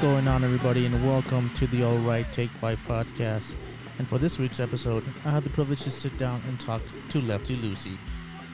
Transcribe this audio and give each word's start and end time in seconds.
going 0.00 0.28
on, 0.28 0.42
everybody, 0.42 0.86
and 0.86 1.06
welcome 1.06 1.50
to 1.50 1.66
the 1.66 1.84
All 1.84 1.98
Right 1.98 2.24
Take 2.32 2.48
Five 2.52 2.80
podcast. 2.88 3.54
And 3.98 4.08
for 4.08 4.16
this 4.16 4.38
week's 4.38 4.58
episode, 4.58 5.04
I 5.26 5.30
had 5.30 5.44
the 5.44 5.50
privilege 5.50 5.82
to 5.82 5.90
sit 5.90 6.16
down 6.16 6.40
and 6.48 6.58
talk 6.58 6.80
to 7.10 7.20
Lefty 7.20 7.54
Lucy 7.56 7.98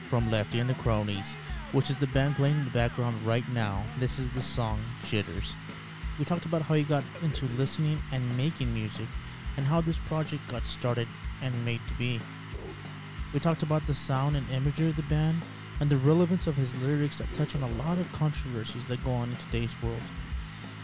from 0.09 0.29
Lefty 0.29 0.59
and 0.59 0.69
the 0.69 0.73
Cronies, 0.73 1.35
which 1.71 1.89
is 1.89 1.95
the 1.95 2.07
band 2.07 2.35
playing 2.35 2.57
in 2.57 2.65
the 2.65 2.71
background 2.71 3.15
right 3.23 3.47
now. 3.53 3.81
This 3.97 4.19
is 4.19 4.29
the 4.31 4.41
song 4.41 4.77
Jitters. 5.05 5.53
We 6.19 6.25
talked 6.25 6.43
about 6.43 6.63
how 6.63 6.75
he 6.75 6.83
got 6.83 7.05
into 7.21 7.45
listening 7.57 7.97
and 8.11 8.35
making 8.35 8.73
music, 8.73 9.07
and 9.55 9.65
how 9.65 9.79
this 9.79 9.99
project 9.99 10.45
got 10.49 10.65
started 10.65 11.07
and 11.41 11.63
made 11.63 11.79
to 11.87 11.93
be. 11.93 12.19
We 13.33 13.39
talked 13.39 13.63
about 13.63 13.83
the 13.83 13.93
sound 13.93 14.35
and 14.35 14.49
imagery 14.49 14.89
of 14.89 14.97
the 14.97 15.03
band, 15.03 15.39
and 15.79 15.89
the 15.89 15.97
relevance 15.97 16.45
of 16.45 16.57
his 16.57 16.75
lyrics 16.81 17.19
that 17.19 17.33
touch 17.33 17.55
on 17.55 17.63
a 17.63 17.83
lot 17.83 17.99
of 17.99 18.11
controversies 18.11 18.85
that 18.89 19.01
go 19.05 19.11
on 19.11 19.29
in 19.29 19.37
today's 19.37 19.81
world. 19.81 20.01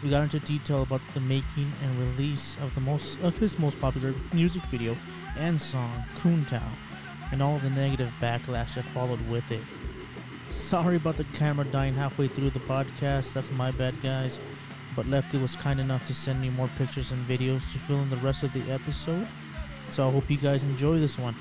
We 0.03 0.09
got 0.09 0.23
into 0.23 0.39
detail 0.39 0.83
about 0.83 0.99
the 1.13 1.21
making 1.21 1.71
and 1.81 1.97
release 1.97 2.57
of 2.61 2.75
the 2.75 2.81
most 2.81 3.19
of 3.21 3.37
his 3.37 3.57
most 3.57 3.79
popular 3.79 4.13
music 4.33 4.61
video 4.63 4.97
and 5.37 5.59
song, 5.59 6.03
Coontown, 6.17 6.73
and 7.31 7.41
all 7.41 7.57
the 7.59 7.69
negative 7.69 8.11
backlash 8.21 8.75
that 8.75 8.83
followed 8.83 9.21
with 9.29 9.49
it. 9.51 9.61
Sorry 10.49 10.97
about 10.97 11.15
the 11.15 11.23
camera 11.35 11.63
dying 11.65 11.95
halfway 11.95 12.27
through 12.27 12.49
the 12.49 12.59
podcast, 12.59 13.31
that's 13.31 13.49
my 13.51 13.71
bad 13.71 13.95
guys. 14.03 14.39
But 14.93 15.07
Lefty 15.07 15.37
was 15.37 15.55
kind 15.55 15.79
enough 15.79 16.05
to 16.07 16.13
send 16.13 16.41
me 16.41 16.49
more 16.49 16.69
pictures 16.77 17.11
and 17.11 17.25
videos 17.25 17.71
to 17.71 17.79
fill 17.79 18.01
in 18.01 18.09
the 18.09 18.17
rest 18.17 18.43
of 18.43 18.51
the 18.51 18.71
episode. 18.71 19.25
So 19.89 20.07
I 20.07 20.11
hope 20.11 20.29
you 20.29 20.37
guys 20.37 20.63
enjoy 20.63 20.99
this 20.99 21.17
one. 21.17 21.35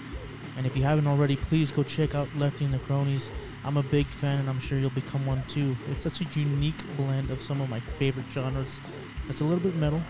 And 0.57 0.67
if 0.67 0.77
you 0.77 0.85
haven't 0.85 1.09
already, 1.09 1.35
please 1.35 1.73
go 1.73 1.83
check 1.83 2.15
out 2.15 2.29
Lefty 2.37 2.65
and 2.65 2.73
the 2.73 2.79
Cronies. 2.79 3.29
I'm 3.65 3.77
a 3.77 3.83
big 3.83 4.07
fan, 4.07 4.41
and 4.41 4.49
I'm 4.49 4.59
sure 4.59 4.79
you'll 4.79 4.91
become 4.91 5.25
one 5.25 5.43
too. 5.47 5.77
It's 5.89 6.01
such 6.01 6.21
a 6.21 6.25
unique 6.39 6.83
blend 6.97 7.31
of 7.31 7.41
some 7.41 7.61
of 7.61 7.71
my 7.71 7.79
favorite 7.79 8.27
genres. 8.33 8.81
It's 9.29 9.41
a 9.41 9.45
little 9.45 9.63
bit 9.63 9.77
metal, 9.77 10.03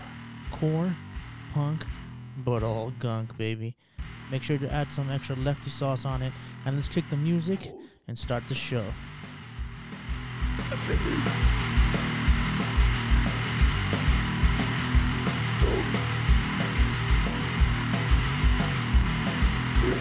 core, 0.51 0.95
punk, 1.53 1.85
but 2.37 2.63
all 2.63 2.91
gunk, 2.99 3.37
baby. 3.37 3.75
Make 4.31 4.41
sure 4.41 4.57
to 4.57 4.73
add 4.73 4.89
some 4.89 5.11
extra 5.11 5.35
lefty 5.35 5.69
sauce 5.69 6.03
on 6.03 6.23
it, 6.23 6.33
and 6.65 6.75
let's 6.75 6.89
kick 6.89 7.07
the 7.11 7.17
music 7.17 7.71
and 8.07 8.17
start 8.17 8.47
the 8.49 8.55
show. 8.55 8.85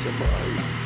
So 0.03 0.82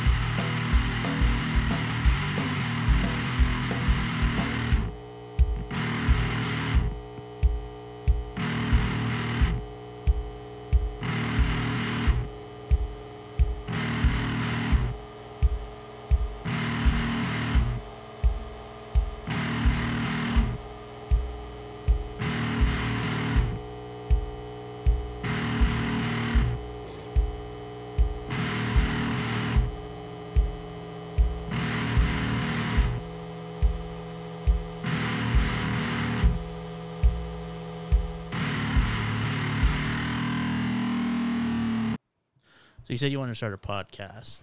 you 42.97 42.99
said 42.99 43.13
you 43.13 43.19
wanted 43.19 43.33
to 43.33 43.37
start 43.37 43.53
a 43.53 43.59
podcast, 43.59 44.41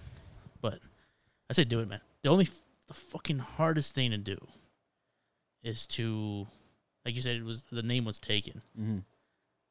but 0.62 0.78
I 1.50 1.53
said 1.53 1.69
do 1.69 1.80
it, 1.80 1.88
man. 1.90 2.02
The 2.22 2.30
only 2.30 2.46
f- 2.46 2.62
the 2.88 2.94
fucking 2.94 3.40
hardest 3.40 3.96
thing 3.96 4.12
to 4.12 4.18
do 4.19 4.38
is 5.64 5.88
to, 5.88 6.46
like 7.03 7.16
you 7.16 7.22
said, 7.24 7.36
it 7.38 7.44
was 7.44 7.64
the 7.64 7.81
name 7.81 8.06
was 8.06 8.19
taken. 8.19 8.62
Mm-hmm. 8.80 9.00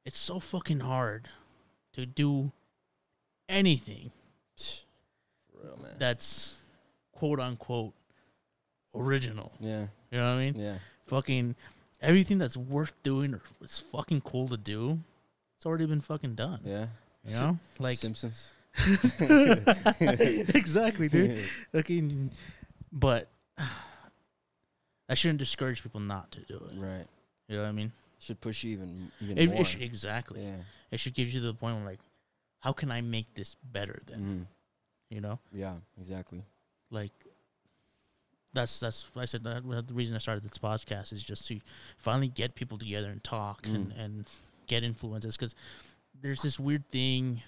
It's 0.04 0.18
so 0.18 0.40
fucking 0.40 0.80
hard 0.80 1.28
to 1.92 2.06
do 2.06 2.50
anything 3.48 4.10
For 4.58 5.64
real, 5.64 5.78
man. 5.80 5.92
that's 5.98 6.56
quote 7.12 7.38
unquote 7.38 7.92
original. 8.96 9.52
yeah, 9.60 9.86
You 10.10 10.18
know 10.18 10.34
what 10.34 10.40
I 10.40 10.44
mean? 10.50 10.54
yeah. 10.58 10.78
Fucking 11.06 11.54
everything 12.00 12.38
that's 12.38 12.56
worth 12.56 13.00
doing 13.04 13.34
or 13.34 13.42
it's 13.60 13.78
fucking 13.78 14.22
cool 14.22 14.48
to 14.48 14.56
do. 14.56 14.98
It's 15.56 15.66
already 15.66 15.86
been 15.86 16.00
fucking 16.00 16.34
done. 16.34 16.58
Yeah. 16.64 16.86
You 17.24 17.34
know, 17.34 17.58
like 17.78 17.98
Simpsons. 17.98 18.50
exactly, 20.54 21.08
dude. 21.08 21.38
Fucking, 21.72 22.30
but 22.92 23.28
I 25.08 25.14
shouldn't 25.14 25.38
discourage 25.38 25.82
people 25.82 26.00
not 26.00 26.30
to 26.32 26.40
do 26.40 26.54
it. 26.56 26.78
right. 26.78 27.06
You 27.48 27.56
know 27.56 27.62
what 27.62 27.68
I 27.68 27.72
mean? 27.72 27.92
Should 28.18 28.40
push 28.40 28.64
you 28.64 28.72
even 28.72 29.10
even 29.20 29.38
It, 29.38 29.50
more. 29.50 29.60
it 29.60 29.64
should, 29.64 29.82
exactly. 29.82 30.42
yeah. 30.42 30.56
It 30.90 31.00
should 31.00 31.14
give 31.14 31.28
you 31.28 31.40
to 31.40 31.46
the 31.46 31.54
point 31.54 31.76
where 31.76 31.84
like, 31.84 32.00
how 32.60 32.72
can 32.72 32.90
I 32.90 33.00
make 33.00 33.34
this 33.34 33.56
better? 33.72 34.00
Then 34.06 34.20
Mm. 34.20 34.46
you 35.14 35.20
know, 35.20 35.38
Yeah. 35.52 35.76
Exactly. 35.98 36.42
like 36.90 37.12
that's 38.54 38.78
that's 38.80 39.06
I 39.16 39.24
said 39.24 39.44
that 39.44 39.62
the 39.88 39.94
reason 39.94 40.14
I 40.14 40.18
started 40.18 40.44
this 40.44 40.58
podcast 40.58 41.12
is 41.12 41.22
just 41.22 41.46
to 41.48 41.60
finally 41.98 42.28
get 42.28 42.54
people 42.54 42.78
together 42.78 43.10
and 43.10 43.22
talk 43.24 43.66
and 43.66 43.92
Mm. 43.92 43.98
and 44.04 44.26
get 44.66 44.84
influences 44.84 45.36
because 45.36 45.54
there's 46.20 46.42
this 46.42 46.58
weird 46.60 46.88
thing 46.90 47.42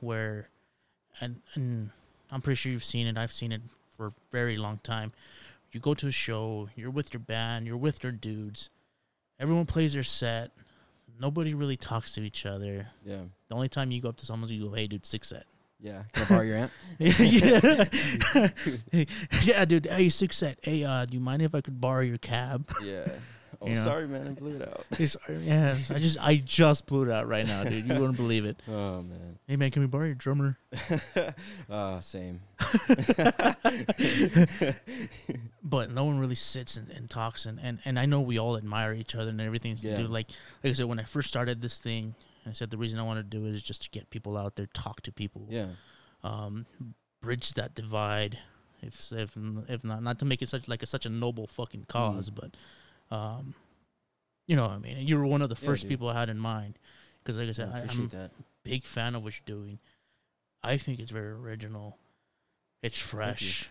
where 0.00 0.48
and 1.20 1.40
and 1.54 1.90
I'm 2.30 2.40
pretty 2.40 2.56
sure 2.56 2.72
you've 2.72 2.84
seen 2.84 3.06
it. 3.06 3.16
I've 3.16 3.32
seen 3.32 3.52
it 3.52 3.62
for 3.96 4.06
a 4.06 4.12
very 4.30 4.56
long 4.56 4.80
time. 4.82 5.12
You 5.72 5.80
go 5.80 5.94
to 5.94 6.06
a 6.06 6.12
show, 6.12 6.68
you're 6.76 6.90
with 6.90 7.12
your 7.12 7.20
band, 7.20 7.66
you're 7.66 7.76
with 7.76 8.02
your 8.02 8.12
dudes. 8.12 8.70
Everyone 9.38 9.66
plays 9.66 9.92
their 9.92 10.02
set. 10.02 10.50
Nobody 11.20 11.52
really 11.54 11.76
talks 11.76 12.12
to 12.14 12.22
each 12.22 12.46
other. 12.46 12.88
Yeah. 13.04 13.22
The 13.48 13.54
only 13.54 13.68
time 13.68 13.90
you 13.90 14.00
go 14.00 14.08
up 14.08 14.16
to 14.18 14.26
someone, 14.26 14.50
you 14.50 14.68
go, 14.68 14.74
"Hey, 14.74 14.86
dude, 14.86 15.04
six 15.04 15.28
set." 15.28 15.46
Yeah. 15.80 16.04
Can 16.12 16.24
I 16.24 16.28
borrow 16.28 16.42
your 16.42 16.56
amp? 16.56 16.72
yeah, 16.98 18.48
yeah, 19.42 19.64
dude. 19.64 19.86
Hey, 19.86 20.08
six 20.08 20.36
set. 20.36 20.58
Hey, 20.62 20.84
uh, 20.84 21.04
do 21.04 21.14
you 21.14 21.20
mind 21.20 21.42
if 21.42 21.54
I 21.54 21.60
could 21.60 21.80
borrow 21.80 22.02
your 22.02 22.18
cab? 22.18 22.70
yeah. 22.84 23.08
Oh, 23.60 23.66
You 23.66 23.74
know? 23.74 23.82
sorry, 23.84 24.06
man. 24.06 24.28
I 24.28 24.30
blew 24.38 24.54
it 24.56 24.62
out. 24.62 24.86
Sorry, 25.08 25.38
yeah, 25.38 25.76
I 25.90 25.98
just 25.98 26.16
I 26.20 26.36
just 26.36 26.86
blew 26.86 27.02
it 27.02 27.10
out 27.10 27.26
right 27.26 27.44
now, 27.46 27.64
dude. 27.64 27.86
You 27.86 27.94
wouldn't 27.94 28.16
believe 28.16 28.44
it. 28.44 28.56
Oh 28.68 29.02
man. 29.02 29.38
Hey, 29.48 29.56
man, 29.56 29.70
can 29.72 29.82
we 29.82 29.88
borrow 29.88 30.04
your 30.06 30.14
drummer? 30.14 30.56
Ah, 31.68 31.98
same. 32.00 32.40
But 35.62 35.90
no 35.92 36.04
one 36.04 36.18
really 36.18 36.34
sits 36.34 36.76
and, 36.76 36.88
and 36.90 37.10
talks, 37.10 37.44
and, 37.46 37.58
and 37.62 37.78
and 37.84 37.98
I 37.98 38.06
know 38.06 38.20
we 38.20 38.38
all 38.38 38.56
admire 38.56 38.92
each 38.94 39.14
other 39.14 39.30
and 39.30 39.40
everything. 39.40 39.76
Yeah. 39.80 39.98
Dude, 39.98 40.10
like 40.10 40.28
like 40.62 40.70
I 40.70 40.72
said, 40.74 40.86
when 40.86 40.98
I 40.98 41.02
first 41.04 41.28
started 41.28 41.60
this 41.60 41.78
thing, 41.78 42.14
I 42.46 42.52
said 42.52 42.70
the 42.70 42.78
reason 42.78 42.98
I 42.98 43.02
want 43.02 43.18
to 43.18 43.22
do 43.22 43.44
it 43.46 43.54
is 43.54 43.62
just 43.62 43.82
to 43.82 43.90
get 43.90 44.08
people 44.10 44.36
out 44.38 44.56
there, 44.56 44.66
talk 44.72 45.02
to 45.02 45.12
people, 45.12 45.46
Yeah. 45.50 45.66
um, 46.24 46.64
bridge 47.20 47.52
that 47.54 47.74
divide. 47.74 48.38
If 48.80 49.12
if 49.12 49.36
if 49.68 49.84
not 49.84 50.02
not 50.02 50.18
to 50.20 50.24
make 50.24 50.40
it 50.42 50.48
such 50.48 50.68
like 50.68 50.82
a, 50.82 50.86
such 50.86 51.04
a 51.04 51.10
noble 51.10 51.46
fucking 51.46 51.86
cause, 51.88 52.30
but 52.30 52.56
um, 53.10 53.54
you 54.46 54.56
know 54.56 54.62
what 54.64 54.72
I 54.72 54.78
mean. 54.78 54.96
You 55.06 55.18
were 55.18 55.26
one 55.26 55.42
of 55.42 55.48
the 55.48 55.56
Yeah, 55.60 55.66
first 55.66 55.82
dude. 55.82 55.90
people 55.90 56.08
I 56.08 56.14
had 56.18 56.28
in 56.28 56.38
mind 56.38 56.78
because, 57.22 57.38
like 57.38 57.46
I 57.46 57.50
I 57.50 57.52
said, 57.52 57.70
I, 57.72 57.78
appreciate 57.80 58.02
I'm 58.14 58.20
that. 58.20 58.30
a 58.30 58.44
big 58.64 58.84
fan 58.84 59.14
of 59.14 59.22
what 59.22 59.34
you're 59.34 59.56
doing. 59.58 59.78
I 60.62 60.76
think 60.76 60.98
it's 61.00 61.10
very 61.10 61.30
original. 61.32 61.98
It's 62.82 62.98
fresh. 62.98 63.68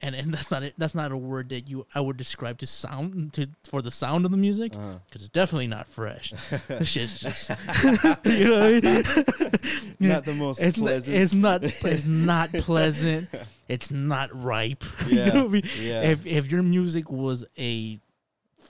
And, 0.00 0.14
and 0.14 0.34
that's 0.34 0.50
not 0.50 0.62
it. 0.62 0.74
That's 0.76 0.94
not 0.94 1.12
a 1.12 1.16
word 1.16 1.48
that 1.48 1.70
you 1.70 1.86
I 1.94 2.00
would 2.00 2.18
describe 2.18 2.58
to 2.58 2.66
sound 2.66 3.32
to 3.34 3.46
for 3.64 3.80
the 3.80 3.90
sound 3.90 4.26
of 4.26 4.32
the 4.32 4.36
music 4.36 4.74
Uh-huh. 4.74 4.98
because 5.06 5.22
it's 5.22 5.30
definitely 5.30 5.68
not 5.68 5.88
fresh. 5.88 6.30
this 6.68 6.88
shit's 6.88 7.14
just 7.18 7.48
you 8.26 8.48
know 8.48 8.60
what 8.60 8.84
I 8.84 9.04
mean? 9.50 9.52
Not 10.00 10.24
the 10.26 10.34
most 10.36 10.60
it's 10.60 10.76
not, 10.76 10.84
pleasant. 10.86 11.16
it's 11.16 11.32
not 11.32 11.64
it's 11.64 12.04
not 12.04 12.52
pleasant. 12.52 13.30
It's 13.66 13.90
not 13.90 14.28
ripe. 14.42 14.84
you 15.06 15.14
know 15.24 15.24
what 15.24 15.44
I 15.44 15.48
mean? 15.48 15.62
yeah. 15.80 16.02
If 16.02 16.26
if 16.26 16.52
your 16.52 16.62
music 16.62 17.10
was 17.10 17.46
a 17.56 17.98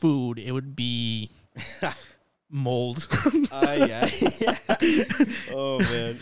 food, 0.04 0.38
it 0.38 0.52
would 0.52 0.76
be 0.76 1.30
mold. 2.50 3.08
Ah, 3.52 3.72
yeah. 3.72 4.04
oh 5.52 5.78
man. 5.80 6.18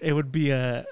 it 0.00 0.12
would 0.14 0.32
be 0.32 0.50
a 0.50 0.86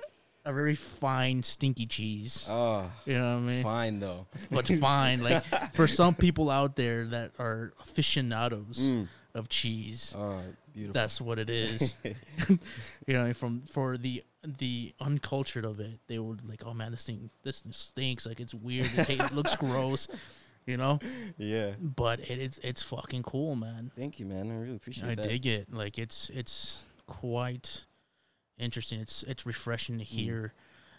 a 0.45 0.53
very 0.53 0.75
fine 0.75 1.43
stinky 1.43 1.87
cheese. 1.87 2.47
oh, 2.51 2.91
You 3.07 3.17
know 3.19 3.37
what 3.37 3.43
I 3.43 3.47
mean? 3.49 3.63
fine 3.63 4.01
though. 4.01 4.27
But 4.51 4.67
fine, 4.69 5.23
like 5.23 5.43
for 5.73 5.87
some 5.89 6.15
people 6.15 6.51
out 6.51 6.77
there 6.77 7.07
that 7.07 7.33
are 7.39 7.73
aficionados 7.81 8.79
Mm. 8.81 9.09
of 9.35 9.49
cheese. 9.49 10.13
Oh, 10.17 10.41
beautiful. 10.75 10.93
That's 10.93 11.21
what 11.21 11.39
it 11.39 11.49
is. 11.49 11.95
you 13.07 13.15
know, 13.15 13.33
from 13.33 13.63
for 13.73 13.97
the 13.97 14.23
the 14.45 14.93
uncultured 15.01 15.65
of 15.65 15.81
it, 15.81 16.01
they 16.09 16.19
were 16.19 16.37
like, 16.47 16.63
"Oh 16.67 16.75
man, 16.75 16.91
this 16.93 17.05
thing 17.05 17.31
this 17.43 17.61
thing 17.61 17.73
stinks. 17.73 18.27
Like 18.27 18.41
it's 18.41 18.53
weird. 18.55 18.91
It, 18.99 19.09
it 19.09 19.33
looks 19.33 19.57
gross." 19.57 20.09
You 20.67 20.79
know, 20.79 20.99
yeah. 21.37 21.73
but 21.79 22.21
it 22.21 22.39
is 22.39 22.59
it's 22.63 22.83
fucking 22.83 23.23
cool, 23.25 23.55
man. 23.55 23.91
Thank 23.97 24.19
you, 24.19 24.25
man. 24.27 24.51
I 24.51 24.55
really 24.55 24.77
appreciate 24.77 25.11
I 25.11 25.15
that. 25.17 25.29
dig 25.29 25.45
it. 25.47 25.73
Like 25.73 25.99
it's 25.99 26.31
it's 26.31 26.85
quite 27.07 27.85
interesting. 28.59 29.01
It's 29.01 29.23
it's 29.25 29.45
refreshing 29.45 29.99
to 29.99 30.05
Mm. 30.05 30.09
hear, 30.09 30.53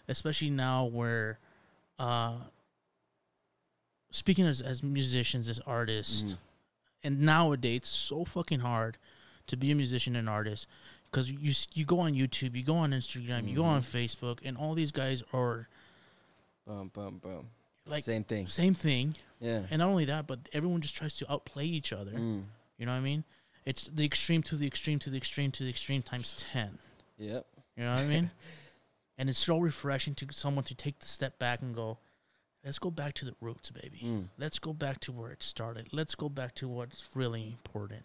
especially 0.06 0.50
now 0.50 0.84
where, 0.84 1.40
uh, 1.98 2.36
speaking 4.10 4.46
as 4.46 4.60
as 4.60 4.82
musicians, 4.82 5.48
as 5.48 5.58
artists, 5.60 6.22
Mhm. 6.32 6.38
and 7.02 7.20
nowadays 7.22 7.78
it's 7.78 7.88
so 7.90 8.24
fucking 8.24 8.60
hard 8.60 8.98
to 9.48 9.56
be 9.56 9.70
a 9.70 9.74
musician 9.74 10.16
and 10.16 10.28
artist 10.28 10.66
because 11.10 11.30
you 11.30 11.52
you 11.74 11.84
go 11.84 11.98
on 12.00 12.14
YouTube, 12.14 12.54
you 12.56 12.62
go 12.62 12.76
on 12.76 12.90
Instagram, 12.92 13.48
you 13.48 13.56
go 13.56 13.64
on 13.64 13.82
Mhm. 13.82 13.84
Facebook, 13.84 14.38
and 14.44 14.56
all 14.56 14.74
these 14.74 14.92
guys 14.92 15.22
are 15.32 15.68
Boom, 16.66 16.88
boom, 16.94 17.18
boom. 17.18 17.50
like 17.84 18.04
Same 18.04 18.24
thing. 18.24 18.46
same 18.46 18.74
thing, 18.74 19.16
Yeah. 19.40 19.62
and 19.70 19.80
not 19.80 19.88
only 19.88 20.06
that, 20.06 20.26
but 20.26 20.48
everyone 20.52 20.80
just 20.80 20.96
tries 20.96 21.16
to 21.16 21.30
outplay 21.30 21.66
each 21.66 21.92
other. 21.92 22.12
Mm. 22.12 22.44
You 22.78 22.86
know 22.86 22.92
what 22.92 22.98
I 22.98 23.02
mean? 23.02 23.24
It's 23.64 23.88
the 23.88 24.04
extreme 24.04 24.42
to 24.44 24.56
the 24.56 24.66
extreme 24.66 24.98
to 25.00 25.10
the 25.10 25.16
extreme 25.16 25.50
to 25.52 25.64
the 25.64 25.70
extreme 25.70 26.02
times 26.02 26.44
ten. 26.52 26.78
Yep. 27.18 27.46
You 27.76 27.84
know 27.84 27.90
what 27.90 28.00
I 28.00 28.06
mean? 28.06 28.30
and 29.18 29.28
it's 29.28 29.38
so 29.38 29.58
refreshing 29.58 30.14
to 30.16 30.26
someone 30.30 30.64
to 30.64 30.74
take 30.74 30.98
the 31.00 31.08
step 31.08 31.38
back 31.38 31.62
and 31.62 31.74
go, 31.74 31.98
let's 32.64 32.78
go 32.78 32.90
back 32.90 33.14
to 33.14 33.24
the 33.24 33.34
roots, 33.40 33.70
baby. 33.70 34.00
Mm. 34.04 34.24
Let's 34.38 34.58
go 34.58 34.72
back 34.72 35.00
to 35.00 35.12
where 35.12 35.30
it 35.30 35.42
started. 35.42 35.88
Let's 35.92 36.14
go 36.14 36.28
back 36.28 36.54
to 36.56 36.68
what's 36.68 37.04
really 37.14 37.46
important. 37.46 38.02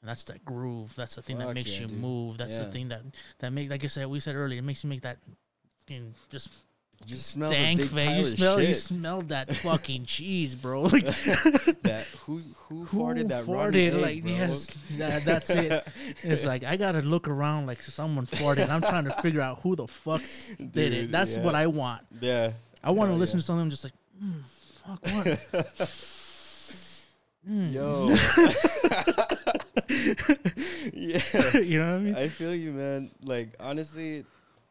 And 0.00 0.08
that's 0.08 0.24
that 0.24 0.44
groove. 0.44 0.94
That's 0.96 1.14
the 1.14 1.22
thing 1.22 1.38
that 1.38 1.54
makes 1.54 1.74
yeah, 1.74 1.82
you 1.82 1.86
dude. 1.88 1.98
move. 1.98 2.38
That's 2.38 2.58
the 2.58 2.64
thing 2.64 2.88
that 2.88 3.02
that 3.38 3.52
make 3.52 3.70
like 3.70 3.84
I 3.84 3.86
said, 3.86 4.08
we 4.08 4.18
said 4.18 4.34
earlier, 4.34 4.58
it 4.58 4.62
makes 4.62 4.82
you 4.82 4.90
make 4.90 5.02
that 5.02 5.18
just 6.30 6.50
You 7.06 7.16
smell 7.16 7.50
dank 7.50 7.80
the 7.80 7.86
big 7.86 8.16
You 8.16 8.24
smell 8.24 8.60
you 8.60 8.66
shit. 8.68 8.76
smell 8.76 9.22
that 9.22 9.54
fucking 9.56 10.04
cheese, 10.04 10.54
bro. 10.54 10.82
Like 10.82 11.04
that 11.04 12.06
who 12.20 12.42
who, 12.68 12.84
who 12.84 12.98
farted 12.98 13.28
that 13.28 13.44
farted? 13.44 13.74
Egg, 13.74 13.94
like 13.94 14.22
bro? 14.22 14.32
yes, 14.32 14.78
that, 14.98 15.24
that's 15.24 15.50
it. 15.50 15.86
It's 16.22 16.44
like 16.44 16.64
I 16.64 16.76
gotta 16.76 17.00
look 17.00 17.28
around 17.28 17.66
like 17.66 17.82
someone 17.82 18.26
farted. 18.26 18.68
I'm 18.68 18.80
trying 18.82 19.04
to 19.04 19.12
figure 19.22 19.40
out 19.40 19.60
who 19.60 19.76
the 19.76 19.86
fuck 19.88 20.22
did 20.58 20.92
it. 20.92 21.00
Dude, 21.02 21.12
That's 21.12 21.36
what. 21.38 21.54
I 21.54 21.66
want. 21.66 22.02
Yeah. 22.20 22.52
I 22.82 22.90
want 22.90 23.10
to 23.10 23.16
listen 23.16 23.38
yeah. 23.38 23.40
to 23.40 23.46
something 23.46 23.70
just 23.70 23.84
like, 23.84 23.92
mm, 24.22 24.40
fuck 24.84 25.02
what? 25.14 26.08
Mm. 27.48 27.72
Yo. 27.72 28.08
yeah. 30.92 31.58
you 31.58 31.78
know 31.80 31.92
what 31.92 31.94
I 31.94 31.98
mean? 31.98 32.14
I 32.14 32.28
feel 32.28 32.54
you, 32.54 32.72
man. 32.72 33.10
Like 33.22 33.54
honestly, 33.58 34.24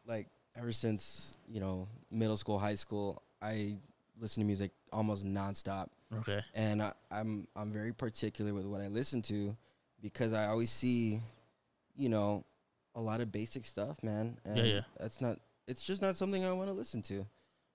like 0.06 0.26
ever 0.56 0.72
since 0.72 1.36
you 1.48 1.60
know 1.60 1.88
middle 2.10 2.36
school, 2.36 2.58
high 2.58 2.74
school, 2.74 3.22
I 3.40 3.76
listen 4.20 4.42
to 4.42 4.46
music 4.46 4.70
almost 4.92 5.24
nonstop, 5.24 5.88
Okay. 6.18 6.40
and 6.54 6.82
I, 6.82 6.92
I'm 7.10 7.46
I'm 7.56 7.72
very 7.72 7.92
particular 7.92 8.52
with 8.54 8.66
what 8.66 8.80
I 8.80 8.88
listen 8.88 9.22
to 9.22 9.56
because 10.00 10.32
I 10.32 10.46
always 10.46 10.70
see, 10.70 11.20
you 11.96 12.08
know, 12.08 12.44
a 12.94 13.00
lot 13.00 13.20
of 13.20 13.30
basic 13.32 13.64
stuff, 13.64 14.02
man. 14.02 14.38
And 14.44 14.58
Yeah, 14.58 14.64
yeah. 14.64 14.80
That's 14.98 15.20
not. 15.20 15.38
It's 15.68 15.84
just 15.86 16.02
not 16.02 16.16
something 16.16 16.44
I 16.44 16.52
want 16.52 16.68
to 16.68 16.74
listen 16.74 17.02
to, 17.02 17.24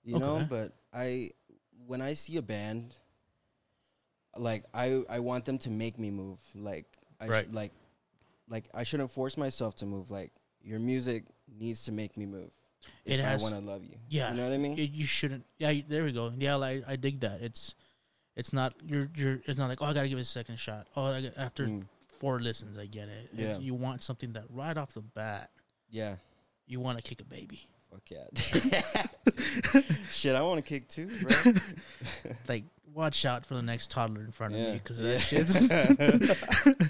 you 0.04 0.18
know. 0.18 0.44
But 0.48 0.72
I, 0.92 1.30
when 1.86 2.00
I 2.02 2.14
see 2.14 2.36
a 2.36 2.42
band, 2.42 2.92
like 4.36 4.64
I 4.74 5.02
I 5.08 5.20
want 5.20 5.44
them 5.44 5.58
to 5.58 5.70
make 5.70 5.98
me 5.98 6.10
move. 6.10 6.38
Like 6.54 6.86
I 7.20 7.26
sh- 7.26 7.30
Right. 7.30 7.52
like 7.52 7.72
like 8.48 8.64
I 8.74 8.82
shouldn't 8.84 9.10
force 9.10 9.36
myself 9.36 9.74
to 9.76 9.86
move. 9.86 10.10
Like 10.10 10.32
your 10.62 10.78
music 10.78 11.24
needs 11.58 11.84
to 11.84 11.92
make 11.92 12.16
me 12.16 12.26
move. 12.26 12.50
It 13.04 13.20
has- 13.20 13.40
I 13.40 13.50
want 13.50 13.64
to 13.64 13.70
love 13.70 13.84
you. 13.84 13.96
Yeah. 14.08 14.30
You 14.30 14.36
know 14.38 14.44
what 14.48 14.54
I 14.54 14.58
mean? 14.58 14.78
It- 14.78 14.90
you 14.90 15.04
shouldn't. 15.06 15.44
Yeah, 15.58 15.70
you- 15.70 15.84
there 15.86 16.04
we 16.04 16.12
go. 16.12 16.32
Yeah, 16.36 16.56
like, 16.56 16.84
I 16.86 16.96
dig 16.96 17.20
that. 17.20 17.40
It's, 17.42 17.74
it's 18.36 18.52
not 18.52 18.74
you're 18.86 19.08
you're. 19.16 19.40
It's 19.46 19.58
not 19.58 19.68
like 19.68 19.82
oh 19.82 19.86
I 19.86 19.92
gotta 19.92 20.08
give 20.08 20.18
it 20.18 20.22
a 20.22 20.24
second 20.24 20.58
shot. 20.60 20.86
Oh, 20.96 21.20
got, 21.20 21.32
after 21.36 21.66
Mm, 21.66 21.84
four 22.18 22.38
listens 22.40 22.78
I 22.78 22.86
get 22.86 23.08
it. 23.08 23.30
Yeah. 23.34 23.58
You 23.58 23.74
want 23.74 24.02
something 24.02 24.32
that 24.34 24.44
right 24.50 24.76
off 24.76 24.92
the 24.94 25.00
bat 25.00 25.50
yeah. 25.90 26.16
you 26.66 26.78
want 26.80 26.98
to 26.98 27.02
kick 27.02 27.20
a 27.20 27.24
baby. 27.24 27.66
Fuck 27.90 28.02
yeah. 28.10 29.02
Shit, 30.12 30.36
I 30.36 30.42
want 30.42 30.64
to 30.64 30.68
kick 30.68 30.88
too, 30.88 31.10
bro. 31.22 31.52
Like 32.48 32.64
watch 32.94 33.24
out 33.24 33.44
for 33.46 33.54
the 33.54 33.62
next 33.62 33.90
toddler 33.90 34.20
in 34.22 34.30
front 34.32 34.54
of 34.54 34.60
Yeah. 34.60 34.72
me 34.72 34.80
because 34.84 35.00
Yeah. 35.00 35.12
that 35.12 35.20
shit's 36.78 36.88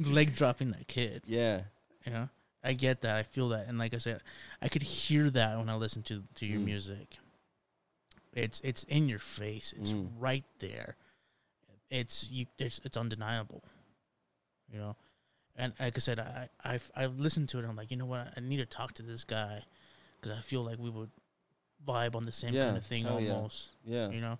leg 0.00 0.34
dropping 0.34 0.70
that 0.72 0.88
kid. 0.88 1.22
yeah. 1.26 1.62
You 2.06 2.12
know, 2.12 2.28
I 2.64 2.74
get 2.74 3.00
that. 3.02 3.16
I 3.16 3.22
feel 3.24 3.48
that, 3.50 3.66
and 3.66 3.78
like 3.78 3.92
I 3.94 3.98
said, 3.98 4.20
I 4.60 4.68
could 4.68 4.82
hear 4.82 5.30
that 5.30 5.58
when 5.58 5.68
I 5.68 5.74
listen 5.74 6.02
to 6.04 6.22
to 6.36 6.46
your 6.46 6.60
Mm. 6.60 6.64
music. 6.64 7.16
It's 8.32 8.60
it's 8.64 8.84
in 8.84 9.08
your 9.08 9.18
face. 9.18 9.74
It's 9.76 9.90
Mm. 9.92 10.10
right 10.18 10.44
there. 10.58 10.96
It's 11.90 12.30
you. 12.30 12.46
It's 12.58 12.80
it's 12.84 12.96
undeniable. 12.96 13.62
You 14.72 14.78
know, 14.78 14.96
and 15.56 15.74
like 15.78 15.96
I 15.96 16.00
said, 16.00 16.18
I 16.18 16.48
I've 16.64 16.90
I've 16.94 17.18
listened 17.18 17.48
to 17.50 17.58
it. 17.58 17.62
and 17.62 17.70
I'm 17.70 17.76
like, 17.76 17.90
you 17.90 17.96
know 17.96 18.06
what? 18.06 18.32
I 18.36 18.40
need 18.40 18.58
to 18.58 18.66
talk 18.66 18.94
to 18.94 19.02
this 19.02 19.24
guy 19.24 19.64
because 20.20 20.36
I 20.36 20.40
feel 20.40 20.62
like 20.64 20.78
we 20.78 20.88
would 20.88 21.10
vibe 21.86 22.14
on 22.14 22.24
the 22.24 22.32
same 22.32 22.54
Yeah. 22.54 22.66
kind 22.66 22.76
of 22.78 22.86
thing 22.86 23.06
almost. 23.06 23.68
Yeah. 23.84 24.08
You 24.10 24.20
know, 24.20 24.38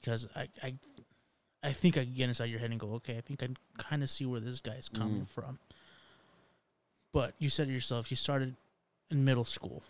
because 0.00 0.26
I 0.34 0.48
I 0.62 0.74
I 1.62 1.72
think 1.72 1.96
I 1.96 2.04
can 2.04 2.12
get 2.14 2.28
inside 2.28 2.46
your 2.50 2.58
head 2.58 2.72
and 2.72 2.80
go, 2.80 2.94
okay, 2.94 3.16
I 3.16 3.20
think 3.20 3.40
I 3.42 3.48
kind 3.78 4.02
of 4.02 4.10
see 4.10 4.26
where 4.26 4.40
this 4.40 4.58
guy's 4.60 4.88
coming 4.88 5.22
Mhm. 5.22 5.28
from. 5.28 5.58
But 7.12 7.34
you 7.38 7.48
said 7.50 7.68
it 7.68 7.72
yourself, 7.72 8.10
you 8.10 8.16
started 8.16 8.54
in 9.10 9.24
middle 9.24 9.44
school. 9.44 9.82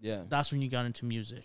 Yeah. 0.00 0.22
That's 0.28 0.50
when 0.52 0.60
you 0.60 0.68
got 0.68 0.84
into 0.86 1.04
music. 1.04 1.44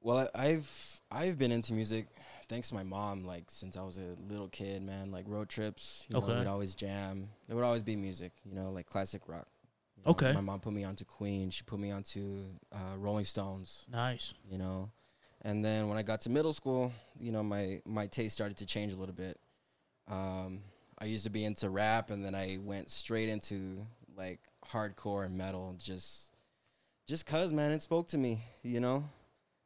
Well, 0.00 0.28
I, 0.34 0.46
I've 0.48 1.00
I've 1.10 1.38
been 1.38 1.52
into 1.52 1.72
music 1.72 2.06
thanks 2.48 2.68
to 2.70 2.74
my 2.74 2.82
mom. 2.82 3.24
Like 3.26 3.44
since 3.48 3.76
I 3.76 3.82
was 3.82 3.98
a 3.98 4.16
little 4.32 4.48
kid, 4.48 4.82
man. 4.82 5.10
Like 5.12 5.24
road 5.28 5.48
trips. 5.48 6.06
You 6.08 6.16
Okay. 6.16 6.28
know, 6.32 6.38
we'd 6.38 6.46
always 6.46 6.74
jam. 6.74 7.28
There 7.46 7.56
would 7.56 7.64
always 7.64 7.82
be 7.82 7.96
music. 7.96 8.32
You 8.44 8.54
know, 8.54 8.70
like 8.70 8.86
classic 8.86 9.22
rock. 9.28 9.46
You 9.96 10.04
know, 10.04 10.10
Okay. 10.12 10.32
My 10.32 10.40
mom 10.40 10.60
put 10.60 10.72
me 10.72 10.84
onto 10.84 11.04
Queen. 11.04 11.50
She 11.50 11.62
put 11.64 11.78
me 11.78 11.90
onto 11.90 12.44
uh, 12.72 12.96
Rolling 12.96 13.24
Stones. 13.24 13.84
Nice. 13.92 14.34
You 14.50 14.58
know, 14.58 14.90
and 15.42 15.64
then 15.64 15.88
when 15.88 15.98
I 15.98 16.02
got 16.02 16.20
to 16.22 16.30
middle 16.30 16.52
school, 16.52 16.92
you 17.20 17.32
know, 17.32 17.42
my 17.42 17.80
my 17.84 18.06
taste 18.06 18.34
started 18.34 18.56
to 18.58 18.66
change 18.66 18.92
a 18.92 18.96
little 18.96 19.14
bit. 19.14 19.38
Um, 20.06 20.60
I 21.00 21.04
used 21.06 21.24
to 21.24 21.30
be 21.30 21.44
into 21.44 21.70
rap, 21.70 22.10
and 22.10 22.24
then 22.24 22.34
I 22.34 22.58
went 22.60 22.90
straight 22.90 23.28
into 23.28 23.86
like 24.16 24.40
hardcore 24.70 25.24
and 25.26 25.36
metal. 25.38 25.74
Just 25.78 26.32
just 27.06 27.24
cause, 27.26 27.52
man, 27.52 27.70
it 27.70 27.82
spoke 27.82 28.08
to 28.08 28.18
me. 28.18 28.40
You 28.62 28.80
know. 28.80 29.04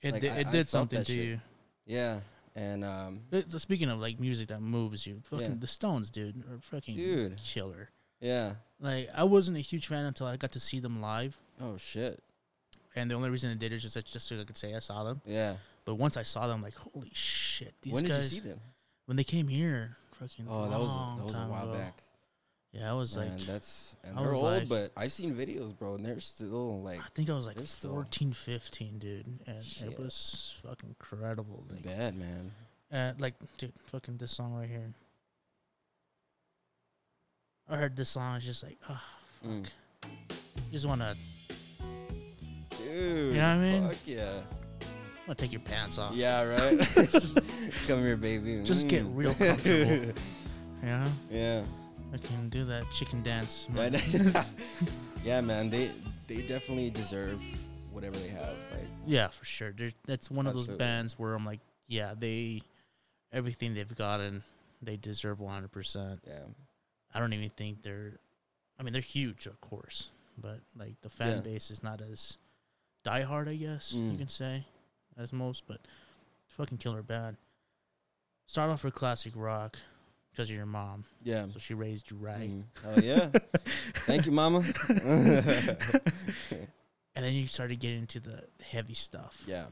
It 0.03 0.13
Like, 0.13 0.21
did, 0.21 0.33
I- 0.33 0.39
it 0.41 0.51
did 0.51 0.69
something 0.69 0.99
to 1.05 1.13
shit. 1.13 1.25
you. 1.25 1.41
Yeah, 1.87 2.21
and 2.57 2.85
um, 2.85 3.21
speaking 3.49 3.89
of 3.89 4.01
like 4.01 4.19
music 4.21 4.49
that 4.49 4.61
moves 4.61 5.07
you, 5.07 5.21
fucking 5.31 5.49
Yeah. 5.51 5.57
the 5.59 5.67
Stones, 5.67 6.11
dude, 6.11 6.43
are 6.51 6.59
fucking 6.61 6.95
Dude. 6.97 7.37
killer. 7.39 7.91
yeah. 8.21 8.55
Like 8.81 9.09
I 9.15 9.23
wasn't 9.25 9.57
a 9.59 9.61
huge 9.61 9.87
fan 9.87 10.05
until 10.05 10.27
I 10.27 10.37
got 10.37 10.51
to 10.53 10.61
see 10.61 10.81
them 10.81 11.01
live, 11.01 11.39
Oh 11.61 11.77
shit. 11.77 12.21
and 12.97 13.09
the 13.11 13.15
only 13.15 13.31
reason 13.31 13.51
I 13.51 13.55
did 13.55 13.73
it 13.73 13.77
is 13.77 13.83
just 13.83 14.13
just 14.13 14.27
so 14.27 14.41
I 14.41 14.45
could 14.45 14.57
say 14.59 14.75
I 14.75 14.81
saw 14.81 15.05
them. 15.05 15.21
Yeah. 15.25 15.55
But 15.85 15.95
once 15.97 16.17
I 16.17 16.25
saw 16.25 16.47
them, 16.49 16.63
like 16.63 16.75
holy 16.75 17.11
shit, 17.15 17.75
these 17.83 17.93
when 17.93 18.03
did 18.05 18.13
guys 18.13 18.35
you 18.35 18.41
see 18.43 18.49
them? 18.49 18.61
when 19.07 19.17
they 19.17 19.25
came 19.25 19.47
here, 19.49 19.97
fucking 20.19 20.47
Oh, 20.49 20.69
that 20.69 20.79
was 20.79 20.91
that 21.19 21.25
was 21.25 21.35
a 21.37 21.47
while 21.51 21.71
ago. 21.71 21.79
back. 21.79 21.95
Yeah, 22.73 22.91
I 22.91 22.95
was 22.95 23.17
Man, 23.17 23.29
like, 23.31 23.41
that's 23.47 23.97
and 24.03 24.19
I 24.19 24.23
they're 24.23 24.31
was 24.31 24.41
old, 24.41 24.53
like- 24.53 24.69
but 24.69 24.93
I've 24.97 25.13
seen 25.13 25.35
videos, 25.35 25.77
bro, 25.79 25.95
and 25.97 26.07
they're 26.07 26.21
still 26.21 26.81
like 26.83 27.01
I 27.01 27.09
think 27.15 27.29
I 27.29 27.35
was 27.35 27.47
like 27.47 27.57
they're 27.57 27.67
still- 27.67 27.91
14, 27.91 28.33
15, 28.33 28.99
dude, 28.99 29.27
and 29.47 29.63
Shit. 29.63 29.93
it 29.93 29.99
was 29.99 30.59
fucking 30.67 30.89
incredible. 30.89 31.65
Like, 31.71 31.83
bad, 31.83 32.17
man. 32.17 32.53
uh, 32.91 33.13
like, 33.19 33.35
dude, 33.59 33.73
fucking 33.91 34.17
this 34.17 34.33
song 34.33 34.55
right 34.55 34.69
here. 34.71 34.95
I 37.69 37.77
heard 37.77 37.97
this 37.97 38.09
song, 38.11 38.37
it's 38.37 38.47
just 38.47 38.63
like, 38.63 38.79
oh, 38.89 39.01
fuck. 39.43 39.51
Mm. 39.51 39.67
Just 40.71 40.87
wanna, 40.87 41.15
Dude. 42.71 43.35
You 43.35 43.41
know 43.41 43.57
what 43.57 43.57
I 43.57 43.59
mean? 43.59 43.89
Fuck 43.89 43.99
yeah. 44.07 44.33
Wanna 45.27 45.35
take 45.37 45.53
your 45.53 45.61
pants 45.61 45.99
off. 45.99 46.15
Yeah, 46.15 46.43
right. 46.45 46.79
Just, 46.95 47.39
come 47.87 48.01
here, 48.01 48.17
baby. 48.17 48.63
Just 48.65 48.89
get 48.89 49.05
Mm. 49.05 49.17
real 49.17 49.35
comfortable. 49.35 50.13
Yeah, 50.85 51.09
yeah. 51.31 51.63
I 52.13 52.17
can 52.17 52.49
do 52.49 52.65
that 52.65 52.83
chicken 52.93 53.23
dance. 53.23 53.69
I- 53.79 54.45
yeah, 55.25 55.41
man. 55.41 55.71
They 55.71 55.93
they 56.27 56.43
definitely 56.43 56.91
deserve 56.91 57.41
whatever 57.93 58.17
they 58.17 58.27
have. 58.31 58.57
Like, 58.73 58.89
Yeah, 59.07 59.29
for 59.29 59.45
sure. 59.45 59.71
There's, 59.77 59.93
that's 60.07 60.29
one 60.29 60.49
of 60.49 60.55
those 60.55 60.63
Absolutely. 60.65 60.85
bands 60.85 61.19
where 61.21 61.35
I'm 61.35 61.45
like, 61.47 61.61
yeah, 61.87 62.15
they, 62.19 62.63
everything 63.33 63.75
they've 63.75 63.95
gotten, 63.95 64.43
they 64.83 64.97
deserve 64.97 65.39
100%. 65.39 66.19
yeah. 66.27 66.33
I 67.15 67.21
don't 67.21 67.33
even 67.33 67.51
think 67.51 67.83
they're. 67.85 68.15
I 68.81 68.83
mean, 68.83 68.93
they're 68.93 69.03
huge, 69.03 69.47
of 69.47 69.61
course, 69.61 70.09
but 70.37 70.59
like 70.77 71.01
the 71.03 71.11
fan 71.11 71.37
Yeah. 71.37 71.41
base 71.43 71.71
is 71.71 71.81
not 71.83 72.01
as 72.01 72.39
diehard, 73.07 73.49
I 73.49 73.55
guess 73.55 73.93
you 73.93 74.01
Mm. 74.01 74.19
can 74.19 74.29
say, 74.29 74.65
as 75.19 75.33
most. 75.33 75.65
But 75.67 75.81
fucking 76.49 76.79
killer 76.79 77.03
bad. 77.03 77.37
Start 78.47 78.71
off 78.71 78.85
with 78.85 78.95
classic 78.95 79.33
rock. 79.37 79.77
because 80.33 80.49
of 80.51 80.57
your 80.57 80.67
mom. 80.67 81.05
Yeah. 81.23 81.47
So 81.53 81.59
she 81.59 81.75
raised 81.75 82.11
you 82.11 82.17
right. 82.17 82.51
Mhm. 82.51 82.65
Oh 82.87 83.01
yeah. 83.01 83.31
Thank 84.07 84.27
you, 84.27 84.33
mama. 84.33 84.65
And 87.15 87.23
then 87.23 87.35
you 87.35 87.47
started 87.47 87.79
getting 87.79 87.99
into 87.99 88.21
the 88.21 88.43
heavy 88.65 88.95
stuff. 88.95 89.43
yeah. 89.47 89.67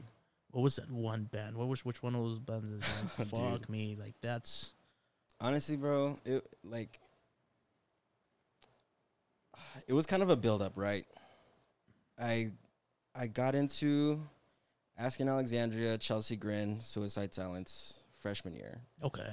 What 0.51 0.61
was 0.61 0.75
that 0.75 0.91
one 0.91 1.23
band? 1.23 1.55
What 1.57 1.67
was 1.67 1.83
which 1.83 2.03
one 2.03 2.13
of 2.13 2.21
those 2.21 2.37
bands? 2.37 2.85
Is 2.85 3.17
like, 3.17 3.27
fuck 3.29 3.67
me, 3.69 3.97
like 3.99 4.13
that's 4.21 4.73
Honestly, 5.39 5.75
bro, 5.75 6.19
it 6.23 6.47
like 6.63 6.99
it 9.87 9.93
was 9.93 10.05
kind 10.05 10.21
of 10.21 10.29
a 10.29 10.35
build 10.35 10.61
up, 10.61 10.73
right? 10.75 11.05
I 12.19 12.51
I 13.15 13.27
got 13.27 13.55
into 13.55 14.21
Asking 15.01 15.29
Alexandria, 15.29 15.97
Chelsea 15.97 16.35
Grin, 16.35 16.79
Suicide 16.79 17.33
Silence 17.33 17.99
freshman 18.21 18.53
year. 18.53 18.81
okay. 19.03 19.29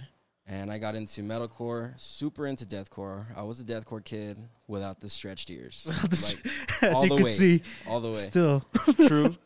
And 0.50 0.72
I 0.72 0.78
got 0.78 0.94
into 0.94 1.20
metalcore, 1.20 1.92
super 2.00 2.46
into 2.46 2.64
deathcore. 2.64 3.26
I 3.36 3.42
was 3.42 3.60
a 3.60 3.64
deathcore 3.64 4.02
kid 4.02 4.38
without 4.66 4.98
the 4.98 5.10
stretched 5.10 5.50
ears. 5.50 5.86
like 6.02 6.52
As 6.82 6.94
all 6.96 7.02
you 7.02 7.08
the 7.10 7.16
can 7.16 7.24
way. 7.24 7.32
see, 7.32 7.62
all 7.86 8.00
the 8.00 8.12
way. 8.12 8.16
still, 8.16 8.64
True. 9.06 9.36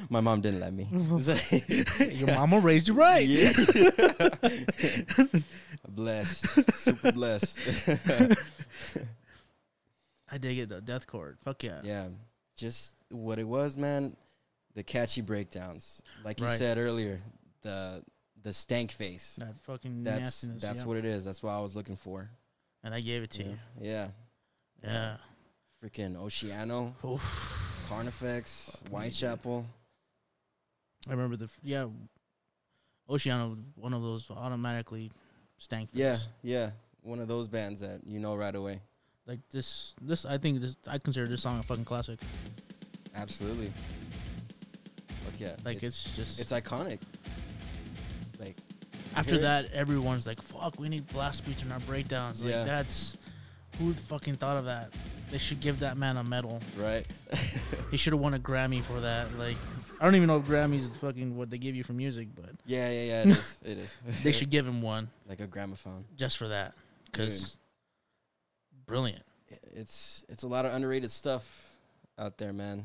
My 0.10 0.20
mom 0.20 0.42
didn't 0.42 0.60
let 0.60 0.74
me. 0.74 0.86
your 2.12 2.34
mama 2.34 2.58
raised 2.58 2.88
you 2.88 2.92
right. 2.94 3.26
Yeah. 3.26 3.52
blessed. 5.88 6.74
Super 6.76 7.12
blessed. 7.12 7.58
I 10.30 10.36
dig 10.36 10.58
it 10.58 10.68
though. 10.68 10.82
Deathcore, 10.82 11.38
fuck 11.38 11.62
yeah. 11.62 11.80
yeah. 11.82 12.08
Just 12.56 12.94
what 13.10 13.38
it 13.38 13.48
was, 13.48 13.74
man. 13.78 14.14
The 14.76 14.82
catchy 14.84 15.22
breakdowns. 15.22 16.02
Like 16.24 16.38
you 16.38 16.46
Right. 16.46 16.56
said 16.58 16.78
earlier, 16.78 17.20
the 17.62 18.04
the 18.42 18.52
stank 18.52 18.92
face. 18.92 19.34
That 19.40 19.58
fucking 19.62 20.04
That's 20.04 20.20
nastiness. 20.20 20.62
that's 20.62 20.80
yeah. 20.82 20.86
what 20.86 20.96
it 20.98 21.04
is. 21.04 21.24
That's 21.24 21.42
what 21.42 21.50
I 21.50 21.60
was 21.60 21.74
looking 21.74 21.96
for. 21.96 22.30
and 22.84 22.94
I 22.94 23.00
gave 23.00 23.24
it 23.24 23.30
to 23.32 23.42
Yeah. 23.42 23.48
you. 23.48 23.58
Yeah. 23.80 24.10
Yeah. 24.84 25.16
Freaking 25.82 26.14
Oceano, 26.14 26.94
Oof. 27.04 27.84
Carnifex. 27.88 28.80
Whitechapel. 28.90 29.66
I 31.08 31.10
remember 31.10 31.36
the 31.36 31.46
f- 31.46 31.58
yeah, 31.64 31.88
Oceano, 33.08 33.60
one 33.74 33.92
of 33.92 34.02
those 34.02 34.30
automatically 34.30 35.10
stank. 35.58 35.90
Yeah, 35.92 36.18
yeah. 36.42 36.70
One 37.02 37.18
of 37.20 37.26
those 37.28 37.48
bands 37.48 37.80
that 37.80 38.06
you 38.06 38.20
know 38.20 38.36
right 38.36 38.54
away. 38.54 38.80
Like 39.26 39.40
this, 39.50 39.94
this 40.00 40.24
I 40.24 40.38
think 40.38 40.60
this 40.60 40.76
I 40.86 40.98
consider 40.98 41.26
this 41.26 41.42
song 41.42 41.58
a 41.58 41.62
fucking 41.64 41.84
classic. 41.84 42.20
Absolutely. 43.14 43.72
Fuck 45.26 45.40
yeah. 45.40 45.56
Like 45.64 45.82
it's, 45.82 46.04
just 46.16 46.40
it's 46.40 46.52
iconic. 46.52 46.98
Like 48.38 48.56
after 49.14 49.32
hear 49.32 49.40
it? 49.40 49.42
that, 49.42 49.72
everyone's 49.72 50.26
like, 50.26 50.40
"Fuck, 50.42 50.78
we 50.78 50.88
need 50.88 51.06
blast 51.08 51.44
beats 51.44 51.62
in 51.62 51.72
our 51.72 51.80
breakdowns." 51.80 52.42
Like 52.44 52.52
Yeah. 52.52 52.64
that's 52.64 53.16
who 53.78 53.92
the 53.92 54.00
fucking 54.02 54.36
thought 54.36 54.56
of 54.56 54.64
that. 54.66 54.92
They 55.30 55.38
should 55.38 55.60
give 55.60 55.80
that 55.80 55.96
man 55.96 56.16
a 56.16 56.24
medal. 56.24 56.60
right. 56.76 57.06
He 57.90 57.96
should 57.96 58.12
have 58.12 58.20
won 58.20 58.34
a 58.34 58.38
Grammy 58.38 58.82
for 58.82 59.00
that. 59.00 59.38
Like 59.38 59.56
I 60.00 60.04
don't 60.04 60.14
even 60.16 60.26
know 60.28 60.38
if 60.38 60.44
Grammys 60.44 60.80
is 60.80 60.96
fucking 60.96 61.36
what 61.36 61.50
they 61.50 61.58
give 61.58 61.74
you 61.74 61.84
for 61.84 61.92
music, 61.92 62.28
but 62.34 62.50
yeah, 62.66 62.90
yeah, 62.90 63.02
yeah. 63.02 63.22
It 63.22 63.28
is. 63.28 63.58
It 63.64 63.78
is. 63.78 63.94
they 64.22 64.32
should 64.32 64.50
give 64.50 64.66
him 64.66 64.82
one 64.82 65.08
like 65.28 65.40
a 65.40 65.46
gramophone. 65.46 66.04
just 66.16 66.36
for 66.36 66.48
that 66.48 66.74
because 67.06 67.56
brilliant. 68.86 69.22
It's 69.72 70.24
it's 70.28 70.42
a 70.42 70.48
lot 70.48 70.66
of 70.66 70.74
underrated 70.74 71.10
stuff 71.10 71.70
out 72.18 72.38
there, 72.38 72.52
man. 72.52 72.84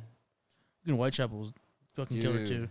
Fucking 0.84 0.96
Whitechapel 0.98 1.38
was 1.38 1.52
fucking 1.94 2.22
killer 2.22 2.38
Dude, 2.40 2.48
too. 2.48 2.68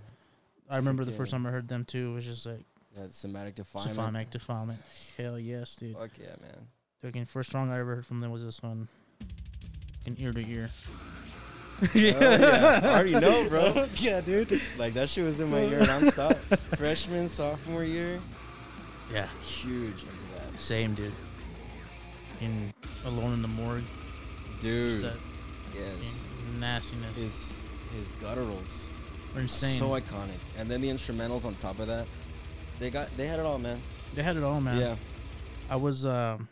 I 0.69 0.77
remember 0.77 1.05
the 1.05 1.13
first 1.13 1.31
freaking- 1.31 1.37
time 1.37 1.47
I 1.47 1.51
heard 1.51 1.69
them 1.69 1.85
too. 1.85 2.13
It 2.13 2.15
was 2.15 2.25
just 2.25 2.47
like 2.47 2.65
That 2.97 3.13
somatic 3.13 3.55
defilement. 3.57 3.95
Defilement, 3.97 4.31
Defilement. 4.31 4.83
Hell 5.17 5.39
yes, 5.39 5.77
dude. 5.77 5.97
Fuck 5.97 6.11
yeah, 6.21 6.37
man. 6.41 6.67
Fucking 7.03 7.25
first 7.25 7.51
song 7.51 7.71
I 7.71 7.79
ever 7.79 7.97
heard 7.97 8.07
from 8.07 8.21
them 8.21 8.31
was 8.31 8.45
this 8.45 8.63
one. 8.63 8.89
Fucking 9.99 10.17
ear 10.25 10.33
to 10.33 10.47
ear. 10.49 10.69
Oh, 11.83 11.89
yeah. 11.95 12.81
I 12.85 12.89
already 12.89 13.13
know, 13.13 13.49
bro. 13.49 13.87
yeah, 13.97 14.21
dude. 14.21 14.61
Like 14.77 14.95
that 14.95 15.09
shit 15.09 15.25
was 15.25 15.41
in 15.41 15.51
my 15.51 15.61
ear 15.63 15.81
nonstop. 15.81 16.37
Freshman, 16.77 17.29
sophomore 17.29 17.85
year, 17.85 18.21
Yeah, 19.13 19.27
huge 19.41 20.03
into 20.05 20.27
that, 20.37 20.61
same 20.61 20.95
dude. 20.95 21.13
In 22.41 22.73
Alone 23.07 23.33
in 23.35 23.43
the 23.43 23.49
Morgue. 23.49 23.83
Just 24.55 24.61
dude. 24.63 25.01
that 25.03 25.17
Yes, 25.75 26.25
fucking 26.39 26.61
nastiness. 26.61 27.17
his 27.17 27.63
his 27.97 28.13
gutturals 28.15 28.93
Are 29.35 29.41
insane. 29.41 29.79
so 29.79 29.91
iconic, 29.91 30.39
and 30.59 30.69
then 30.71 30.81
the 30.81 30.89
instrumentals 30.89 31.45
on 31.45 31.55
top 31.55 31.79
of 31.79 31.87
that. 31.87 32.07
They 32.79 32.91
got 32.91 33.15
they 33.17 33.27
had 33.27 33.39
it 33.39 33.47
all, 33.47 33.59
man. 33.59 33.81
they 34.15 34.23
had 34.23 34.37
it 34.37 34.43
all, 34.43 34.61
man. 34.61 34.79
Yeah, 34.79 34.97
I 35.69 35.77
was 35.77 36.05
um 36.07 36.49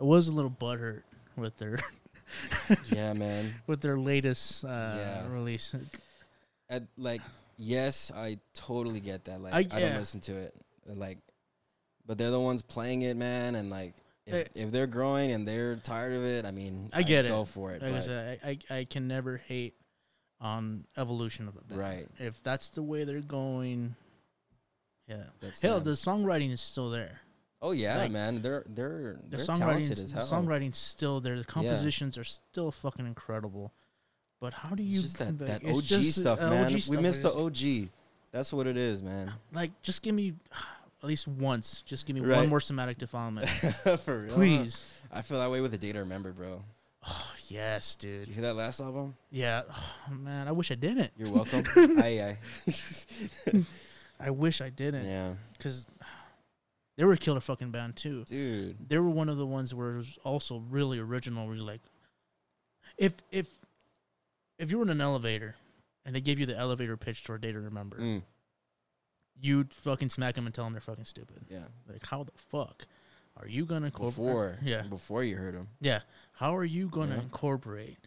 I 0.00 0.04
was 0.04 0.28
a 0.28 0.32
little 0.32 0.50
butthurt 0.50 1.02
with 1.36 1.56
their 1.58 1.78
yeah, 2.92 3.12
man. 3.12 3.54
with 3.66 3.80
their 3.80 3.98
latest 3.98 4.64
uh 4.64 4.68
Yeah. 4.96 5.32
release. 5.32 5.74
At, 6.68 6.84
like, 6.96 7.20
yes, 7.56 8.12
I 8.14 8.38
totally 8.54 9.00
get 9.00 9.24
that. 9.24 9.42
Like, 9.42 9.52
I- 9.52 9.76
I, 9.76 9.80
don't 9.80 9.96
listen 9.98 10.20
to 10.20 10.36
it. 10.36 10.54
Like, 10.86 11.18
but 12.06 12.16
they're 12.16 12.30
the 12.30 12.40
ones 12.40 12.62
playing 12.62 13.02
it, 13.02 13.16
man. 13.16 13.56
And 13.56 13.70
like, 13.70 13.94
if, 14.24 14.48
if 14.54 14.70
they're 14.70 14.86
growing 14.86 15.32
and 15.32 15.46
they're 15.46 15.74
tired 15.76 16.12
of 16.12 16.22
it, 16.22 16.44
I 16.44 16.52
mean, 16.52 16.88
I 16.92 17.02
get 17.02 17.22
go 17.24 17.28
it. 17.28 17.30
Go 17.30 17.44
for 17.44 17.72
it. 17.72 17.82
Like 17.82 17.94
I 17.94 18.00
said, 18.00 18.38
I, 18.44 18.48
I 18.70 18.78
I 18.78 18.84
can 18.84 19.08
never 19.08 19.36
hate 19.36 19.74
on 20.40 20.84
evolution 20.96 21.48
of 21.48 21.56
a 21.56 21.60
band. 21.62 21.80
right. 21.80 22.08
If 22.18 22.42
that's 22.42 22.70
the 22.70 22.82
way 22.82 23.04
they're 23.04 23.20
going, 23.20 23.94
yeah. 25.08 25.24
That's 25.40 25.60
Hell, 25.60 25.80
the 25.80 25.90
songwriting 25.92 26.50
is 26.52 26.60
still 26.60 26.90
there. 26.90 27.20
oh 27.62 27.72
yeah, 27.72 27.98
like, 27.98 28.10
man. 28.12 28.40
They're 28.42 28.64
they're 28.68 29.16
The 29.28 29.36
they're 29.36 29.40
songwriting, 29.46 29.58
talented 29.58 29.98
as 29.98 30.12
the 30.12 30.18
hell. 30.20 30.26
songwriting's 30.42 30.78
still 30.78 31.20
there. 31.20 31.36
The 31.36 31.44
compositions 31.44 32.16
are 32.16 32.24
still 32.24 32.70
fucking 32.70 33.06
incredible. 33.06 33.72
But 34.40 34.54
how 34.54 34.74
do 34.74 34.82
you 34.82 35.00
It's 35.00 35.14
just 35.14 35.18
that, 35.18 35.38
that 35.40 35.64
OG 35.66 35.82
just, 35.84 36.20
stuff, 36.20 36.40
uh, 36.40 36.48
man. 36.48 36.66
OG 36.66 36.72
we 36.72 36.80
stuff. 36.80 37.00
missed 37.02 37.22
the 37.22 37.32
OG. 37.34 37.90
That's 38.32 38.52
what 38.52 38.66
it 38.66 38.76
is, 38.78 39.02
man. 39.02 39.32
Like, 39.52 39.72
just 39.82 40.00
give 40.00 40.14
me 40.14 40.32
at 41.02 41.06
least 41.06 41.28
once. 41.28 41.82
Just 41.84 42.06
give 42.06 42.16
me 42.16 42.22
one 42.22 42.48
more 42.48 42.60
somatic 42.60 42.96
defilement, 42.96 43.48
For 43.98 44.20
real. 44.20 44.34
please. 44.34 44.82
I 45.12 45.20
feel 45.22 45.38
that 45.40 45.50
way 45.50 45.60
with 45.60 45.72
the 45.72 45.78
day 45.78 45.92
to 45.92 45.98
remember, 45.98 46.32
bro. 46.32 46.62
Oh, 47.06 47.32
yes, 47.50 47.94
dude. 47.96 48.28
you 48.28 48.34
hear 48.34 48.42
that 48.42 48.54
last 48.54 48.80
album? 48.80 49.14
Yeah. 49.30 49.62
Oh, 49.70 50.14
man, 50.14 50.48
I 50.48 50.52
wish 50.52 50.70
I 50.70 50.74
didn't. 50.76 51.10
You're 51.16 51.30
welcome. 51.30 51.64
aye, 51.76 52.36
aye. 52.68 53.62
I 54.20 54.30
wish 54.30 54.60
I 54.60 54.68
didn't. 54.70 55.06
yeah, 55.06 55.34
Because 55.56 55.86
they 56.96 57.04
were 57.04 57.12
a 57.14 57.18
killer 57.18 57.40
fucking 57.40 57.70
band, 57.70 57.96
too. 57.96 58.24
dude. 58.24 58.76
They 58.88 58.98
were 58.98 59.08
one 59.10 59.28
of 59.28 59.36
the 59.38 59.46
ones 59.46 59.74
where 59.74 59.92
it 59.92 59.96
was 59.96 60.18
also 60.24 60.62
really 60.70 60.98
original. 60.98 61.46
Where 61.46 61.56
you're 61.56 61.64
like, 61.64 61.80
if 62.98 63.14
if 63.30 63.48
if 64.58 64.70
you 64.70 64.76
were 64.78 64.84
in 64.84 64.90
an 64.90 65.00
elevator 65.00 65.56
and 66.04 66.14
they 66.14 66.20
gave 66.20 66.38
you 66.38 66.44
the 66.46 66.56
elevator 66.56 66.96
pitch 66.98 67.22
to 67.24 67.32
a 67.32 67.38
day 67.38 67.52
to 67.52 67.60
remember, 67.60 67.96
Mm, 67.98 68.22
you'd 69.40 69.72
fucking 69.72 70.10
smack 70.10 70.34
them 70.34 70.44
and 70.44 70.54
tell 70.54 70.64
them 70.64 70.74
they're 70.74 70.80
fucking 70.82 71.06
stupid. 71.06 71.44
yeah. 71.48 71.64
Like, 71.90 72.06
how 72.06 72.24
the 72.24 72.32
fuck 72.50 72.84
are 73.38 73.48
you 73.48 73.64
gonna 73.64 73.86
incorporate? 73.86 74.16
Before, 74.16 74.58
yeah, 74.62 74.82
before 74.82 75.24
you 75.24 75.36
heard 75.36 75.54
him. 75.54 75.68
yeah. 75.80 76.00
How 76.40 76.56
are 76.56 76.64
you 76.64 76.88
gonna 76.88 77.16
Yeah. 77.16 77.20
incorporate 77.22 77.98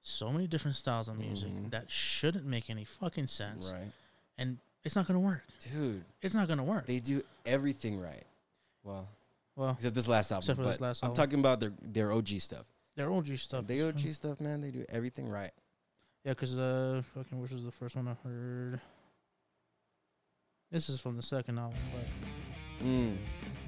so 0.00 0.30
many 0.30 0.46
different 0.46 0.76
styles 0.76 1.08
of 1.08 1.18
music 1.18 1.50
Mhm. 1.50 1.70
that 1.72 1.90
shouldn't 1.90 2.44
make 2.44 2.70
any 2.70 2.84
fucking 2.84 3.26
sense, 3.26 3.72
Right, 3.72 3.90
and 4.38 4.58
it's 4.84 4.94
not 4.94 5.08
gonna 5.08 5.18
work. 5.18 5.42
dude. 5.58 6.04
It's 6.22 6.32
not 6.32 6.46
gonna 6.46 6.62
work. 6.62 6.86
They 6.86 7.00
do 7.00 7.24
everything 7.44 7.98
right. 8.00 8.24
Well, 8.84 9.08
well, 9.56 9.72
except 9.72 9.96
this 9.96 10.06
last 10.06 10.30
album. 10.30 10.42
Except 10.44 10.56
for 10.58 10.62
but 10.62 10.70
this 10.70 10.80
last 10.80 11.02
album. 11.02 11.10
I'm 11.10 11.16
talking 11.16 11.40
about 11.40 11.58
their 11.58 11.72
their 11.82 12.12
OG 12.12 12.38
stuff. 12.38 12.64
their 12.94 13.10
OG 13.10 13.36
stuff. 13.36 13.66
The 13.66 13.74
is- 13.78 13.88
OG 13.88 14.12
stuff, 14.12 14.40
man. 14.40 14.60
They 14.60 14.70
do 14.70 14.86
everything 14.88 15.28
right. 15.28 15.52
Yeah, 16.24 16.32
because 16.32 16.56
uh, 16.60 17.02
fucking, 17.12 17.40
which 17.40 17.50
was 17.50 17.64
the 17.64 17.72
first 17.72 17.96
one 17.96 18.06
I 18.06 18.14
heard? 18.22 18.80
This 20.70 20.88
is 20.88 21.00
from 21.00 21.16
the 21.16 21.22
second 21.24 21.58
album, 21.58 21.80
but 21.92 22.86
Mm, 22.86 23.18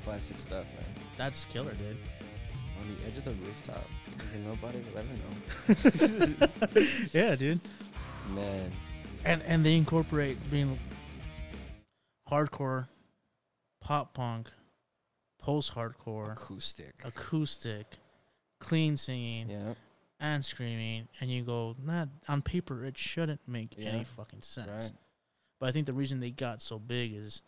classic 0.04 0.38
stuff, 0.38 0.64
man. 0.76 0.94
that's 1.18 1.44
killer, 1.46 1.74
dude. 1.74 1.98
On 2.80 2.94
the 2.94 3.04
edge 3.06 3.16
of 3.18 3.24
the 3.24 3.34
rooftop, 3.34 3.84
and 4.34 4.46
nobody 4.46 4.78
will 4.80 4.98
ever 4.98 5.14
know. 6.82 6.88
yeah, 7.12 7.34
dude. 7.34 7.60
Man, 8.30 8.70
And 9.24 9.42
and 9.42 9.64
they 9.66 9.76
incorporate 9.76 10.38
being 10.50 10.78
hardcore, 12.30 12.88
pop 13.80 14.14
punk, 14.14 14.48
post 15.38 15.74
hardcore, 15.74 16.32
acoustic. 16.32 16.94
acoustic, 17.04 17.86
clean 18.60 18.96
singing, 18.96 19.50
Yeah, 19.50 19.74
and 20.20 20.44
screaming, 20.44 21.08
and 21.20 21.30
you 21.30 21.42
go, 21.42 21.76
nah, 21.82 22.06
on 22.28 22.42
paper 22.42 22.84
it 22.84 22.96
shouldn't 22.96 23.40
make 23.46 23.74
Yeah. 23.76 23.90
any 23.90 24.04
fucking 24.04 24.42
sense. 24.42 24.70
right. 24.70 24.92
But 25.60 25.68
I 25.68 25.72
think 25.72 25.86
the 25.86 25.92
reason 25.92 26.20
they 26.20 26.30
got 26.30 26.60
so 26.62 26.78
big 26.78 27.12
is 27.12 27.42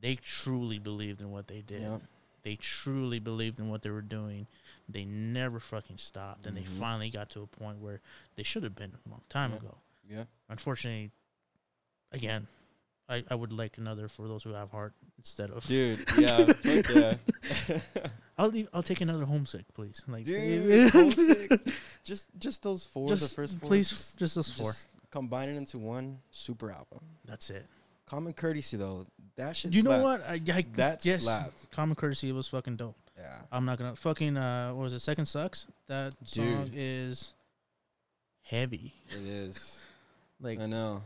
they 0.00 0.16
truly 0.16 0.78
believed 0.78 1.20
in 1.22 1.30
what 1.30 1.46
they 1.48 1.60
did. 1.62 1.82
Yeah, 1.82 1.98
They 2.42 2.56
truly 2.56 3.18
believed 3.20 3.58
in 3.58 3.68
what 3.70 3.82
they 3.82 3.90
were 3.90 4.02
doing. 4.02 4.46
They 4.88 5.04
never 5.04 5.60
fucking 5.60 5.98
stopped, 5.98 6.46
and 6.46 6.56
they 6.56 6.62
Mhm. 6.62 6.78
finally 6.78 7.10
got 7.10 7.30
to 7.30 7.42
a 7.42 7.46
point 7.46 7.78
where 7.78 8.00
they 8.36 8.42
should 8.42 8.62
have 8.64 8.74
been 8.74 8.92
a 9.06 9.08
long 9.08 9.22
time 9.28 9.52
Yeah. 9.52 9.56
ago. 9.58 9.78
yeah. 10.08 10.24
Unfortunately, 10.48 11.10
again, 12.12 12.46
I, 13.08 13.24
I 13.30 13.34
would 13.34 13.52
like 13.52 13.76
another 13.78 14.08
for 14.08 14.28
those 14.28 14.42
who 14.42 14.50
have 14.52 14.70
heart 14.70 14.94
instead 15.18 15.50
of. 15.50 15.66
Dude, 15.66 16.06
yeah, 16.18 16.52
yeah. 16.62 17.14
I'll 18.38 18.48
leave, 18.48 18.68
I'll 18.72 18.82
take 18.82 19.00
another 19.00 19.24
homesick, 19.26 19.64
please. 19.74 20.02
Like, 20.08 20.24
Dude, 20.24 20.90
homesick. 20.92 21.60
just 22.02 22.28
just 22.38 22.62
those 22.62 22.84
four, 22.84 23.08
the 23.08 23.16
just 23.16 23.36
first 23.36 23.58
four. 23.58 23.68
please, 23.68 23.88
just, 23.90 24.18
just 24.18 24.34
those 24.34 24.50
four. 24.52 24.72
just 24.72 24.88
combine 25.10 25.48
it 25.48 25.56
into 25.56 25.78
one 25.78 26.18
super 26.30 26.70
album. 26.70 27.00
That's 27.24 27.48
it. 27.50 27.66
Common 28.06 28.32
courtesy 28.32 28.76
though, 28.76 29.06
that 29.36 29.56
shit. 29.56 29.72
you 29.74 29.82
know 29.82 30.02
what? 30.02 30.22
I, 30.28 30.34
I 30.48 30.64
That 30.76 31.04
yes, 31.04 31.22
slapped. 31.24 31.70
Common 31.70 31.94
courtesy 31.96 32.30
was 32.32 32.48
fucking 32.48 32.76
dope. 32.76 32.96
Yeah, 33.16 33.38
I'm 33.52 33.64
not 33.64 33.78
gonna 33.78 33.96
fucking 33.96 34.36
uh, 34.36 34.70
what 34.72 34.82
was 34.84 34.92
it? 34.92 35.00
Second 35.00 35.26
sucks. 35.26 35.66
That 35.86 36.12
song 36.24 36.64
Dude. 36.66 36.72
is 36.74 37.32
heavy. 38.42 38.94
it 39.10 39.16
is. 39.26 39.80
Like, 40.40 40.60
I 40.60 40.66
know. 40.66 41.00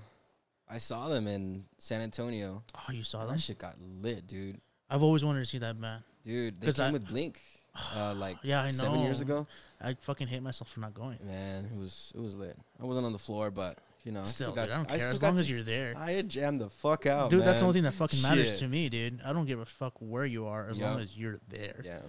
I 0.69 0.79
saw 0.79 1.09
them 1.09 1.29
in 1.29 1.65
San 1.77 2.01
Antonio. 2.01 2.63
oh, 2.75 2.93
you 2.93 3.05
saw 3.05 3.21
them? 3.21 3.29
That 3.37 3.41
shit 3.41 3.59
got 3.59 3.77
lit, 4.03 4.27
dude. 4.27 4.59
I've 4.91 5.03
always 5.03 5.25
wanted 5.25 5.41
to 5.41 5.47
see 5.47 5.59
that 5.59 5.81
band. 5.81 6.03
Dude, 6.25 6.61
they 6.61 6.73
came 6.73 6.87
I- 6.87 6.91
with 6.93 7.07
Blink, 7.07 7.41
uh, 7.95 8.15
like 8.17 8.39
Yeah, 8.43 8.63
I 8.63 8.67
know. 8.67 8.71
seven 8.73 9.01
years 9.01 9.21
ago. 9.21 9.47
I 9.81 9.95
fucking 9.95 10.27
hate 10.27 10.43
myself 10.43 10.71
for 10.73 10.81
not 10.81 10.95
going. 10.95 11.19
Man, 11.25 11.67
it 11.67 11.79
was 11.79 12.13
it 12.17 12.21
was 12.21 12.35
lit. 12.35 12.57
I 12.81 12.85
wasn't 12.85 13.07
on 13.07 13.13
the 13.13 13.19
floor, 13.19 13.51
but 13.53 13.79
you 14.05 14.13
know, 14.13 14.23
Still, 14.23 14.47
still 14.47 14.53
got. 14.55 14.65
dude, 14.67 14.73
I 14.73 14.77
don't 14.77 14.87
I 14.91 14.99
care 14.99 15.01
still 15.01 15.15
as 15.15 15.23
long 15.23 15.35
to 15.35 15.41
as 15.41 15.51
you're 15.51 15.63
there. 15.63 15.95
I 15.97 16.13
had 16.13 16.29
jammed 16.29 16.61
the 16.61 16.71
fuck 16.71 17.07
out, 17.07 17.31
Dude, 17.31 17.43
that's 17.43 17.59
the 17.59 17.65
only 17.67 17.75
thing 17.75 17.83
that 17.85 17.95
fucking 17.95 18.23
matters 18.23 18.51
Shit. 18.51 18.59
to 18.61 18.69
me, 18.69 18.89
dude. 18.89 19.21
I 19.25 19.33
don't 19.33 19.47
give 19.47 19.59
a 19.61 19.67
fuck 19.67 19.95
where 20.01 20.25
you 20.27 20.47
are 20.47 20.69
as 20.69 20.81
long 20.81 21.01
as 21.01 21.17
you're 21.17 21.39
there. 21.49 21.81
Yeah, 21.85 22.01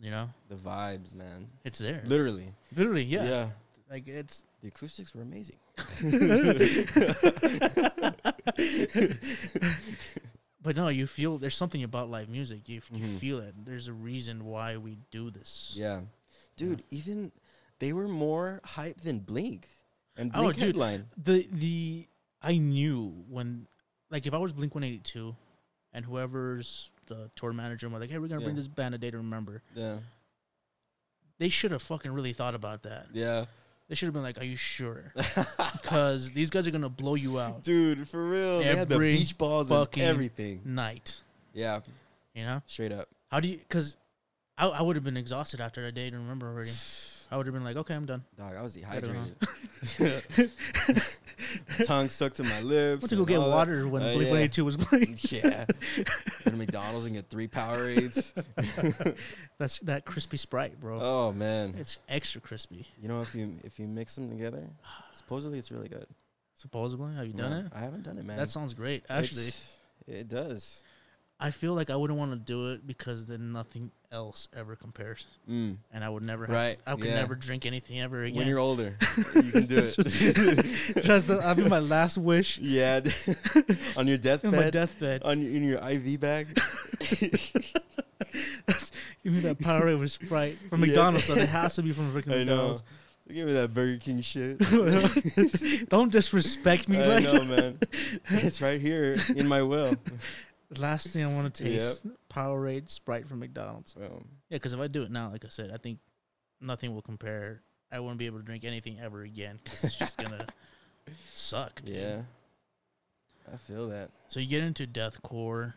You 0.00 0.10
know, 0.10 0.30
the 0.48 0.56
vibes, 0.56 1.14
man. 1.14 1.48
it's 1.64 1.78
there. 1.78 2.02
Literally. 2.06 2.52
Literally, 2.76 3.04
yeah. 3.04 3.24
yeah. 3.24 3.46
Like 3.90 4.08
it's. 4.08 4.44
The 4.62 4.68
acoustics 4.68 5.14
were 5.14 5.22
amazing. 5.22 5.56
But 10.62 10.76
no, 10.76 10.88
you 10.88 11.06
feel 11.06 11.36
there's 11.36 11.54
something 11.54 11.82
about 11.84 12.10
live 12.10 12.30
music. 12.30 12.66
You 12.70 12.80
you 12.90 13.04
Mhm. 13.04 13.18
feel 13.18 13.38
it. 13.40 13.54
There's 13.66 13.88
a 13.88 13.92
reason 13.92 14.46
why 14.46 14.78
we 14.78 14.96
do 15.10 15.30
this. 15.30 15.74
Yeah, 15.76 16.00
dude. 16.56 16.82
Even 16.90 17.32
they 17.80 17.92
were 17.92 18.08
more 18.08 18.62
hype 18.64 19.02
than 19.02 19.18
Blink, 19.18 19.68
and 20.16 20.30
Oh, 20.34 20.52
dude. 20.52 20.62
headline. 20.62 21.06
The 21.22 21.48
the 21.52 22.06
I 22.42 22.56
knew 22.58 23.24
when, 23.28 23.66
like, 24.10 24.26
if 24.26 24.34
I 24.34 24.38
was 24.38 24.52
Blink 24.52 24.74
One 24.74 24.84
Eighty 24.84 24.98
Two, 24.98 25.34
and 25.92 26.04
whoever's 26.04 26.90
the 27.06 27.30
tour 27.36 27.52
manager 27.52 27.88
was 27.88 28.00
like, 28.00 28.10
"Hey, 28.10 28.18
we're 28.18 28.28
gonna 28.28 28.40
bring 28.42 28.56
this 28.56 28.68
band 28.68 28.94
a 28.94 28.98
day 28.98 29.10
to 29.10 29.16
remember," 29.18 29.62
Yeah, 29.74 29.98
they 31.38 31.48
should 31.48 31.70
have 31.72 31.82
fucking 31.82 32.12
really 32.12 32.32
thought 32.32 32.54
about 32.54 32.82
that. 32.84 33.06
yeah. 33.12 33.46
They 33.88 33.94
should 33.94 34.06
have 34.06 34.14
been 34.14 34.22
like, 34.22 34.38
"Are 34.38 34.44
you 34.44 34.56
sure?" 34.56 35.12
Because 35.82 36.32
these 36.32 36.48
guys 36.48 36.66
are 36.66 36.70
gonna 36.70 36.88
blow 36.88 37.14
you 37.16 37.38
out 37.38 37.62
dude, 37.62 38.08
for 38.08 38.26
real. 38.28 38.60
they 38.60 38.64
had 38.74 38.88
the 38.88 38.94
Every 38.94 39.16
beach 39.16 39.36
balls 39.36 39.70
and 39.70 39.78
fucking 39.78 40.02
everything. 40.02 40.62
night. 40.64 41.20
Yeah, 41.52 41.80
You 42.34 42.44
know 42.44 42.62
straight 42.66 42.92
up. 42.92 43.08
how 43.30 43.40
do 43.40 43.48
you? 43.48 43.58
Because 43.58 43.96
I 44.56 44.68
I 44.68 44.80
would 44.82 44.96
have 44.96 45.04
been 45.04 45.18
exhausted 45.18 45.60
after 45.60 45.84
a 45.86 45.92
day 45.92 46.08
to 46.08 46.16
remember 46.16 46.48
already. 46.48 46.70
I 47.30 47.36
would 47.36 47.46
have 47.46 47.54
been 47.54 47.64
like, 47.64 47.76
"Okay, 47.76 47.94
I'm 47.94 48.06
done." 48.06 48.24
Dog, 48.36 48.54
I 48.56 48.62
was 48.62 48.72
dehydrated. 48.74 49.36
Tongue 51.84 52.08
stuck 52.08 52.32
to 52.34 52.44
my 52.44 52.60
lips. 52.62 53.02
went 53.02 53.10
to 53.10 53.16
go 53.16 53.24
get 53.24 53.38
all 53.38 53.50
that. 53.50 53.56
water 53.56 53.88
when 53.88 54.02
Uh, 54.02 54.12
Blink. 54.14 54.30
One 54.30 54.38
Eighty 54.40 54.48
Two 54.48 54.64
was 54.64 54.76
playing. 54.76 55.18
Yeah. 55.30 55.64
Go 56.44 56.50
to 56.50 56.56
McDonald's 56.56 57.06
and 57.06 57.14
get 57.14 57.28
three 57.28 57.48
Powerades. 57.48 58.32
That's 59.58 59.78
that 59.80 60.04
crispy 60.04 60.36
Sprite, 60.36 60.80
bro. 60.80 61.00
Oh 61.00 61.32
man. 61.32 61.74
It's 61.78 61.98
extra 62.08 62.40
crispy. 62.40 62.86
You 63.00 63.08
know 63.08 63.20
if 63.20 63.34
you 63.34 63.56
if 63.64 63.78
you 63.78 63.88
mix 63.88 64.14
them 64.14 64.30
together, 64.30 64.68
supposedly 65.12 65.58
it's 65.58 65.70
really 65.70 65.88
good. 65.88 66.06
Supposedly, 66.56 67.14
have 67.16 67.26
you 67.26 67.32
done 67.34 67.50
Yeah, 67.52 67.58
it? 67.66 67.72
I 67.74 67.80
haven't 67.80 68.04
done 68.04 68.16
it, 68.18 68.24
man. 68.24 68.36
That 68.36 68.48
sounds 68.48 68.74
great. 68.74 69.04
Actually, 69.08 69.48
It's- 69.48 69.76
it 70.06 70.28
does. 70.28 70.82
I 71.40 71.50
feel 71.50 71.74
like 71.74 71.90
I 71.90 71.96
wouldn't 71.96 72.18
want 72.18 72.30
to 72.32 72.36
do 72.38 72.68
it 72.70 72.86
because 72.86 73.26
then 73.26 73.52
nothing 73.52 73.90
else 74.12 74.46
ever 74.56 74.76
compares, 74.76 75.26
Mm. 75.50 75.78
and 75.92 76.04
I 76.04 76.08
would 76.08 76.24
never. 76.24 76.46
Have, 76.46 76.54
Right, 76.54 76.78
I 76.86 76.94
could 76.94 77.04
yeah. 77.06 77.16
never 77.16 77.34
drink 77.34 77.66
anything 77.66 78.00
ever 78.00 78.22
again. 78.22 78.38
When 78.38 78.46
you're 78.46 78.60
older, 78.60 78.96
you 79.34 79.50
can 79.50 79.66
do 79.66 79.78
it. 79.96 79.96
That'd 81.26 81.64
be 81.64 81.68
my 81.68 81.80
last 81.80 82.16
wish 82.18 82.58
yeah, 82.58 83.00
on 83.96 84.06
your 84.06 84.14
in 84.16 84.22
my 84.22 84.70
deathbed, 84.70 84.72
deathbed. 84.72 85.22
on 85.24 85.42
your, 85.42 85.50
in 85.50 85.64
your 85.64 85.78
IV 85.90 86.20
bag. 86.20 86.54
Give 89.22 89.32
me 89.32 89.40
that 89.40 89.58
Powerade 89.58 89.98
with 89.98 90.12
Sprite 90.12 90.56
from 90.70 90.80
Yeah. 90.80 90.86
McDonald's. 90.86 91.28
But 91.28 91.38
it 91.38 91.48
has 91.48 91.74
to 91.76 91.82
be 91.82 91.92
from 91.92 92.12
freaking 92.12 92.26
know. 92.26 92.38
McDonald's. 92.38 92.82
Give 93.32 93.46
me 93.46 93.54
that 93.54 93.72
Burger 93.72 93.96
King 93.98 94.20
shit. 94.20 94.58
Don't 95.88 96.12
disrespect 96.12 96.88
me 96.90 97.02
I 97.02 97.06
like 97.06 97.24
know, 97.24 97.44
man. 97.44 97.78
It's 98.28 98.60
right 98.60 98.78
here 98.80 99.16
in 99.34 99.48
my 99.48 99.62
will. 99.62 99.96
The 100.74 100.82
last 100.82 101.08
thing 101.08 101.24
I 101.24 101.32
want 101.32 101.52
to 101.54 101.64
taste: 101.64 102.06
Powerade 102.32 102.90
Sprite 102.90 103.28
from 103.28 103.40
McDonald's. 103.40 103.94
Um, 103.96 104.24
Yeah, 104.50 104.56
because 104.56 104.72
if 104.72 104.80
I 104.80 104.86
do 104.88 105.02
it 105.02 105.10
now, 105.10 105.30
like 105.30 105.44
I 105.44 105.48
said, 105.48 105.70
I 105.72 105.76
think 105.78 105.98
nothing 106.60 106.94
will 106.94 107.02
compare. 107.02 107.62
I 107.92 108.00
won't 108.00 108.18
be 108.18 108.26
able 108.26 108.38
to 108.38 108.44
drink 108.44 108.64
anything 108.64 108.98
ever 109.00 109.22
again 109.22 109.60
because 109.62 109.84
it's 109.84 109.96
just 109.96 110.16
gonna 110.16 110.46
suck. 111.34 111.82
dude. 111.84 111.96
yeah, 111.96 112.22
I 113.52 113.56
feel 113.56 113.88
that. 113.88 114.10
So 114.28 114.40
you 114.40 114.46
get 114.46 114.62
into 114.62 114.86
deathcore. 114.86 115.74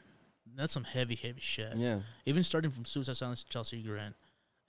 That's 0.56 0.74
some 0.74 0.86
heavy, 0.86 1.16
heavy 1.16 1.42
shit. 1.42 1.74
Yeah, 1.76 2.00
Even 2.26 2.44
starting 2.44 2.72
from 2.72 2.84
Suicide 2.86 3.18
Silence 3.18 3.44
to 3.44 3.50
Chelsea 3.50 3.82
Grin, 3.84 4.16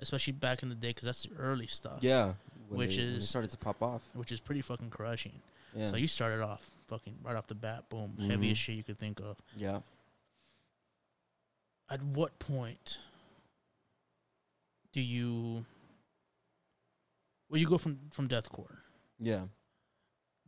especially 0.00 0.34
back 0.34 0.62
in 0.62 0.68
the 0.68 0.74
day, 0.74 0.88
because 0.88 1.04
that's 1.04 1.22
the 1.22 1.30
early 1.38 1.66
stuff, 1.66 2.00
yeah. 2.02 2.34
When 2.68 2.78
Which 2.80 2.96
they, 2.96 3.04
when 3.04 3.14
is- 3.14 3.28
started 3.28 3.50
to 3.52 3.56
pop 3.56 3.82
off. 3.82 4.02
which 4.12 4.30
is 4.30 4.40
pretty 4.40 4.60
fucking 4.60 4.90
crushing. 4.90 5.40
Yeah, 5.74 5.90
So 5.90 5.96
you 5.96 6.06
started 6.08 6.42
off 6.42 6.70
fucking 6.88 7.14
right 7.22 7.36
off 7.36 7.46
the 7.46 7.54
bat, 7.54 7.88
boom, 7.88 8.16
heaviest 8.20 8.60
Mhm. 8.60 8.64
shit 8.64 8.74
you 8.76 8.82
could 8.84 8.98
think 8.98 9.20
of. 9.20 9.38
yeah. 9.56 9.80
At 11.90 12.02
what 12.02 12.38
point 12.38 12.98
do 14.92 15.00
you? 15.00 15.64
Well, 17.48 17.60
you 17.60 17.66
go 17.66 17.78
from 17.78 17.98
from 18.12 18.28
deathcore. 18.28 18.76
Yeah. 19.18 19.42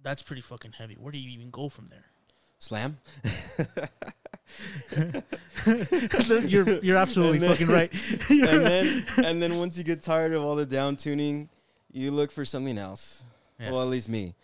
That's 0.02 0.22
pretty 0.22 0.42
fucking 0.42 0.72
heavy. 0.72 0.94
Where 0.94 1.12
do 1.12 1.18
you 1.18 1.30
even 1.30 1.50
go 1.50 1.68
from 1.68 1.86
there? 1.86 2.06
Slam. 2.58 2.98
you're 6.46 6.68
you're 6.82 6.96
absolutely 6.96 7.38
then- 7.38 7.50
fucking 7.50 7.68
right. 7.68 7.92
And 8.30 8.66
then 8.66 9.06
and 9.24 9.42
then 9.42 9.58
once 9.58 9.78
you 9.78 9.84
get 9.84 10.02
tired 10.02 10.32
of 10.32 10.42
all 10.42 10.56
the 10.56 10.66
down 10.66 10.96
tuning, 10.96 11.48
you 11.92 12.10
look 12.10 12.30
for 12.30 12.44
something 12.44 12.78
else. 12.78 13.22
Yeah. 13.58 13.70
Well, 13.70 13.82
at 13.82 13.88
least 13.88 14.08
me. 14.08 14.34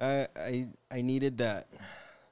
I 0.00 0.26
I 0.36 0.68
I 0.90 1.02
needed 1.02 1.38
that 1.38 1.68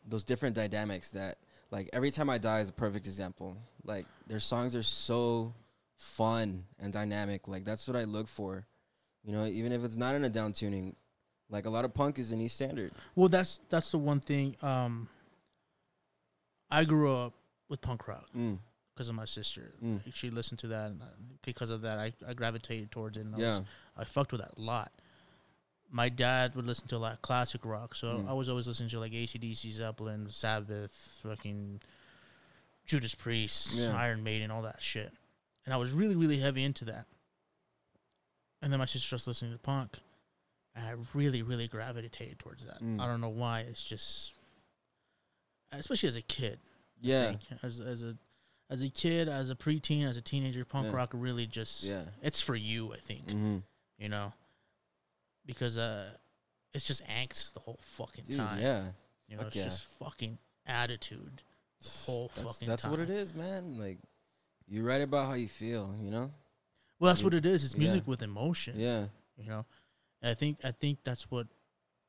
those 0.06 0.24
different 0.24 0.56
dynamics 0.56 1.10
that 1.12 1.38
like 1.70 1.88
every 1.92 2.10
time 2.10 2.28
I 2.30 2.38
die 2.38 2.60
is 2.60 2.68
a 2.68 2.72
perfect 2.72 3.06
example. 3.06 3.56
Like 3.84 4.06
their 4.26 4.40
songs 4.40 4.74
are 4.76 4.82
so 4.82 5.54
fun 5.96 6.64
and 6.78 6.92
dynamic. 6.92 7.48
Like 7.48 7.64
that's 7.64 7.86
what 7.88 7.96
I 7.96 8.04
look 8.04 8.28
for. 8.28 8.66
You 9.22 9.32
know, 9.32 9.44
even 9.46 9.72
if 9.72 9.84
it's 9.84 9.96
not 9.96 10.14
in 10.14 10.24
a 10.24 10.30
down 10.30 10.52
tuning. 10.52 10.96
Like 11.52 11.66
a 11.66 11.70
lot 11.70 11.84
of 11.84 11.92
punk 11.92 12.20
is 12.20 12.30
in 12.30 12.40
E 12.40 12.46
Standard. 12.46 12.92
Well, 13.16 13.28
that's 13.28 13.60
that's 13.68 13.90
the 13.90 13.98
one 13.98 14.20
thing. 14.20 14.54
Um, 14.62 15.08
I 16.70 16.84
grew 16.84 17.12
up 17.16 17.34
with 17.68 17.80
punk 17.80 18.06
rock 18.06 18.26
Mm. 18.36 18.58
because 18.94 19.08
of 19.08 19.16
my 19.16 19.24
sister. 19.24 19.74
Mm. 19.82 20.00
She 20.14 20.30
listened 20.30 20.60
to 20.60 20.68
that, 20.68 20.90
and 20.92 21.02
uh, 21.02 21.06
because 21.44 21.70
of 21.70 21.82
that, 21.82 21.98
I, 21.98 22.12
I 22.26 22.34
gravitated 22.34 22.92
towards 22.92 23.16
it. 23.16 23.22
And 23.26 23.34
I, 23.34 23.38
Yeah. 23.38 23.58
was, 23.58 23.66
I 23.96 24.04
fucked 24.04 24.30
with 24.32 24.40
that 24.40 24.52
a 24.56 24.60
lot. 24.60 24.92
My 25.92 26.08
dad 26.08 26.54
would 26.54 26.66
listen 26.66 26.86
to 26.88 26.96
a 26.96 26.98
lot 26.98 27.14
of 27.14 27.22
classic 27.22 27.64
rock, 27.64 27.94
so 27.96 28.18
Mm. 28.18 28.28
I 28.28 28.32
was 28.32 28.48
always 28.48 28.68
listening 28.68 28.90
to 28.90 29.00
like 29.00 29.12
ACDC, 29.12 29.70
Zeppelin, 29.72 30.28
Sabbath, 30.30 31.18
fucking 31.22 31.80
Judas 32.86 33.14
Priest, 33.14 33.72
Yeah. 33.74 33.96
Iron 33.96 34.22
Maiden, 34.22 34.50
all 34.50 34.62
that 34.62 34.80
shit. 34.82 35.12
And 35.64 35.74
I 35.74 35.76
was 35.76 35.92
really, 35.92 36.14
really 36.16 36.38
heavy 36.38 36.62
into 36.64 36.84
that. 36.86 37.06
And 38.62 38.72
then 38.72 38.78
my 38.78 38.86
sister 38.86 39.14
was 39.16 39.26
listening 39.26 39.52
to 39.52 39.58
punk, 39.58 39.98
and 40.74 40.86
I 40.86 40.94
really, 41.14 41.42
really 41.42 41.66
gravitated 41.66 42.38
towards 42.38 42.64
that. 42.66 42.80
Mm. 42.82 43.00
I 43.00 43.06
don't 43.06 43.20
know 43.20 43.28
why. 43.30 43.60
It's 43.60 43.82
just, 43.84 44.34
especially 45.72 46.08
as 46.08 46.16
a 46.16 46.22
kid. 46.22 46.60
Yeah. 47.02 47.36
as 47.62 47.80
as 47.80 48.02
a 48.02 48.16
as 48.68 48.82
a 48.82 48.90
kid, 48.90 49.28
as 49.28 49.48
a 49.50 49.54
preteen, 49.54 50.06
as 50.06 50.16
a 50.18 50.20
teenager, 50.22 50.64
punk 50.66 50.86
Yeah. 50.88 50.92
rock 50.92 51.10
really 51.14 51.46
just 51.46 51.82
Yeah. 51.82 52.04
it's 52.22 52.40
for 52.42 52.54
you. 52.54 52.92
I 52.92 52.98
think 52.98 53.26
Mm-hmm. 53.28 53.58
you 53.98 54.08
know 54.10 54.34
because 55.46 55.78
uh, 55.78 56.10
it's 56.74 56.84
just 56.86 57.02
angst 57.06 57.52
the 57.54 57.60
whole 57.60 57.78
fucking 57.82 58.24
Dude, 58.26 58.36
time. 58.36 58.60
yeah. 58.60 58.82
you 59.28 59.36
know, 59.36 59.42
fuck 59.42 59.46
it's 59.48 59.56
yeah. 59.56 59.64
just 59.64 59.84
fucking 59.98 60.38
attitude. 60.66 61.42
The 61.82 61.88
whole 62.06 62.30
that's, 62.34 62.46
fucking 62.46 62.68
That's 62.68 62.86
what 62.86 63.00
it 63.00 63.10
is, 63.10 63.34
man. 63.34 63.78
Like 63.78 63.98
you 64.68 64.82
write 64.84 65.00
about 65.02 65.28
how 65.28 65.34
you 65.34 65.48
feel, 65.48 65.94
you 66.02 66.10
know? 66.10 66.30
Well, 66.98 67.10
that's 67.10 67.20
You- 67.20 67.26
what 67.26 67.34
it 67.34 67.46
is. 67.46 67.64
It's 67.64 67.74
yeah. 67.74 67.80
music 67.80 68.06
with 68.06 68.22
emotion. 68.22 68.74
Yeah. 68.78 69.06
you 69.38 69.48
know 69.48 69.64
And 70.22 70.30
i 70.30 70.34
think 70.34 70.58
i 70.62 70.70
think 70.70 70.98
that's 71.02 71.30
what 71.30 71.46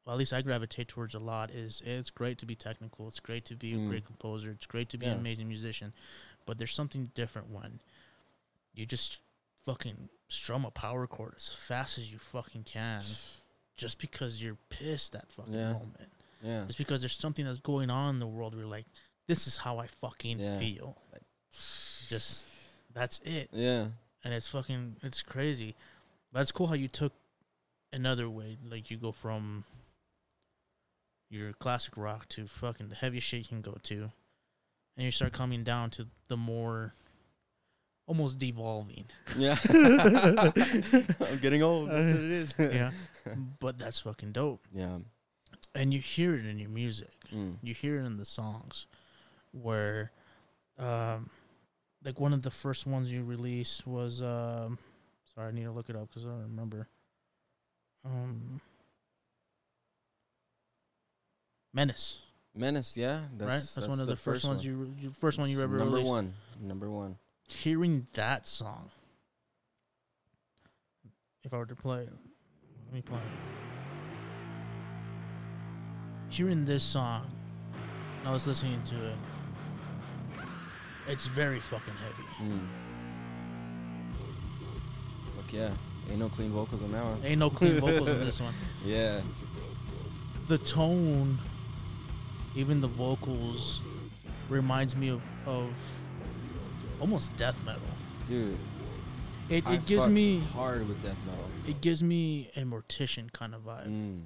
well, 0.05 0.13
at 0.15 0.19
least 0.19 0.33
i 0.33 0.41
gravitate 0.41 0.89
towards 0.89 1.13
a 1.15 1.19
lot 1.19 1.49
is 1.49 1.81
it's 1.85 2.09
great 2.09 2.37
to 2.39 2.45
be 2.45 2.55
technical 2.55 3.07
it's 3.07 3.21
great 3.21 3.45
to 3.45 3.55
be 3.55 3.73
a 3.73 3.77
Mm. 3.77 3.87
great 3.87 4.05
composer 4.05 4.51
it's 4.51 4.65
great 4.65 4.89
to 4.89 4.97
be 4.97 5.05
Yeah. 5.05 5.13
an 5.13 5.19
amazing 5.19 5.47
musician 5.47 5.93
but 6.45 6.57
there's 6.57 6.73
something 6.73 7.11
different 7.13 7.49
when 7.49 7.79
you 8.73 8.85
just 8.85 9.19
fucking 9.63 10.09
strum 10.31 10.63
a 10.65 10.71
power 10.71 11.05
chord 11.07 11.33
as 11.35 11.49
fast 11.49 11.97
as 11.97 12.11
you 12.11 12.17
fucking 12.17 12.63
can 12.63 13.01
just 13.77 13.99
because 13.99 14.41
you're 14.43 14.57
pissed 14.69 15.11
that 15.11 15.31
fucking 15.31 15.53
Yeah. 15.53 15.73
moment 15.73 16.09
Yeah. 16.43 16.63
It's 16.63 16.75
because 16.75 17.01
there's 17.01 17.17
something 17.19 17.45
that's 17.45 17.59
going 17.59 17.89
on 17.89 18.15
in 18.15 18.19
the 18.19 18.27
world 18.27 18.53
where 18.53 18.61
you're 18.63 18.69
like, 18.71 18.85
this 19.27 19.45
is 19.47 19.57
how 19.57 19.77
I 19.77 19.87
fucking 19.87 20.39
Yeah. 20.39 20.57
feel. 20.57 20.97
Like- 21.11 21.21
Just 22.09 22.45
that's 22.93 23.19
it. 23.23 23.49
Yeah. 23.53 23.87
And 24.23 24.33
it's 24.33 24.47
fucking 24.47 24.97
it's 25.03 25.21
crazy. 25.21 25.75
But 26.31 26.41
it's 26.41 26.51
cool 26.51 26.67
how 26.67 26.73
you 26.73 26.87
took 26.87 27.13
another 27.93 28.29
way. 28.29 28.57
Like 28.67 28.89
you 28.89 28.97
go 28.97 29.11
from 29.11 29.65
your 31.29 31.53
classic 31.53 31.95
rock 31.97 32.27
to 32.29 32.47
fucking 32.47 32.89
the 32.89 32.95
heaviest 32.95 33.27
shit 33.27 33.39
you 33.39 33.45
can 33.45 33.61
go 33.61 33.77
to. 33.83 34.11
And 34.97 35.05
you 35.05 35.11
start 35.11 35.31
coming 35.33 35.63
down 35.63 35.89
to 35.91 36.07
the 36.27 36.37
more 36.37 36.93
almost 38.11 38.37
devolving. 38.37 39.05
Yeah. 39.37 39.57
I'm 39.69 41.37
getting 41.41 41.63
old. 41.63 41.89
That's 41.89 42.11
what 42.11 42.23
it 42.23 42.31
is. 42.31 42.53
yeah. 42.59 42.91
But 43.61 43.77
that's 43.77 44.01
fucking 44.01 44.33
dope. 44.33 44.67
Yeah. 44.73 44.97
And 45.73 45.93
you 45.93 46.01
hear 46.01 46.35
it 46.35 46.45
in 46.45 46.59
your 46.59 46.69
music. 46.69 47.13
Mm. 47.33 47.55
you 47.63 47.73
hear 47.73 48.01
it 48.01 48.05
in 48.05 48.17
the 48.17 48.25
songs 48.25 48.87
where 49.53 50.11
um 50.77 51.29
like 52.03 52.19
one 52.19 52.33
of 52.33 52.41
the 52.41 52.51
first 52.51 52.85
ones 52.85 53.09
you 53.09 53.23
released 53.23 53.87
was 53.87 54.21
um 54.21 54.77
sorry 55.33 55.47
i 55.47 55.51
need 55.51 55.63
to 55.63 55.71
look 55.71 55.89
it 55.89 55.95
up 55.95 56.09
because 56.09 56.25
i 56.25 56.27
don't 56.29 56.41
remember 56.41 56.89
um 58.03 58.59
menace 61.73 62.17
Menace, 62.53 62.97
yeah. 62.97 63.21
That's, 63.37 63.47
right 63.47 63.81
that's, 63.81 63.87
one 63.87 64.01
of 64.01 64.07
the, 64.07 64.17
first, 64.17 64.43
ones 64.43 64.57
one. 64.57 64.65
you, 64.65 64.75
re- 64.75 65.09
first 65.17 65.39
one 65.39 65.49
you 65.49 65.61
ever 65.61 65.77
Number 65.77 65.93
released 65.95 66.09
one. 66.09 66.33
Number 66.59 66.89
one. 66.89 67.15
Hearing 67.51 68.07
that 68.13 68.47
song 68.47 68.89
if 71.43 71.53
i 71.53 71.57
were 71.57 71.65
to 71.65 71.75
play 71.75 72.01
it 72.03 72.13
let 72.85 72.93
me 72.93 73.01
play 73.01 73.17
it 73.17 73.23
hearing 76.33 76.65
this 76.65 76.83
song 76.83 77.29
i 78.25 78.31
was 78.31 78.47
listening 78.47 78.81
to 78.83 78.95
it 79.05 79.15
it's 81.07 81.27
very 81.27 81.59
fucking 81.59 81.93
heavy 81.95 82.27
Mm. 82.41 82.67
Fuck 85.35 85.53
yeah. 85.53 85.69
Ain't 86.09 86.17
no 86.19 86.29
clean 86.29 86.49
vocals 86.49 86.81
on 86.83 86.91
that 86.93 87.03
one. 87.03 87.19
ain't 87.23 87.39
no 87.39 87.49
clean 87.51 87.79
vocals 87.79 88.09
in 88.09 88.19
this 88.25 88.41
one 88.41 88.53
Yeah. 88.83 89.21
the 90.47 90.57
tone 90.57 91.37
even 92.55 92.81
the 92.81 92.87
vocals 92.87 93.81
reminds 94.49 94.95
me 94.95 95.09
of 95.09 95.21
of 95.45 95.69
almost 97.01 97.35
death 97.35 97.61
metal 97.65 97.81
Dude. 98.29 98.57
it, 99.49 99.65
I 99.67 99.73
it 99.73 99.85
gives 99.85 100.03
fuck 100.03 100.11
me 100.13 100.39
hard 100.53 100.87
with 100.87 101.01
death 101.03 101.17
metal. 101.25 101.43
it 101.67 101.81
gives 101.81 102.01
me 102.01 102.49
a 102.55 102.61
mortician 102.61 103.31
kind 103.33 103.53
of 103.53 103.61
vibe 103.65 103.87
Mm. 103.87 104.23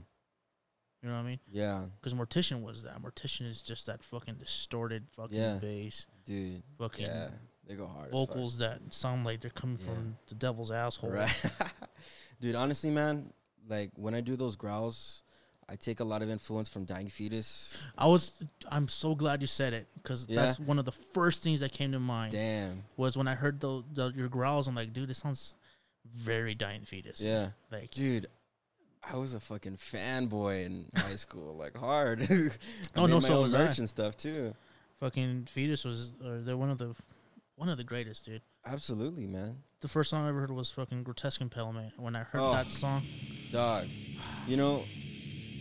you 1.01 1.09
know 1.09 1.15
what 1.15 1.21
i 1.21 1.23
mean 1.23 1.39
Yeah. 1.51 1.85
Because 1.99 2.13
Mortician 2.13 2.61
was 2.61 2.83
that. 2.83 3.01
Mortician 3.01 3.49
is 3.49 3.61
just 3.61 3.85
that 3.87 4.03
fucking 4.03 4.35
distorted 4.35 5.07
fucking 5.15 5.37
Yeah. 5.37 5.55
bass, 5.59 6.05
Dude. 6.25 6.61
fucking 6.77 7.05
Yeah. 7.05 7.29
They 7.67 7.75
go 7.75 7.87
hard. 7.87 8.07
as 8.07 8.11
vocals 8.11 8.57
that 8.59 8.79
sound 8.93 9.25
like 9.25 9.41
they're 9.41 9.49
coming 9.51 9.77
Yeah. 9.79 9.85
from 9.87 10.17
the 10.27 10.35
devil's 10.35 10.69
asshole. 10.71 11.11
Right. 11.11 11.51
Dude, 12.41 12.55
honestly, 12.55 12.91
man, 12.91 13.33
like 13.67 13.91
when 13.95 14.13
I 14.13 14.21
do 14.21 14.35
those 14.35 14.55
growls, 14.55 15.23
I 15.67 15.75
take 15.75 15.99
a 15.99 16.03
lot 16.03 16.21
of 16.21 16.29
influence 16.29 16.69
from 16.69 16.85
Dying 16.85 17.07
Fetus. 17.07 17.75
I 17.97 18.05
was, 18.07 18.33
I'm 18.69 18.87
so 18.87 19.15
glad 19.15 19.41
you 19.41 19.47
said 19.47 19.73
it 19.73 19.87
because 19.95 20.27
Yeah. 20.29 20.43
that's 20.45 20.59
one 20.59 20.77
of 20.77 20.85
the 20.85 20.91
first 20.91 21.41
things 21.41 21.59
that 21.61 21.71
came 21.71 21.91
to 21.93 21.99
mind 21.99 22.33
Damn. 22.33 22.83
was 22.97 23.17
when 23.17 23.27
I 23.27 23.33
heard 23.33 23.59
the, 23.59 23.83
the 23.93 24.11
your 24.15 24.27
growls. 24.29 24.67
I'm 24.67 24.75
like, 24.75 24.93
dude, 24.93 25.09
this 25.09 25.17
sounds 25.17 25.55
very 26.13 26.53
dying 26.53 26.83
fetus. 26.85 27.19
Yeah. 27.19 27.49
Like, 27.71 27.89
Dude, 27.91 28.27
I 29.11 29.17
was 29.17 29.33
a 29.33 29.39
fucking 29.39 29.77
fanboy 29.77 30.65
in 30.65 30.85
high 30.95 31.15
school, 31.15 31.55
like 31.57 31.75
hard. 31.75 32.21
I 32.29 32.49
Oh, 32.95 33.07
no, 33.07 33.19
so 33.19 33.41
was 33.41 33.53
I. 33.55 33.65
merch 33.65 33.79
and 33.79 33.89
stuff 33.89 34.15
too. 34.15 34.53
fucking 34.99 35.47
fetus 35.49 35.83
was, 35.83 36.11
or 36.23 36.41
they're 36.41 36.57
one 36.57 36.69
of 36.69 36.77
the, 36.77 36.93
one 37.55 37.69
of 37.69 37.77
the 37.77 37.83
greatest, 37.83 38.25
dude. 38.25 38.41
Absolutely, 38.67 39.25
man. 39.25 39.57
The 39.81 39.87
first 39.87 40.11
song 40.11 40.25
I 40.25 40.29
ever 40.29 40.41
heard 40.41 40.51
was 40.51 40.69
fucking 40.71 41.03
Grotesque 41.03 41.41
Impalement. 41.41 41.93
When 41.97 42.15
I 42.15 42.19
heard 42.23 42.41
Oh. 42.41 42.53
that 42.53 42.67
song, 42.67 43.03
Dog. 43.51 43.87
You 44.47 44.57
know, 44.57 44.83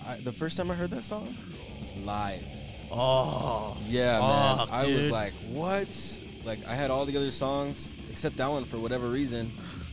I, 0.07 0.19
the 0.21 0.33
first 0.33 0.57
time 0.57 0.71
I 0.71 0.75
heard 0.75 0.90
that 0.90 1.05
song 1.05 1.35
was 1.79 1.95
live. 2.05 2.43
oh, 2.90 3.77
Yeah, 3.87 4.21
man. 4.21 4.59
Fuck, 4.59 4.71
I 4.73 4.87
was 4.87 5.07
like, 5.11 5.33
what? 5.51 6.21
Like, 6.45 6.59
I 6.67 6.75
had 6.75 6.90
all 6.90 7.07
the 7.07 7.17
other 7.17 7.31
songs 7.31 7.95
except 8.11 8.37
that 8.37 8.51
one 8.51 8.64
for 8.64 8.79
whatever 8.79 9.09
reason. 9.09 9.51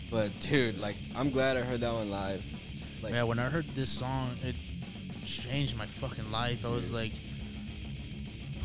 But, 0.09 0.37
dude, 0.41 0.77
like, 0.79 0.97
I'm 1.15 1.29
glad 1.29 1.55
I 1.57 1.61
heard 1.61 1.79
that 1.81 1.93
one 1.93 2.09
live. 2.11 2.43
Like, 3.01 3.13
yeah, 3.13 3.23
when 3.23 3.39
I 3.39 3.45
heard 3.49 3.65
this 3.75 3.89
song, 3.89 4.35
it 4.43 4.55
changed 5.25 5.77
my 5.77 5.85
fucking 5.85 6.29
life. 6.31 6.65
I 6.65 6.69
was 6.69 6.91
like, 6.91 7.13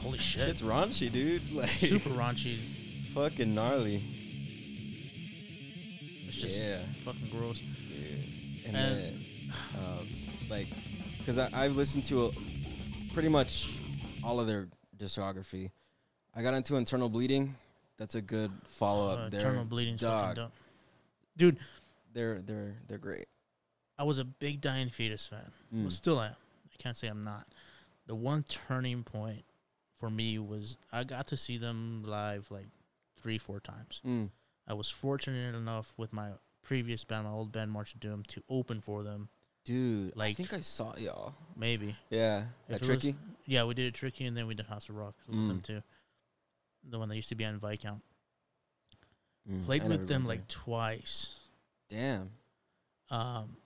holy 0.03 0.19
shit. 0.19 0.43
shit's 0.43 0.63
raunchy, 0.63 1.11
dude. 1.11 1.43
Like, 1.53 1.69
Super 1.71 2.11
raunchy. 2.11 2.59
fucking 3.15 3.55
gnarly. 3.55 4.03
It's 6.27 6.37
just 6.41 6.59
Yeah. 6.59 6.79
fucking 7.05 7.29
gross. 7.31 7.59
Dude. 7.61 8.67
And, 8.67 8.77
And- 8.77 8.97
then, 8.99 9.23
um, 9.79 10.09
like, 10.51 10.67
because 11.27 11.39
I've 11.53 11.75
listened 11.77 12.05
to 12.07 12.27
a, 12.27 12.31
pretty 13.13 13.29
much 13.29 13.81
all 14.23 14.39
of 14.39 14.47
their 14.47 14.69
discography. 14.97 15.71
I 16.37 16.43
got 16.43 16.55
into 16.55 16.77
Internal 16.77 17.09
Bleeding. 17.09 17.57
That's 17.99 18.15
a 18.15 18.23
good 18.23 18.53
follow 18.65 19.11
up 19.13 19.19
Uh, 19.19 19.29
there. 19.31 19.41
Internal 19.41 19.65
Bleeding's 19.65 20.01
dog. 20.03 20.37
dope. 20.37 20.53
Dude, 21.37 21.59
They're 22.13 22.41
they're 22.41 22.75
they're 22.87 22.99
great. 22.99 23.27
I 23.99 24.05
was 24.05 24.19
a 24.19 24.25
big 24.25 24.61
Dying 24.61 24.91
Fetus 24.91 25.27
fan. 25.27 25.51
Mm. 25.75 25.81
Well, 25.83 25.91
still 25.91 26.21
am. 26.21 26.33
I 26.33 26.77
can't 26.83 26.97
say 26.97 27.09
I'm 27.09 27.25
not. 27.25 27.47
The 28.07 28.15
one 28.15 28.45
turning 28.45 29.03
point 29.03 29.45
for 29.99 30.09
me 30.11 30.39
was 30.39 30.77
I 30.93 31.05
got 31.05 31.27
to 31.29 31.37
see 31.37 31.57
them 31.59 32.05
live 32.07 32.51
like 32.51 32.67
three, 33.19 33.39
four 33.39 33.59
times. 33.61 34.01
Mm. 34.07 34.29
I 34.69 34.75
was 34.75 34.89
fortunate 34.91 35.55
enough 35.55 35.93
with 35.97 36.13
my 36.13 36.31
previous 36.63 37.05
band, 37.05 37.25
my 37.25 37.31
old 37.31 37.51
band, 37.53 37.71
March 37.73 37.95
of 37.95 38.01
Doom, 38.01 38.23
to 38.29 38.43
open 38.49 38.81
for 38.81 39.03
them. 39.03 39.29
Dude, 39.67 40.17
like 40.17 40.31
I 40.31 40.35
think 40.35 40.55
I 40.55 40.61
saw 40.61 40.95
y'all. 40.97 41.35
Maybe. 41.57 41.95
Yeah, 42.09 42.45
If 42.69 42.77
at 42.77 42.83
it 42.83 42.89
was- 42.89 43.03
Tricky. 43.03 43.17
Yeah, 43.47 43.65
we 43.65 43.75
did 43.75 43.87
a 43.87 43.91
tricky, 43.93 44.25
and 44.27 44.37
then 44.37 44.47
we 44.47 44.55
did 44.55 44.67
House 44.67 44.89
of 44.89 44.97
Rock 44.97 45.15
with 45.29 45.37
Mm. 45.37 45.49
them 45.49 45.61
too. 45.61 45.83
The 46.89 46.99
one 46.99 47.09
that 47.09 47.17
used 47.17 47.29
to 47.29 47.35
be 47.35 47.45
on 47.45 47.59
Viscount. 47.61 48.03
Mm, 49.49 49.65
Played 49.65 49.83
I 49.83 49.89
never 49.89 50.01
with 50.01 50.09
them 50.09 50.23
been 50.23 50.29
like 50.29 50.49
twice. 50.49 51.37
there. 51.89 52.27
damn. 53.11 53.17
Um, 53.19 53.57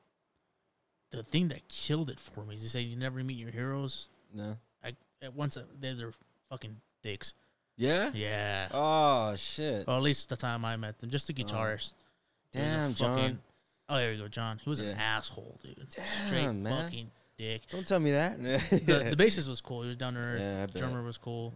the 1.10 1.22
thing 1.22 1.48
that 1.48 1.66
killed 1.68 2.10
it 2.10 2.20
for 2.20 2.44
me 2.44 2.54
is 2.56 2.62
they 2.62 2.68
say 2.68 2.80
you 2.82 2.96
never 2.96 3.22
meet 3.24 3.38
your 3.38 3.50
heroes. 3.50 4.08
No. 4.34 4.58
At 5.22 5.34
once 5.34 5.58
uh, 5.58 5.64
they're, 5.78 5.94
they're 5.94 6.14
fucking 6.48 6.80
dicks. 7.02 7.34
Yeah. 7.76 8.10
Yeah. 8.14 8.68
Oh 8.72 9.36
shit. 9.36 9.86
Or 9.88 9.96
at 9.96 10.02
least 10.02 10.30
the 10.30 10.36
time 10.36 10.64
I 10.64 10.76
met 10.76 10.98
them, 10.98 11.10
just 11.10 11.26
the 11.26 11.34
guitarist. 11.34 11.92
He 12.52 12.58
was 12.58 12.66
a 12.66 12.70
Damn, 12.70 12.94
John. 12.94 13.16
fucking- 13.18 13.38
Oh, 13.90 13.96
there 13.96 14.12
you 14.12 14.18
go, 14.22 14.28
John. 14.28 14.58
He 14.62 14.70
was 14.70 14.78
an 14.80 14.86
Yeah. 14.86 15.02
asshole, 15.16 15.58
dude. 15.62 15.86
Straight 16.26 16.52
man. 16.52 16.84
fucking 16.84 17.10
dick. 17.36 17.62
Don't 17.70 17.86
tell 17.86 17.98
me 18.00 18.12
that. 18.12 18.40
The, 18.42 19.14
the 19.14 19.16
bassist 19.24 19.48
was 19.48 19.60
cool. 19.60 19.82
He 19.82 19.88
was 19.88 19.96
down 19.96 20.14
to 20.14 20.20
earth. 20.20 20.40
Yeah, 20.40 20.62
I 20.62 20.66
bet. 20.66 20.74
Drummer 20.76 21.02
was 21.02 21.18
cool. 21.18 21.54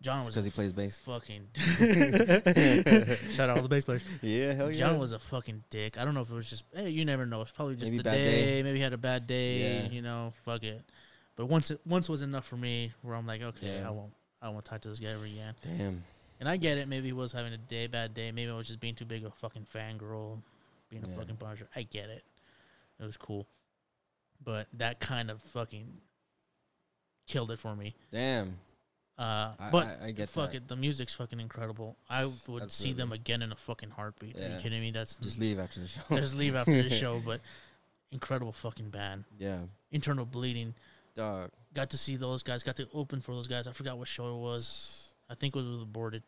John 0.00 0.24
was 0.24 0.34
because 0.34 0.44
a 0.46 0.48
he 0.48 0.50
plays 0.50 0.72
bass. 0.72 0.98
fucking. 1.04 1.46
Shout 3.34 3.48
out 3.50 3.56
all 3.56 3.62
the 3.62 3.68
bass 3.68 3.84
players. 3.84 4.02
Yeah, 4.20 4.52
hell 4.52 4.70
yeah. 4.70 4.78
John 4.78 4.98
was 4.98 5.12
a 5.12 5.18
fucking 5.18 5.62
dick. 5.70 5.98
I 5.98 6.04
don't 6.04 6.14
know 6.14 6.20
if 6.22 6.30
it 6.30 6.34
was 6.34 6.48
just 6.50 6.64
hey, 6.74 6.90
you 6.90 7.04
never 7.04 7.24
know. 7.26 7.40
It's 7.42 7.52
probably 7.52 7.74
just 7.76 7.86
Maybe 7.92 7.98
the 7.98 8.04
bad 8.04 8.14
day. 8.16 8.44
day. 8.44 8.62
Maybe 8.62 8.78
he 8.78 8.82
had 8.82 8.92
a 8.92 8.98
bad 8.98 9.26
day. 9.26 9.82
Yeah. 9.84 9.88
You 9.90 10.02
know, 10.02 10.32
fuck 10.44 10.62
it. 10.64 10.82
But 11.36 11.46
once 11.46 11.70
it 11.70 11.80
once 11.86 12.08
was 12.08 12.22
enough 12.22 12.46
for 12.46 12.56
me, 12.56 12.92
where 13.02 13.14
I'm 13.14 13.26
like, 13.26 13.42
okay, 13.42 13.78
Yeah. 13.80 13.88
I 13.88 13.90
won't 13.90 14.12
I 14.40 14.48
won't 14.48 14.64
talk 14.64 14.80
to 14.82 14.88
this 14.88 14.98
guy 14.98 15.08
ever 15.10 15.24
again. 15.24 15.54
Damn. 15.62 16.04
And 16.40 16.48
I 16.48 16.56
get 16.56 16.78
it. 16.78 16.88
Maybe 16.88 17.06
he 17.06 17.12
was 17.12 17.30
having 17.30 17.52
a 17.52 17.56
day, 17.56 17.86
bad 17.86 18.12
day. 18.14 18.32
Maybe 18.32 18.50
I 18.50 18.54
was 18.56 18.66
just 18.66 18.80
being 18.80 18.96
too 18.96 19.04
big 19.04 19.24
of 19.24 19.30
a 19.32 19.36
fucking 19.36 19.66
fangirl, 19.72 20.40
being 20.92 21.04
a 21.04 21.08
Yeah. 21.08 21.16
fucking 21.16 21.34
bunger. 21.36 21.68
I 21.74 21.82
get 21.82 22.08
it. 22.10 22.22
It 23.00 23.04
was 23.04 23.16
cool, 23.16 23.48
but 24.44 24.68
that 24.74 25.00
kind 25.00 25.30
of 25.30 25.40
fucking 25.42 26.00
killed 27.26 27.50
it 27.50 27.58
for 27.58 27.74
me. 27.74 27.96
Damn. 28.12 28.58
Uh, 29.18 29.52
I, 29.58 29.70
but 29.70 29.86
I, 30.02 30.06
I 30.06 30.10
get 30.12 30.30
fuck 30.30 30.50
that. 30.52 30.56
it, 30.58 30.68
the 30.68 30.76
music's 30.76 31.14
fucking 31.14 31.38
incredible. 31.40 31.96
I 32.08 32.30
would 32.46 32.70
see 32.72 32.92
them 32.92 33.12
again 33.12 33.42
in 33.42 33.50
a 33.52 33.56
fucking 33.56 33.90
heartbeat. 33.90 34.36
Are 34.36 34.40
you 34.54 34.58
kidding 34.60 34.80
me? 34.80 34.90
That's 34.90 35.16
Just 35.16 35.38
leave 35.38 35.58
after 35.58 35.80
the 35.80 35.88
show. 35.88 36.00
just 36.10 36.34
leave 36.36 36.54
after 36.54 36.82
the 36.82 36.90
show. 36.90 37.20
But 37.24 37.40
incredible 38.10 38.52
fucking 38.52 38.90
band. 38.90 39.24
yeah, 39.38 39.58
Internal 39.90 40.26
Bleeding. 40.26 40.74
dog. 41.14 41.50
Got 41.74 41.90
to 41.90 41.98
see 41.98 42.16
those 42.16 42.42
guys. 42.42 42.62
Got 42.62 42.76
to 42.76 42.88
open 42.92 43.20
for 43.20 43.34
those 43.34 43.48
guys. 43.48 43.66
I 43.66 43.72
forgot 43.72 43.96
what 43.98 44.06
show 44.08 44.34
it 44.34 44.38
was. 44.40 45.08
I 45.30 45.34
think 45.34 45.56
it 45.56 45.58
was 45.62 45.82
aborted. 45.82 46.22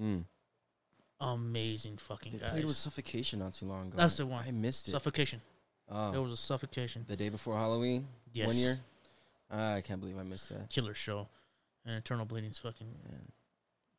Mm. 0.00 0.24
Amazing 1.20 1.96
fucking 1.96 2.32
They 2.32 2.38
guys. 2.38 2.50
played 2.50 2.64
with 2.64 2.76
Suffocation 2.76 3.38
not 3.38 3.54
too 3.54 3.66
long 3.66 3.88
ago. 3.88 3.96
That's 3.96 4.16
the 4.18 4.26
one. 4.26 4.44
I 4.46 4.50
missed 4.50 4.88
it. 4.88 4.92
Suffocation. 4.92 5.40
oh, 5.90 6.12
It 6.12 6.18
was 6.18 6.32
a 6.32 6.36
suffocation. 6.36 7.04
the 7.08 7.16
day 7.16 7.28
before 7.30 7.56
Halloween. 7.56 8.06
Yes. 8.34 8.46
One 8.48 8.56
year. 8.56 8.78
Ah, 9.50 9.74
I 9.74 9.80
can't 9.80 10.00
believe 10.00 10.18
I 10.18 10.24
missed 10.24 10.50
that. 10.50 10.68
Killer 10.68 10.94
show. 10.94 11.28
And 11.86 11.94
Internal 11.94 12.26
Bleeding's 12.26 12.58
fucking 12.58 12.86
Man. 13.08 13.28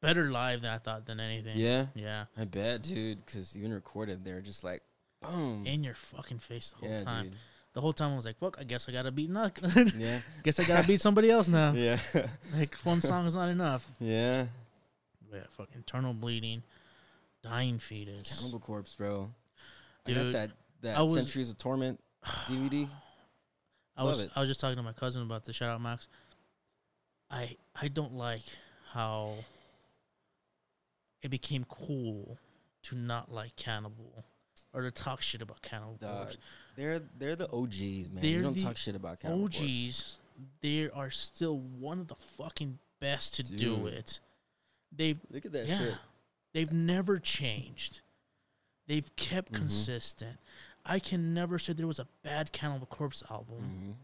better 0.01 0.29
live 0.29 0.61
than 0.61 0.71
I 0.71 0.77
thought 0.77 1.05
than 1.05 1.19
anything. 1.19 1.57
Yeah, 1.57 1.87
Yeah. 1.95 2.25
I 2.37 2.45
bet, 2.45 2.83
dude. 2.83 3.25
Because 3.25 3.57
even 3.57 3.73
recorded, 3.73 4.23
they're 4.25 4.41
just 4.41 4.63
like, 4.63 4.83
boom. 5.21 5.65
In 5.65 5.83
your 5.83 5.95
fucking 5.95 6.39
face 6.39 6.69
the 6.71 6.75
whole 6.85 6.89
yeah, 6.97 7.03
time. 7.03 7.23
dude. 7.29 7.33
the 7.73 7.81
whole 7.81 7.93
time 7.93 8.11
I 8.11 8.15
was 8.15 8.25
like, 8.25 8.37
"Fuck, 8.39 8.57
I 8.59 8.63
guess 8.63 8.89
I 8.89 8.91
gotta 8.91 9.11
beat 9.11 9.31
Nuck. 9.31 9.57
Yeah. 9.99 10.19
guess 10.43 10.59
I 10.59 10.63
gotta 10.65 10.85
beat 10.87 10.99
somebody 11.01 11.29
else 11.31 11.47
now." 11.47 11.71
Yeah. 11.75 11.99
Like 12.55 12.75
one 12.83 13.01
song 13.01 13.25
is 13.27 13.35
not 13.35 13.49
enough. 13.49 13.85
yeah. 13.99 14.45
Yeah, 15.31 15.41
fucking 15.57 15.75
internal 15.75 16.13
bleeding, 16.13 16.63
dying 17.43 17.79
fetus. 17.79 18.39
Cannibal 18.39 18.59
Corpse, 18.59 18.95
bro. 18.95 19.31
I 20.05 20.09
Dude, 20.11 20.33
got 20.33 20.33
that 20.33 20.51
that 20.81 20.97
I 20.97 21.01
was- 21.01 21.13
Centuries 21.13 21.49
of 21.49 21.57
Torment 21.57 21.99
DVD. 22.25 22.87
I 23.95 24.03
was 24.03 24.21
it. 24.21 24.31
I 24.35 24.39
was 24.39 24.47
just 24.49 24.59
talking 24.59 24.77
to 24.77 24.83
my 24.83 24.93
cousin 24.93 25.23
about 25.23 25.43
the 25.45 25.53
shout 25.53 25.69
out 25.69 25.81
Max. 25.81 26.07
I 27.31 27.57
I 27.75 27.87
don't 27.87 28.13
like 28.13 28.43
how 28.91 29.33
it 31.21 31.29
became 31.29 31.65
cool 31.67 32.37
to 32.83 32.95
not 32.95 33.31
like 33.31 33.55
Cannibal 33.55 34.23
or 34.73 34.81
to 34.83 34.91
talk 34.91 35.21
shit 35.21 35.41
about 35.41 35.61
Cannibal 35.61 35.95
Dog. 35.99 36.17
Corpse. 36.17 36.37
They're 36.75 37.01
they're 37.17 37.35
the 37.35 37.51
OGs, 37.51 38.11
man. 38.11 38.21
They're 38.21 38.31
you 38.31 38.41
don't 38.43 38.59
talk 38.59 38.77
shit 38.77 38.95
about 38.95 39.19
Cannibal 39.19 39.41
Corpse. 39.49 39.61
OGs, 39.61 40.17
they 40.61 40.89
are 40.93 41.09
still 41.09 41.57
one 41.57 41.99
of 41.99 42.07
the 42.07 42.15
fucking 42.37 42.77
best 42.99 43.35
to 43.35 43.43
do 43.43 43.87
it. 43.87 44.19
They've 44.95 45.19
Look 45.31 45.45
at 45.45 45.51
that 45.53 45.67
yeah, 45.67 45.77
shit. 45.79 45.95
They've 46.57 46.73
never 46.73 47.19
changed. 47.19 48.01
They've 48.87 49.15
kept 49.15 49.51
Mhm. 49.51 49.57
consistent. 49.57 50.39
I 50.83 50.97
can 50.97 51.31
never 51.31 51.59
say 51.59 51.73
there 51.73 51.85
was 51.85 51.99
a 51.99 52.07
bad 52.23 52.51
Cannibal 52.51 52.87
Corpse 52.87 53.21
album. 53.29 53.97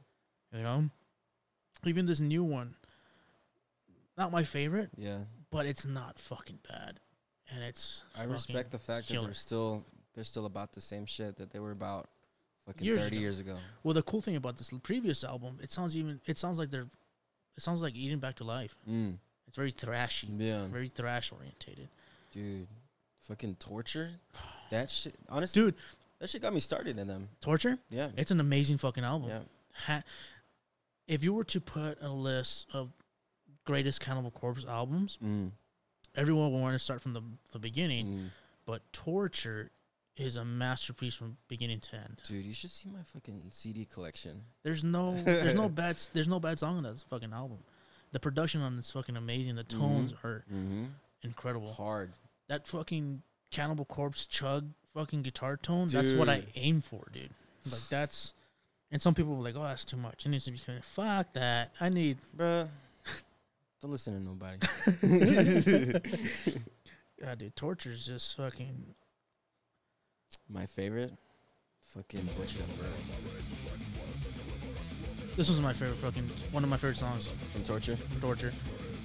hmm 0.52 0.56
You 0.56 0.62
know, 0.62 0.90
even 1.84 2.06
this 2.06 2.20
new 2.20 2.44
one, 2.44 2.76
not 4.16 4.32
my 4.32 4.44
favorite, 4.44 4.92
Yeah, 4.96 5.24
but 5.50 5.66
it's 5.66 5.84
not 5.84 6.20
fucking 6.20 6.60
bad, 6.70 7.00
and 7.50 7.64
it's. 7.64 8.04
I 8.14 8.26
respect 8.26 8.70
the 8.70 8.78
fact 8.78 9.08
that 9.08 9.20
they're 9.20 9.34
still 9.34 9.84
they're 10.14 10.24
still 10.24 10.46
about 10.46 10.74
the 10.74 10.82
same 10.82 11.08
shit 11.08 11.38
that 11.38 11.50
they 11.50 11.60
were 11.60 11.72
about 11.72 12.08
fucking 12.68 12.86
Years 12.86 13.00
thirty 13.00 13.16
ago. 13.16 13.22
years 13.22 13.40
ago. 13.40 13.58
Well, 13.82 13.96
the 13.96 14.04
cool 14.04 14.22
thing 14.22 14.36
about 14.36 14.58
this 14.58 14.70
previous 14.84 15.24
album, 15.24 15.58
it 15.60 15.72
sounds 15.72 15.98
even. 15.98 16.22
It 16.28 16.38
sounds 16.38 16.60
like 16.60 16.70
they're. 16.70 16.88
It 17.58 17.64
sounds 17.64 17.82
like 17.82 17.96
Eaten 17.96 18.20
Back 18.20 18.36
to 18.36 18.44
Life. 18.44 18.78
Mm. 18.88 19.18
It's 19.48 19.56
very 19.58 19.72
thrashy, 19.74 20.30
Yeah, 20.40 20.68
very 20.68 20.88
thrash 20.90 21.32
orientated. 21.32 21.90
Dude, 22.34 22.68
fucking 23.22 23.56
torture. 23.56 24.10
That 24.70 24.90
shit, 24.90 25.16
honestly, 25.30 25.62
Dude, 25.62 25.76
that 26.20 26.30
shit 26.30 26.42
got 26.42 26.54
me 26.54 26.60
started 26.60 26.98
in 26.98 27.08
them. 27.08 27.30
Torture. 27.42 27.78
Yeah, 27.90 28.10
It's 28.18 28.32
an 28.32 28.40
amazing 28.40 28.78
fucking 28.80 29.04
album. 29.04 29.30
yeah. 29.30 29.40
Ha- 29.86 30.04
if 31.08 31.24
you 31.24 31.34
were 31.34 31.44
to 31.46 31.60
put 31.62 32.02
a 32.02 32.10
list 32.10 32.68
of 32.74 32.92
greatest 33.66 34.00
Cannibal 34.02 34.32
Corpse 34.32 34.66
albums, 34.66 35.18
Mm. 35.24 35.52
everyone 36.16 36.52
will 36.52 36.60
want 36.62 36.74
to 36.76 36.80
start 36.80 37.02
from 37.02 37.14
the 37.14 37.22
the 37.52 37.60
beginning. 37.60 38.08
Mm. 38.08 38.30
But 38.66 38.82
Torture 38.94 39.72
is 40.16 40.38
a 40.38 40.46
masterpiece 40.46 41.16
from 41.16 41.38
beginning 41.48 41.80
to 41.82 41.96
end. 41.98 42.22
Dude, 42.24 42.46
you 42.46 42.54
should 42.54 42.70
see 42.70 42.88
my 42.90 43.02
fucking 43.04 43.50
CD 43.52 43.84
collection. 43.86 44.44
There's 44.64 44.84
no 44.84 45.14
there's 45.24 45.56
no 45.56 45.68
bad 45.82 45.98
there's 46.14 46.28
no 46.28 46.40
bad 46.40 46.58
song 46.60 46.78
on 46.78 46.84
that 46.84 47.00
fucking 47.10 47.34
album. 47.34 47.58
The 48.12 48.20
production 48.20 48.62
on 48.62 48.78
it's 48.80 48.92
fucking 48.92 49.18
amazing. 49.18 49.56
The 49.56 49.64
tones 49.64 50.14
are 50.24 50.46
Mm-hmm. 50.52 50.86
incredible. 51.24 51.74
Hard. 51.74 52.14
That 52.50 52.68
fucking 52.68 53.22
Cannibal 53.52 53.86
Corpse 53.86 54.26
chug 54.26 54.72
fucking 54.94 55.22
guitar 55.22 55.58
tone. 55.58 55.88
That's 55.88 56.14
what 56.14 56.30
I 56.30 56.44
aim 56.56 56.82
for, 56.82 57.08
dude. 57.12 57.30
Like 57.72 57.82
that's. 57.90 58.34
And 58.92 59.02
some 59.02 59.16
people 59.16 59.36
were 59.36 59.44
like, 59.44 59.56
"Oh, 59.58 59.64
that's 59.64 59.86
too 59.86 59.98
much. 59.98 60.26
It 60.26 60.30
needs 60.30 60.46
to 60.46 60.52
be 60.52 60.60
kind 60.60 60.80
of 60.80 60.86
fuck 60.86 61.34
that. 61.34 61.72
I 61.80 61.90
need." 61.90 62.18
Bruh. 62.38 62.68
Don't 63.82 63.92
listen 63.92 64.14
to 64.14 64.20
nobody. 64.24 64.60
God, 67.22 67.38
dude, 67.38 67.56
torture's 67.56 68.06
just 68.06 68.36
fucking. 68.38 68.96
My 70.50 70.66
favorite? 70.66 71.14
Fucking 71.94 72.28
Butch 72.38 72.60
Up 72.60 72.78
Bro. 72.78 72.88
This 75.36 75.50
was 75.50 75.60
my 75.60 75.74
favorite 75.74 75.98
fucking 75.98 76.30
one 76.52 76.64
of 76.64 76.70
my 76.70 76.78
favorite 76.78 76.98
songs, 76.98 77.32
From 77.52 77.64
Torture? 77.64 77.98
From 77.98 78.22
Torture, 78.22 78.54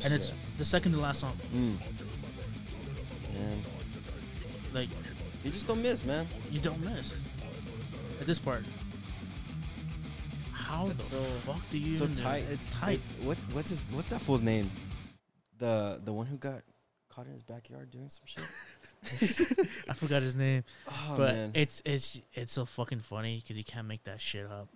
and 0.04 0.12
it's 0.12 0.32
the 0.58 0.64
second 0.64 0.92
to 0.92 1.00
last 1.00 1.20
song. 1.20 1.32
Mm. 1.54 1.76
Man, 3.38 3.62
Like 4.74 4.88
you 5.44 5.50
just 5.50 5.66
don't 5.66 5.82
miss, 5.82 6.04
man. 6.04 6.26
you 6.50 6.60
don't 6.60 6.80
miss 6.84 7.12
at 8.20 8.26
this 8.26 8.38
part. 8.38 8.64
How 10.52 10.86
That's 10.86 11.10
the 11.10 11.16
so- 11.16 11.22
fuck 11.52 11.60
do 11.70 11.78
you 11.78 11.90
so 11.90 12.04
even 12.04 12.14
do 12.16 12.20
it? 12.20 12.24
tight. 12.24 12.44
It's 12.50 12.66
tight. 12.66 13.00
What's, 13.22 13.42
what's 13.42 13.54
what's 13.54 13.70
his 13.70 13.82
what's 13.92 14.10
that 14.10 14.20
fool's 14.20 14.42
name? 14.42 14.70
The 15.58 16.00
the 16.04 16.12
one 16.12 16.26
who 16.26 16.36
got 16.36 16.62
caught 17.08 17.26
in 17.26 17.32
his 17.32 17.42
backyard 17.42 17.90
doing 17.90 18.08
some 18.10 18.24
shit. 18.26 18.44
I 19.88 19.94
forgot 19.94 20.22
his 20.22 20.34
name, 20.34 20.64
Oh 20.88 21.14
but 21.16 21.34
man. 21.34 21.50
it's 21.54 21.80
it's 21.84 22.20
it's 22.34 22.52
so 22.52 22.64
fucking 22.64 23.00
funny 23.00 23.40
because 23.40 23.56
you 23.56 23.64
can't 23.64 23.86
make 23.86 24.04
that 24.04 24.20
shit 24.20 24.46
up. 24.46 24.68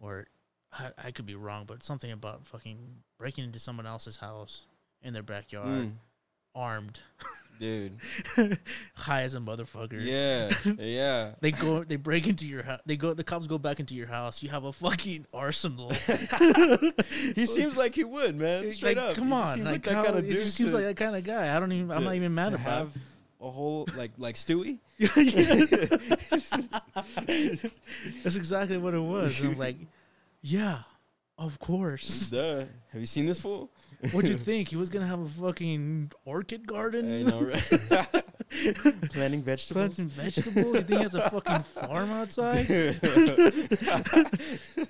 Or 0.00 0.26
I, 0.72 0.90
I 1.06 1.10
could 1.10 1.26
be 1.26 1.34
wrong, 1.34 1.64
but 1.66 1.82
something 1.82 2.12
about 2.12 2.44
fucking 2.44 2.78
breaking 3.18 3.44
into 3.44 3.58
someone 3.58 3.86
else's 3.86 4.18
house 4.18 4.62
in 5.02 5.14
their 5.14 5.22
backyard, 5.22 5.66
Mm, 5.66 5.92
armed, 6.54 7.00
dude. 7.58 7.98
high 8.94 9.22
as 9.22 9.34
a 9.34 9.38
motherfucker. 9.38 10.00
Yeah. 10.00 10.50
Yeah. 10.78 11.32
They 11.40 11.50
go, 11.50 11.84
they 11.84 11.96
break 11.96 12.26
into 12.26 12.46
your 12.46 12.62
house. 12.62 12.80
They 12.86 12.96
go, 12.96 13.12
the 13.14 13.24
cops 13.24 13.46
go 13.46 13.58
back 13.58 13.80
into 13.80 13.94
your 13.94 14.06
house. 14.06 14.42
You 14.42 14.48
have 14.50 14.64
a 14.64 14.72
fucking 14.72 15.26
arsenal. 15.34 15.90
he 17.34 17.46
seems 17.46 17.76
like 17.76 17.94
he 17.94 18.04
would, 18.04 18.36
man. 18.36 18.70
Straight 18.70 18.96
like, 18.96 19.10
up. 19.10 19.14
come 19.16 19.32
on, 19.32 19.54
seems 19.54 19.66
like, 19.66 19.82
that 19.82 19.94
how, 19.94 20.04
kind 20.04 20.18
of 20.18 20.24
it 20.24 20.28
dude. 20.28 20.38
just 20.38 20.56
seems 20.56 20.70
to- 20.70 20.76
like 20.76 20.86
that 20.86 20.96
kind 20.96 21.16
of 21.16 21.24
guy. 21.24 21.54
I 21.54 21.60
don't 21.60 21.72
even. 21.72 21.90
I'm 21.92 22.04
not 22.04 22.14
even 22.14 22.34
mad 22.34 22.50
to 22.50 22.54
about. 22.56 22.64
have 22.64 22.96
a 23.40 23.50
whole 23.50 23.86
like 23.96 24.12
like 24.18 24.34
Stewie. 24.34 24.78
That's 28.22 28.36
exactly 28.36 28.78
what 28.78 28.94
it 28.94 29.00
was. 29.00 29.40
And 29.40 29.52
I'm 29.52 29.58
like, 29.58 29.76
yeah, 30.42 30.80
of 31.36 31.58
course. 31.58 32.30
Duh. 32.30 32.64
Have 32.92 33.00
you 33.00 33.06
seen 33.06 33.26
this 33.26 33.40
fool? 33.42 33.70
What'd 34.12 34.30
you 34.30 34.36
think? 34.48 34.68
He 34.68 34.76
was 34.76 34.88
gonna 34.88 35.06
have 35.06 35.20
a 35.20 35.28
fucking 35.28 36.12
orchid 36.24 36.66
garden? 36.66 37.20
I 37.20 37.22
know, 37.30 37.42
right? 37.42 38.24
Planting 39.10 39.42
vegetables. 39.42 39.94
Planting 39.96 40.08
vegetables? 40.08 40.74
You 40.76 40.82
think 40.82 40.88
he 40.88 40.96
has 41.02 41.14
a 41.14 41.28
fucking 41.30 41.62
farm 41.64 42.10
outside? 42.10 42.66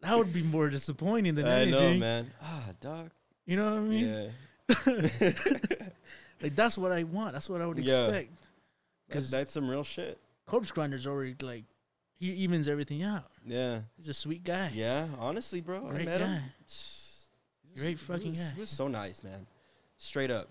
That 0.00 0.16
would 0.16 0.32
be 0.32 0.42
more 0.44 0.68
disappointing 0.70 1.34
than 1.34 1.44
I 1.46 1.62
anything. 1.62 1.94
know, 1.94 1.98
man. 2.06 2.30
Ah, 2.40 2.66
dog. 2.80 3.10
You 3.46 3.56
know 3.56 3.70
what 3.70 3.78
I 3.78 3.80
mean? 3.80 4.32
Yeah. 4.68 5.88
Like 6.40 6.54
that's 6.54 6.78
what 6.78 6.92
I 6.92 7.02
want. 7.02 7.32
That's 7.32 7.50
what 7.50 7.60
I 7.60 7.66
would 7.66 7.78
Yeah. 7.78 8.04
expect. 8.06 8.30
Because 9.08 9.28
that's 9.30 9.52
some 9.52 9.68
real 9.68 9.82
shit. 9.82 10.18
Corpse 10.46 10.70
Grinder's 10.70 11.04
already 11.06 11.34
like 11.40 11.64
he 12.18 12.26
evens 12.30 12.68
everything 12.68 13.02
out. 13.02 13.24
Yeah. 13.44 13.80
He's 13.96 14.08
a 14.08 14.14
sweet 14.14 14.44
guy. 14.44 14.70
Yeah. 14.72 15.08
Honestly, 15.18 15.60
bro, 15.60 15.88
I 15.88 16.04
met 16.04 16.20
guy. 16.20 16.26
him. 16.26 16.42
He 17.78 17.84
Great 17.84 17.92
was- 17.98 18.02
fucking 18.02 18.22
he 18.32 18.38
was, 18.38 18.38
guy. 18.48 18.54
He 18.54 18.60
was 18.60 18.70
so 18.70 18.88
nice, 18.88 19.22
man. 19.22 19.46
Straight 19.96 20.30
up. 20.30 20.48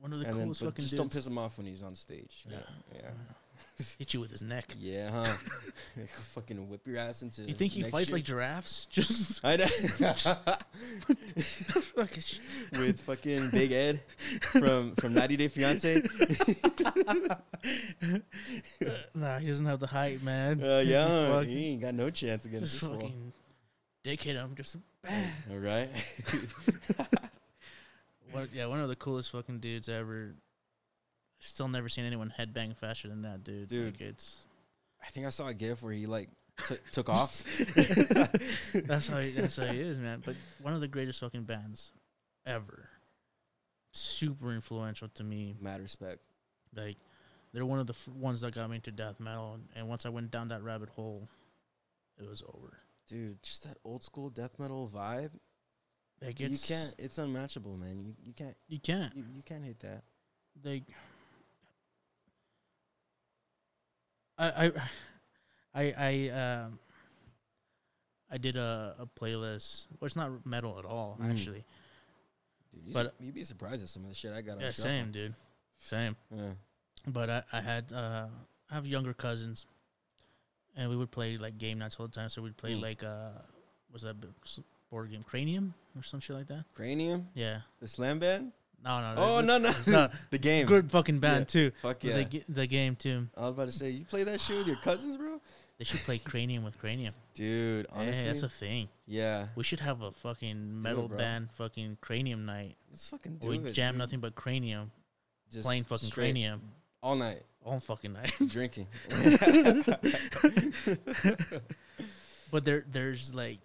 One 0.00 0.12
of 0.14 0.18
the 0.20 0.26
and 0.26 0.36
then 0.38 0.44
coolest 0.46 0.60
but 0.60 0.66
fucking 0.70 0.82
just 0.82 0.90
dudes. 0.92 1.00
don't 1.00 1.12
piss 1.12 1.26
him 1.26 1.36
off 1.38 1.58
when 1.58 1.66
he's 1.66 1.82
on 1.82 1.94
stage. 1.94 2.44
Yeah. 2.48 2.56
Yeah. 2.94 3.10
Hit 3.98 4.14
you 4.14 4.20
with 4.20 4.30
his 4.30 4.40
neck. 4.42 4.74
Yeah, 4.78 5.10
huh? 5.10 5.24
Fucking 6.34 6.68
whip 6.70 6.86
your 6.86 6.96
ass 6.98 7.20
into. 7.22 7.42
You 7.42 7.52
think 7.52 7.72
he 7.72 7.80
next 7.82 7.92
fights 7.92 8.08
year. 8.08 8.16
like 8.16 8.24
giraffes? 8.24 8.86
Just 8.90 9.40
I 9.44 9.56
know. 9.56 9.66
fucking 11.94 12.22
sh- 12.22 12.38
with 12.72 13.00
fucking 13.02 13.50
Big 13.50 13.72
Ed 13.72 14.00
from 14.40 14.94
from 14.96 15.12
90 15.14 15.36
Day 15.36 15.48
Fiance. 15.48 16.02
nah, 19.14 19.38
he 19.38 19.46
doesn't 19.46 19.66
have 19.66 19.80
the 19.80 19.86
height, 19.86 20.22
man. 20.22 20.62
Uh, 20.62 20.82
yeah, 20.84 21.06
huh? 21.32 21.40
He 21.40 21.66
ain't 21.72 21.82
got 21.82 21.94
no 21.94 22.10
chance 22.10 22.44
against 22.46 22.64
just 22.72 22.80
this 22.80 22.88
fool. 22.90 23.00
fucking 23.00 23.32
dick 24.02 24.22
hit 24.22 24.36
him. 24.36 24.54
Just 24.56 24.76
bam. 25.02 25.32
All 25.50 25.58
right. 25.58 25.90
What, 28.32 28.50
yeah, 28.52 28.66
one 28.66 28.80
of 28.80 28.88
the 28.88 28.96
coolest 28.96 29.30
fucking 29.30 29.58
dudes 29.58 29.88
ever. 29.88 30.34
Still 31.40 31.68
never 31.68 31.88
seen 31.88 32.04
anyone 32.04 32.32
headbang 32.38 32.76
faster 32.76 33.08
than 33.08 33.22
that 33.22 33.44
dude. 33.44 33.68
Dude. 33.68 33.94
Like, 33.94 34.00
it's 34.00 34.46
I 35.02 35.08
think 35.08 35.26
I 35.26 35.30
saw 35.30 35.46
a 35.46 35.54
gif 35.54 35.82
where 35.82 35.92
he 35.92 36.06
like 36.06 36.28
t- 36.68 36.76
took 36.92 37.08
off. 37.08 37.44
that's 38.74 39.08
how 39.08 39.18
he, 39.20 39.30
that's 39.30 39.56
how 39.56 39.66
he 39.66 39.80
is, 39.80 39.98
man. 39.98 40.22
But 40.24 40.36
one 40.60 40.74
of 40.74 40.80
the 40.80 40.88
greatest 40.88 41.20
fucking 41.20 41.44
bands 41.44 41.92
ever. 42.44 42.88
Super 43.92 44.52
influential 44.52 45.08
to 45.14 45.24
me. 45.24 45.56
Mad 45.60 45.80
respect. 45.80 46.18
Like 46.76 46.98
they're 47.52 47.66
one 47.66 47.78
of 47.80 47.86
the 47.86 47.94
f- 47.94 48.08
ones 48.08 48.42
that 48.42 48.54
got 48.54 48.68
me 48.68 48.76
into 48.76 48.92
death 48.92 49.18
metal, 49.18 49.58
and 49.74 49.88
once 49.88 50.04
I 50.04 50.10
went 50.10 50.30
down 50.30 50.48
that 50.48 50.62
rabbit 50.62 50.90
hole, 50.90 51.26
it 52.20 52.28
was 52.28 52.42
over. 52.42 52.78
Dude, 53.10 53.42
just 53.42 53.64
that 53.64 53.76
old 53.84 54.04
school 54.04 54.30
death 54.30 54.52
metal 54.58 54.88
vibe. 54.92 55.32
Like 56.22 56.38
you 56.38 56.48
can't. 56.58 56.94
It's 56.98 57.18
unmatchable, 57.18 57.76
man. 57.76 57.98
You 57.98 58.14
you 58.22 58.32
can't. 58.32 58.56
you 58.68 58.78
can't 58.78 59.14
You, 59.16 59.24
you 59.36 59.42
can't 59.42 59.64
hit 59.64 59.80
that. 59.80 60.02
like 60.64 60.84
I 64.38 64.66
I 64.66 64.72
I 65.74 65.94
I 65.98 66.28
um 66.30 66.78
I 68.30 68.38
did 68.38 68.56
a, 68.56 68.94
a 68.98 69.06
playlist. 69.06 69.86
Well, 69.98 70.06
it's 70.06 70.14
not 70.16 70.46
metal 70.46 70.78
at 70.78 70.84
all, 70.84 71.18
Mm. 71.20 71.30
actually. 71.32 71.64
Dude, 72.72 72.86
you 72.86 72.94
But- 72.94 73.14
su- 73.18 73.24
you'd 73.24 73.34
be 73.34 73.42
surprised 73.44 73.82
at 73.82 73.88
some 73.88 74.04
of 74.04 74.08
the 74.08 74.14
shit 74.14 74.32
I 74.32 74.40
got. 74.42 74.54
on 74.56 74.60
Yeah, 74.60 74.68
shuffle. 74.68 74.82
same, 74.84 75.10
dude. 75.10 75.34
Same. 75.78 76.16
Yeah. 76.34 76.52
But 77.08 77.28
I, 77.30 77.42
I 77.52 77.60
had 77.60 77.92
uh, 77.92 78.28
I 78.70 78.74
have 78.74 78.86
younger 78.86 79.14
cousins, 79.14 79.66
and 80.80 80.88
we 80.90 80.96
would 80.96 81.10
play 81.12 81.36
like 81.36 81.58
game 81.58 81.78
nights 81.78 81.96
all 82.00 82.06
the 82.06 82.12
time. 82.12 82.28
So 82.28 82.42
we'd 82.42 82.56
play 82.56 82.72
Mm. 82.74 82.82
like 82.82 83.04
uh, 83.04 83.30
was 83.92 84.02
that 84.02 84.16
board 84.90 85.10
game 85.10 85.22
Cranium 85.22 85.74
or 85.96 86.02
some 86.02 86.18
shit 86.20 86.34
like 86.34 86.48
that? 86.48 86.64
Cranium, 86.74 87.28
Yeah. 87.34 87.60
the 87.80 87.86
slam 87.86 88.18
band. 88.18 88.52
No, 88.82 89.14
no. 89.14 89.22
Oh 89.22 89.40
no 89.42 89.58
no, 89.58 89.72
no. 89.86 90.08
the 90.30 90.38
game. 90.38 90.66
Good 90.66 90.90
fucking 90.90 91.20
band 91.20 91.40
Yeah. 91.42 91.44
too. 91.44 91.72
Fuck 91.82 92.00
The, 92.00 92.08
yeah. 92.08 92.22
g- 92.24 92.44
the 92.48 92.66
game 92.66 92.96
too. 92.96 93.28
I 93.36 93.42
was 93.42 93.50
about 93.50 93.66
to 93.66 93.72
say, 93.72 93.90
you 93.90 94.04
play 94.06 94.24
that 94.24 94.40
shit 94.40 94.56
with 94.58 94.66
your 94.66 94.76
cousins, 94.76 95.16
bro? 95.18 95.40
They 95.78 95.84
should 95.84 96.00
play 96.00 96.18
Cranium 96.18 96.62
with 96.64 96.78
Cranium. 96.78 97.14
Dude, 97.34 97.86
Hey, 97.92 98.00
honestly, 98.00 98.24
that's 98.24 98.42
a 98.42 98.48
thing. 98.50 98.88
yeah. 99.06 99.48
We 99.54 99.64
should 99.64 99.80
have 99.80 100.02
a 100.02 100.12
fucking 100.12 100.82
metal 100.82 101.08
bro. 101.08 101.16
band 101.18 101.50
fucking 101.52 101.98
Cranium 102.02 102.44
night. 102.46 102.76
Let's 102.90 103.08
fucking 103.08 103.36
do 103.36 103.48
we 103.48 103.58
it. 103.58 103.72
jam 103.72 103.94
dude. 103.94 103.98
nothing 103.98 104.20
but 104.20 104.34
Cranium, 104.34 104.90
Just 105.50 105.64
playing 105.64 105.84
fucking 105.84 106.08
straight 106.08 106.32
Cranium 106.32 106.60
all 107.02 107.16
night 107.16 107.42
all 107.64 107.80
fucking 107.80 108.12
night. 108.12 108.32
drinking. 108.48 108.86
but 112.50 112.64
there, 112.64 112.84
there's 112.90 113.34
like, 113.34 113.58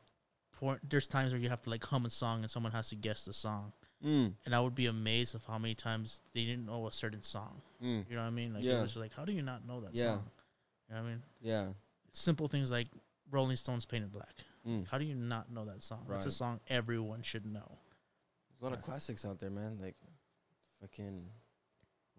there's 0.88 1.08
times 1.08 1.32
where 1.32 1.40
you 1.42 1.50
have 1.50 1.62
to 1.64 1.70
like 1.70 1.84
hum 1.84 2.06
a 2.06 2.10
song 2.10 2.42
and 2.42 2.50
someone 2.52 2.72
has 2.72 2.90
to 2.90 2.96
guess 2.96 3.26
the 3.26 3.34
song, 3.34 3.72
mm, 4.04 4.34
and 4.46 4.56
I 4.56 4.60
would 4.60 4.76
be 4.76 4.86
amazed 4.88 5.36
of 5.36 5.46
how 5.46 5.58
many 5.58 5.76
times 5.76 6.22
they 6.34 6.46
didn't 6.46 6.66
know 6.66 6.88
a 6.88 6.92
certain 6.92 7.22
song. 7.24 7.62
mm, 7.84 8.06
You 8.10 8.16
know 8.16 8.22
what 8.22 8.28
I 8.28 8.32
mean? 8.32 8.54
Like 8.54 8.64
Yeah. 8.64 8.80
it 8.80 8.82
was 8.82 8.96
like, 8.96 9.14
how 9.16 9.26
do 9.26 9.32
you 9.34 9.42
not 9.42 9.66
know 9.68 9.82
that 9.82 9.94
Yeah. 9.94 10.16
song? 10.16 10.32
You 10.90 10.96
know 10.96 11.02
what 11.02 11.08
I 11.08 11.12
mean? 11.12 11.24
yeah. 11.42 11.68
Simple 12.12 12.48
things 12.48 12.72
like 12.72 12.88
Rolling 13.30 13.58
Stones 13.58 13.86
Painted 13.86 14.12
Black. 14.12 14.34
Mm. 14.68 14.88
How 14.88 14.98
do 14.98 15.04
you 15.06 15.16
not 15.16 15.52
know 15.52 15.66
that 15.66 15.84
song? 15.84 16.06
That's 16.10 16.26
a 16.26 16.32
song 16.32 16.60
everyone 16.70 17.22
should 17.22 17.46
know. 17.46 17.78
There's 18.50 18.62
a 18.62 18.64
lot 18.64 18.74
of 18.74 18.82
classics 18.84 19.26
out 19.26 19.40
there, 19.40 19.50
man. 19.50 19.78
Like, 19.82 19.96
fucking, 20.82 21.26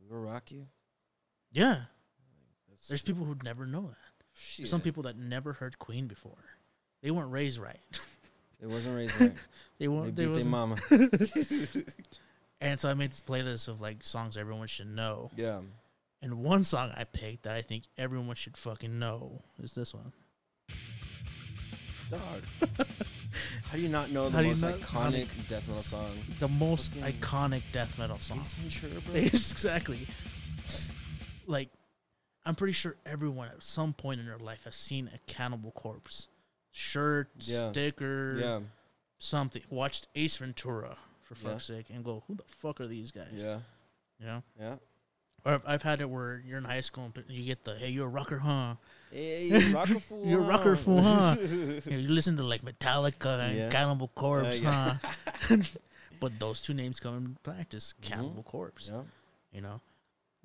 we 0.00 0.06
will 0.14 0.20
rock 0.22 0.52
you. 0.52 0.66
Yeah. 1.56 1.80
That's, 2.68 2.88
There's 2.88 3.02
people 3.02 3.24
who'd 3.24 3.42
never 3.42 3.66
know 3.66 3.82
that. 3.88 3.96
shit. 4.34 4.58
There's 4.64 4.70
some 4.70 4.80
people 4.82 5.04
that 5.04 5.16
never 5.16 5.54
heard 5.54 5.78
Queen 5.78 6.06
before. 6.06 6.36
They 7.02 7.10
weren't 7.10 7.30
raised 7.32 7.58
right. 7.58 7.80
It 8.58 8.68
wasn't 8.68 8.96
raised 8.96 9.20
right. 9.20 9.34
they 9.34 9.40
they 9.84 9.88
weren't. 9.88 10.16
They 10.16 10.24
beat 10.26 10.34
their 10.34 10.44
mama. 10.46 10.76
And 12.60 12.80
so 12.80 12.88
I 12.88 12.94
made 12.94 13.10
this 13.12 13.20
playlist 13.20 13.68
of 13.68 13.82
like 13.82 13.98
songs 14.02 14.36
everyone 14.38 14.66
should 14.66 14.88
know. 14.94 15.30
yeah. 15.36 15.58
And 16.22 16.42
one 16.42 16.64
song 16.64 16.90
I 16.96 17.04
picked 17.04 17.42
that 17.42 17.54
I 17.54 17.60
think 17.60 17.84
everyone 17.98 18.34
should 18.34 18.56
fucking 18.56 18.98
know 18.98 19.42
is 19.62 19.74
this 19.74 19.92
one. 19.92 20.12
Dog. 22.10 22.20
How 23.64 23.74
do 23.76 23.80
you 23.80 23.88
not 23.90 24.10
know 24.10 24.30
the 24.30 24.38
How 24.38 24.42
most 24.42 24.62
iconic 24.64 25.26
death 25.50 25.68
metal 25.68 25.82
song? 25.82 26.10
The 26.40 26.48
most 26.48 26.94
Fucking- 26.94 27.12
iconic 27.20 27.62
death 27.72 27.98
metal 27.98 28.18
song. 28.18 28.38
Ace 28.40 28.52
Ventura, 28.54 29.00
bro. 29.02 29.14
exactly. 29.16 30.06
Like, 31.46 31.70
I'm 32.44 32.54
pretty 32.54 32.72
sure 32.72 32.96
everyone 33.04 33.48
at 33.48 33.62
some 33.62 33.92
point 33.92 34.20
in 34.20 34.26
their 34.26 34.38
life 34.38 34.64
has 34.64 34.74
seen 34.74 35.10
a 35.14 35.18
Cannibal 35.30 35.70
Corpse 35.72 36.28
shirt, 36.72 37.28
Yeah. 37.40 37.70
sticker, 37.70 38.36
yeah, 38.38 38.60
something. 39.18 39.62
Watched 39.70 40.06
Ace 40.14 40.36
Ventura 40.36 40.96
for 41.22 41.34
Yeah. 41.34 41.50
fuck's 41.52 41.64
sake, 41.66 41.86
and 41.90 42.04
go, 42.04 42.22
who 42.26 42.34
the 42.36 42.44
fuck 42.44 42.80
are 42.80 42.86
these 42.86 43.10
guys? 43.10 43.32
yeah, 43.32 43.60
You 44.20 44.26
know. 44.26 44.42
yeah. 44.58 44.76
Or 45.44 45.54
I've- 45.54 45.64
I've 45.66 45.82
had 45.82 46.00
it 46.00 46.10
where 46.10 46.42
you're 46.44 46.58
in 46.58 46.64
high 46.64 46.80
school 46.80 47.04
and 47.14 47.24
you 47.28 47.44
get 47.44 47.62
the 47.64 47.76
hey 47.78 47.88
you're 47.90 48.06
a 48.06 48.10
rocker 48.10 48.38
huh 48.40 48.74
Hey, 49.12 49.46
you're 49.48 49.60
a 49.70 49.72
rocker 49.72 50.00
fool. 50.00 50.26
You're 50.26 50.40
a 50.40 50.44
rocker 50.44 50.74
fool, 50.74 51.00
huh? 51.00 51.36
you, 51.40 51.80
know, 51.86 51.96
you 51.98 52.08
listen 52.08 52.36
to 52.38 52.42
like 52.42 52.62
Metallica 52.62 53.38
and 53.38 53.56
Yeah. 53.56 53.70
Cannibal 53.70 54.08
Corpse 54.08 54.58
Uh, 54.58 54.60
yeah. 54.60 54.98
huh 55.48 55.56
but 56.20 56.36
those 56.40 56.60
two 56.60 56.74
names 56.74 56.98
come 56.98 57.16
in 57.16 57.36
practice 57.44 57.94
Mhm. 58.00 58.04
Cannibal 58.04 58.42
Corpse 58.42 58.88
yeah. 58.92 59.02
you 59.52 59.60
know 59.60 59.80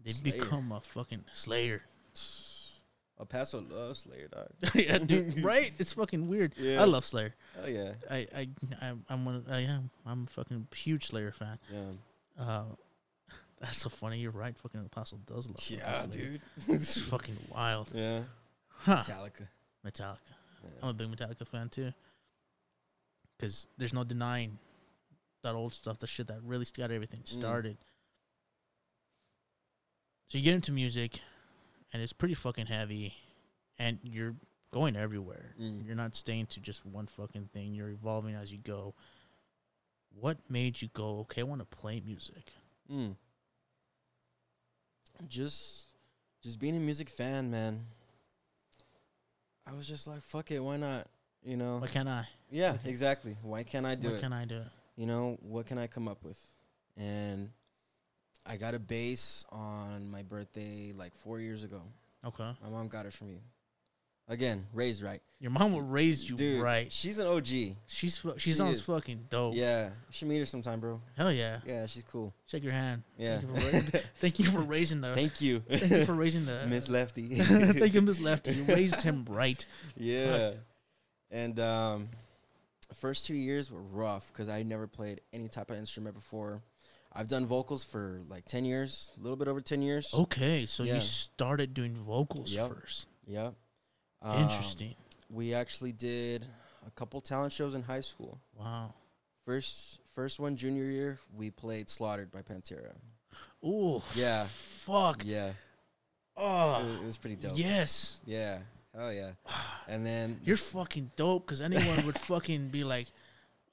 they 0.03 0.11
Slayer. 0.13 0.33
become 0.43 0.71
a 0.71 0.79
fucking 0.81 1.23
Slayer 1.31 1.81
El 3.19 3.25
Paso 3.27 3.61
loves 3.69 3.99
Slayer, 3.99 4.27
dog. 4.29 4.47
yeah 4.75 4.97
dude 4.97 5.39
right 5.43 5.73
it's 5.77 5.93
fucking 5.93 6.27
weird 6.27 6.53
Yeah. 6.57 6.81
I 6.81 6.85
love 6.85 7.05
Slayer 7.05 7.35
Oh 7.63 7.67
yeah, 7.67 7.93
I 8.09 8.27
I 8.35 8.49
I'm, 8.81 9.05
I'm 9.09 9.25
one 9.25 9.35
of, 9.35 9.49
I 9.49 9.59
am 9.61 9.89
I'm 10.05 10.23
a 10.23 10.31
fucking 10.31 10.67
huge 10.75 11.07
Slayer 11.07 11.31
fan 11.31 11.59
yeah, 11.71 12.43
uh, 12.43 12.63
that's 13.59 13.77
so 13.77 13.89
funny 13.89 14.19
you're 14.19 14.31
right 14.31 14.57
fucking 14.57 14.79
El 14.79 14.89
Paso 14.89 15.17
does 15.27 15.47
love 15.47 15.63
yeah, 15.69 16.01
Slayer. 16.01 16.07
dude. 16.07 16.41
it's 16.67 16.99
fucking 17.01 17.37
wild 17.53 17.89
yeah, 17.93 18.21
huh. 18.69 18.97
Metallica. 18.97 19.47
Metallica 19.85 20.33
Yeah. 20.63 20.69
I'm 20.83 20.89
a 20.89 20.93
big 20.93 21.07
Metallica 21.15 21.47
fan 21.47 21.69
too. 21.69 21.91
Because 23.37 23.67
there's 23.77 23.93
no 23.93 24.03
denying 24.03 24.59
that 25.41 25.55
old 25.55 25.73
stuff, 25.73 25.97
the 25.97 26.05
shit 26.07 26.27
that 26.27 26.37
really 26.43 26.65
got 26.77 26.91
everything 26.91 27.21
Mm. 27.21 27.25
So 30.31 30.37
you 30.37 30.45
get 30.45 30.53
into 30.53 30.71
music, 30.71 31.19
and 31.91 32.01
it's 32.01 32.13
pretty 32.13 32.35
fucking 32.35 32.67
heavy, 32.67 33.15
and 33.77 33.99
you're 34.01 34.33
going 34.73 34.95
everywhere. 34.95 35.55
Mm. 35.61 35.85
You're 35.85 35.97
not 35.97 36.15
staying 36.15 36.45
to 36.51 36.61
just 36.61 36.85
one 36.85 37.07
fucking 37.07 37.49
thing. 37.51 37.73
You're 37.75 37.89
evolving 37.89 38.35
as 38.35 38.49
you 38.49 38.57
go. 38.57 38.93
What 40.17 40.37
made 40.47 40.81
you 40.81 40.87
go? 40.93 41.19
Okay, 41.19 41.41
I 41.41 41.43
want 41.43 41.59
to 41.59 41.65
play 41.65 42.01
music. 42.05 42.45
Mm. 42.89 43.17
Just, 45.27 45.87
just 46.41 46.61
being 46.61 46.77
a 46.77 46.79
music 46.79 47.09
fan, 47.09 47.51
man. 47.51 47.81
I 49.67 49.75
was 49.75 49.85
just 49.85 50.07
like, 50.07 50.21
fuck 50.21 50.49
it, 50.49 50.59
why 50.59 50.77
not? 50.77 51.07
You 51.43 51.57
know? 51.57 51.79
Why 51.79 51.87
can't 51.87 52.07
I? 52.07 52.25
yeah, 52.49 52.77
exactly. 52.85 53.35
Why 53.41 53.63
can't 53.63 53.85
I 53.85 53.95
do 53.95 54.07
Why 54.07 54.15
it? 54.15 54.21
can't 54.21 54.33
I 54.33 54.45
do 54.45 54.59
it? 54.59 54.67
you 54.95 55.07
know, 55.07 55.37
what 55.41 55.65
can 55.65 55.77
I 55.77 55.87
come 55.87 56.07
up 56.07 56.23
with? 56.23 56.39
And 56.95 57.49
I 58.45 58.57
got 58.57 58.73
a 58.73 58.79
bass 58.79 59.45
on 59.51 60.09
my 60.09 60.23
birthday 60.23 60.93
like 60.95 61.15
four 61.15 61.39
years 61.39 61.63
ago. 61.63 61.81
Okay. 62.25 62.49
My 62.63 62.69
mom 62.69 62.87
got 62.87 63.05
it 63.05 63.13
for 63.13 63.25
me. 63.25 63.39
Again, 64.27 64.65
raised 64.73 65.03
right. 65.03 65.21
Your 65.39 65.51
mom 65.51 65.73
will 65.73 65.81
raise 65.81 66.29
you 66.29 66.37
Dude, 66.37 66.61
right. 66.61 66.89
She's 66.91 67.17
an 67.17 67.27
OG. 67.27 67.47
She's 67.87 68.21
she, 68.37 68.53
sounds 68.53 68.75
is. 68.75 68.81
fucking 68.81 69.25
dope. 69.29 69.55
Yeah. 69.55 69.87
You 69.87 69.93
should 70.11 70.27
meet 70.29 70.37
her 70.39 70.45
sometime, 70.45 70.79
bro. 70.79 71.01
Hell 71.17 71.31
yeah. 71.31 71.59
Yeah, 71.65 71.85
she's 71.87 72.03
cool. 72.03 72.33
Shake 72.45 72.63
your 72.63 72.71
hand. 72.71 73.03
Yeah. 73.17 73.39
Thank 73.39 73.43
you 73.43 73.59
for, 73.59 73.75
ra- 73.75 74.01
thank 74.19 74.39
you 74.39 74.45
for 74.45 74.59
raising 74.59 75.01
the. 75.01 75.15
Thank 75.15 75.41
you. 75.41 75.59
thank 75.69 75.91
you 75.91 76.05
for 76.05 76.13
raising 76.13 76.45
the. 76.45 76.65
Miss 76.69 76.87
Lefty. 76.87 77.27
thank 77.27 77.93
you, 77.93 78.01
Miss 78.01 78.21
Lefty. 78.21 78.53
You 78.53 78.63
raised 78.63 79.01
him 79.01 79.25
right. 79.29 79.65
Yeah. 79.97 80.51
And 81.29 81.59
um, 81.59 82.09
first 82.93 83.25
two 83.25 83.35
years 83.35 83.69
were 83.71 83.81
rough 83.81 84.27
because 84.31 84.47
I 84.47 84.63
never 84.63 84.87
played 84.87 85.21
any 85.33 85.49
type 85.49 85.71
of 85.71 85.77
instrument 85.77 86.15
before. 86.15 86.61
I've 87.13 87.27
done 87.29 87.45
vocals 87.45 87.83
for 87.83 88.21
like 88.29 88.45
10 88.45 88.63
years, 88.65 89.11
a 89.19 89.21
little 89.21 89.35
bit 89.35 89.47
over 89.47 89.59
10 89.61 89.81
years. 89.81 90.13
Okay, 90.13 90.65
so 90.65 90.83
Yeah. 90.83 90.95
you 90.95 91.01
started 91.01 91.73
doing 91.73 91.95
vocals 91.95 92.51
Yep. 92.53 92.69
first. 92.69 93.07
Yeah. 93.27 93.51
Um, 94.21 94.41
Interesting. 94.43 94.95
We 95.29 95.53
actually 95.53 95.91
did 95.91 96.45
a 96.85 96.91
couple 96.91 97.19
talent 97.21 97.51
shows 97.53 97.73
in 97.75 97.83
high 97.83 98.01
school. 98.01 98.39
Wow. 98.57 98.93
First, 99.45 99.99
first 100.11 100.39
one 100.39 100.55
junior 100.55 100.83
year, 100.85 101.19
we 101.35 101.49
played 101.51 101.89
"Slaughtered" 101.89 102.31
by 102.31 102.41
Pantera. 102.43 102.93
Ooh. 103.65 104.01
Yeah, 104.15 104.45
Fuck. 104.47 105.23
yeah, 105.25 105.53
Oh. 106.37 106.43
wa- 106.43 106.79
it 107.01 107.03
was 107.03 107.17
pretty 107.17 107.35
dope. 107.35 107.57
Yes. 107.57 108.19
Yeah, 108.25 108.59
Oh 108.93 109.09
yeah. 109.09 109.31
And 109.87 110.05
then 110.05 110.39
You're 110.43 110.57
fucking 110.57 111.11
dope 111.15 111.45
because 111.45 111.59
anyone 111.61 112.05
would 112.05 112.19
fucking 112.31 112.69
be 112.69 112.83
like, 112.83 113.07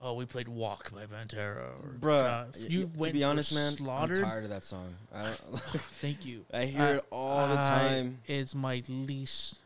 "Oh, 0.01 0.15
we 0.15 0.25
played 0.27 0.49
Walk 0.49 0.93
by 0.93 1.07
Pantera." 1.07 1.71
Or, 1.83 1.97
Bruh, 2.01 2.25
uh, 2.25 2.45
you 2.59 2.91
y- 2.97 3.09
to 3.09 3.13
be 3.13 3.25
honest, 3.25 3.55
man, 3.55 3.73
Slaughtered. 3.73 4.19
I'm 4.19 4.25
tired 4.25 4.45
of 4.45 4.51
that 4.51 4.65
song. 4.65 4.95
I, 5.15 5.25
don't, 5.25 5.37
Thank 6.01 6.25
you. 6.25 6.45
I 6.53 6.65
hear 6.67 6.83
I- 6.83 6.91
it 6.97 7.05
all 7.11 7.49
the 7.49 7.59
I- 7.61 7.65
time. 7.69 8.19
It's 8.27 8.55
my 8.55 8.83
least 8.89 9.57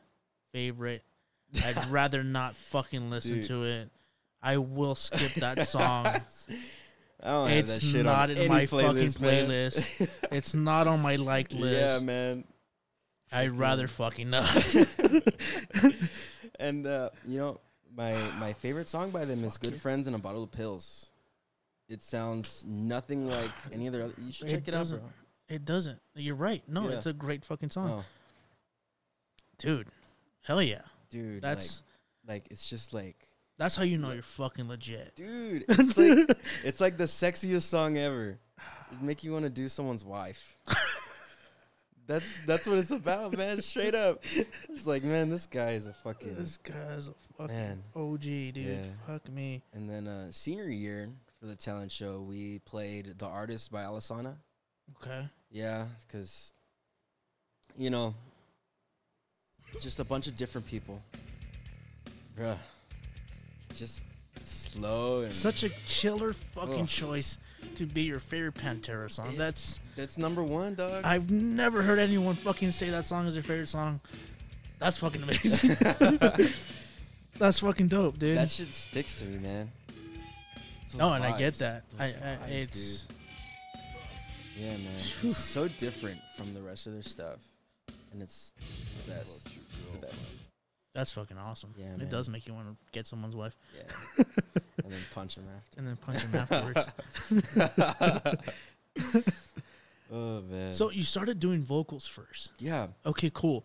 favorite. 0.53 1.03
I'd 1.65 1.87
rather 1.91 2.23
not 2.25 2.55
fucking 2.57 3.11
listen 3.11 3.37
Dude. 3.37 3.45
to 3.49 3.65
it. 3.65 3.91
I 4.43 4.57
will 4.57 4.95
skip 4.95 5.35
that 5.35 5.69
song. 5.69 6.07
I 6.07 6.21
don't 7.25 7.49
have 7.51 7.67
that 7.69 7.75
it's 7.77 7.85
shit 7.85 8.05
not 8.05 8.31
on 8.31 8.37
in 8.37 8.49
my 8.49 8.65
playlist, 8.67 9.19
fucking 9.21 9.23
man. 9.25 9.71
playlist. 9.71 10.27
it's 10.33 10.55
not 10.55 10.89
on 10.89 11.01
my 11.01 11.15
liked 11.17 11.53
list. 11.55 12.01
yeah, 12.01 12.05
man. 12.05 12.45
I'd 13.31 13.57
rather 13.57 13.87
fucking 13.87 14.29
not. 14.31 14.51
And 16.59 16.87
uh, 16.87 17.11
you 17.27 17.39
know, 17.39 17.61
my 17.97 18.15
my 18.39 18.53
favorite 18.53 18.89
song 18.89 19.11
by 19.11 19.25
them 19.25 19.45
is 19.45 19.55
Fuck 19.55 19.63
"Good 19.63 19.73
you. 19.75 19.79
Friends 19.79 20.07
and 20.07 20.17
a 20.17 20.19
Bottle 20.19 20.43
of 20.43 20.51
Pills." 20.51 21.11
It 21.89 22.03
sounds 22.03 22.65
nothing 22.67 23.29
like 23.31 23.51
any 23.73 23.89
other. 23.89 24.03
Other, 24.05 24.15
you 24.19 24.33
should 24.33 24.49
check 24.49 24.67
it 24.69 24.75
out, 24.75 24.79
doesn't. 24.81 25.01
bro. 25.01 25.09
it 25.49 25.65
doesn't. 25.65 26.01
You're 26.15 26.35
right. 26.37 26.63
No, 26.69 26.89
Yeah. 26.89 26.97
it's 26.97 27.07
a 27.07 27.13
great 27.13 27.45
fucking 27.45 27.71
song, 27.71 27.91
Oh, 27.91 28.05
dude. 29.59 29.89
Hell 30.43 30.63
yeah. 30.63 30.83
dude, 31.11 31.43
That's 31.43 31.83
like, 32.27 32.43
like 32.45 32.49
it's 32.51 32.69
just 32.69 32.93
like, 32.95 33.29
that's 33.59 33.77
how 33.77 33.83
you 33.85 33.99
know 33.99 34.13
you're 34.13 34.23
fucking 34.23 34.69
legit. 34.69 35.15
dude, 35.15 35.65
it's 35.69 35.97
like 35.97 36.39
it's 36.65 36.81
like 36.81 36.97
the 36.97 37.05
sexiest 37.05 37.63
song 37.63 37.97
ever. 37.99 38.39
It'd 38.91 39.03
make 39.03 39.23
you 39.25 39.33
want 39.33 39.45
to 39.45 39.51
do 39.51 39.69
someone's 39.69 40.05
wife. 40.05 40.57
that's 42.07 42.41
that's 42.47 42.67
what 42.67 42.79
it's 42.79 42.91
about, 42.91 43.37
man. 43.37 43.61
Straight 43.63 43.95
up. 43.95 44.25
It's 44.69 44.87
like, 44.87 45.05
man, 45.05 45.31
this 45.31 45.47
guy 45.47 45.71
is 45.73 45.87
a 45.87 45.93
fucking 45.93 46.35
This 46.35 46.57
guy's 46.57 47.09
a 47.09 47.15
fucking 47.37 47.55
man. 47.55 47.83
OG, 47.95 48.21
dude. 48.21 48.57
Yeah. 48.57 48.77
Fuck 49.07 49.29
me. 49.29 49.63
And 49.73 49.89
then 49.89 50.07
uh, 50.09 50.31
senior 50.31 50.69
year 50.69 51.09
for 51.41 51.47
the 51.47 51.57
talent 51.57 51.93
show, 51.93 52.21
we 52.21 52.61
played 52.61 53.19
"The 53.19 53.27
Artist" 53.27 53.71
by 53.71 53.83
Alisana. 53.83 54.37
Okay. 55.01 55.27
Yeah, 55.51 55.87
because 56.07 56.53
you 57.77 57.91
know, 57.91 58.15
just 59.81 60.01
a 60.01 60.05
bunch 60.05 60.27
of 60.27 60.35
different 60.37 60.67
people. 60.67 61.03
Bruh. 62.39 62.57
Just 63.75 64.05
slow 64.45 65.23
and 65.23 65.33
Such 65.33 65.65
a 65.65 65.69
killer 65.87 66.33
fucking 66.33 66.83
Ugh. 66.83 66.89
choice 66.89 67.39
to 67.77 67.87
be 67.87 68.03
your 68.03 68.21
favorite 68.21 68.55
Pantera 68.55 69.11
song. 69.11 69.29
That's 69.37 69.81
that's 69.97 70.19
number 70.19 70.43
one, 70.43 70.75
dog. 70.75 71.05
I've 71.05 71.31
never 71.31 71.83
heard 71.83 71.99
anyone 71.99 72.35
fucking 72.35 72.73
say 72.73 72.91
that 72.91 73.05
song 73.05 73.27
is 73.27 73.35
their 73.35 73.43
favorite 73.43 73.69
song. 73.69 74.01
That's 74.79 74.99
fucking 74.99 75.23
amazing. 75.23 75.77
That's 77.39 77.61
fucking 77.61 77.89
dope, 77.89 78.19
dude. 78.19 78.37
that 78.37 78.51
shit 78.51 78.73
sticks 78.73 79.21
to 79.21 79.27
me, 79.27 79.39
man. 79.39 79.71
Those 80.93 81.01
oh, 81.01 81.13
and 81.15 81.25
I 81.25 81.37
get 81.39 81.55
that. 81.59 81.85
I, 81.99 82.05
I 82.05 82.09
vibes, 82.09 82.51
it's 82.51 83.03
dude. 83.03 83.17
Yeah, 84.59 84.77
man. 84.77 85.03
It's 85.23 85.39
so 85.39 85.67
different 85.69 86.21
from 86.37 86.53
the 86.53 86.61
rest 86.61 86.87
of 86.87 86.93
their 86.93 87.03
stuff. 87.03 87.39
And 88.13 88.23
it's 88.23 88.53
the 89.07 89.13
best. 89.13 89.49
It's 89.79 89.89
the 89.89 89.99
best. 89.99 90.35
That's 90.95 91.13
fucking 91.13 91.39
awesome. 91.39 91.75
Yeah, 91.77 91.87
it 91.95 91.99
man. 91.99 92.09
does 92.09 92.29
make 92.29 92.47
you 92.47 92.55
want 92.55 92.69
to 92.69 92.77
get 92.93 93.07
someone's 93.07 93.35
wife 93.37 93.57
Yeah. 93.77 94.25
and 94.85 94.93
then 94.93 95.01
punch 95.15 95.37
him 95.37 95.45
after. 95.57 95.79
and 95.79 95.89
then 95.89 95.97
punch 95.97 96.23
him 96.23 96.35
afterwards. 96.35 96.87
oh 100.13 100.43
man. 100.43 100.73
so 100.73 100.91
you 100.91 101.03
started 101.03 101.41
doing 101.41 101.63
vocals 101.63 102.07
first. 102.07 102.53
yeah. 102.59 102.89
Okay, 103.07 103.31
cool. 103.33 103.65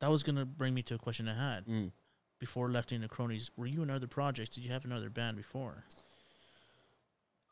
That 0.00 0.10
was 0.10 0.22
gonna 0.22 0.44
bring 0.44 0.74
me 0.74 0.82
to 0.84 0.94
a 0.94 0.98
question 0.98 1.28
I 1.28 1.34
had 1.34 1.66
Mm. 1.66 1.90
before 2.38 2.70
Lefty 2.70 2.94
and 2.94 3.04
the 3.04 3.08
Cronies. 3.08 3.50
Were 3.56 3.66
you 3.66 3.82
in 3.82 3.90
other 3.90 4.06
projects? 4.06 4.50
Did 4.50 4.64
you 4.64 4.70
have 4.72 4.84
another 4.84 5.10
band 5.10 5.36
before? 5.36 5.84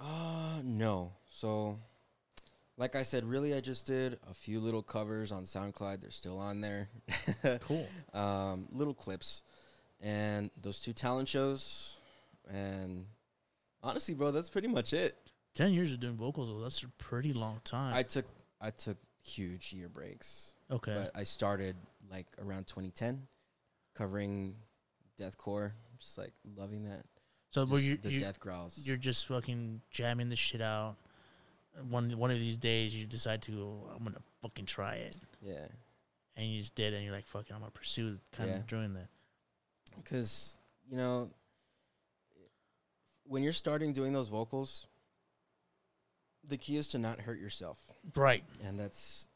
Uh 0.01 0.61
no. 0.63 1.13
So 1.31 1.79
like 2.77 2.97
I 2.97 3.03
said, 3.03 3.25
really 3.25 3.55
I 3.55 3.61
just 3.61 3.87
did 3.87 4.19
a 4.29 4.35
few 4.35 4.61
little 4.61 4.83
covers 4.83 5.31
on 5.33 5.45
SoundCloud. 5.45 6.01
They're 6.01 6.11
still 6.11 6.39
on 6.39 6.61
there. 6.61 6.89
Cool. 7.61 7.87
um, 8.13 8.67
little 8.73 8.95
clips. 8.95 9.43
And 10.01 10.51
those 10.61 10.81
two 10.81 10.93
talent 10.93 11.29
shows. 11.29 11.97
And 12.53 13.07
honestly, 13.83 14.15
bro, 14.15 14.31
that's 14.31 14.51
pretty 14.51 14.69
much 14.69 14.93
it. 14.93 15.17
Ten 15.55 15.73
years 15.73 15.93
of 15.93 16.01
doing 16.01 16.17
vocals, 16.17 16.49
though, 16.49 16.61
that's 16.63 16.83
a 16.83 16.89
pretty 16.99 17.33
long 17.33 17.61
time. 17.65 17.95
I 17.95 18.03
took 18.03 18.25
I 18.61 18.71
took 18.71 18.97
huge 19.23 19.73
year 19.73 19.89
breaks. 19.89 20.53
okay. 20.71 20.95
But 20.95 21.13
I 21.19 21.23
started 21.23 21.77
like 22.11 22.27
around 22.39 22.67
2010 22.67 23.23
covering 23.95 24.57
deathcore, 25.19 25.73
just 26.01 26.19
like 26.19 26.33
loving 26.57 26.85
that. 26.85 27.05
so 27.51 27.65
you, 27.77 27.97
the 27.97 28.13
you 28.13 28.19
death 28.21 28.41
growls. 28.41 28.81
you're 28.85 28.97
just 28.97 29.27
fucking 29.29 29.81
jamming 29.91 30.29
the 30.29 30.37
shit 30.37 30.61
out. 30.61 30.97
One 31.91 32.11
one 32.17 32.31
of 32.31 32.39
these 32.39 32.57
days, 32.57 32.95
you 32.95 33.05
decide 33.07 33.43
to, 33.43 33.81
I'm 33.97 34.05
gonna 34.05 34.23
fucking 34.43 34.67
try 34.67 34.95
it, 34.95 35.17
yeah. 35.43 35.67
and 36.37 36.47
you 36.47 36.61
just 36.61 36.75
did, 36.77 36.95
and 36.95 37.05
you're 37.05 37.13
like, 37.15 37.27
fucking, 37.27 37.53
I'm 37.55 37.61
gonna 37.61 37.73
pursue 37.73 38.19
kind 38.33 38.49
Yeah. 38.51 38.57
of 38.59 38.67
doing 38.67 38.95
that. 38.95 39.09
because 39.97 40.57
you 40.89 40.97
know 40.97 41.31
when 43.27 43.43
you're 43.43 43.53
starting 43.53 43.93
doing 43.93 44.13
those 44.13 44.29
vocals 44.29 44.87
the 46.47 46.57
key 46.59 46.77
is 46.77 46.89
to 46.89 46.99
not 46.99 47.19
hurt 47.21 47.39
yourself 47.39 47.81
Right. 48.15 48.45
and 48.63 48.79
that's 48.79 49.29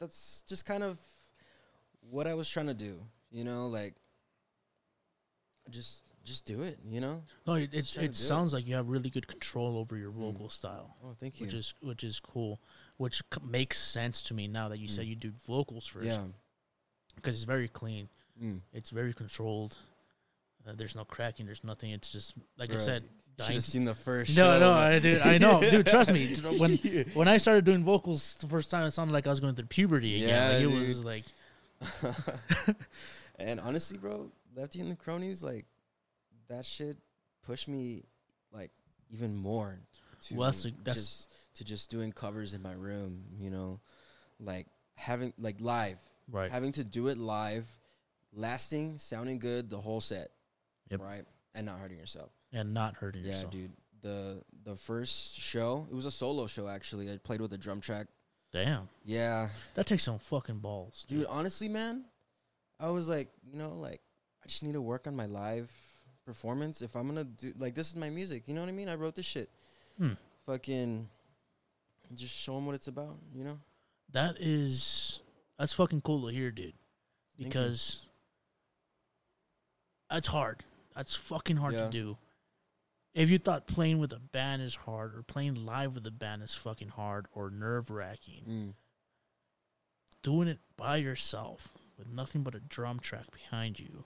that's 0.00 0.42
just 0.48 0.64
kind 0.66 0.82
of 0.82 0.98
what 2.10 2.26
i 2.26 2.34
was 2.34 2.48
trying 2.48 2.66
to 2.66 2.74
do 2.74 3.00
you 3.30 3.44
know 3.44 3.68
like 3.68 3.94
just 5.70 6.02
just 6.24 6.46
do 6.46 6.62
it 6.62 6.78
you 6.88 7.00
know 7.00 7.22
No, 7.46 7.54
it 7.54 7.70
it, 7.72 7.82
Just 7.82 7.94
trying 7.94 8.02
to 8.06 8.12
it 8.12 8.14
do 8.14 8.22
it. 8.22 8.26
sounds 8.26 8.52
like 8.52 8.66
you 8.66 8.74
have 8.74 8.88
really 8.88 9.10
good 9.10 9.26
control 9.26 9.76
over 9.76 9.96
your 9.96 10.10
vocal 10.10 10.48
style, 10.48 10.96
oh 11.04 11.14
thank 11.18 11.40
you 11.40 11.46
which 11.46 11.54
is 11.54 11.74
which 11.80 12.04
is 12.04 12.20
cool, 12.20 12.60
which 12.96 13.16
c- 13.32 13.40
makes 13.44 13.78
sense 13.78 14.22
to 14.22 14.34
me 14.34 14.46
now 14.48 14.68
that 14.68 14.78
you 14.78 14.88
said 14.88 15.04
Mm. 15.06 15.08
you 15.08 15.16
do 15.16 15.32
vocals 15.46 15.86
first, 15.86 16.06
yeah 16.06 16.24
because 17.16 17.34
it's 17.34 17.44
very 17.44 17.68
clean, 17.68 18.08
mm. 18.42 18.60
it's 18.72 18.88
very 18.90 19.12
controlled. 19.12 19.76
Uh, 20.66 20.72
there's 20.76 20.94
no 20.96 21.04
cracking, 21.04 21.44
there's 21.44 21.62
nothing. 21.64 21.90
It's 21.90 22.10
just 22.10 22.34
like 22.56 22.72
I 22.72 22.78
said. 22.78 23.04
Should 23.40 23.54
have 23.54 23.64
seen 23.64 23.84
the 23.84 23.94
first 23.94 24.36
No, 24.36 24.58
no. 24.60 24.72
I 24.72 24.98
did. 24.98 25.20
I 25.22 25.36
know, 25.38 25.60
dude. 25.60 25.86
Trust 25.86 26.12
me. 26.12 26.34
When 26.58 26.78
when 27.14 27.28
I 27.28 27.38
started 27.38 27.64
doing 27.64 27.82
vocals 27.82 28.34
the 28.40 28.46
first 28.46 28.70
time, 28.70 28.84
it 28.86 28.92
sounded 28.92 29.12
like 29.12 29.26
I 29.26 29.30
was 29.30 29.40
going 29.40 29.54
through 29.56 29.66
puberty 29.66 30.22
again. 30.24 30.28
Yeah, 30.62 30.66
like, 30.68 30.82
it 30.82 30.88
was 30.88 31.04
like, 31.04 31.24
and 33.38 33.58
honestly, 33.60 33.98
bro, 33.98 34.30
Lefty 34.54 34.80
and 34.80 34.90
the 34.90 34.96
Cronies, 34.96 35.42
like 35.42 35.66
that 36.52 36.64
shit 36.66 36.96
pushed 37.42 37.68
me 37.68 38.04
like 38.52 38.70
even 39.10 39.34
more 39.36 39.78
to 40.28 40.34
Well, 40.34 40.50
that's 40.50 40.62
that's- 40.84 40.94
just 40.96 41.28
to 41.56 41.64
just 41.64 41.90
doing 41.90 42.12
covers 42.12 42.54
in 42.54 42.62
my 42.62 42.72
room, 42.72 43.24
you 43.38 43.50
know, 43.50 43.80
like 44.40 44.66
having 44.94 45.32
like 45.38 45.56
live, 45.60 45.98
right. 46.30 46.50
having 46.50 46.72
to 46.72 46.84
do 46.84 47.08
it 47.08 47.18
live, 47.18 47.66
lasting, 48.32 48.98
sounding 48.98 49.38
good 49.38 49.68
the 49.70 49.80
whole 49.80 50.00
set, 50.00 50.30
Yep. 50.90 51.00
right, 51.00 51.24
and 51.54 51.66
not 51.66 51.78
hurting 51.78 51.98
yourself. 51.98 52.30
and 52.52 52.72
not 52.74 52.94
hurting 52.96 53.24
Yeah, 53.24 53.32
yourself. 53.34 53.52
dude. 53.52 53.72
The 54.02 54.42
the 54.64 54.76
first 54.76 55.34
show, 55.38 55.86
it 55.90 55.94
was 55.94 56.06
a 56.06 56.10
solo 56.10 56.46
show 56.46 56.68
actually. 56.68 57.10
I 57.12 57.16
played 57.18 57.40
with 57.40 57.52
a 57.52 57.58
drum 57.58 57.80
track. 57.80 58.06
Damn, 58.50 58.88
Yeah, 59.04 59.48
that 59.74 59.86
takes 59.86 60.02
some 60.04 60.18
fucking 60.18 60.58
balls, 60.58 61.04
dude 61.08 61.20
dude. 61.20 61.26
honestly 61.28 61.68
man 61.68 62.04
i 62.78 62.88
was 62.90 63.08
like 63.08 63.28
you 63.50 63.56
know 63.58 63.70
like 63.74 64.00
i 64.42 64.46
just 64.46 64.62
need 64.62 64.72
to 64.74 64.80
work 64.82 65.06
on 65.06 65.14
my 65.16 65.24
live 65.26 65.70
performance 66.24 66.82
if 66.82 66.94
i'm 66.96 67.06
gonna 67.08 67.24
do 67.24 67.52
like 67.58 67.74
this 67.74 67.88
is 67.88 67.96
my 67.96 68.08
music 68.10 68.44
you 68.46 68.54
know 68.54 68.60
what 68.60 68.68
i 68.68 68.72
mean 68.72 68.88
i 68.88 68.94
wrote 68.94 69.14
this 69.14 69.26
shit 69.26 69.48
Hmm. 69.98 70.12
fucking 70.46 71.08
just 72.14 72.34
show 72.36 72.54
them 72.54 72.66
what 72.66 72.74
it's 72.74 72.88
about 72.88 73.16
you 73.34 73.44
know 73.44 73.58
That 74.12 74.36
is 74.40 75.20
that's 75.58 75.72
fucking 75.74 76.00
cool 76.02 76.26
to 76.28 76.34
hear, 76.34 76.50
dude. 76.50 76.74
Because 77.38 78.04
that's 80.10 80.28
hard. 80.28 80.64
That's 80.94 81.14
fucking 81.16 81.56
hard 81.56 81.74
Yeah. 81.74 81.84
to 81.86 81.90
do. 81.90 82.18
If 83.14 83.30
you 83.30 83.38
thought 83.38 83.66
playing 83.66 83.98
with 83.98 84.12
a 84.12 84.18
band 84.18 84.60
is 84.62 84.74
hard, 84.74 85.14
or 85.14 85.22
playing 85.22 85.54
live 85.66 85.94
with 85.94 86.06
a 86.06 86.10
band 86.10 86.42
is 86.42 86.54
fucking 86.54 86.88
hard, 86.88 87.26
or 87.32 87.50
nerve 87.50 87.90
wracking, 87.90 88.44
mm. 88.48 88.74
doing 90.22 90.48
it 90.48 90.60
by 90.76 90.96
yourself 90.96 91.72
with 91.96 92.08
nothing 92.08 92.42
but 92.42 92.54
a 92.54 92.60
drum 92.60 92.98
track 93.00 93.30
behind 93.32 93.78
you 93.78 94.04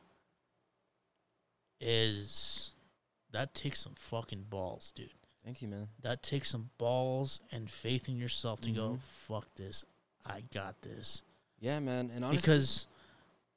is 1.80 2.72
that 3.32 3.54
takes 3.54 3.80
some 3.80 3.94
fucking 3.96 4.44
balls, 4.48 4.92
dude. 4.94 5.10
thank 5.44 5.60
you 5.62 5.68
man 5.68 5.88
That 6.02 6.22
takes 6.22 6.48
some 6.50 6.70
balls 6.78 7.40
and 7.52 7.70
faith 7.70 8.08
in 8.08 8.16
yourself 8.16 8.60
to 8.62 8.70
go, 8.70 8.90
Mhm. 8.90 9.00
fuck 9.00 9.54
this. 9.54 9.84
I 10.24 10.40
got 10.52 10.82
this. 10.82 11.22
yeah 11.60 11.78
man 11.80 12.10
and 12.14 12.24
honestly 12.24 12.40
because 12.40 12.86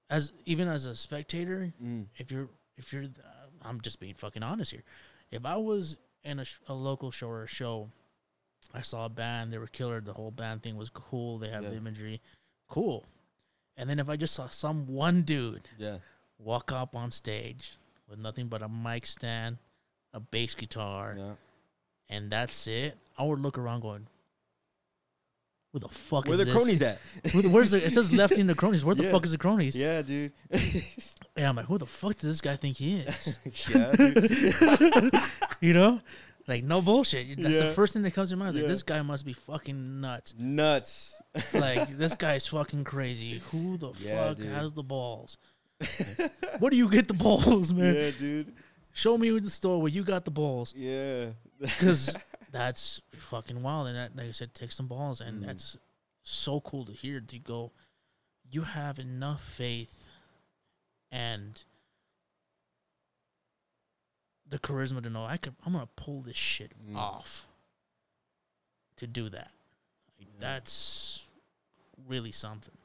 as 0.10 0.32
even 0.46 0.68
as 0.68 0.86
a 0.86 0.96
spectator, 0.96 1.74
mm, 1.82 2.08
if 2.18 2.32
you're 2.32 2.50
if 2.78 2.92
you're 2.94 3.04
uh, 3.04 3.48
I'm 3.62 3.82
just 3.82 4.00
being 4.00 4.14
fucking 4.16 4.42
honest 4.44 4.72
here. 4.72 4.84
If 5.32 5.46
I 5.46 5.58
was 5.58 5.98
in 6.24 6.40
a, 6.40 6.46
a 6.68 6.74
local 6.74 7.12
show 7.12 7.28
or 7.28 7.44
a 7.44 7.48
show, 7.48 7.90
I 8.74 8.82
saw 8.82 9.06
a 9.06 9.10
band, 9.10 9.52
they 9.54 9.58
were 9.58 9.68
killer, 9.68 10.00
the 10.02 10.14
whole 10.14 10.32
band 10.32 10.64
thing 10.64 10.78
was 10.78 10.90
cool, 10.90 11.38
they 11.40 11.50
have 11.50 11.64
the 11.64 11.76
imagery, 11.76 12.22
cool. 12.68 13.06
And 13.78 13.90
then 13.90 14.00
if 14.00 14.10
I 14.10 14.16
just 14.16 14.34
saw 14.34 14.48
some 14.50 14.88
one 14.88 15.22
dude 15.24 15.70
yeah 15.78 15.98
walk 16.38 16.72
up 16.72 16.96
on 16.96 17.12
stage 17.12 17.78
with 18.10 18.20
nothing 18.20 18.48
but 18.48 18.62
a 18.62 18.68
mic 18.70 19.06
stand, 19.06 19.58
a 20.14 20.20
bass 20.20 20.56
guitar, 20.56 21.16
yeah 21.18 21.32
and 22.12 22.32
that's 22.32 22.66
it, 22.66 22.98
I 23.18 23.24
would 23.24 23.40
look 23.40 23.58
around 23.60 23.82
going, 23.82 24.08
"Who 25.74 25.80
the 25.80 25.90
fuck 25.90 26.26
where 26.26 26.34
is 26.34 26.40
the 26.40 26.46
this? 26.46 26.54
cronies 26.56 26.82
at 26.82 27.00
Who 27.32 27.44
the- 27.44 27.50
where's 27.50 27.70
the? 27.72 27.86
It 27.86 27.94
says 27.94 28.12
lefty 28.12 28.42
in 28.42 28.48
the 28.48 28.56
cronies. 28.62 28.84
Where 28.84 28.96
the 28.96 29.04
fuck 29.04 29.26
is 29.26 29.32
the 29.32 29.38
cronies? 29.38 29.76
yeah 29.76 30.02
dude 30.02 30.32
And 31.36 31.46
I'm 31.48 31.56
like, 31.56 31.68
who 31.68 31.78
the 31.78 31.86
fuck 31.86 32.14
does 32.18 32.24
this 32.30 32.42
guy 32.42 32.56
think 32.56 32.78
he 32.78 33.02
is? 33.02 33.38
yeah 33.70 33.94
you 35.62 35.74
know, 35.74 36.02
like 36.48 36.64
no 36.64 36.82
bullshit. 36.82 37.38
That's 37.42 37.54
Yeah. 37.54 37.68
the 37.68 37.72
first 37.74 37.94
thing 37.94 38.02
that 38.04 38.12
comes 38.16 38.30
to 38.32 38.36
mind. 38.36 38.56
Like 38.56 38.64
Yeah. 38.64 38.68
this 38.70 38.82
guy 38.84 39.02
must 39.04 39.26
be 39.26 39.34
fucking 39.34 40.02
nuts. 40.02 40.34
nuts 40.38 41.22
Like 41.54 41.90
this 41.98 42.16
guy's 42.16 42.48
fucking 42.48 42.84
crazy. 42.86 43.42
Who 43.52 43.78
the 43.78 43.92
Yeah, 44.00 44.30
fuck 44.30 44.38
dude. 44.38 44.48
has 44.48 44.74
the 44.74 44.84
balls? 44.84 45.38
Where 46.60 46.70
do 46.72 46.78
you 46.78 46.90
get 46.90 47.08
the 47.08 47.14
balls, 47.14 47.74
man? 47.74 47.96
yeah 47.96 48.12
dude 48.18 48.54
Show 48.92 49.18
me 49.18 49.38
the 49.40 49.50
store 49.50 49.80
where 49.82 49.92
you 49.92 50.04
got 50.04 50.26
the 50.26 50.32
balls, 50.32 50.74
yeah 50.76 51.28
because 51.60 52.16
that's 52.52 53.00
fucking 53.30 53.62
wild. 53.62 53.88
And 53.88 53.96
that, 53.96 54.16
like 54.16 54.28
I 54.28 54.32
said, 54.32 54.54
take 54.54 54.72
some 54.72 54.88
balls, 54.88 55.22
and 55.22 55.42
Mhm. 55.44 55.46
that's 55.46 55.78
so 56.24 56.60
cool 56.62 56.86
to 56.86 56.92
hear. 56.92 57.22
To 57.22 57.40
go, 57.40 57.72
you 58.52 58.64
have 58.64 58.98
enough 59.00 59.44
faith 59.44 60.08
and 61.12 61.64
the 64.48 64.58
charisma 64.60 65.02
to 65.04 65.10
know 65.10 65.24
I 65.24 65.38
could. 65.38 65.56
I'm 65.66 65.74
gonna 65.74 65.88
pull 65.96 66.22
this 66.22 66.36
shit 66.36 66.72
Mm. 66.90 66.96
off. 66.96 67.46
To 68.98 69.08
do 69.08 69.30
that, 69.30 69.52
Like, 70.18 70.28
Yeah. 70.28 70.40
that's 70.42 71.26
really 72.06 72.34
something. 72.34 72.76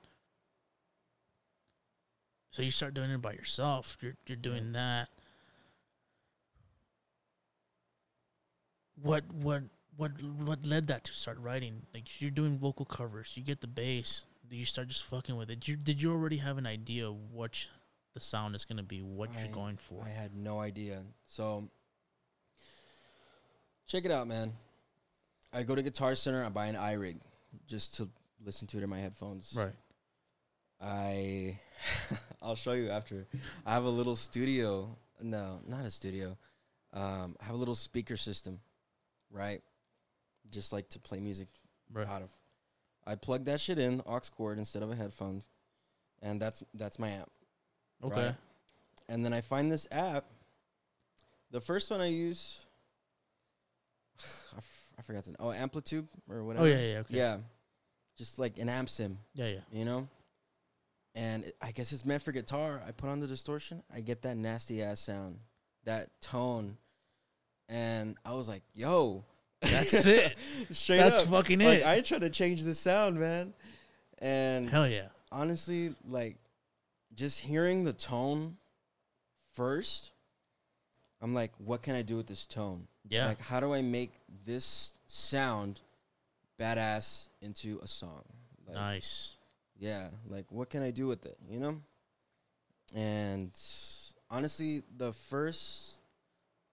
So 2.55 2.63
you 2.63 2.71
start 2.71 2.95
doing 2.95 3.11
it 3.11 3.21
by 3.21 3.33
yourself. 3.33 3.99
You're 4.01 4.15
you're 4.29 4.37
doing 4.37 4.75
that. 4.75 5.09
What 9.03 9.25
what 9.35 9.65
what 9.97 10.13
what 10.23 10.65
led 10.65 10.87
that 10.87 11.03
to 11.03 11.13
start 11.13 11.37
writing? 11.41 11.83
Like 11.93 12.21
you're 12.21 12.31
doing 12.31 12.57
vocal 12.57 12.85
covers. 12.85 13.33
You 13.35 13.43
get 13.43 13.61
the 13.61 13.67
bass. 13.67 14.25
you 14.51 14.65
start 14.65 14.87
just 14.87 15.03
fucking 15.03 15.35
with 15.35 15.51
it? 15.51 15.59
Did 15.59 15.69
you, 15.69 15.75
did 15.75 16.01
you 16.01 16.13
already 16.13 16.37
have 16.37 16.57
an 16.57 16.65
idea 16.65 17.09
of 17.09 17.17
what 17.33 17.67
the 18.13 18.21
sound 18.21 18.55
is 18.55 18.65
gonna 18.65 18.85
be? 18.85 19.03
What 19.03 19.31
I- 19.37 19.43
you're 19.43 19.53
going 19.53 19.77
for? 19.77 20.05
I 20.05 20.11
had 20.11 20.37
no 20.37 20.61
idea. 20.61 21.03
So 21.27 21.69
check 23.89 24.05
it 24.05 24.13
out, 24.13 24.29
man. 24.29 24.53
I 25.53 25.65
go 25.65 25.75
to 25.75 25.83
Guitar 25.83 26.15
Center. 26.15 26.45
I 26.45 26.51
buy 26.51 26.67
an 26.67 26.77
iRig 26.77 27.17
just 27.67 27.97
to 27.97 28.09
listen 28.45 28.69
to 28.69 28.77
it 28.79 28.85
in 28.85 28.91
my 28.91 29.01
headphones. 29.01 29.55
right. 29.57 29.75
I 30.81 31.59
I'll 32.45 32.55
show 32.55 32.73
you 32.73 32.91
after. 32.91 33.27
I 33.65 33.73
have 33.73 33.85
a 33.85 33.89
little 33.91 34.15
studio. 34.17 34.97
No, 35.23 35.61
not 35.67 35.85
a 35.85 35.91
studio. 35.91 36.37
Um, 36.93 37.35
I 37.41 37.45
have 37.47 37.55
a 37.55 37.59
little 37.59 37.75
speaker 37.75 38.17
system, 38.17 38.61
right? 39.31 39.63
Just 40.51 40.73
like 40.73 40.89
to 40.91 40.99
play 41.01 41.21
music 41.21 41.49
Right. 41.93 42.07
out 42.07 42.23
of. 42.23 42.31
I 43.07 43.15
plug 43.15 43.45
that 43.47 43.61
shit 43.61 43.79
in 43.79 44.01
aux 44.07 44.21
cord 44.37 44.59
instead 44.59 44.83
of 44.83 44.91
a 44.91 44.95
headphone, 44.95 45.43
and 46.23 46.41
that's 46.41 46.63
that's 46.75 46.99
my 46.99 47.09
amp. 47.11 47.31
Okay. 48.03 48.27
right. 48.27 48.35
And 49.09 49.25
then 49.25 49.33
I 49.33 49.41
find 49.41 49.71
this 49.73 49.87
app. 49.91 50.25
The 51.51 51.61
first 51.61 51.91
one 51.91 52.01
I 52.01 52.07
use, 52.09 52.59
I, 54.55 54.59
f- 54.59 54.91
I 54.99 55.03
forgot 55.03 55.25
the 55.25 55.35
oh 55.39 55.47
AmpliTube 55.49 56.07
or 56.29 56.43
whatever. 56.45 56.65
Oh 56.65 56.69
yeah, 56.69 56.81
yeah, 56.81 56.99
okay. 57.01 57.17
yeah, 57.17 57.37
just 58.17 58.39
like 58.39 58.59
an 58.59 58.69
amp 58.69 58.89
sim 58.89 59.19
yeah, 59.35 59.47
yeah. 59.47 59.59
you 59.73 59.85
know? 59.85 60.09
And 61.15 61.53
I 61.63 61.71
guess 61.71 61.93
it's 61.93 62.05
meant 62.05 62.23
for 62.23 62.33
guitar. 62.33 62.83
I 62.87 62.91
put 62.91 63.09
on 63.09 63.21
the 63.21 63.27
distortion, 63.27 63.83
I 63.95 64.01
get 64.01 64.23
that 64.23 64.37
nasty 64.37 64.83
ass 64.83 65.01
sound, 65.01 65.39
that 65.85 66.09
tone. 66.21 66.77
And 67.69 68.17
I 68.25 68.35
was 68.35 68.49
like, 68.49 68.63
yo. 68.75 69.25
That's 69.61 70.07
it. 70.07 70.37
Straight 70.71 70.99
That's 70.99 71.23
up. 71.23 71.29
fucking 71.29 71.61
like, 71.61 71.79
it. 71.81 71.87
I 71.87 71.95
ain't 71.97 72.07
trying 72.07 72.21
to 72.21 72.31
change 72.31 72.63
the 72.63 72.75
sound, 72.75 73.19
man. 73.19 73.55
And 74.19 74.69
Hell 74.69 74.89
yeah. 74.89 75.07
honestly, 75.33 75.95
like, 76.07 76.37
just 77.15 77.41
hearing 77.41 77.85
the 77.85 77.93
tone 77.93 78.57
first, 79.53 80.13
I'm 81.23 81.33
like, 81.33 81.53
what 81.59 81.83
can 81.83 81.95
I 81.95 82.03
do 82.03 82.17
with 82.17 82.27
this 82.27 82.45
tone? 82.45 82.87
Yeah. 83.09 83.27
Like, 83.27 83.41
how 83.41 83.61
do 83.61 83.73
I 83.73 83.83
make 83.83 84.13
this 84.45 84.95
sound 85.07 85.81
badass 86.61 87.29
into 87.41 87.81
a 87.83 87.87
song? 87.87 88.25
Like, 88.67 88.77
nice. 88.77 89.34
Yeah, 89.85 90.09
like 90.27 90.51
what 90.51 90.71
can 90.71 90.83
I 90.83 90.91
do 90.91 91.07
with 91.07 91.27
it, 91.27 91.37
you 91.47 91.61
know? 91.61 91.77
And 92.95 93.51
honestly, 94.31 94.83
the 94.97 95.13
first 95.13 95.99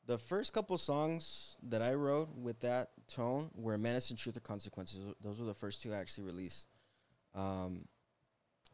the 0.07 0.17
first 0.17 0.53
couple 0.53 0.77
songs 0.77 1.57
that 1.63 1.81
I 1.81 1.93
wrote 1.93 2.29
with 2.35 2.61
that 2.61 2.89
tone 3.07 3.51
were 3.53 3.77
Menace 3.77 4.11
and 4.11 4.17
Truth 4.17 4.37
or 4.37 4.39
Consequences. 4.39 4.99
Those 5.21 5.39
were 5.39 5.45
the 5.45 5.53
first 5.53 5.81
two 5.81 5.93
I 5.93 5.97
actually 5.97 6.23
released. 6.23 6.67
Um, 7.35 7.85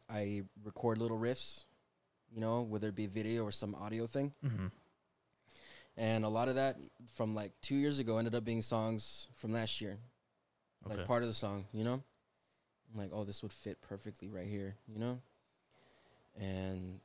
I 0.08 0.42
record 0.64 0.98
little 0.98 1.18
riffs, 1.18 1.64
you 2.32 2.40
know, 2.40 2.62
whether 2.62 2.88
it 2.88 2.94
be 2.94 3.06
video 3.06 3.42
or 3.44 3.50
some 3.50 3.74
audio 3.74 4.06
thing. 4.06 4.32
Mm-hmm. 4.46 4.66
And 5.96 6.24
a 6.24 6.28
lot 6.28 6.48
of 6.48 6.54
that 6.54 6.76
from 7.14 7.34
like 7.34 7.52
two 7.60 7.74
years 7.74 7.98
ago 7.98 8.18
ended 8.18 8.36
up 8.36 8.44
being 8.44 8.62
songs 8.62 9.26
from 9.34 9.52
last 9.52 9.80
year 9.80 9.98
Okay. 10.86 10.96
like 10.96 11.06
part 11.06 11.22
of 11.22 11.28
the 11.28 11.34
song, 11.34 11.66
you 11.72 11.82
know? 11.82 12.02
I'm 12.92 13.00
like, 13.00 13.10
oh, 13.12 13.24
this 13.24 13.42
would 13.42 13.52
fit 13.52 13.80
perfectly 13.82 14.28
right 14.28 14.46
here, 14.46 14.76
you 14.92 14.98
know? 14.98 15.18
And 16.40 17.00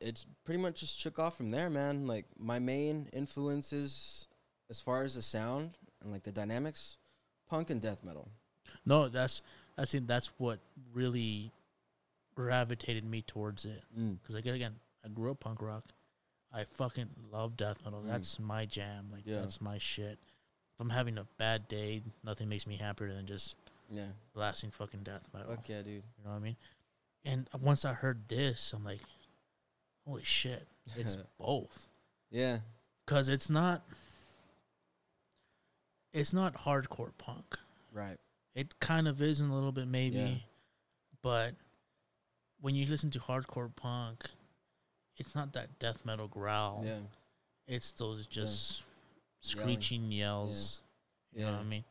it's 0.00 0.26
pretty 0.44 0.60
much 0.60 0.80
just 0.80 1.02
took 1.02 1.18
off 1.18 1.36
from 1.36 1.50
there, 1.50 1.70
man. 1.70 2.06
Like 2.06 2.24
my 2.38 2.58
main 2.58 3.08
influences 3.12 4.26
as 4.70 4.80
far 4.80 5.04
as 5.04 5.14
the 5.14 5.22
sound 5.22 5.72
and 6.02 6.12
like 6.12 6.22
the 6.22 6.32
dynamics, 6.32 6.96
punk 7.48 7.70
and 7.70 7.80
death 7.80 8.02
metal. 8.04 8.28
no, 8.84 9.08
that's 9.08 9.42
I 9.78 9.84
think 9.84 10.06
that's 10.06 10.30
what 10.38 10.58
really 10.94 11.52
gravitated 12.34 13.04
me 13.04 13.22
towards 13.22 13.64
it. 13.64 13.82
Mm. 13.98 14.18
Because 14.22 14.34
again, 14.34 14.54
again, 14.54 14.74
I 15.04 15.08
grew 15.08 15.30
up 15.30 15.40
punk 15.40 15.62
rock. 15.62 15.84
I 16.52 16.64
fucking 16.64 17.08
love 17.30 17.56
death 17.56 17.78
metal. 17.84 18.00
Mm. 18.02 18.08
That's 18.08 18.38
my 18.38 18.64
jam. 18.64 19.08
Like 19.12 19.22
Yeah. 19.26 19.40
that's 19.40 19.60
my 19.60 19.78
shit. 19.78 20.18
If 20.74 20.80
I'm 20.80 20.90
having 20.90 21.18
a 21.18 21.26
bad 21.38 21.68
day, 21.68 22.02
nothing 22.24 22.48
makes 22.48 22.66
me 22.66 22.76
happier 22.76 23.12
than 23.12 23.26
just 23.26 23.54
Yeah. 23.90 24.06
blasting 24.34 24.70
fucking 24.70 25.04
death 25.04 25.22
metal. 25.32 25.54
Fuck 25.54 25.68
yeah, 25.68 25.82
dude. 25.82 25.88
You 26.18 26.24
know 26.24 26.30
what 26.30 26.36
I 26.36 26.40
mean? 26.40 26.56
And 27.24 27.48
once 27.60 27.84
I 27.84 27.92
heard 27.92 28.28
this, 28.28 28.72
I'm 28.72 28.84
like, 28.84 29.00
holy 30.06 30.22
shit, 30.24 30.66
it's 30.96 31.16
both. 31.38 31.86
yeah. 32.30 32.58
Cause 33.06 33.28
it's 33.28 33.48
not, 33.48 33.82
it's 36.12 36.32
not 36.32 36.54
hardcore 36.64 37.10
punk. 37.18 37.56
Right. 37.92 38.16
It 38.54 38.78
kind 38.80 39.06
of 39.06 39.20
is 39.20 39.40
in 39.40 39.48
a 39.50 39.54
little 39.54 39.72
bit, 39.72 39.86
maybe, 39.86 40.16
Yeah. 40.18 40.34
but 41.22 41.54
when 42.60 42.74
you 42.74 42.86
listen 42.86 43.10
to 43.12 43.18
hardcore 43.20 43.74
punk, 43.74 44.24
it's 45.18 45.34
not 45.34 45.52
that 45.52 45.78
death 45.78 46.04
metal 46.04 46.26
growl. 46.28 46.82
Yeah. 46.84 46.98
It's 47.66 47.90
those 47.92 48.26
Yeah. 48.30 48.42
just 48.42 48.82
Yelling. 49.42 49.64
screeching 49.76 50.12
yells. 50.12 50.80
You 51.32 51.44
know 51.44 51.52
what 51.52 51.60
I 51.60 51.64
mean? 51.64 51.84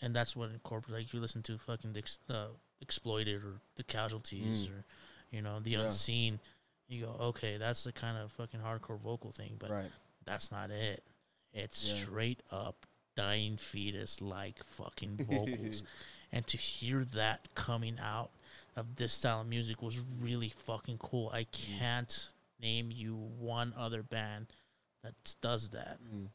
And 0.00 0.14
that's 0.14 0.36
what 0.36 0.50
incorporates. 0.50 0.92
Like 1.06 1.12
you 1.12 1.20
listen 1.20 1.42
to 1.42 1.58
fucking 1.58 1.96
uh, 2.30 2.46
exploited 2.80 3.42
or 3.42 3.60
the 3.76 3.82
casualties 3.84 4.68
Mm. 4.68 4.70
or 4.72 4.84
you 5.30 5.42
know 5.42 5.60
the 5.60 5.70
Yeah. 5.72 5.80
unseen. 5.82 6.40
You 6.88 7.04
go, 7.06 7.10
okay, 7.20 7.58
that's 7.58 7.84
the 7.84 7.92
kind 7.92 8.16
of 8.16 8.32
fucking 8.32 8.60
hardcore 8.60 8.98
vocal 8.98 9.30
thing, 9.32 9.56
but 9.58 9.70
right. 9.70 9.90
that's 10.24 10.50
not 10.50 10.70
it. 10.70 11.02
It's 11.52 11.86
Yeah. 11.86 11.96
straight 11.96 12.40
up 12.50 12.86
dying 13.14 13.56
fetus 13.58 14.20
like 14.20 14.62
fucking 14.64 15.16
vocals. 15.30 15.82
and 16.32 16.46
to 16.46 16.56
hear 16.56 17.04
that 17.04 17.54
coming 17.54 17.98
out 17.98 18.30
of 18.76 18.96
this 18.96 19.12
style 19.14 19.40
of 19.40 19.46
music 19.48 19.82
was 19.82 19.98
really 20.20 20.50
fucking 20.50 20.98
cool. 20.98 21.30
I 21.32 21.44
can't 21.44 22.28
name 22.60 22.90
you 22.90 23.14
one 23.16 23.72
other 23.76 24.02
band 24.02 24.46
that 25.02 25.14
does 25.40 25.70
that, 25.70 25.98
Mm. 26.02 26.28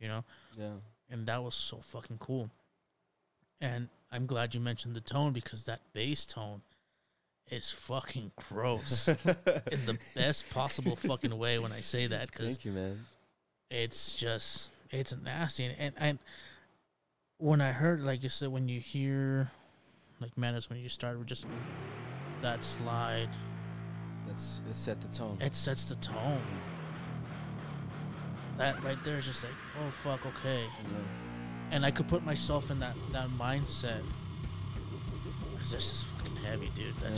you 0.00 0.08
know? 0.08 0.24
Yeah. 0.56 0.76
And 1.14 1.26
that 1.26 1.44
was 1.44 1.54
so 1.54 1.76
fucking 1.76 2.18
cool. 2.18 2.50
And 3.60 3.88
I'm 4.10 4.26
glad 4.26 4.52
you 4.52 4.60
mentioned 4.60 4.96
the 4.96 5.00
tone 5.00 5.32
because 5.32 5.62
that 5.62 5.80
bass 5.92 6.26
tone 6.26 6.62
is 7.52 7.70
fucking 7.70 8.32
gross 8.48 9.06
in 9.08 9.86
the 9.86 9.96
best 10.16 10.50
possible 10.50 10.96
fucking 10.96 11.38
way 11.38 11.60
when 11.60 11.70
I 11.70 11.78
say 11.78 12.08
that 12.08 12.32
because 12.32 12.46
Thank 12.46 12.64
you, 12.64 12.72
man. 12.72 13.06
it's 13.70 14.16
just 14.16 14.72
it's 14.90 15.14
nasty 15.22 15.66
and, 15.66 15.74
and 15.78 15.94
and 15.98 16.18
when 17.38 17.60
I 17.60 17.70
heard 17.72 18.00
like 18.00 18.22
you 18.24 18.28
said 18.28 18.48
when 18.48 18.68
you 18.68 18.80
hear 18.80 19.50
like 20.20 20.36
Menace 20.38 20.68
when 20.70 20.78
you 20.80 20.88
start 20.88 21.16
with 21.18 21.28
just 21.28 21.46
that 22.42 22.64
slide 22.64 23.28
That's 24.26 24.62
it 24.68 24.74
set 24.74 25.00
the 25.00 25.08
tone. 25.08 25.36
it 25.40 25.54
sets 25.54 25.84
the 25.84 25.96
tone 25.96 26.40
that 28.58 28.82
right 28.84 28.98
there 29.04 29.18
is 29.18 29.26
just 29.26 29.42
like 29.44 29.52
oh 29.80 29.90
fuck 30.02 30.24
okay 30.26 30.64
Yeah. 30.64 30.98
and 31.72 31.84
I 31.84 31.90
could 31.90 32.08
put 32.08 32.24
myself 32.24 32.70
in 32.70 32.80
that 32.80 32.94
that 33.12 33.28
mindset 33.30 34.02
because 35.52 35.70
that's 35.72 35.88
just 35.90 36.04
fucking 36.06 36.36
heavy 36.36 36.70
dude 36.76 36.94
that's 37.00 37.10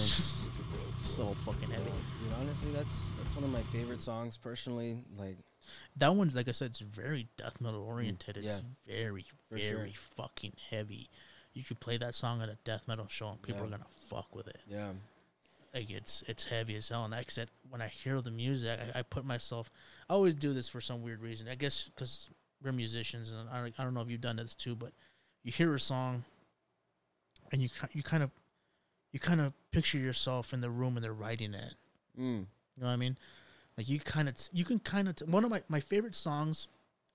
Yeah. 0.42 0.50
just 0.50 1.16
so 1.16 1.34
fucking 1.44 1.70
heavy 1.70 1.84
Dude, 1.84 2.32
honestly, 2.40 2.70
that's 2.72 3.10
that's 3.18 3.34
one 3.34 3.44
of 3.44 3.50
my 3.52 3.60
favorite 3.62 4.02
songs 4.02 4.36
personally. 4.36 4.98
Like, 5.16 5.36
that 5.96 6.14
one's 6.14 6.34
like 6.34 6.48
I 6.48 6.52
said 6.52 6.70
it's 6.70 6.80
very 6.80 7.28
death 7.36 7.60
metal 7.60 7.82
mm, 7.82 7.86
oriented 7.88 8.36
it's 8.36 8.62
very 8.86 9.26
For 9.48 9.56
very 9.58 9.92
sure. 9.92 10.02
fucking 10.16 10.54
heavy 10.70 11.08
you 11.54 11.62
could 11.64 11.80
play 11.80 11.96
that 11.96 12.14
song 12.14 12.42
at 12.42 12.48
a 12.48 12.56
death 12.64 12.82
metal 12.86 13.06
show 13.08 13.30
and 13.30 13.42
people 13.42 13.60
Yeah. 13.62 13.66
are 13.68 13.70
gonna 13.70 13.86
fuck 14.08 14.34
with 14.34 14.48
it 14.48 14.60
yeah, 14.68 14.90
like 15.74 15.90
it's 15.90 16.22
it's 16.28 16.44
heavy 16.44 16.76
as 16.76 16.88
hell 16.88 17.04
and 17.04 17.12
like 17.12 17.26
I 17.28 17.30
said 17.32 17.48
when 17.70 17.80
I 17.80 17.88
hear 17.88 18.20
the 18.20 18.30
music 18.30 18.78
I, 18.94 18.98
I 19.00 19.02
put 19.02 19.24
myself 19.24 19.70
I 20.08 20.14
always 20.14 20.34
do 20.34 20.52
this 20.52 20.68
for 20.68 20.80
some 20.80 21.02
weird 21.02 21.20
reason 21.20 21.48
I 21.48 21.54
guess 21.54 21.90
because 21.94 22.28
we're 22.62 22.72
musicians 22.72 23.32
and 23.32 23.48
I, 23.48 23.72
I 23.78 23.84
don't 23.84 23.94
know 23.94 24.00
if 24.00 24.10
you've 24.10 24.20
done 24.20 24.36
this 24.36 24.54
too 24.54 24.74
but 24.74 24.92
you 25.42 25.52
hear 25.52 25.74
a 25.74 25.80
song 25.80 26.24
and 27.52 27.62
you 27.62 27.68
you 27.92 28.02
kind 28.02 28.22
of 28.22 28.30
you 29.12 29.20
kind 29.20 29.40
of 29.40 29.52
picture 29.70 29.98
yourself 29.98 30.52
in 30.52 30.60
the 30.60 30.70
room 30.70 30.96
and 30.96 31.04
they're 31.04 31.12
writing 31.12 31.54
it 31.54 31.74
mm. 32.18 32.38
you 32.40 32.46
know 32.78 32.86
what 32.86 32.92
I 32.92 32.96
mean 32.96 33.16
like 33.76 33.88
you 33.88 34.00
kind 34.00 34.28
of 34.28 34.34
you 34.52 34.64
can 34.64 34.78
kind 34.78 35.08
of 35.08 35.18
one 35.28 35.44
of 35.44 35.50
my 35.50 35.62
my 35.68 35.80
favorite 35.80 36.14
songs 36.14 36.68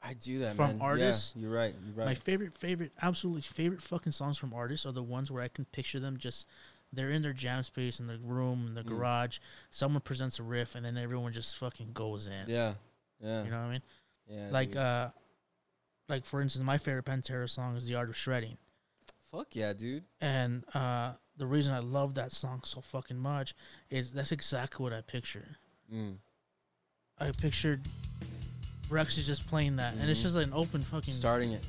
I 0.03 0.13
do 0.13 0.39
that, 0.39 0.55
From 0.55 0.69
man. 0.69 0.77
Yeah, 0.77 0.83
artists, 0.83 1.33
you're 1.35 1.51
right. 1.51 1.73
You're 1.85 1.93
right. 1.93 2.05
My 2.07 2.15
favorite, 2.15 2.57
favorite, 2.57 2.91
absolutely 3.01 3.41
favorite 3.41 3.83
fucking 3.83 4.13
songs 4.13 4.37
from 4.37 4.53
artists 4.53 4.85
are 4.85 4.91
the 4.91 5.03
ones 5.03 5.29
where 5.29 5.43
I 5.43 5.47
can 5.47 5.65
picture 5.65 5.99
them 5.99 6.17
just 6.17 6.47
they're 6.93 7.09
in 7.11 7.21
their 7.21 7.33
jam 7.33 7.63
space 7.63 7.99
in 7.99 8.07
the 8.07 8.17
room 8.17 8.67
in 8.67 8.73
the 8.73 8.83
Mm. 8.83 8.87
garage. 8.89 9.39
Someone 9.69 10.01
presents 10.01 10.39
a 10.39 10.43
riff 10.43 10.75
and 10.75 10.85
then 10.85 10.97
everyone 10.97 11.31
just 11.33 11.55
fucking 11.57 11.93
goes 11.93 12.27
in. 12.27 12.45
yeah, 12.49 12.73
yeah, 13.21 13.43
You 13.43 13.49
know 13.51 13.59
what 13.59 13.65
I 13.67 13.71
mean? 13.71 13.81
yeah. 14.27 14.49
like 14.51 14.69
dude. 14.69 14.77
uh 14.77 15.09
like 16.09 16.25
for 16.25 16.41
instance 16.41 16.63
my 16.65 16.77
favorite 16.77 17.05
Pantera 17.05 17.49
song 17.49 17.75
is 17.77 17.85
The 17.85 17.95
Art 17.95 18.09
of 18.09 18.17
Shredding. 18.17 18.57
fuck 19.31 19.55
yeah, 19.55 19.71
dude. 19.73 20.03
And 20.19 20.63
uh 20.75 21.13
the 21.37 21.47
reason 21.47 21.73
I 21.73 21.79
love 21.79 22.15
that 22.15 22.31
song 22.33 22.61
so 22.65 22.81
fucking 22.81 23.17
much 23.17 23.55
is 23.89 24.11
that's 24.11 24.31
exactly 24.33 24.83
what 24.83 24.91
I 24.93 25.01
picture. 25.01 25.57
Mm. 25.91 26.17
I 27.17 27.31
pictured 27.31 27.81
Rex 28.89 29.17
is 29.17 29.25
just 29.25 29.47
playing 29.47 29.77
that 29.77 29.93
and 29.93 30.09
it's 30.09 30.19
Mhm. 30.19 30.23
just 30.23 30.35
like 30.35 30.47
an 30.47 30.53
open 30.53 30.81
fucking 30.83 31.13
Starting 31.13 31.53
it. 31.53 31.65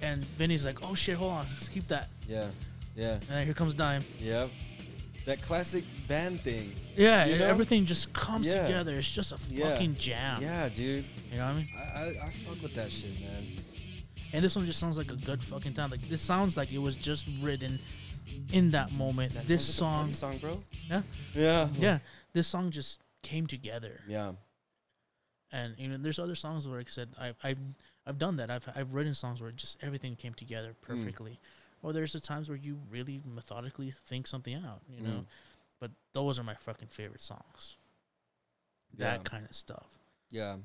and 0.00 0.24
Vinnie's 0.24 0.64
like, 0.64 0.78
Oh 0.82 0.94
shit, 0.94 1.16
hold 1.16 1.32
on, 1.32 1.46
let's 1.52 1.68
keep 1.68 1.86
that 1.88 2.08
Yeah, 2.28 2.48
Yeah. 2.94 3.18
and 3.30 3.44
here 3.44 3.54
comes 3.54 3.74
Dime. 3.74 4.02
Yep. 4.20 4.50
That 5.24 5.40
classic 5.42 5.84
band 6.08 6.40
thing. 6.40 6.72
Yeah, 6.96 7.26
You 7.26 7.38
know? 7.38 7.46
everything 7.46 7.86
just 7.86 8.12
comes 8.12 8.46
Yeah. 8.46 8.66
together. 8.66 8.94
It's 8.94 9.10
just 9.10 9.32
a 9.32 9.38
Yeah. 9.48 9.70
fucking 9.70 9.94
jam. 9.94 10.42
Yeah, 10.42 10.68
dude. 10.68 11.04
You 11.30 11.38
know 11.38 11.44
what 11.46 11.52
I 11.52 11.56
mean? 11.56 11.68
I, 11.76 11.80
I 11.80 12.08
I 12.26 12.30
fuck 12.44 12.60
with 12.62 12.74
that 12.74 12.90
shit, 12.90 13.18
man. 13.20 13.46
And 14.32 14.44
this 14.44 14.56
one 14.56 14.66
just 14.66 14.78
sounds 14.80 14.98
like 14.98 15.10
a 15.12 15.16
good 15.16 15.42
fucking 15.42 15.74
time. 15.74 15.90
Like 15.90 16.02
this 16.08 16.20
sounds 16.22 16.56
like 16.56 16.72
it 16.72 16.78
was 16.78 16.96
just 16.96 17.28
written 17.40 17.78
in 18.52 18.70
that 18.72 18.90
moment. 18.92 19.32
That 19.34 19.46
this 19.46 19.64
song, 19.64 20.06
like 20.06 20.14
song, 20.16 20.38
bro. 20.38 20.62
Yeah. 20.90 21.02
Yeah. 21.34 21.68
yeah, 21.78 21.98
this 22.32 22.48
song 22.48 22.70
just 22.70 22.98
came 23.22 23.46
together. 23.46 24.00
Yeah. 24.08 24.32
And 25.52 25.74
you 25.78 25.88
know, 25.88 25.98
there's 25.98 26.18
other 26.18 26.34
songs 26.34 26.66
where 26.66 26.78
like 26.78 26.88
I 26.88 26.90
said 26.90 27.08
I've 27.18 27.36
I've 27.44 27.58
I've 28.06 28.18
done 28.18 28.36
that. 28.36 28.50
I've 28.50 28.66
I've 28.74 28.94
written 28.94 29.14
songs 29.14 29.40
where 29.40 29.52
just 29.52 29.76
everything 29.82 30.16
came 30.16 30.34
together 30.34 30.74
Mm. 30.88 31.04
Or 31.82 31.92
there's 31.92 32.12
the 32.12 32.20
times 32.20 32.48
where 32.48 32.56
you 32.58 32.78
really 32.90 33.20
methodically 33.24 33.90
think 34.06 34.26
something 34.26 34.54
out. 34.54 34.82
You 34.88 35.00
know, 35.02 35.10
Mm. 35.20 35.26
but 35.80 35.90
those 36.12 36.38
are 36.38 36.44
my 36.44 36.54
fucking 36.54 36.88
favorite 36.88 37.20
songs. 37.22 37.76
That 38.98 39.18
Yeah. 39.20 39.22
kind 39.24 39.44
of 39.46 39.54
stuff. 39.54 39.86
Yeah. 40.30 40.58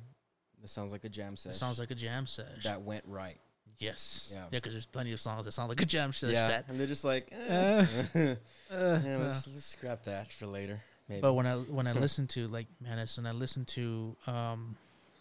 This 0.61 0.71
sounds 0.71 0.91
like 0.91 1.03
a 1.05 1.09
jam 1.09 1.33
It 1.33 1.39
session. 1.39 1.57
sounds 1.57 1.79
like 1.79 1.91
a 1.91 1.95
jam 1.95 2.27
sesh. 2.27 2.63
that 2.63 2.81
went 2.81 3.05
right. 3.05 3.39
yes. 3.79 4.29
Yeah. 4.33 4.43
Yeah, 4.45 4.49
because 4.59 4.73
there's 4.73 4.85
plenty 4.87 5.11
of 5.13 5.19
songs 5.19 5.45
that 5.45 5.51
sound 5.51 5.69
like 5.69 5.81
a 5.81 5.85
jam 5.85 6.11
sesh. 6.13 6.31
yeah. 6.31 6.47
That, 6.47 6.65
And 6.67 6.79
they're 6.79 6.87
just 6.87 7.03
like, 7.03 7.29
eh. 7.31 7.85
uh, 8.15 8.35
yeah, 8.71 9.17
let's 9.17 9.47
let's 9.47 9.65
scrap 9.65 10.03
that 10.05 10.31
for 10.31 10.45
later. 10.47 10.81
Maybe. 11.07 11.21
But 11.21 11.33
when 11.33 11.45
I 11.47 11.55
when 11.57 11.85
I 11.87 11.91
listen 12.05 12.27
to 12.27 12.47
like 12.47 12.67
Menace 12.81 13.17
and 13.17 13.27
I 13.27 13.31
listen 13.31 13.65
to 13.65 14.15
um, 14.27 14.75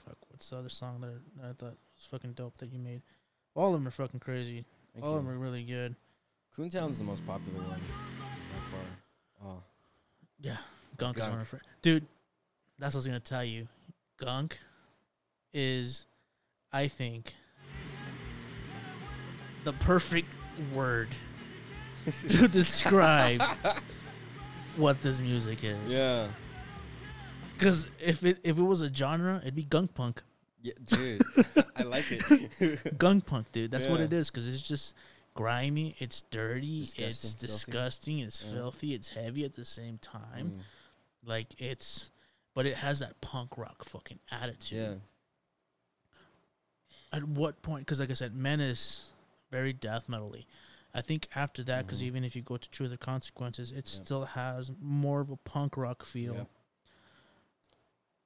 fuck, 0.04 0.16
what's 0.30 0.48
the 0.50 0.56
other 0.58 0.68
song 0.70 1.00
that 1.02 1.20
I 1.42 1.52
thought 1.52 1.76
was 1.96 2.06
fucking 2.10 2.32
dope 2.32 2.56
that 2.58 2.72
you 2.72 2.78
made? 2.78 3.02
All 3.54 3.74
of 3.74 3.80
them 3.80 3.86
are 3.88 3.90
fucking 3.92 4.20
crazy. 4.20 4.64
Thank 4.96 5.04
All 5.04 5.12
you. 5.12 5.18
of 5.18 5.26
them 5.26 5.34
are 5.34 5.38
really 5.38 5.62
good. 5.62 5.94
Coontown's 6.56 6.96
the 6.96 7.04
most 7.04 7.26
popular 7.26 7.58
one 7.58 7.78
by 7.78 8.58
far. 8.70 8.80
Oh. 9.44 9.62
Yeah, 10.40 10.56
Gunk, 10.96 11.18
is 11.18 11.24
one 11.24 11.40
of 11.40 11.52
my 11.52 11.58
dude. 11.82 12.06
That's 12.78 12.94
what 12.94 13.00
I 13.00 13.00
was 13.00 13.06
gonna 13.06 13.20
tell 13.20 13.44
you. 13.44 13.68
Gunk 14.16 14.58
is, 15.52 16.06
I 16.72 16.88
think, 16.88 17.34
the 19.64 19.74
perfect 19.74 20.28
word 20.74 21.08
to 22.28 22.48
describe 22.48 23.42
what 24.76 25.02
this 25.02 25.20
music 25.20 25.62
is. 25.62 25.92
Yeah. 25.92 26.28
Because 27.52 27.86
if 28.02 28.24
it 28.24 28.38
if 28.42 28.56
it 28.56 28.62
was 28.62 28.80
a 28.80 28.90
genre, 28.92 29.40
it'd 29.42 29.54
be 29.54 29.64
gunk 29.64 29.92
punk. 29.92 30.22
Yeah, 30.66 30.72
dude. 30.84 31.22
I 31.76 31.82
like 31.84 32.06
it. 32.10 32.98
Gunk 32.98 33.24
punk, 33.26 33.52
dude. 33.52 33.70
That's 33.70 33.86
what 33.86 34.00
it 34.00 34.12
is. 34.12 34.30
Because 34.30 34.48
it's 34.48 34.60
just 34.60 34.94
grimy. 35.34 35.94
It's 36.00 36.22
dirty. 36.30 36.78
it's 36.78 36.92
Disgusting, 36.94 37.38
filthy. 37.38 37.46
disgusting. 37.46 38.18
It's 38.20 38.44
Yeah. 38.44 38.52
filthy. 38.52 38.94
It's 38.94 39.08
heavy 39.10 39.44
at 39.44 39.54
the 39.54 39.64
same 39.64 39.98
time. 39.98 40.50
Mm, 40.56 40.60
Like 41.28 41.54
it's, 41.60 42.10
but 42.54 42.66
it 42.66 42.78
has 42.78 42.98
that 42.98 43.20
punk 43.20 43.56
rock 43.56 43.84
fucking 43.84 44.18
attitude. 44.32 44.78
yeah. 44.78 44.94
At 47.12 47.24
what 47.24 47.62
point? 47.62 47.86
Because 47.86 48.00
like 48.00 48.10
I 48.10 48.14
said, 48.14 48.34
Menace, 48.34 49.04
very 49.52 49.72
death 49.72 50.04
metally. 50.08 50.46
I 50.92 51.00
think 51.02 51.28
after 51.36 51.62
that, 51.64 51.86
because 51.86 52.00
Mhm. 52.00 52.04
even 52.06 52.24
if 52.24 52.34
you 52.34 52.42
go 52.42 52.56
to 52.56 52.68
Truth 52.70 52.92
or 52.92 52.96
Consequences, 52.96 53.70
it 53.70 53.86
Yeah. 53.86 54.02
still 54.04 54.24
has 54.24 54.72
more 54.80 55.20
of 55.20 55.30
a 55.30 55.36
punk 55.36 55.76
rock 55.76 56.04
feel. 56.04 56.34
Yeah. 56.34 56.44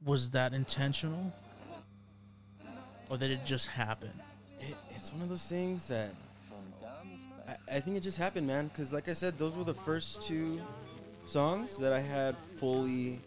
Was 0.03 0.31
that 0.31 0.55
intentional, 0.55 1.33
or 3.11 3.19
did 3.19 3.31
it 3.31 3.45
just 3.45 3.67
happen? 3.67 4.13
It, 4.61 4.77
it's 4.91 5.13
one 5.13 5.23
of 5.23 5.29
those 5.29 5.47
things 5.47 5.89
that 5.89 6.15
I, 7.49 7.77
I 7.77 7.81
think 7.81 7.97
it 7.97 8.01
just 8.01 8.19
happened, 8.19 8.47
man. 8.47 8.69
Because 8.69 8.93
like 8.93 9.09
I 9.09 9.13
said, 9.13 9.37
those 9.39 9.57
were 9.57 9.65
the 9.65 9.75
first 9.75 10.23
two 10.23 10.61
songs 11.25 11.77
that 11.79 11.93
I 11.93 12.01
had 12.01 12.37
fully 12.57 13.21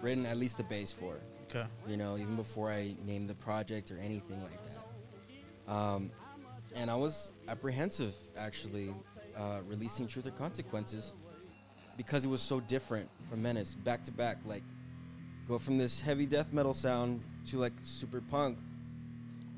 written 0.00 0.26
at 0.26 0.36
least 0.36 0.56
the 0.56 0.64
bass 0.64 0.92
for. 0.92 1.16
Okay. 1.48 1.66
You 1.86 1.96
know, 1.96 2.16
even 2.16 2.36
before 2.36 2.70
I 2.70 2.94
named 3.06 3.28
the 3.28 3.34
project 3.34 3.90
or 3.90 3.98
anything 3.98 4.42
like 4.42 4.58
that. 4.66 5.72
Um, 5.72 6.10
and 6.74 6.90
I 6.90 6.94
was 6.94 7.32
apprehensive 7.48 8.14
actually 8.38 8.94
uh, 9.36 9.60
releasing 9.66 10.06
Truth 10.06 10.26
or 10.26 10.30
Consequences 10.30 11.12
because 11.96 12.24
it 12.24 12.28
was 12.28 12.40
so 12.40 12.60
different 12.60 13.08
from 13.28 13.42
Menace, 13.42 13.74
back 13.74 14.02
to 14.04 14.12
back. 14.12 14.38
Like, 14.44 14.62
go 15.48 15.58
from 15.58 15.76
this 15.76 16.00
heavy 16.00 16.24
death 16.26 16.52
metal 16.52 16.72
sound 16.72 17.22
to 17.46 17.58
like 17.58 17.72
super 17.82 18.20
punk. 18.20 18.58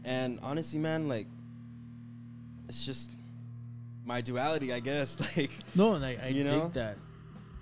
And 0.04 0.38
honestly, 0.42 0.78
man, 0.78 1.08
like, 1.08 1.26
it's 2.68 2.84
just 2.84 3.16
my 4.04 4.20
duality, 4.20 4.72
I 4.72 4.80
guess. 4.80 5.18
Like, 5.36 5.52
No, 5.74 5.94
and 5.94 6.04
I, 6.04 6.16
I 6.22 6.28
You 6.28 6.44
know? 6.44 6.68
that. 6.74 6.96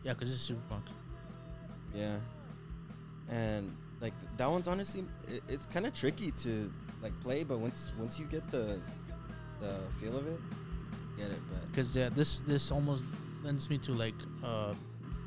Yeah, 0.05 0.15
because 0.15 0.33
it's 0.33 0.43
super 0.43 0.61
punk. 0.69 0.85
yeah. 1.95 2.17
And 3.29 3.77
like 4.01 4.15
that 4.39 4.51
one's 4.51 4.67
honestly, 4.67 5.05
it, 5.29 5.43
it's 5.49 5.67
kind 5.67 5.87
of 5.87 5.93
tricky 5.95 6.31
to 6.33 6.73
like 7.03 7.13
play, 7.21 7.45
but 7.45 7.59
once 7.59 7.93
once 7.99 8.19
you 8.19 8.27
get 8.27 8.51
the 8.51 8.81
the 9.61 9.77
feel 10.01 10.17
of 10.17 10.27
it, 10.27 10.41
get 11.19 11.31
it. 11.31 11.39
But 11.51 11.71
Because 11.71 11.95
yeah, 11.95 12.09
this 12.09 12.41
this 12.47 12.71
almost 12.73 13.05
lends 13.45 13.69
me 13.71 13.79
to 13.79 13.93
like 13.93 14.15
uh, 14.43 14.75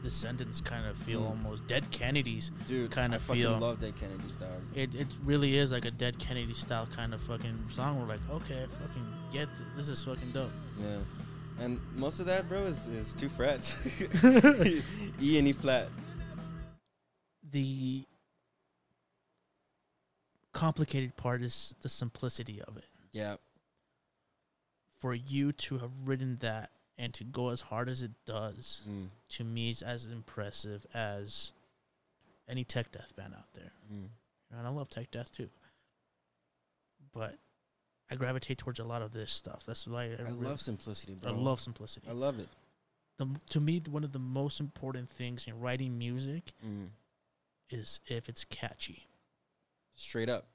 Descendents 0.03 0.59
kind 0.61 0.85
of 0.85 0.97
feel 0.97 1.21
Mm. 1.21 1.29
almost 1.29 1.65
Dead 1.67 1.89
Kennedys. 1.91 2.51
dude, 2.67 2.91
Kinda 2.91 3.15
I 3.15 3.19
fucking 3.19 3.41
feel- 3.41 3.57
love 3.57 3.79
Dead 3.79 3.95
Kennedy's 3.95 4.37
dog. 4.37 4.61
It 4.75 4.93
it 4.93 5.07
really 5.23 5.57
is 5.57 5.71
like 5.71 5.85
a 5.85 5.91
Dead 5.91 6.19
Kennedy 6.19 6.53
style 6.53 6.85
kind 6.87 7.13
of 7.13 7.21
fucking 7.21 7.69
song. 7.71 7.99
We're 7.99 8.07
like, 8.07 8.19
okay, 8.29 8.63
I 8.63 8.67
fucking 8.67 9.07
get 9.31 9.47
th- 9.55 9.69
this 9.77 9.87
is 9.89 10.03
fucking 10.03 10.31
dope. 10.31 10.51
Yeah. 10.79 10.97
And 11.59 11.79
most 11.95 12.19
of 12.19 12.25
that, 12.25 12.49
bro, 12.49 12.63
is, 12.63 12.87
is 12.87 13.13
two 13.13 13.29
frets. 13.29 13.85
e 15.21 15.37
and 15.39 15.47
E 15.47 15.53
flat. 15.53 15.87
The 17.51 18.05
complicated 20.51 21.15
part 21.15 21.41
is 21.41 21.75
the 21.81 21.89
simplicity 21.89 22.61
of 22.61 22.77
it. 22.77 22.85
Yeah. 23.11 23.35
For 24.99 25.13
you 25.13 25.51
to 25.53 25.77
have 25.79 25.91
written 26.05 26.37
that 26.41 26.71
and 26.97 27.13
to 27.15 27.23
go 27.23 27.49
as 27.49 27.61
hard 27.61 27.89
as 27.89 28.03
it 28.03 28.11
does, 28.25 28.83
Mm. 28.87 29.09
to 29.29 29.43
me, 29.43 29.69
is 29.71 29.81
as 29.81 30.05
impressive 30.05 30.85
as 30.93 31.51
any 32.47 32.63
tech 32.63 32.91
death 32.91 33.15
band 33.15 33.33
out 33.33 33.51
there. 33.53 33.71
Mm. 33.91 34.09
and 34.51 34.67
I 34.67 34.69
love 34.69 34.89
tech 34.89 35.09
death 35.11 35.31
too. 35.31 35.49
But 37.13 37.37
I 38.11 38.15
gravitate 38.15 38.57
towards 38.59 38.79
a 38.79 38.83
lot 38.83 39.01
of 39.01 39.11
this 39.13 39.31
stuff. 39.31 39.63
That's 39.65 39.87
why 39.87 40.03
I, 40.03 40.07
I 40.19 40.21
re- 40.23 40.31
love 40.31 40.59
simplicity, 40.59 41.13
bro. 41.15 41.31
I 41.31 41.35
love 41.35 41.59
simplicity. 41.59 42.07
I 42.07 42.13
love 42.13 42.39
it. 42.39 42.49
the, 43.17 43.27
to 43.49 43.59
me, 43.59 43.81
one 43.89 44.03
of 44.03 44.11
the 44.11 44.19
most 44.19 44.59
important 44.59 45.09
things 45.09 45.47
in 45.47 45.59
writing 45.59 45.97
music 45.97 46.51
Mm. 46.65 46.89
is 47.69 47.99
if 48.07 48.29
it's 48.29 48.43
catchy. 48.45 49.07
Straight 49.95 50.29
up. 50.29 50.45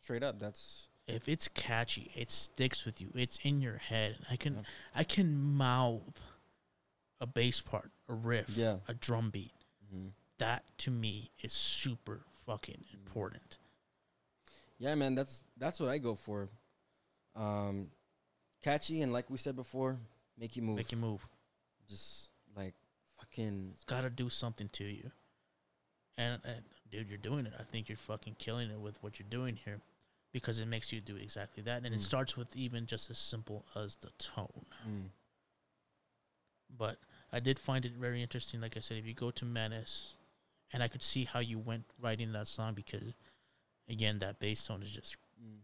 Straight 0.00 0.22
up. 0.22 0.38
That's 0.38 0.88
If 1.06 1.28
it's 1.28 1.48
catchy, 1.48 2.10
it 2.14 2.30
sticks 2.30 2.84
with 2.86 3.00
you. 3.00 3.10
It's 3.14 3.38
in 3.42 3.60
your 3.60 3.76
head. 3.76 4.18
I 4.30 4.36
can 4.36 4.56
Yep. 4.56 4.64
I 4.94 5.04
can 5.04 5.36
mouth 5.38 6.20
a 7.20 7.26
bass 7.26 7.60
part, 7.60 7.90
a 8.08 8.14
riff, 8.14 8.50
Yeah. 8.50 8.80
a 8.88 8.94
drum 8.94 9.30
beat. 9.30 9.52
mhm. 9.92 10.12
That 10.38 10.64
to 10.78 10.90
me 10.90 11.30
is 11.40 11.52
super 11.52 12.24
fucking 12.46 12.84
Mm. 12.90 12.94
important. 12.94 13.58
Yeah, 14.78 14.94
man, 14.94 15.14
that's 15.14 15.44
that's 15.56 15.78
what 15.78 15.88
I 15.90 15.98
go 15.98 16.14
for. 16.14 16.48
Um, 17.34 17.90
catchy 18.62 19.02
and 19.02 19.12
like 19.12 19.28
we 19.30 19.36
said 19.38 19.56
before, 19.56 20.00
make 20.38 20.56
you 20.56 20.62
move. 20.62 20.76
Make 20.76 20.90
you 20.92 20.98
move. 20.98 21.26
Just 21.86 22.30
like 22.56 22.74
fucking 23.18 23.72
It's 23.74 23.84
got 23.84 24.00
to 24.02 24.10
do 24.10 24.30
something 24.30 24.68
to 24.70 24.84
you. 24.84 25.12
And, 26.16 26.40
and 26.44 26.64
dude, 26.90 27.08
you're 27.08 27.18
doing 27.18 27.44
it. 27.46 27.52
I 27.58 27.64
think 27.64 27.88
you're 27.88 27.98
fucking 27.98 28.36
killing 28.36 28.70
it 28.70 28.78
with 28.80 29.00
what 29.02 29.18
you're 29.18 29.28
doing 29.28 29.56
here 29.56 29.80
because 30.34 30.58
it 30.58 30.66
makes 30.66 30.92
you 30.92 31.00
do 31.00 31.14
exactly 31.16 31.62
that. 31.62 31.84
And 31.84 31.94
it 31.94 32.00
Mm. 32.00 32.10
starts 32.10 32.36
with 32.36 32.54
even 32.56 32.86
just 32.86 33.08
as 33.08 33.18
simple 33.18 33.64
as 33.76 33.94
the 33.96 34.10
tone. 34.18 34.66
mm, 34.86 35.08
But 36.76 36.98
I 37.32 37.38
did 37.40 37.58
find 37.58 37.84
it 37.84 37.92
very 37.92 38.20
interesting. 38.20 38.60
Like 38.60 38.76
I 38.76 38.80
said, 38.80 38.96
if 38.98 39.06
you 39.06 39.14
go 39.14 39.30
to 39.30 39.44
Menace, 39.44 40.14
and 40.72 40.82
I 40.82 40.88
could 40.88 41.02
see 41.04 41.24
how 41.24 41.38
you 41.38 41.58
went 41.58 41.84
writing 42.00 42.32
that 42.32 42.48
song 42.48 42.74
because, 42.74 43.14
again, 43.88 44.18
that 44.18 44.40
bass 44.40 44.66
tone 44.66 44.82
is 44.82 44.90
just 44.90 45.16
mm, 45.40 45.58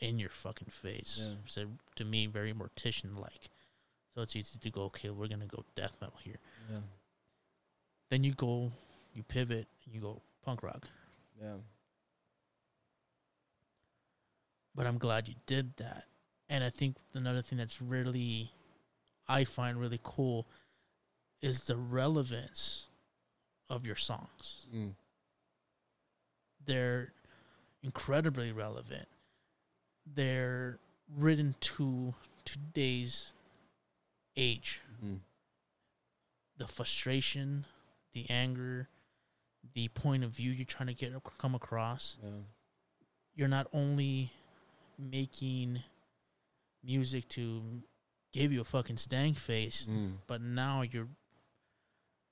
in 0.00 0.18
your 0.18 0.28
fucking 0.28 0.68
face. 0.68 1.18
Yeah. 1.22 1.34
So 1.46 1.66
to 1.96 2.04
me, 2.04 2.26
very 2.26 2.52
Mortician 2.52 3.18
like. 3.18 3.48
So 4.14 4.20
it's 4.22 4.36
easy 4.36 4.58
to 4.58 4.70
go, 4.70 4.82
okay, 4.84 5.08
we're 5.08 5.28
gonna 5.28 5.46
go 5.46 5.64
death 5.74 5.94
metal 6.00 6.18
here. 6.22 6.40
yeah, 6.70 6.80
Then 8.10 8.22
you 8.24 8.34
go, 8.34 8.72
you 9.14 9.22
pivot, 9.22 9.66
and 9.86 9.94
you 9.94 10.00
go 10.02 10.20
punk 10.44 10.62
rock. 10.62 10.88
yeah, 11.40 11.56
But 14.74 14.86
I'm 14.86 14.98
glad 14.98 15.28
you 15.28 15.34
did 15.46 15.76
that. 15.76 16.04
And 16.48 16.62
I 16.64 16.70
think 16.70 16.96
another 17.14 17.42
thing 17.42 17.58
that's 17.58 17.80
really, 17.82 18.50
I 19.28 19.44
find 19.44 19.78
really 19.78 20.00
cool, 20.02 20.46
is 21.42 21.62
the 21.62 21.76
relevance 21.76 22.86
of 23.68 23.86
your 23.86 23.96
songs. 23.96 24.66
mm, 24.74 24.94
They're 26.64 27.12
incredibly 27.82 28.52
relevant. 28.52 29.08
They're 30.06 30.78
written 31.08 31.54
to 31.60 32.14
today's 32.44 33.32
age, 34.36 34.80
Mm. 35.02 35.20
the 36.56 36.66
frustration, 36.66 37.64
the 38.12 38.28
anger, 38.28 38.88
the 39.74 39.88
point 39.88 40.24
of 40.24 40.30
view 40.30 40.50
you're 40.50 40.64
trying 40.66 40.88
to 40.88 40.94
get 40.94 41.12
come 41.38 41.54
across. 41.54 42.16
Yeah. 42.22 42.30
You're 43.34 43.48
not 43.48 43.66
only 43.72 44.32
making 45.00 45.82
music 46.84 47.28
to 47.30 47.62
give 48.32 48.52
you 48.52 48.60
a 48.60 48.64
fucking 48.64 48.96
stank 48.96 49.38
face, 49.38 49.88
Mm. 49.90 50.18
but 50.26 50.40
now 50.40 50.82
you're 50.82 51.08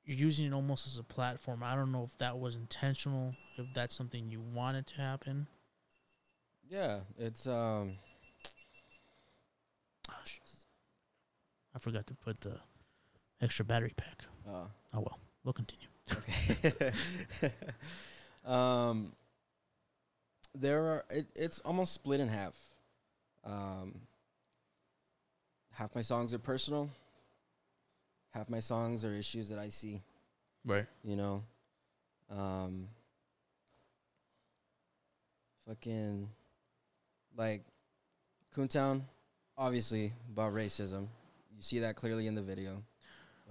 you're 0.04 0.16
using 0.16 0.46
it 0.46 0.52
almost 0.54 0.86
as 0.86 0.96
a 0.98 1.02
platform. 1.02 1.62
I 1.62 1.74
don't 1.76 1.92
know 1.92 2.02
if 2.04 2.16
that 2.18 2.38
was 2.38 2.54
intentional, 2.54 3.34
if 3.58 3.66
that's 3.74 3.94
something 3.94 4.30
you 4.30 4.40
wanted 4.40 4.86
to 4.86 4.94
happen. 4.96 5.48
Yeah, 6.70 7.00
it's 7.18 7.46
um. 7.46 7.98
I 11.74 11.78
forgot 11.78 12.06
to 12.08 12.14
put 12.14 12.40
the 12.40 12.58
extra 13.40 13.64
battery 13.64 13.92
pack. 13.96 14.24
uh, 14.48 14.64
Oh 14.94 15.00
well, 15.00 15.18
we'll 15.44 15.52
continue. 15.52 15.86
Okay. 16.10 16.92
um, 18.44 19.12
there 20.54 20.84
are. 20.86 21.04
It, 21.10 21.26
it's 21.34 21.60
almost 21.60 21.92
split 21.92 22.20
in 22.20 22.28
half. 22.28 22.56
Um, 23.44 24.00
half 25.72 25.94
my 25.94 26.02
songs 26.02 26.34
are 26.34 26.38
personal. 26.38 26.90
Half 28.30 28.48
my 28.50 28.60
songs 28.60 29.04
are 29.04 29.14
issues 29.14 29.48
that 29.48 29.58
I 29.58 29.68
see. 29.68 30.02
Right. 30.64 30.86
You 31.04 31.16
know. 31.16 31.42
Um. 32.30 32.88
Fucking, 35.66 36.30
like, 37.36 37.62
Coontown, 38.56 39.02
obviously 39.58 40.14
about 40.32 40.54
racism. 40.54 41.08
You 41.54 41.60
see 41.60 41.80
that 41.80 41.94
clearly 41.94 42.26
in 42.26 42.34
the 42.34 42.40
video, 42.40 42.82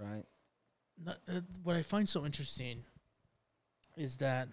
right? 0.00 0.24
Not- 1.00 1.20
uh, 1.28 1.42
what 1.62 1.76
I 1.76 1.82
find 1.82 2.08
so 2.08 2.26
interesting 2.26 2.82
is 3.96 4.16
that, 4.16 4.48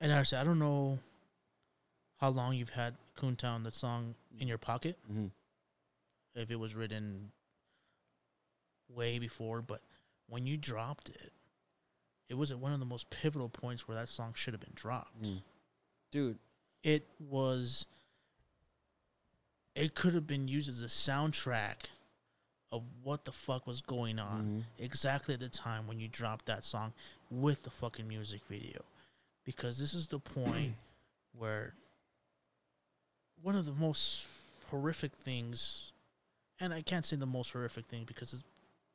and 0.00 0.12
I 0.12 0.22
say 0.22 0.36
I 0.36 0.44
don't 0.44 0.58
know 0.58 0.98
how 2.18 2.30
long 2.30 2.54
you've 2.54 2.70
had 2.70 2.94
Coontown, 3.16 3.64
the 3.64 3.72
song, 3.72 4.14
in 4.38 4.48
your 4.48 4.58
pocket. 4.58 4.96
Mm-hmm. 5.10 5.26
If 6.34 6.50
it 6.50 6.56
was 6.56 6.74
written 6.74 7.32
way 8.88 9.18
before, 9.18 9.60
but 9.62 9.82
when 10.28 10.46
you 10.46 10.56
dropped 10.56 11.08
it, 11.08 11.32
it 12.28 12.34
was 12.34 12.50
at 12.50 12.58
one 12.58 12.72
of 12.72 12.78
the 12.78 12.86
most 12.86 13.10
pivotal 13.10 13.48
points 13.48 13.88
where 13.88 13.96
that 13.96 14.08
song 14.08 14.32
should 14.34 14.54
have 14.54 14.60
been 14.60 14.72
dropped. 14.74 15.22
Mm. 15.22 15.42
Dude, 16.10 16.38
It 16.82 17.06
was. 17.18 17.86
It 19.74 19.94
could 19.94 20.14
have 20.14 20.26
been 20.26 20.48
used 20.48 20.68
as 20.68 20.82
a 20.82 20.86
soundtrack 20.86 21.86
of 22.72 22.82
what 23.02 23.24
the 23.24 23.32
fuck 23.32 23.66
was 23.66 23.80
going 23.80 24.18
on 24.18 24.64
mhm. 24.78 24.84
exactly 24.84 25.34
at 25.34 25.40
the 25.40 25.48
time 25.48 25.86
when 25.86 26.00
you 26.00 26.08
dropped 26.08 26.46
that 26.46 26.64
song 26.64 26.92
with 27.30 27.62
the 27.62 27.70
fucking 27.70 28.06
music 28.06 28.40
video. 28.48 28.82
Because 29.48 29.78
this 29.78 29.94
is 29.94 30.08
the 30.08 30.18
point 30.18 30.74
where 31.38 31.72
one 33.40 33.56
of 33.56 33.64
the 33.64 33.72
most 33.72 34.26
horrific 34.70 35.12
things, 35.12 35.90
and 36.60 36.74
I 36.74 36.82
can't 36.82 37.06
say 37.06 37.16
the 37.16 37.24
most 37.24 37.52
horrific 37.52 37.86
thing 37.86 38.04
because 38.04 38.34
it's 38.34 38.44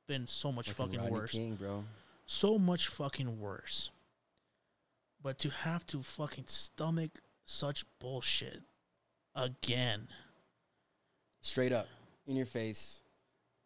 been 0.07 0.27
so 0.27 0.51
much 0.51 0.69
Fucking 0.69 0.99
fucking 0.99 1.11
worse. 1.11 1.31
King, 1.31 1.55
bro. 1.55 1.85
So 2.27 2.59
much 2.59 2.87
fucking 2.87 3.39
worse. 3.39 3.89
But 5.23 5.39
to 5.39 5.49
have 5.49 5.87
to 5.87 6.03
fucking 6.03 6.43
stomach 6.45 7.09
such 7.45 7.83
bullshit 7.97 8.61
again, 9.35 10.07
Straight 11.41 11.73
up, 11.73 11.87
in 12.27 12.35
your 12.35 12.45
face, 12.45 13.01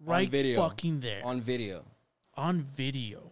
right 0.06 0.30
video. 0.30 0.62
fucking 0.62 1.02
there. 1.02 1.20
on 1.26 1.42
video. 1.42 1.84
on 2.38 2.62
video 2.62 3.24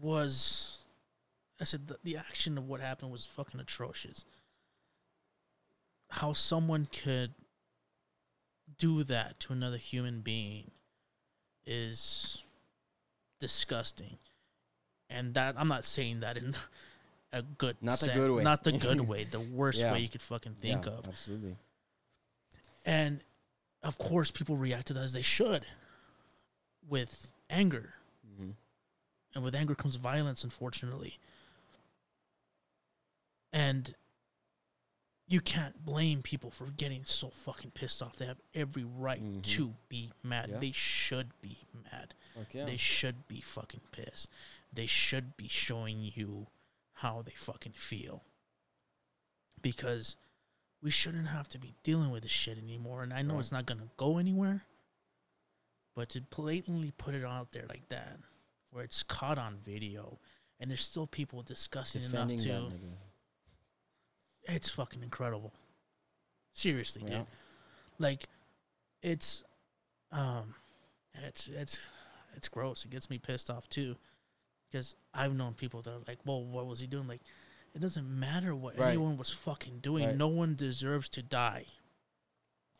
was 0.00 0.78
I 1.60 1.64
said 1.64 1.86
the, 1.88 1.98
the 2.02 2.16
action 2.16 2.58
of 2.58 2.68
what 2.68 2.80
happened 2.80 3.12
was 3.12 3.24
fucking 3.24 3.60
atrocious. 3.60 4.24
How 6.10 6.32
someone 6.32 6.88
could 6.92 7.32
do 8.78 9.04
that 9.04 9.38
to 9.40 9.52
another 9.52 9.76
human 9.76 10.20
being 10.20 10.70
is 11.66 12.42
disgusting. 13.38 14.18
And 15.08 15.34
that 15.34 15.54
I'm 15.58 15.68
not 15.68 15.84
saying 15.84 16.20
that 16.20 16.36
in 16.36 16.54
a 17.32 17.42
good 17.42 17.76
Not 17.80 18.00
the 18.00 18.08
good 18.08 18.30
way. 18.30 18.42
Not 18.42 18.64
the 18.64 18.72
good 18.72 19.00
way, 19.08 19.24
the 19.24 19.40
worst 19.40 19.80
Yeah. 19.80 19.92
way 19.92 20.00
you 20.00 20.08
could 20.08 20.22
fucking 20.22 20.54
think 20.54 20.86
yeah, 20.86 20.92
of. 20.92 21.06
Absolutely. 21.06 21.56
And 22.84 23.20
of 23.82 23.98
course, 23.98 24.30
people 24.30 24.56
reacted 24.56 24.96
as 24.96 25.12
they 25.12 25.22
should 25.22 25.64
with 26.88 27.32
anger. 27.48 27.94
hmm 28.36 28.50
And 29.34 29.42
with 29.42 29.54
anger 29.54 29.74
comes 29.74 29.96
violence, 29.96 30.44
unfortunately. 30.44 31.18
And 33.52 33.94
you 35.26 35.40
can't 35.40 35.84
blame 35.84 36.22
people 36.22 36.50
for 36.50 36.66
getting 36.66 37.04
so 37.04 37.28
fucking 37.30 37.70
pissed 37.72 38.02
off. 38.02 38.16
They 38.16 38.26
have 38.26 38.40
every 38.54 38.84
right 38.84 39.22
Mhm. 39.22 39.42
to 39.56 39.74
be 39.88 40.12
mad. 40.22 40.50
Yeah. 40.50 40.58
They 40.58 40.72
should 40.72 41.40
be 41.40 41.66
mad. 41.72 42.14
Okay. 42.36 42.64
They 42.64 42.76
should 42.76 43.26
be 43.28 43.40
fucking 43.40 43.80
pissed. 43.92 44.28
They 44.72 44.86
should 44.86 45.36
be 45.36 45.48
showing 45.48 46.02
you 46.14 46.48
how 46.94 47.22
they 47.22 47.32
fucking 47.32 47.72
feel. 47.74 48.24
Because 49.60 50.16
we 50.80 50.90
shouldn't 50.90 51.28
have 51.28 51.48
to 51.50 51.58
be 51.58 51.74
dealing 51.82 52.10
with 52.10 52.22
this 52.24 52.32
shit 52.32 52.58
anymore. 52.58 53.02
And 53.02 53.12
I 53.14 53.22
know 53.22 53.34
Right. 53.34 53.40
it's 53.40 53.52
not 53.52 53.66
going 53.66 53.80
to 53.80 53.90
go 53.96 54.18
anywhere. 54.18 54.66
But 55.94 56.08
to 56.10 56.20
blatantly 56.22 56.90
put 56.90 57.14
it 57.14 57.22
out 57.24 57.50
there 57.50 57.66
like 57.66 57.88
that, 57.88 58.18
where 58.72 58.82
it's 58.84 59.02
caught 59.02 59.38
on 59.38 59.58
video, 59.58 60.18
and 60.58 60.70
there's 60.70 60.82
still 60.82 61.06
people 61.06 61.42
discussing 61.42 62.02
Defending 62.02 62.40
enough 62.40 62.70
to. 62.70 64.52
It's 64.52 64.68
fucking 64.70 65.02
incredible. 65.02 65.52
Seriously, 66.54 67.02
Yeah. 67.06 67.18
dude. 67.18 67.26
Like, 67.98 68.28
it's, 69.02 69.44
um, 70.10 70.54
it's 71.14 71.46
it's 71.48 71.88
it's 72.34 72.48
gross. 72.48 72.84
It 72.84 72.90
gets 72.90 73.10
me 73.10 73.18
pissed 73.18 73.50
off 73.50 73.68
too, 73.68 73.96
because 74.68 74.94
I've 75.14 75.34
known 75.34 75.54
people 75.54 75.82
that 75.82 75.90
are 75.92 76.00
like, 76.08 76.18
"Well, 76.24 76.42
what 76.44 76.66
was 76.66 76.80
he 76.80 76.86
doing?" 76.86 77.06
Like, 77.06 77.22
it 77.74 77.80
doesn't 77.80 78.08
matter 78.08 78.54
what 78.56 78.76
Right. 78.78 78.88
anyone 78.88 79.16
was 79.16 79.30
fucking 79.30 79.80
doing. 79.80 80.04
Right. 80.06 80.16
No 80.16 80.28
one 80.28 80.56
deserves 80.56 81.08
to 81.10 81.22
die. 81.22 81.66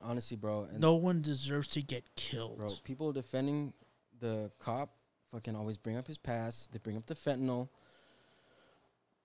Honestly, 0.01 0.37
bro. 0.37 0.65
And 0.65 0.81
no 0.81 0.95
one 0.95 1.23
deserves 1.23 1.69
to 1.69 1.83
get 1.83 2.15
killed. 2.17 2.57
bro, 2.57 2.75
people 2.83 3.13
defending 3.13 3.73
the 4.19 4.51
cop 4.59 4.97
fucking 5.33 5.57
always 5.57 5.79
bring 5.79 5.97
up 5.97 6.07
his 6.07 6.19
past. 6.19 6.73
They 6.73 6.79
bring 6.79 6.97
up 6.97 7.07
the 7.07 7.15
fentanyl. 7.15 7.69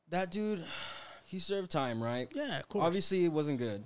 That 0.10 0.32
dude, 0.32 0.64
he 1.26 1.40
served 1.40 1.72
time, 1.72 2.02
right? 2.02 2.30
Yeah, 2.34 2.60
of 2.60 2.70
course. 2.70 2.86
Obviously, 2.86 3.26
it 3.26 3.32
wasn't 3.32 3.60
good. 3.60 3.84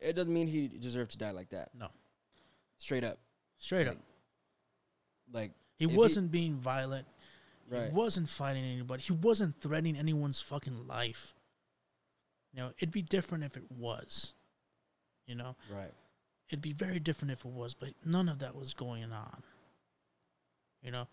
It 0.00 0.14
doesn't 0.14 0.32
mean 0.32 0.48
he 0.48 0.68
deserved 0.68 1.12
to 1.12 1.18
die 1.18 1.30
like 1.30 1.50
that. 1.50 1.70
No. 1.78 1.88
Straight 2.78 3.04
up. 3.04 3.18
Straight 3.58 3.86
like, 3.86 3.96
up, 3.96 4.02
Like, 5.32 5.50
he 5.78 5.86
wasn't 5.86 6.30
being 6.32 6.56
violent. 6.56 7.06
right. 7.70 7.88
He 7.88 7.94
wasn't 7.94 8.28
fighting 8.28 8.64
anybody. 8.64 9.02
He 9.02 9.12
wasn't 9.12 9.60
threatening 9.60 9.96
anyone's 9.96 10.40
fucking 10.40 10.88
life. 10.88 11.34
You 12.52 12.60
know, 12.60 12.72
it'd 12.78 12.90
be 12.90 13.02
different 13.02 13.44
if 13.44 13.56
it 13.56 13.70
was. 13.70 14.34
You 15.26 15.36
know, 15.36 15.54
Right. 15.70 15.92
it'd 16.48 16.60
be 16.60 16.72
very 16.72 16.98
different 16.98 17.30
if 17.30 17.44
it 17.44 17.50
was, 17.52 17.74
but 17.74 17.90
none 18.04 18.28
of 18.28 18.40
that 18.40 18.56
was 18.56 18.74
going 18.74 19.12
on. 19.12 19.42
You 20.82 20.90
know, 20.90 21.08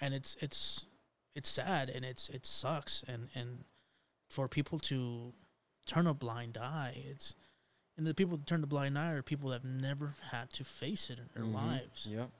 and 0.00 0.14
it's 0.14 0.36
it's 0.40 0.84
it's 1.34 1.48
sad 1.48 1.88
and 1.90 2.04
it's 2.04 2.28
it 2.28 2.44
sucks 2.46 3.02
and 3.08 3.28
and 3.34 3.64
for 4.28 4.48
people 4.48 4.78
to 4.80 5.32
turn 5.86 6.06
a 6.06 6.14
blind 6.14 6.58
eye, 6.58 7.02
it's 7.10 7.34
and 7.96 8.06
the 8.06 8.14
people 8.14 8.36
that 8.36 8.46
turn 8.46 8.62
a 8.62 8.66
blind 8.66 8.98
eye 8.98 9.10
are 9.12 9.22
people 9.22 9.48
that 9.50 9.62
have 9.62 9.64
never 9.64 10.14
had 10.30 10.52
to 10.52 10.64
face 10.64 11.10
it 11.10 11.18
in 11.18 11.28
their 11.34 11.44
Mhm. 11.44 11.54
lives. 11.54 12.06
Yep. 12.06 12.30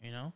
You 0.00 0.10
know? 0.12 0.32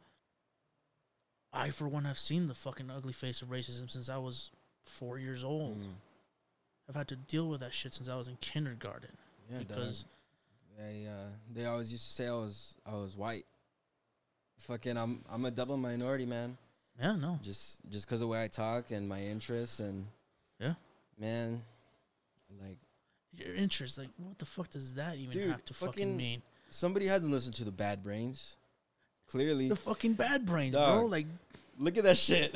I, 1.52 1.70
for 1.70 1.88
one, 1.88 2.04
have 2.04 2.18
seen 2.18 2.48
the 2.48 2.54
fucking 2.54 2.90
ugly 2.90 3.12
face 3.12 3.40
of 3.42 3.48
racism 3.48 3.90
since 3.90 4.08
I 4.08 4.16
was 4.18 4.50
four 4.82 5.18
years 5.18 5.42
old. 5.44 5.80
Mm. 5.82 5.94
I've 6.88 6.94
had 6.96 7.08
to 7.08 7.16
deal 7.16 7.48
with 7.48 7.60
that 7.60 7.72
shit 7.74 7.94
since 7.94 8.08
I 8.08 8.16
was 8.16 8.28
in 8.28 8.36
kindergarten. 8.36 9.16
Yeah, 9.50 9.58
because 9.60 10.04
they 10.76 11.06
uh, 11.06 11.30
they 11.52 11.64
always 11.66 11.90
used 11.92 12.04
to 12.06 12.12
say 12.12 12.26
I 12.26 12.32
was 12.32 12.76
I 12.84 12.94
was 12.94 13.16
white. 13.16 13.46
Fucking, 14.58 14.96
I'm 14.96 15.22
I'm 15.30 15.44
a 15.44 15.50
double 15.50 15.76
minority, 15.76 16.26
man. 16.26 16.56
yeah, 16.98 17.14
no, 17.16 17.38
Just 17.42 17.80
just 17.90 18.06
because 18.06 18.20
of 18.20 18.28
the 18.28 18.32
way 18.32 18.42
I 18.42 18.48
talk 18.48 18.90
and 18.90 19.08
my 19.08 19.20
interests 19.20 19.80
and 19.80 20.06
Yeah. 20.58 20.74
man, 21.18 21.62
like 22.60 22.78
your 23.32 23.54
interests. 23.54 23.98
like, 23.98 24.08
what 24.16 24.38
the 24.38 24.46
fuck 24.46 24.70
does 24.70 24.94
that 24.94 25.16
even 25.16 25.32
Dude, 25.32 25.50
have 25.50 25.64
to 25.66 25.74
fucking, 25.74 25.92
fucking- 25.92 26.16
mean? 26.16 26.42
somebody 26.70 27.06
had 27.06 27.20
to 27.22 27.28
listen 27.28 27.52
to 27.52 27.64
the 27.64 27.70
Bad 27.72 28.02
Brains. 28.02 28.56
Clearly, 29.28 29.68
The 29.68 29.76
fucking 29.76 30.14
bad 30.14 30.46
brains, 30.46 30.74
bro. 30.76 31.04
Like, 31.06 31.26
look 31.78 31.96
at 31.98 32.04
that 32.04 32.16
shit. 32.16 32.52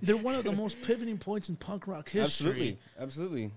they're 0.02 0.16
one 0.16 0.36
of 0.36 0.44
the 0.44 0.52
most 0.52 0.80
pivoting 0.82 1.18
points 1.18 1.48
in 1.48 1.56
punk 1.56 1.86
rock 1.88 2.08
history. 2.08 2.22
absolutely, 2.24 2.78
absolutely. 2.98 3.50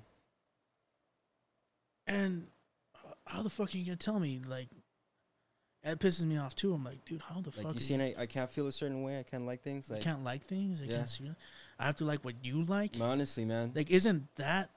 And 2.07 2.47
how 3.25 3.43
the 3.43 3.49
fuck 3.49 3.73
are 3.73 3.77
you 3.77 3.85
gonna 3.85 3.95
tell 3.97 4.19
me, 4.19 4.41
like, 4.47 4.69
It 5.83 5.99
pisses 5.99 6.23
me 6.25 6.37
off 6.37 6.55
too. 6.55 6.73
I'm 6.73 6.83
like, 6.83 7.05
dude, 7.05 7.21
how 7.21 7.39
the 7.39 7.51
Like 7.51 7.61
fuck? 7.65 7.73
you 7.75 7.79
seen, 7.79 8.01
I, 8.01 8.13
I 8.17 8.25
can't 8.25 8.49
feel 8.49 8.67
a 8.67 8.71
certain 8.71 9.03
way. 9.03 9.19
I 9.19 9.23
can't 9.23 9.45
like 9.45 9.61
things. 9.61 9.89
I 9.91 9.99
can't 9.99 10.23
like 10.23 10.43
things. 10.43 10.81
I 10.81 10.85
Yeah. 10.85 10.97
can't 10.97 11.09
see. 11.09 11.31
I 11.79 11.85
have 11.85 11.95
to 11.97 12.05
like 12.05 12.25
what 12.25 12.35
you 12.43 12.63
like. 12.63 12.95
honestly, 12.99 13.45
man. 13.45 13.71
Like, 13.75 13.89
isn't 13.91 14.35
that 14.35 14.69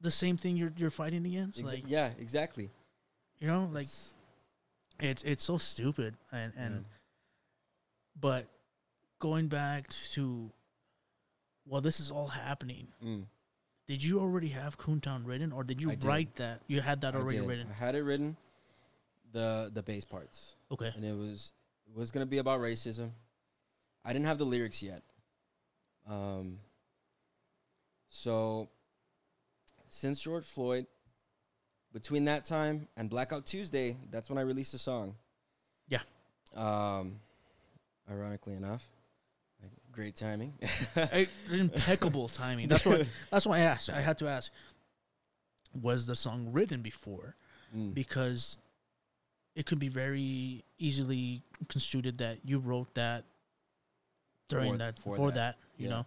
the 0.00 0.10
same 0.10 0.36
thing 0.36 0.56
you're 0.56 0.72
you're 0.76 0.90
fighting 0.90 1.26
against? 1.26 1.60
Exa- 1.60 1.64
like, 1.64 1.84
yeah, 1.86 2.10
exactly. 2.18 2.70
you 3.38 3.46
know, 3.48 3.68
like 3.72 3.82
It's- 3.86 4.14
it's 5.00 5.22
it's 5.24 5.44
so 5.44 5.58
stupid. 5.58 6.16
And 6.32 6.52
and 6.56 6.74
yeah. 6.76 6.80
but 8.20 8.46
going 9.18 9.48
back 9.48 9.88
to, 10.12 10.50
well, 11.66 11.80
this 11.80 11.98
is 12.00 12.10
all 12.10 12.28
happening. 12.28 12.88
Mm, 13.02 13.24
Did 13.86 14.02
you 14.04 14.20
already 14.20 14.48
have 14.50 14.78
Coontown 14.78 15.26
written, 15.26 15.52
or 15.52 15.64
did 15.64 15.82
you 15.82 15.90
I 15.90 15.94
did. 15.96 16.04
write 16.04 16.36
that? 16.36 16.60
You 16.68 16.80
had 16.80 17.00
that 17.02 17.14
already 17.14 17.38
did. 17.38 17.48
written. 17.48 17.68
I 17.70 17.74
had 17.74 17.94
it 17.94 18.02
written, 18.02 18.36
the 19.34 19.70
the 19.74 19.82
bass 19.82 20.04
parts, 20.06 20.54
Okay. 20.72 20.90
and 20.96 21.04
it 21.04 21.14
was 21.14 21.52
it 21.86 21.94
was 21.94 22.10
gonna 22.10 22.24
be 22.24 22.38
about 22.38 22.60
racism. 22.60 23.10
I 24.04 24.12
didn't 24.14 24.26
have 24.26 24.38
the 24.38 24.46
lyrics 24.46 24.82
yet. 24.82 25.02
Um. 26.08 26.58
So, 28.08 28.68
since 29.88 30.22
George 30.22 30.44
Floyd, 30.44 30.86
between 31.92 32.26
that 32.26 32.44
time 32.44 32.86
and 32.96 33.10
Blackout 33.10 33.44
Tuesday, 33.44 33.96
that's 34.10 34.28
when 34.30 34.38
I 34.38 34.42
released 34.42 34.72
the 34.72 34.78
song. 34.78 35.16
Yeah. 35.88 36.00
Um, 36.54 37.18
ironically 38.08 38.54
enough, 38.54 38.86
like 39.60 39.72
great 39.90 40.14
timing. 40.14 40.54
I- 40.96 41.26
impeccable 41.50 42.28
timing. 42.28 42.68
That's 42.68 42.86
what. 42.86 43.04
That's 43.30 43.46
why 43.46 43.56
I 43.58 43.60
asked. 43.62 43.90
I 43.90 44.00
had 44.00 44.18
to 44.18 44.28
ask. 44.28 44.52
Was 45.82 46.06
the 46.06 46.14
song 46.14 46.50
written 46.52 46.82
before? 46.82 47.34
Mm. 47.76 47.94
Because 47.94 48.58
it 49.54 49.66
could 49.66 49.78
be 49.78 49.88
very 49.88 50.64
easily 50.78 51.42
construed 51.68 52.18
that 52.18 52.38
you 52.44 52.58
wrote 52.58 52.92
that 52.94 53.24
during 54.48 54.72
For- 54.72 54.78
that 54.78 54.98
for 54.98 55.16
for, 55.16 55.30
that. 55.30 55.56
that. 55.56 55.58
You 55.78 55.84
Yeah. 55.88 55.90
know, 55.94 56.06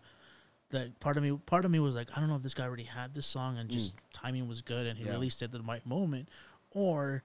that 0.69 0.99
part 0.99 1.17
of 1.17 1.23
me 1.23 1.37
part 1.45 1.63
of 1.65 1.71
me 1.71 1.79
was 1.79 1.95
like, 1.95 2.09
I 2.15 2.19
don't 2.19 2.29
know 2.29 2.35
if 2.35 2.43
this 2.43 2.53
guy 2.53 2.65
already 2.65 2.83
had 2.83 3.13
this 3.13 3.25
song 3.25 3.57
and 3.57 3.69
just 3.69 3.95
Mm. 3.95 3.99
timing 4.13 4.47
was 4.47 4.61
good 4.61 4.85
and 4.87 4.97
he 4.97 5.05
Yeah. 5.05 5.11
released 5.11 5.41
it 5.41 5.45
at 5.45 5.51
the 5.51 5.61
right 5.61 5.85
moment, 5.85 6.29
or 6.71 7.23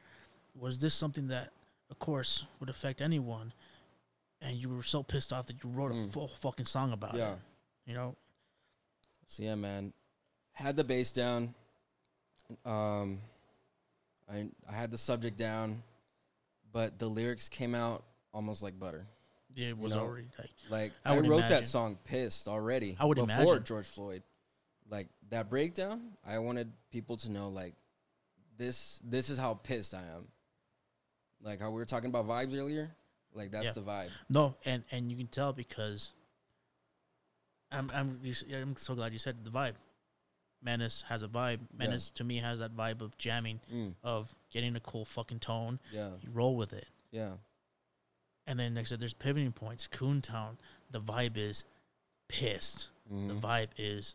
was 0.54 0.78
this 0.78 0.94
something 0.94 1.28
that, 1.28 1.52
of 1.90 1.98
course, 1.98 2.44
would 2.60 2.68
affect 2.68 3.00
anyone, 3.00 3.52
and 4.40 4.56
you 4.56 4.68
were 4.68 4.82
so 4.82 5.02
pissed 5.02 5.32
off 5.32 5.46
that 5.46 5.62
you 5.64 5.70
wrote 5.70 5.90
a 5.92 5.94
Mm. 5.94 6.12
full 6.12 6.28
fucking 6.28 6.66
song 6.66 6.92
about 6.92 7.14
Yeah. 7.14 7.34
it. 7.34 7.38
You 7.86 7.94
know, 7.94 8.16
So 9.26 9.42
yeah, 9.42 9.54
man, 9.54 9.92
had 10.52 10.76
the 10.76 10.84
bass 10.84 11.12
down. 11.12 11.54
Um, 12.64 13.22
I 14.28 14.50
I 14.68 14.72
had 14.72 14.90
the 14.90 14.98
subject 14.98 15.36
down, 15.36 15.82
but 16.72 16.98
the 16.98 17.06
lyrics 17.06 17.48
came 17.48 17.74
out 17.74 18.04
almost 18.32 18.62
like 18.62 18.78
butter. 18.78 19.06
Yeah, 19.54 19.68
it 19.68 19.78
was 19.78 19.94
know, 19.94 20.00
already 20.00 20.28
like 20.38 20.50
Like 20.70 20.92
I 21.04 21.14
I, 21.14 21.18
wrote 21.18 21.24
imagine. 21.38 21.48
that 21.50 21.66
song 21.66 21.98
pissed 22.04 22.48
already. 22.48 22.96
I 22.98 23.04
would 23.04 23.16
before 23.16 23.34
imagine. 23.34 23.64
George 23.64 23.86
Floyd. 23.86 24.22
Like 24.88 25.08
that 25.30 25.48
breakdown, 25.50 26.12
I 26.26 26.38
wanted 26.38 26.70
people 26.90 27.16
to 27.18 27.30
know 27.30 27.48
like 27.48 27.74
this 28.56 29.00
this 29.04 29.28
is 29.30 29.38
how 29.38 29.54
pissed 29.54 29.94
I 29.94 30.02
am. 30.16 30.28
Like 31.42 31.60
how 31.60 31.70
we 31.70 31.76
were 31.76 31.84
talking 31.86 32.08
about 32.08 32.26
vibes 32.26 32.56
earlier. 32.56 32.94
Like 33.34 33.50
that's 33.50 33.64
Yeah. 33.66 33.72
the 33.72 33.80
vibe. 33.82 34.08
No, 34.28 34.56
and 34.64 34.84
and 34.90 35.10
you 35.10 35.16
can 35.16 35.26
tell 35.26 35.52
because 35.52 36.12
I'm 37.70 37.90
I'm 37.94 38.20
you 38.22 38.34
I'm 38.54 38.76
so 38.76 38.94
glad 38.94 39.12
you 39.12 39.18
said 39.18 39.44
the 39.44 39.50
vibe. 39.50 39.74
Menace 40.62 41.04
has 41.08 41.22
a 41.22 41.28
vibe. 41.28 41.60
Menace 41.76 42.10
to 42.10 42.24
me 42.24 42.38
has 42.38 42.58
that 42.60 42.76
vibe 42.76 43.00
of 43.00 43.16
jamming, 43.18 43.60
Mm, 43.72 43.94
of 44.02 44.34
getting 44.50 44.76
a 44.76 44.80
cool 44.80 45.04
fucking 45.04 45.40
tone. 45.40 45.80
yeah, 45.92 46.10
You 46.22 46.30
roll 46.32 46.56
with 46.56 46.72
it, 46.72 46.88
yeah. 47.10 47.34
and 48.46 48.58
then 48.58 48.74
next 48.74 48.90
there's 48.98 49.14
pivoting 49.14 49.52
points. 49.52 49.88
Coontown, 49.88 50.56
the 50.90 51.00
vibe 51.00 51.36
is 51.36 51.64
pissed. 52.28 52.88
The 53.10 53.14
mhm, 53.34 53.40
vibe 53.40 53.68
is 53.76 54.14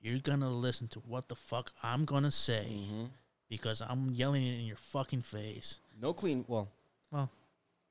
you're 0.00 0.18
gonna 0.20 0.50
listen 0.50 0.86
to 0.88 1.00
what 1.00 1.28
the 1.28 1.34
fuck 1.36 1.72
I'm 1.82 2.04
gonna 2.04 2.30
say 2.30 2.66
mhm. 2.70 3.08
because 3.48 3.80
I'm 3.80 4.10
yelling 4.10 4.46
it 4.46 4.58
in 4.60 4.66
your 4.66 4.76
fucking 4.76 5.22
face. 5.22 5.78
No 6.00 6.12
clean. 6.12 6.44
Well, 6.46 6.68
Well, 7.10 7.30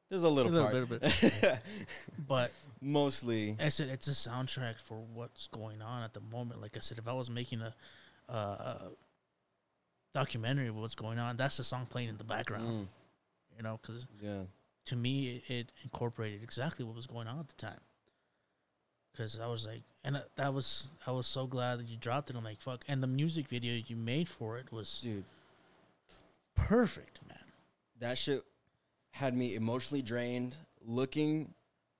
there's 0.09 0.23
a 0.23 0.29
little, 0.29 0.51
a 0.51 0.53
little 0.69 0.87
part. 0.87 1.01
bit, 1.01 1.59
But 2.27 2.51
Mostly, 2.81 3.55
I 3.59 3.69
said 3.69 3.89
it's 3.89 4.07
a 4.07 4.11
soundtrack 4.29 4.79
for 4.79 4.99
what's 5.13 5.47
going 5.47 5.81
on 5.81 6.03
at 6.03 6.13
the 6.13 6.19
moment. 6.19 6.61
Like 6.61 6.77
I 6.77 6.79
said, 6.79 6.97
if 6.99 7.07
I 7.07 7.13
was 7.13 7.29
making 7.29 7.61
a, 7.61 7.73
uh, 8.29 8.33
a 8.35 8.77
documentary 10.13 10.67
of 10.67 10.75
what's 10.75 10.95
going 10.95 11.17
on, 11.19 11.37
that's 11.37 11.57
the 11.57 11.63
song 11.63 11.87
playing 11.89 12.09
in 12.09 12.17
the 12.17 12.23
background. 12.23 12.67
mm, 12.67 12.87
You 13.57 13.63
know, 13.63 13.79
because 13.81 14.05
yeah, 14.21 14.41
to 14.85 14.95
me, 14.95 15.41
it, 15.47 15.53
it 15.53 15.71
incorporated 15.83 16.43
exactly 16.43 16.85
what 16.85 16.95
was 16.95 17.07
going 17.07 17.27
on 17.27 17.39
at 17.39 17.47
the 17.47 17.55
time. 17.55 17.79
Because 19.11 19.39
I 19.39 19.47
was 19.47 19.65
like, 19.65 19.81
and 20.03 20.17
uh, 20.17 20.21
that 20.35 20.53
was 20.53 20.89
I 21.07 21.11
was 21.11 21.25
so 21.25 21.47
glad 21.47 21.79
that 21.79 21.87
you 21.87 21.97
dropped 21.97 22.29
it. 22.29 22.35
I'm 22.35 22.43
like, 22.43 22.59
fuck. 22.61 22.83
And 22.87 23.01
the 23.01 23.07
music 23.07 23.47
video 23.47 23.81
you 23.87 23.95
made 23.95 24.27
for 24.29 24.57
it 24.59 24.71
was 24.71 24.99
dude, 24.99 25.23
perfect, 26.55 27.19
man. 27.27 27.37
that 27.99 28.17
shit 28.17 28.43
had 29.15 29.33
me 29.33 29.55
emotionally 29.55 30.01
drained, 30.01 30.57
looking 30.85 31.53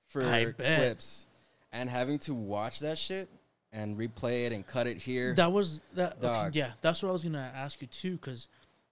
for 0.10 0.22
I 0.24 0.46
bet. 0.52 0.56
clips, 0.56 1.26
and 1.72 1.90
having 1.90 2.20
to 2.20 2.34
watch 2.34 2.82
that 2.82 2.98
shit 2.98 3.30
and 3.72 3.98
replay 3.98 4.46
it 4.48 4.52
and 4.52 4.68
cut 4.68 4.86
it 4.86 4.98
here. 4.98 5.34
That 5.36 5.52
was 5.54 5.80
that. 5.94 6.22
Okay, 6.22 6.50
yeah, 6.60 6.72
that's 6.82 7.02
what 7.02 7.08
I 7.10 7.12
was 7.14 7.24
gonna 7.24 7.52
ask 7.56 7.80
you 7.82 7.88
too. 7.88 8.18
Because 8.18 8.50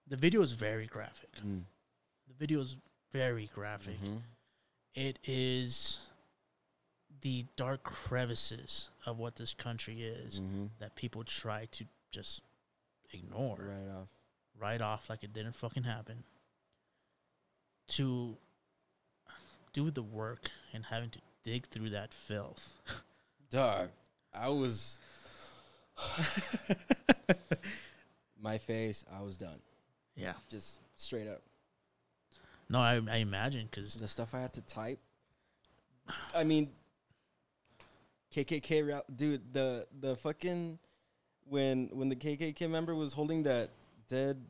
the 0.07 0.15
video 0.15 0.41
is 0.41 0.53
very 0.53 0.87
graphic. 0.87 1.31
Mm, 1.45 1.63
The 2.29 2.33
video 2.35 2.61
is 2.61 2.77
very 3.11 3.49
graphic. 3.53 3.99
mhm. 4.01 4.21
it 4.95 5.19
is 5.25 5.97
the 7.21 7.45
dark 7.55 7.83
crevices 7.83 8.89
of 9.05 9.17
what 9.17 9.35
this 9.35 9.51
country 9.53 10.03
is 10.03 10.39
Mhm. 10.39 10.69
that 10.79 10.95
people 10.95 11.23
try 11.23 11.65
to 11.71 11.85
just 12.11 12.41
ignore, 13.11 13.57
Right 13.57 13.89
off. 13.95 14.07
write 14.57 14.81
off 14.81 15.09
like 15.09 15.23
it 15.23 15.33
didn't 15.33 15.53
fucking 15.55 15.83
happen. 15.83 16.23
To 17.89 18.37
do 19.73 19.91
the 19.91 20.01
work 20.03 20.49
and 20.73 20.85
having 20.85 21.09
to 21.11 21.19
dig 21.43 21.67
through 21.67 21.89
that 21.91 22.13
filth. 22.13 22.75
Dog, 23.49 23.89
I 24.33 24.49
was 24.49 24.99
my 28.41 28.57
face. 28.57 29.05
I 29.13 29.21
was 29.21 29.37
done. 29.37 29.59
yeah. 30.15 30.33
Just 30.49 30.79
straight 30.95 31.27
up. 31.27 31.41
No, 32.69 32.79
I, 32.79 32.99
I 33.11 33.17
imagine 33.17 33.67
because 33.69 33.95
the 33.95 34.07
stuff 34.07 34.33
I 34.33 34.41
had 34.41 34.53
to 34.53 34.61
type. 34.61 34.99
I 36.35 36.43
mean, 36.43 36.69
KKK 38.33 38.87
route, 38.89 39.05
dude. 39.15 39.53
The 39.53 39.85
the 39.99 40.15
fucking 40.15 40.79
when 41.47 41.89
when 41.93 42.09
the 42.09 42.15
KKK 42.15 42.69
member 42.69 42.95
was 42.95 43.13
holding 43.13 43.43
that 43.43 43.69
dead 44.07 44.41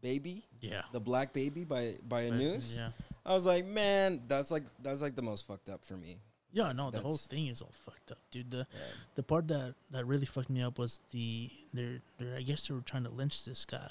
baby, 0.00 0.44
yeah, 0.60 0.82
the 0.92 1.00
black 1.00 1.32
baby 1.32 1.64
by 1.64 1.94
by 2.08 2.22
a 2.22 2.30
noose. 2.30 2.76
Yeah, 2.78 2.90
I 3.24 3.34
was 3.34 3.46
like, 3.46 3.64
man, 3.66 4.22
that's 4.28 4.50
like 4.50 4.64
that's 4.82 5.02
like 5.02 5.14
the 5.16 5.22
most 5.22 5.46
fucked 5.46 5.68
up 5.68 5.84
for 5.84 5.94
me. 5.96 6.18
yeah. 6.52 6.72
No, 6.72 6.90
the 6.90 7.00
whole 7.00 7.16
thing 7.18 7.48
is 7.48 7.60
all 7.60 7.72
fucked 7.84 8.10
up, 8.12 8.18
dude. 8.30 8.50
The 8.50 8.66
Yeah. 8.72 8.80
the 9.16 9.22
part 9.22 9.48
that 9.48 9.74
that 9.90 10.06
really 10.06 10.26
fucked 10.26 10.50
me 10.50 10.62
up 10.62 10.78
was 10.78 11.00
the 11.10 11.50
they're, 11.74 12.00
they're 12.18 12.36
I 12.36 12.42
guess 12.42 12.66
they 12.68 12.74
were 12.74 12.80
trying 12.82 13.04
to 13.04 13.10
lynch 13.10 13.44
this 13.44 13.64
guy. 13.64 13.90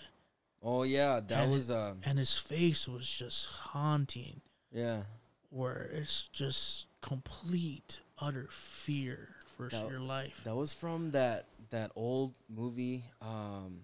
Oh 0.63 0.83
yeah, 0.83 1.19
that 1.19 1.43
And 1.43 1.51
it- 1.51 1.55
was 1.55 1.69
uh 1.69 1.95
and 2.03 2.17
his 2.17 2.37
face 2.37 2.87
was 2.87 3.07
just 3.07 3.45
haunting 3.47 4.41
yeah. 4.71 5.03
where 5.51 5.89
it's 5.93 6.23
just 6.33 6.85
complete 7.01 7.99
utter 8.19 8.47
fear 8.49 9.35
for 9.57 9.69
That- 9.69 9.89
your 9.89 9.99
life 9.99 10.41
That 10.43 10.55
was 10.55 10.73
from 10.73 11.09
that 11.09 11.45
that 11.71 11.91
old 11.95 12.33
movie, 12.49 13.03
um, 13.21 13.81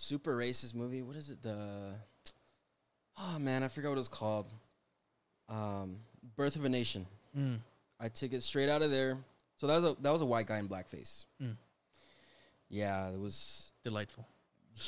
super 0.00 0.36
racist 0.36 0.74
movie. 0.74 1.02
What 1.02 1.16
is 1.16 1.30
it? 1.30 1.42
The 1.42 1.94
oh 3.18 3.38
man, 3.38 3.62
I 3.62 3.68
forgot 3.68 3.90
what 3.90 3.94
it 3.94 3.98
was 3.98 4.08
called. 4.08 4.46
Um, 5.48 5.96
Birth 6.36 6.56
of 6.56 6.64
a 6.64 6.68
Nation. 6.68 7.06
mm. 7.36 7.58
I 7.98 8.08
took 8.08 8.32
it 8.32 8.42
straight 8.42 8.68
out 8.68 8.82
of 8.82 8.90
there. 8.90 9.18
So 9.56 9.66
that 9.66 9.82
was 9.82 9.84
a 9.84 9.96
that 10.00 10.12
was 10.12 10.22
a 10.22 10.26
white 10.26 10.46
guy 10.46 10.58
in 10.58 10.68
blackface. 10.68 11.24
Mm. 11.42 11.56
Yeah, 12.68 13.10
it 13.10 13.18
was 13.18 13.72
delightful 13.84 14.26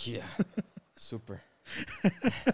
yeah, 0.05 0.25
super. 0.97 1.41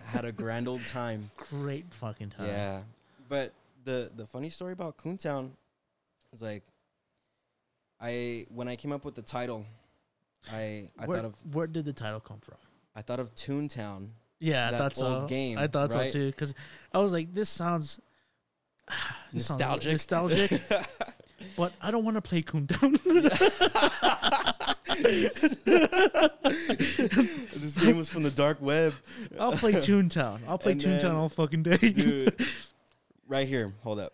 Had 0.07 0.25
a 0.25 0.33
grand 0.33 0.69
old 0.69 0.87
time. 0.87 1.31
great 1.37 1.87
fucking 1.95 2.31
time 2.31 2.47
Yeah, 2.47 2.83
but 3.29 3.53
the 3.85 4.11
the 4.15 4.27
funny 4.27 4.51
story 4.51 4.73
about 4.73 4.99
Coontown 4.99 5.51
is 6.33 6.43
like, 6.43 6.63
I 8.01 8.47
when 8.55 8.69
I 8.69 8.77
came 8.77 8.93
up 8.93 9.05
with 9.05 9.15
the 9.15 9.23
title, 9.23 9.65
I 10.53 10.89
I 10.99 11.07
where, 11.07 11.19
thought 11.19 11.25
of 11.27 11.35
where 11.55 11.67
did 11.67 11.85
the 11.85 11.93
title 11.93 12.21
come 12.21 12.39
from 12.41 12.57
I 12.97 13.03
thought 13.03 13.21
of 13.21 13.35
Toontown. 13.35 14.09
yeah 14.41 14.71
That 14.71 14.79
that's 14.79 15.01
old 15.03 15.23
so 15.23 15.27
game, 15.29 15.59
i 15.59 15.67
thought 15.67 15.93
right? 15.95 16.11
so 16.13 16.19
too 16.19 16.27
because 16.31 16.55
i 16.93 16.99
was 16.99 17.13
like 17.13 17.33
this 17.35 17.49
sounds 17.51 18.01
this 19.33 19.47
sounds 19.47 19.61
Nostalgic. 19.61 19.93
nostalgic 19.93 20.51
but 21.57 21.73
i 21.81 21.91
don't 21.91 22.05
want 22.05 22.17
to 22.17 22.23
play 22.23 22.43
Coontown 22.43 22.99
this 27.59 27.77
game 27.77 27.97
was 27.97 28.09
from 28.09 28.23
the 28.23 28.31
dark 28.31 28.61
web, 28.61 28.95
I'll 29.39 29.53
play 29.53 29.73
Toontown. 29.73 30.41
I'll 30.49 30.59
play 30.59 30.73
And 30.73 30.81
Toontown 30.81 31.01
then- 31.03 31.15
all 31.15 31.29
fucking 31.29 31.63
day. 31.63 31.77
dude. 31.77 32.35
right 33.29 33.47
here, 33.47 33.73
hold 33.83 34.01
up. 34.01 34.13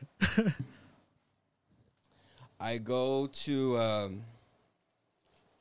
I 2.60 2.78
go 2.78 3.26
to 3.28 3.78
um, 3.78 4.22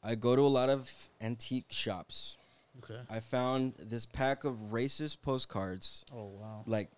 I 0.04 0.16
go 0.16 0.36
to 0.36 0.42
a 0.42 0.48
lot 0.48 0.70
of 0.70 0.92
antique 1.22 1.68
shops. 1.70 2.38
Okay. 2.84 3.00
I 3.10 3.20
found 3.20 3.74
this 3.80 4.06
pack 4.06 4.44
of 4.44 4.56
racist 4.72 5.22
postcards, 5.22 6.06
Oh 6.14 6.26
wow. 6.40 6.64
like 6.66 6.90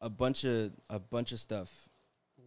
a 0.00 0.08
bunch 0.08 0.44
of 0.44 0.70
a 0.88 0.98
bunch 0.98 1.32
of 1.32 1.40
stuff. 1.40 1.88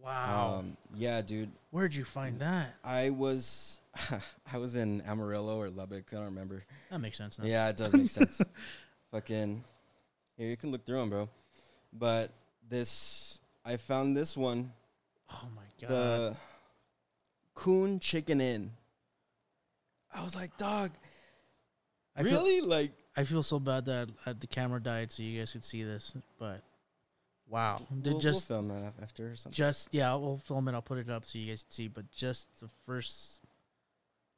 Wow. 0.02 0.56
Um, 0.60 0.76
yeah, 0.96 1.22
dude. 1.22 1.50
Where'd 1.70 1.94
you 1.94 2.04
find 2.04 2.38
that? 2.40 2.74
I 2.82 3.10
was 3.10 3.78
I 4.52 4.58
was 4.58 4.74
in 4.74 5.02
Amarillo 5.02 5.58
or 5.60 5.68
Lubbock. 5.70 6.06
I 6.12 6.16
don't 6.16 6.24
remember. 6.24 6.64
That 6.90 6.98
makes 7.00 7.18
sense 7.18 7.38
now. 7.38 7.44
Yeah, 7.44 7.68
it 7.68 7.76
does 7.76 7.92
make 7.92 8.10
sense. 8.10 8.40
Fucking 9.12 9.62
here, 10.38 10.48
you 10.48 10.56
can 10.56 10.72
look 10.72 10.84
through 10.86 10.98
them, 11.00 11.10
bro. 11.10 11.28
But 11.92 12.30
this, 12.68 13.38
I 13.66 13.76
found 13.76 14.16
this 14.16 14.34
one, 14.36 14.72
Oh 15.30 15.46
my 15.54 15.62
god. 15.80 15.90
the 15.90 16.36
Coon 17.54 18.00
Chicken 18.00 18.40
Inn. 18.40 18.70
I 20.14 20.22
was 20.22 20.36
like, 20.36 20.56
dog, 20.56 20.92
I 22.16 22.22
Feel, 22.22 22.32
really? 22.44 22.60
like, 22.60 22.92
I 23.16 23.24
feel 23.24 23.42
so 23.42 23.58
bad 23.58 23.86
that 23.86 24.10
uh, 24.26 24.34
the 24.38 24.46
camera 24.46 24.80
died, 24.80 25.10
so 25.12 25.22
you 25.22 25.38
guys 25.38 25.52
could 25.52 25.64
see 25.64 25.82
this. 25.82 26.14
But 26.38 26.62
wow, 27.48 27.88
Did 28.02 28.12
we'll, 28.12 28.20
just 28.20 28.48
we'll 28.50 28.58
film 28.58 28.68
that 28.68 28.94
after 29.02 29.32
or 29.32 29.36
something. 29.36 29.52
just 29.56 29.88
yeah, 29.92 30.14
we'll 30.14 30.38
film 30.38 30.68
it. 30.68 30.74
I'll 30.74 30.82
put 30.82 30.98
it 30.98 31.08
up 31.10 31.24
so 31.24 31.38
you 31.38 31.48
guys 31.48 31.62
can 31.62 31.70
see. 31.72 31.88
But 31.88 32.10
just 32.10 32.48
the 32.60 32.68
first 32.86 33.40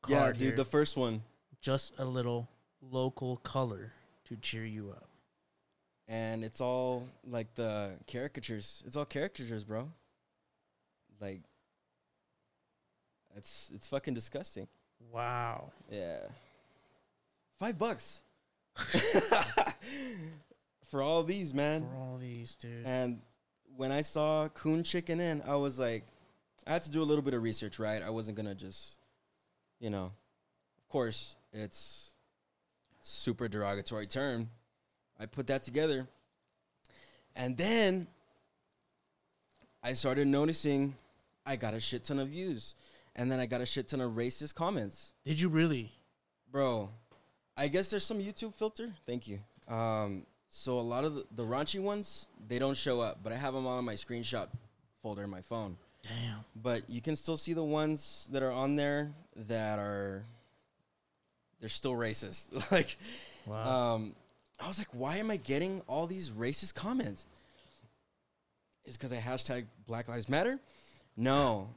yeah, 0.07 0.19
card 0.19 0.39
dude, 0.39 0.49
here, 0.49 0.57
the 0.57 0.65
first 0.65 0.97
one, 0.97 1.23
just 1.61 1.93
a 1.99 2.05
little 2.05 2.49
local 2.81 3.37
color 3.39 3.93
to 4.29 4.37
cheer 4.37 4.65
you 4.65 4.91
up. 4.91 5.09
and 6.09 6.45
it's 6.45 6.61
all 6.61 7.09
like 7.27 7.55
the 7.55 7.99
caricatures. 8.07 8.83
It's 8.87 8.97
all 8.97 9.05
caricatures, 9.07 9.65
bro. 9.65 9.91
Like, 11.21 11.43
it's 13.37 13.71
it's 13.75 13.89
fucking 13.89 14.15
disgusting. 14.15 14.69
Wow. 15.13 15.71
Yeah. 15.91 16.19
Five 17.59 17.79
bucks. 17.79 18.23
For 20.87 21.03
all 21.03 21.23
these, 21.23 21.55
man. 21.55 21.83
For 21.83 21.97
all 21.97 22.19
these, 22.21 22.57
dude. 22.57 22.85
And 22.85 23.21
when 23.77 23.93
I 23.93 24.03
saw 24.03 24.49
Coon 24.49 24.83
Chicken 24.83 25.21
Inn, 25.21 25.43
I 25.47 25.57
was 25.57 25.79
like, 25.79 26.05
I 26.67 26.73
had 26.73 26.83
to 26.83 26.91
do 26.91 27.03
a 27.03 27.05
little 27.05 27.23
bit 27.23 27.35
of 27.35 27.43
research, 27.43 27.79
right? 27.79 28.03
I 28.03 28.11
wasn't 28.11 28.37
gonna 28.37 28.55
just, 28.55 28.99
you 29.81 29.91
know, 29.91 30.05
of 30.05 30.89
course, 30.89 31.37
it's 31.53 32.13
super 33.03 33.49
derogatory 33.49 34.07
term. 34.07 34.49
I 35.19 35.27
put 35.27 35.47
that 35.49 35.63
together, 35.63 36.09
and 37.37 37.57
then 37.57 38.07
I 39.83 39.93
started 39.93 40.27
noticing 40.27 40.95
I 41.47 41.57
got 41.57 41.75
a 41.75 41.81
shit 41.81 42.05
ton 42.05 42.19
of 42.19 42.29
views, 42.29 42.75
and 43.17 43.31
then 43.31 43.39
I 43.41 43.47
got 43.47 43.61
a 43.61 43.67
shit 43.67 43.89
ton 43.89 44.01
of 44.01 44.13
racist 44.13 44.55
comments. 44.55 45.13
Did 45.25 45.41
you 45.41 45.49
really? 45.49 45.93
bro 46.51 46.89
i 47.57 47.67
guess 47.67 47.91
there's 47.91 48.05
some 48.05 48.19
youtube 48.21 48.55
filter. 48.55 48.89
Thank 49.07 49.27
you. 49.27 49.41
Um 49.69 50.25
so 50.51 50.79
a 50.79 50.87
lot 50.95 51.05
of 51.05 51.17
the, 51.17 51.25
the 51.35 51.43
raunchy 51.43 51.81
ones 51.81 52.29
they 52.47 52.61
don't 52.61 52.77
show 52.77 53.01
up 53.01 53.19
but 53.25 53.33
i 53.33 53.37
have 53.37 53.55
them 53.55 53.67
all 53.67 53.77
in 53.81 53.85
my 53.85 53.95
screenshot 53.95 54.47
folder 55.03 55.25
in 55.25 55.31
my 55.31 55.41
phone. 55.41 55.77
Damn. 56.05 56.45
but 56.55 56.89
you 56.89 57.01
can 57.01 57.17
still 57.17 57.37
see 57.37 57.55
the 57.55 57.65
ones 57.65 58.29
that 58.31 58.43
are 58.43 58.53
on 58.53 58.77
there 58.77 59.11
that 59.49 59.79
are 59.81 60.23
they're 61.61 61.69
still 61.69 61.95
racist. 61.95 62.49
Like 62.71 62.97
Wow. 63.47 63.95
um 63.95 64.15
i 64.61 64.69
was 64.69 64.79
like 64.79 64.89
why 64.93 65.17
am 65.17 65.31
i 65.31 65.37
getting 65.39 65.83
all 65.89 66.07
these 66.07 66.31
racist 66.31 66.75
comments? 66.75 67.27
Is 68.85 68.97
because 68.97 69.13
i 69.13 69.17
hashtag 69.17 69.65
black 69.87 70.09
lives 70.09 70.29
matter? 70.29 70.61
No 71.17 71.69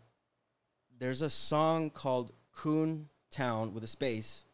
there's 1.00 1.22
a 1.22 1.30
song 1.30 1.90
called 1.90 2.32
coon 2.54 3.08
town 3.32 3.74
with 3.74 3.84
a 3.84 3.88
space 3.88 4.46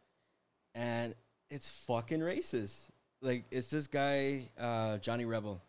and 0.75 1.13
it's 1.49 1.69
fucking 1.85 2.19
racist 2.19 2.87
like 3.21 3.45
it's 3.51 3.69
this 3.69 3.87
guy 3.87 4.47
uh 4.59 4.97
johnny 4.97 5.25
rebel 5.25 5.61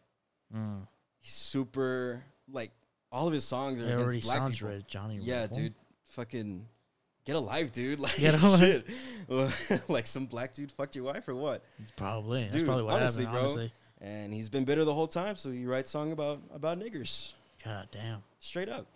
Mm. 0.55 0.87
he's 1.21 1.33
super 1.33 2.23
like 2.53 2.71
all 3.11 3.27
of 3.27 3.33
his 3.33 3.45
songs 3.45 3.81
are 3.81 3.89
It 3.89 3.99
already 3.99 4.21
black 4.21 4.39
sounds 4.39 4.59
people. 4.59 4.75
right, 4.75 4.87
Johnny. 4.89 5.19
Yeah, 5.21 5.43
Rebel. 5.43 5.57
dude. 5.57 5.75
Fucking 6.09 6.67
get 7.25 7.37
a 7.37 7.41
life, 7.41 7.73
dude. 7.73 7.99
Like 8.01 8.17
Get 8.17 8.39
shit. 8.41 8.87
like 9.89 10.07
some 10.07 10.27
black 10.27 10.53
dude 10.53 10.71
fucked 10.73 10.95
your 10.97 11.05
wife 11.05 11.27
or 11.29 11.35
what? 11.35 11.65
Probably. 11.97 12.43
That's 12.45 12.57
Dude, 12.57 12.67
probably 12.67 12.83
what 12.85 12.95
honestly, 12.97 13.25
happened. 13.25 13.41
bro. 13.41 13.51
Honestly. 13.51 13.73
And 14.01 14.35
he's 14.35 14.49
been 14.49 14.65
bitter 14.65 14.85
the 14.85 14.93
whole 14.95 15.07
time, 15.07 15.35
so 15.37 15.51
he 15.51 15.65
writes 15.65 15.91
song 15.91 16.11
about 16.13 16.41
about 16.53 16.79
niggers. 16.79 17.33
God 17.65 17.89
damn. 17.91 18.23
Straight 18.41 18.69
up. 18.69 18.87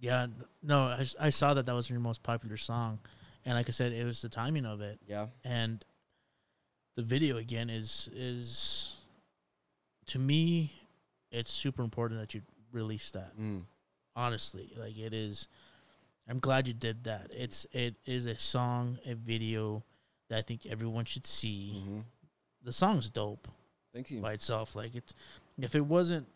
Yeah. 0.00 0.26
No, 0.62 0.96
I 1.20 1.30
saw 1.30 1.54
that 1.54 1.66
that 1.66 1.74
was 1.74 1.90
your 1.90 2.00
most 2.00 2.22
popular 2.22 2.56
song, 2.56 2.98
and 3.44 3.54
like 3.54 3.68
I 3.68 3.72
said, 3.72 3.92
it 3.92 4.04
was 4.04 4.22
the 4.22 4.28
timing 4.28 4.64
of 4.66 4.80
it, 4.80 4.98
Yeah. 5.06 5.26
and 5.44 5.84
the 6.96 7.02
video 7.02 7.36
again 7.36 7.70
is 7.70 8.08
is 8.12 8.94
to 10.06 10.18
me, 10.18 10.72
it's 11.30 11.50
super 11.52 11.82
important 11.82 12.20
that 12.20 12.34
you 12.34 12.42
release 12.72 13.10
that. 13.12 13.36
Mm. 13.38 13.62
honestly 14.16 14.72
like 14.76 14.98
it 14.98 15.14
is 15.14 15.46
i'm 16.28 16.38
glad 16.40 16.66
you 16.66 16.74
did 16.74 17.04
that 17.04 17.28
it's 17.30 17.66
it 17.72 17.94
is 18.04 18.26
a 18.26 18.36
song 18.36 18.98
a 19.06 19.14
video 19.14 19.82
that 20.28 20.38
i 20.38 20.42
think 20.42 20.66
everyone 20.66 21.04
should 21.04 21.26
see 21.26 21.82
hmm 21.86 22.00
the 22.64 22.72
song's 22.72 23.08
dope 23.08 23.46
Thank 23.94 24.10
you. 24.10 24.20
by 24.20 24.32
itself 24.32 24.74
like 24.74 24.94
it's 24.96 25.14
if 25.58 25.74
it 25.76 25.86
wasn't 25.86 26.26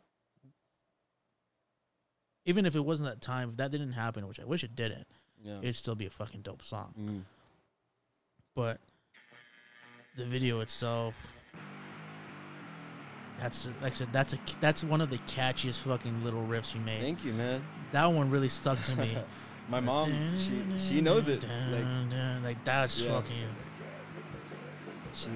even 2.45 2.67
if 2.67 2.75
it 2.75 2.85
wasn't 2.85 3.09
that 3.09 3.21
time 3.21 3.51
if 3.51 3.57
that 3.57 3.71
didn't 3.71 3.93
happen 3.93 4.27
which 4.27 4.41
i 4.41 4.45
wish 4.45 4.63
it 4.65 4.75
didn't 4.77 5.07
Yeah. 5.45 5.59
it'd 5.63 5.77
still 5.77 5.95
be 5.95 6.07
a 6.07 6.11
fucking 6.11 6.43
dope 6.43 6.63
song 6.63 6.95
Mm. 6.99 7.23
but 8.55 8.81
the 10.17 10.25
video 10.25 10.61
itself 10.61 11.15
that's 13.41 13.67
like 13.81 13.93
i 13.93 13.95
said 13.95 14.09
that's 14.13 14.33
a 14.35 14.39
that's 14.61 14.85
one 14.85 15.01
of 15.01 15.11
the 15.11 15.19
catchiest 15.19 15.81
fucking 15.83 16.23
little 16.23 16.43
riffs 16.47 16.75
you 16.75 16.81
made 16.81 17.01
Thank 17.01 17.25
you, 17.25 17.33
man. 17.33 17.65
that 17.93 18.07
one 18.13 18.31
really 18.31 18.49
stuck 18.49 18.83
to 18.85 18.97
me 18.97 19.17
My 19.69 19.79
mom, 19.79 20.37
she 20.37 20.61
she 20.77 21.01
knows 21.01 21.29
it. 21.29 21.47
Like 21.71 22.43
like 22.43 22.65
that's 22.65 23.01
Yeah. 23.01 23.11
fucking 23.13 23.47
she, 25.15 25.29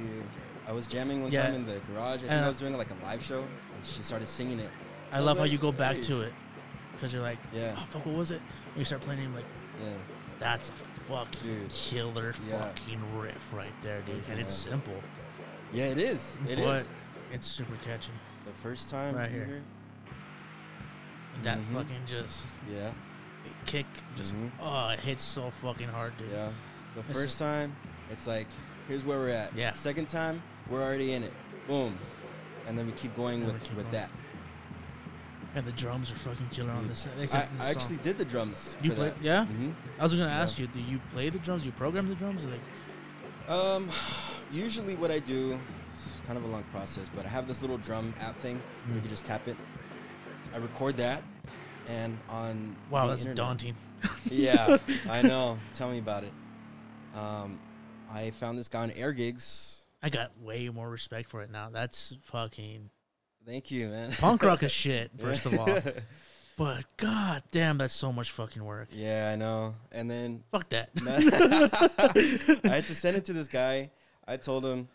I 0.67 0.73
was 0.73 0.87
jamming 0.89 1.23
one 1.23 1.31
Yeah. 1.31 1.45
time 1.47 1.55
in 1.55 1.65
the 1.67 1.79
garage. 1.91 2.17
I 2.17 2.19
think 2.19 2.31
And, 2.33 2.45
I 2.45 2.49
was 2.49 2.59
doing 2.59 2.77
like 2.77 2.91
a 2.91 3.05
live 3.05 3.23
show, 3.23 3.39
and 3.41 3.85
she 3.87 4.03
started 4.03 4.27
singing 4.27 4.59
it. 4.59 4.69
I 5.13 5.19
I 5.19 5.21
love 5.21 5.39
how 5.39 5.45
you 5.45 5.59
go 5.59 5.71
back 5.71 5.97
hey. 5.97 6.03
to 6.03 6.23
it 6.23 6.33
because 6.97 7.13
you're 7.13 7.23
like, 7.23 7.39
Yeah, 7.53 7.75
oh 7.79 7.85
fuck, 7.91 8.05
what 8.07 8.17
was 8.17 8.31
it? 8.31 8.41
And 8.69 8.77
you 8.79 8.85
start 8.85 9.03
playing, 9.03 9.23
you're 9.23 9.31
like, 9.31 9.45
yeah. 9.83 9.91
that's 10.41 10.71
a 10.71 10.73
fucking 11.09 11.41
Dude. 11.43 11.69
killer 11.71 12.35
Yeah. 12.49 12.59
fucking 12.59 13.19
riff 13.19 13.53
right 13.53 13.73
there, 13.83 14.01
dude. 14.03 14.23
And 14.31 14.41
it's 14.41 14.55
simple, 14.55 14.95
Yeah, 15.73 15.85
it 15.87 15.99
is. 15.99 16.33
It 16.49 16.59
is. 16.59 16.65
but 16.65 16.87
it's 17.33 17.47
super 17.47 17.77
catchy. 17.85 18.13
The 18.47 18.53
first 18.53 18.91
time 18.91 19.15
Right 19.15 19.31
here. 19.31 19.63
And 21.35 21.45
that 21.45 21.59
Mhm. 21.59 21.75
fucking 21.75 22.03
just 22.07 22.47
Yeah, 22.71 22.91
kick, 23.67 23.87
just 24.17 24.35
Mhm. 24.35 24.51
oh, 24.61 24.89
it 24.89 25.01
hits 25.01 25.23
so 25.23 25.51
fucking 25.51 25.89
hard, 25.89 26.17
dude. 26.17 26.31
yeah. 26.33 26.51
The 26.95 27.01
Listen. 27.03 27.15
first 27.15 27.39
time, 27.39 27.77
it's 28.11 28.27
like, 28.27 28.47
here's 28.89 29.05
where 29.05 29.19
we're 29.19 29.29
at. 29.29 29.55
Yeah. 29.55 29.73
Second 29.73 30.09
time, 30.09 30.43
we're 30.71 30.83
already 30.83 31.13
in 31.13 31.23
it. 31.25 31.33
Boom. 31.67 31.99
And 32.67 32.79
then 32.79 32.87
we 32.87 32.93
keep 32.93 33.15
going 33.15 33.43
And 33.43 33.53
with, 33.53 33.63
keep 33.63 33.75
with 33.77 33.91
going. 33.91 33.93
that. 33.93 34.11
And 35.57 35.65
the 35.67 35.73
drums 35.73 36.13
are 36.13 36.17
fucking 36.17 36.49
killer 36.51 36.71
on 36.71 36.87
this. 36.87 37.09
I, 37.35 37.49
I 37.61 37.71
actually 37.71 37.97
did 37.97 38.19
the 38.19 38.25
drums. 38.27 38.77
you 38.83 38.91
for 38.91 38.97
play, 38.97 39.09
that. 39.09 39.23
yeah. 39.23 39.45
hmm 39.47 39.71
I 39.99 40.03
was 40.05 40.13
gonna 40.15 40.27
Yeah. 40.27 40.41
ask 40.43 40.59
you, 40.59 40.67
do 40.69 40.79
you 40.81 41.01
play 41.13 41.31
the 41.31 41.39
drums? 41.39 41.65
You 41.67 41.73
program 41.73 42.09
the 42.09 42.15
drums? 42.15 42.45
Like, 42.45 42.61
Um, 43.51 43.89
usually 44.53 44.97
what 44.97 45.11
I 45.11 45.19
do, 45.19 45.59
it's 45.95 46.21
kind 46.27 46.37
of 46.39 46.45
a 46.45 46.49
long 46.49 46.63
process, 46.65 47.09
but 47.17 47.25
I 47.25 47.29
have 47.31 47.49
this 47.49 47.63
little 47.63 47.79
drum 47.79 48.13
app 48.21 48.37
thing. 48.37 48.61
where 48.85 48.95
You 48.97 49.01
Mm. 49.01 49.05
can 49.05 49.09
just 49.11 49.25
tap 49.27 49.49
it. 49.49 49.57
I 50.55 50.59
record 50.59 50.97
that, 50.99 51.23
and 51.89 52.19
on 52.29 52.77
wow, 52.91 53.07
that's 53.07 53.21
internet- 53.23 53.37
daunting. 53.37 53.77
yeah, 54.31 54.77
I 55.11 55.23
know. 55.23 55.59
Tell 55.73 55.91
me 55.91 55.99
about 55.99 56.23
it. 56.25 56.33
Um, 57.15 57.59
I 58.13 58.31
found 58.33 58.59
this 58.59 58.69
guy 58.69 58.83
on 58.83 58.91
AirGigs. 58.91 59.79
I 60.03 60.11
got 60.11 60.39
way 60.39 60.69
more 60.69 60.89
respect 60.91 61.31
for 61.31 61.41
it 61.43 61.51
now. 61.51 61.71
That's 61.71 62.15
fucking 62.25 62.91
Thank 63.47 63.71
you, 63.71 63.89
man. 63.89 64.11
punk 64.19 64.43
rock 64.43 64.63
is 64.63 64.73
shit, 64.85 65.11
first 65.19 65.47
of 65.47 65.59
all. 65.59 65.79
But 66.59 66.85
god 66.97 67.43
damn, 67.51 67.79
that's 67.79 67.95
so 67.95 68.13
much 68.13 68.31
fucking 68.33 68.65
work. 68.65 68.89
Yeah, 68.91 69.31
I 69.33 69.37
know. 69.37 69.75
And 69.93 70.11
then 70.11 70.43
Fuck 70.51 70.71
that. 70.71 70.91
I 72.65 72.69
had 72.69 72.87
to 72.87 72.95
send 72.95 73.17
it 73.17 73.27
to 73.27 73.33
this 73.33 73.47
guy. 73.47 73.91
I 74.27 74.37
told 74.39 74.65
him, 74.65 74.89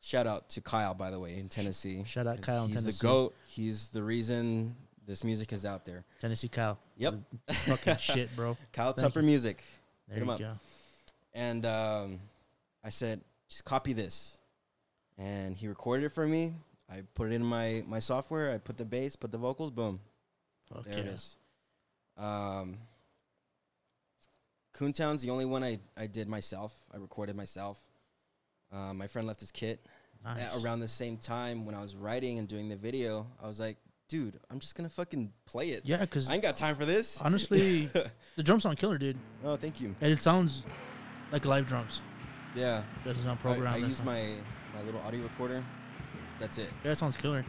shout 0.00 0.26
out 0.26 0.50
to 0.50 0.60
Kyle, 0.60 0.94
by 0.94 1.10
the 1.10 1.18
way, 1.18 1.38
in 1.38 1.48
Tennessee. 1.48 2.04
Shout 2.06 2.26
out 2.26 2.42
Kyle 2.42 2.64
in 2.64 2.68
Tennessee. 2.68 2.86
He's 2.86 2.98
the 2.98 3.06
GOAT. 3.06 3.34
He's 3.46 3.88
the 3.88 4.02
reason 4.02 4.76
this 5.06 5.24
music 5.24 5.52
is 5.52 5.64
out 5.64 5.84
there. 5.84 6.04
Tennessee 6.20 6.48
Kyle. 6.48 6.78
Yep. 6.98 7.14
Fucking 7.48 7.96
shit, 7.96 8.36
bro. 8.36 8.56
Kyle 8.72 8.92
Thank 8.92 9.12
Tupper 9.12 9.22
Music. 9.22 9.62
There 10.08 10.18
Hit 10.18 10.22
him 10.22 10.28
you 10.28 10.34
up. 10.34 10.40
go. 10.40 10.52
And 11.32 11.66
um, 11.66 12.20
I 12.84 12.90
said, 12.90 13.22
just 13.48 13.64
copy 13.64 13.92
this. 13.92 14.36
And 15.16 15.56
he 15.56 15.68
recorded 15.68 16.06
it 16.06 16.12
for 16.12 16.26
me. 16.26 16.52
I 16.90 17.02
put 17.14 17.28
it 17.30 17.34
in 17.34 17.44
my, 17.44 17.82
my 17.86 17.98
software. 17.98 18.52
I 18.52 18.58
put 18.58 18.76
the 18.76 18.84
bass, 18.84 19.16
put 19.16 19.32
the 19.32 19.38
vocals, 19.38 19.70
boom. 19.70 20.00
Fuck 20.72 20.84
there 20.84 20.94
yeah. 20.94 21.00
it 21.00 21.06
is. 21.06 21.36
Um, 22.16 22.78
Coontown's 24.74 25.22
the 25.22 25.30
only 25.30 25.44
one 25.44 25.62
I, 25.62 25.78
I 25.96 26.06
did 26.06 26.28
myself. 26.28 26.74
I 26.92 26.98
recorded 26.98 27.36
myself. 27.36 27.78
Uh, 28.72 28.92
my 28.92 29.06
friend 29.06 29.26
left 29.26 29.40
his 29.40 29.50
kit. 29.50 29.86
Nice. 30.24 30.64
Around 30.64 30.80
the 30.80 30.88
same 30.88 31.16
time 31.16 31.66
when 31.66 31.74
I 31.74 31.80
was 31.80 31.94
writing 31.94 32.38
and 32.38 32.48
doing 32.48 32.68
the 32.68 32.76
video, 32.76 33.26
I 33.42 33.46
was 33.46 33.60
like, 33.60 33.76
dude, 34.08 34.38
I'm 34.50 34.58
just 34.58 34.74
going 34.74 34.88
to 34.88 34.94
fucking 34.94 35.32
play 35.46 35.70
it. 35.70 35.82
Yeah, 35.84 35.98
because 35.98 36.30
I 36.30 36.34
ain't 36.34 36.42
got 36.42 36.56
time 36.56 36.76
for 36.76 36.84
this. 36.84 37.20
honestly, 37.20 37.86
the 38.36 38.42
drums 38.42 38.62
sound 38.62 38.78
killer, 38.78 38.96
dude. 38.96 39.18
oh, 39.44 39.56
thank 39.56 39.80
you. 39.80 39.94
And 40.00 40.10
it 40.10 40.20
sounds 40.20 40.62
like 41.30 41.44
live 41.44 41.66
drums. 41.66 42.00
Yeah. 42.54 42.82
Doesn't 43.04 43.22
sound 43.22 43.38
I, 43.40 43.42
programmed. 43.42 43.68
I 43.68 43.80
doesn't 43.80 43.88
use 43.88 44.02
my, 44.02 44.22
my 44.74 44.82
little 44.82 45.00
audio 45.02 45.22
recorder. 45.22 45.62
That's 46.40 46.58
it. 46.58 46.70
Yeah, 46.84 46.92
it 46.92 46.98
sounds 46.98 47.16
killer. 47.16 47.44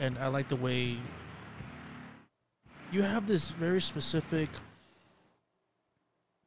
And 0.00 0.18
I 0.18 0.26
like 0.28 0.48
the 0.48 0.56
way 0.56 0.98
you 2.92 3.02
have 3.02 3.26
this 3.26 3.50
very 3.50 3.80
specific 3.80 4.48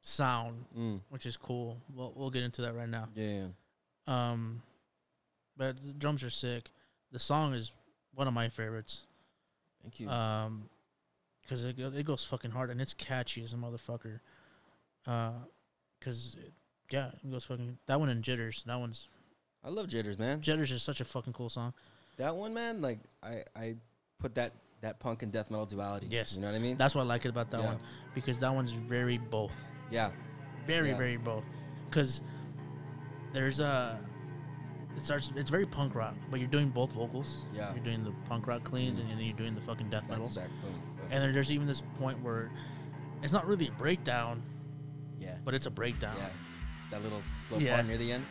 sound, 0.02 0.66
Mm. 0.76 1.02
which 1.10 1.26
is 1.26 1.38
cool. 1.38 1.78
We'll 1.94 2.14
we'll 2.16 2.30
get 2.30 2.44
into 2.44 2.62
that 2.64 2.74
right 2.74 2.90
now. 2.90 3.10
Yeah. 3.16 3.48
Um, 4.08 4.62
but 5.58 5.78
the 5.86 5.94
drums 5.94 6.24
are 6.24 6.30
sick. 6.30 6.70
The 7.12 7.20
song 7.20 7.54
is 7.54 7.72
one 8.14 8.28
of 8.28 8.34
my 8.34 8.50
favorites. 8.50 9.06
Thank 9.82 10.00
you. 10.00 10.10
Um, 10.10 10.70
because 11.42 11.64
it 11.64 11.80
it 11.80 12.06
goes 12.06 12.24
fucking 12.24 12.52
hard 12.52 12.70
and 12.70 12.80
it's 12.80 12.94
catchy 12.94 13.44
as 13.44 13.54
a 13.54 13.56
motherfucker. 13.58 14.20
Uh, 15.08 15.34
cause 16.02 16.36
yeah, 16.92 17.10
it 17.24 17.32
goes 17.32 17.44
fucking 17.46 17.78
that 17.88 18.00
one 18.00 18.10
in 18.10 18.22
Jitters. 18.22 18.64
That 18.68 18.80
one's 18.80 19.08
I 19.64 19.70
love 19.70 19.88
Jitters, 19.88 20.18
man. 20.18 20.41
Jitters 20.41 20.72
is 20.72 20.82
such 20.82 21.01
a 21.01 21.05
fucking 21.05 21.34
cool 21.34 21.49
song. 21.49 21.74
That 22.18 22.36
one, 22.36 22.53
man, 22.53 22.82
like 22.82 22.99
I, 23.24 23.43
I 23.55 23.76
put 24.20 24.36
that 24.36 24.53
that 24.82 24.99
punk 24.99 25.24
and 25.24 25.32
death 25.32 25.51
metal 25.51 25.66
duality. 25.66 26.07
Yes. 26.10 26.36
You 26.36 26.41
know 26.41 26.47
what 26.47 26.55
I 26.55 26.60
mean? 26.60 26.78
That's 26.78 26.95
what 26.95 27.01
I 27.01 27.05
like 27.05 27.26
it 27.26 27.30
about 27.30 27.51
that 27.51 27.60
Yeah. 27.60 27.66
one 27.68 27.80
because 28.16 28.39
that 28.39 28.53
one's 28.53 28.72
very 28.72 29.18
both. 29.18 29.64
yeah. 29.91 30.12
very 30.66 30.89
Yeah. 30.89 30.97
very 30.97 31.18
both 31.18 31.43
because 31.89 32.22
there's 33.34 33.60
a 33.60 33.99
it 34.95 35.01
starts 35.01 35.32
it's 35.36 35.49
very 35.49 35.66
punk 35.66 35.95
rock 35.95 36.14
but 36.30 36.39
you're 36.39 36.49
doing 36.49 36.70
both 36.70 36.91
vocals 36.91 37.39
Yeah. 37.53 37.74
you're 37.74 37.84
doing 37.84 38.03
the 38.03 38.14
punk 38.28 38.45
rock 38.47 38.64
cleans 38.64 38.99
mm-hmm. 38.99 39.10
and 39.10 39.20
then 39.20 39.26
you're 39.26 39.36
doing 39.38 39.55
the 39.55 39.62
fucking 39.62 39.89
death 39.89 40.03
metal. 40.03 40.26
metals 40.26 40.36
to 40.36 40.41
back. 40.41 40.49
Boom, 40.62 40.72
boom. 40.72 41.07
and 41.12 41.24
then 41.24 41.34
there's 41.34 41.51
even 41.51 41.66
this 41.68 41.82
point 41.97 42.22
where 42.22 42.51
it's 43.24 43.34
not 43.34 43.47
really 43.47 43.68
a 43.68 43.72
breakdown 43.72 44.41
yeah. 45.20 45.36
but 45.43 45.53
it's 45.53 45.66
a 45.66 45.72
breakdown 45.72 46.16
Yeah. 46.18 46.30
That 46.91 47.03
little 47.03 47.22
slow 47.22 47.57
Yeah. 47.57 47.76
part 47.76 47.88
near 47.88 47.97
the 47.97 48.12
end. 48.14 48.26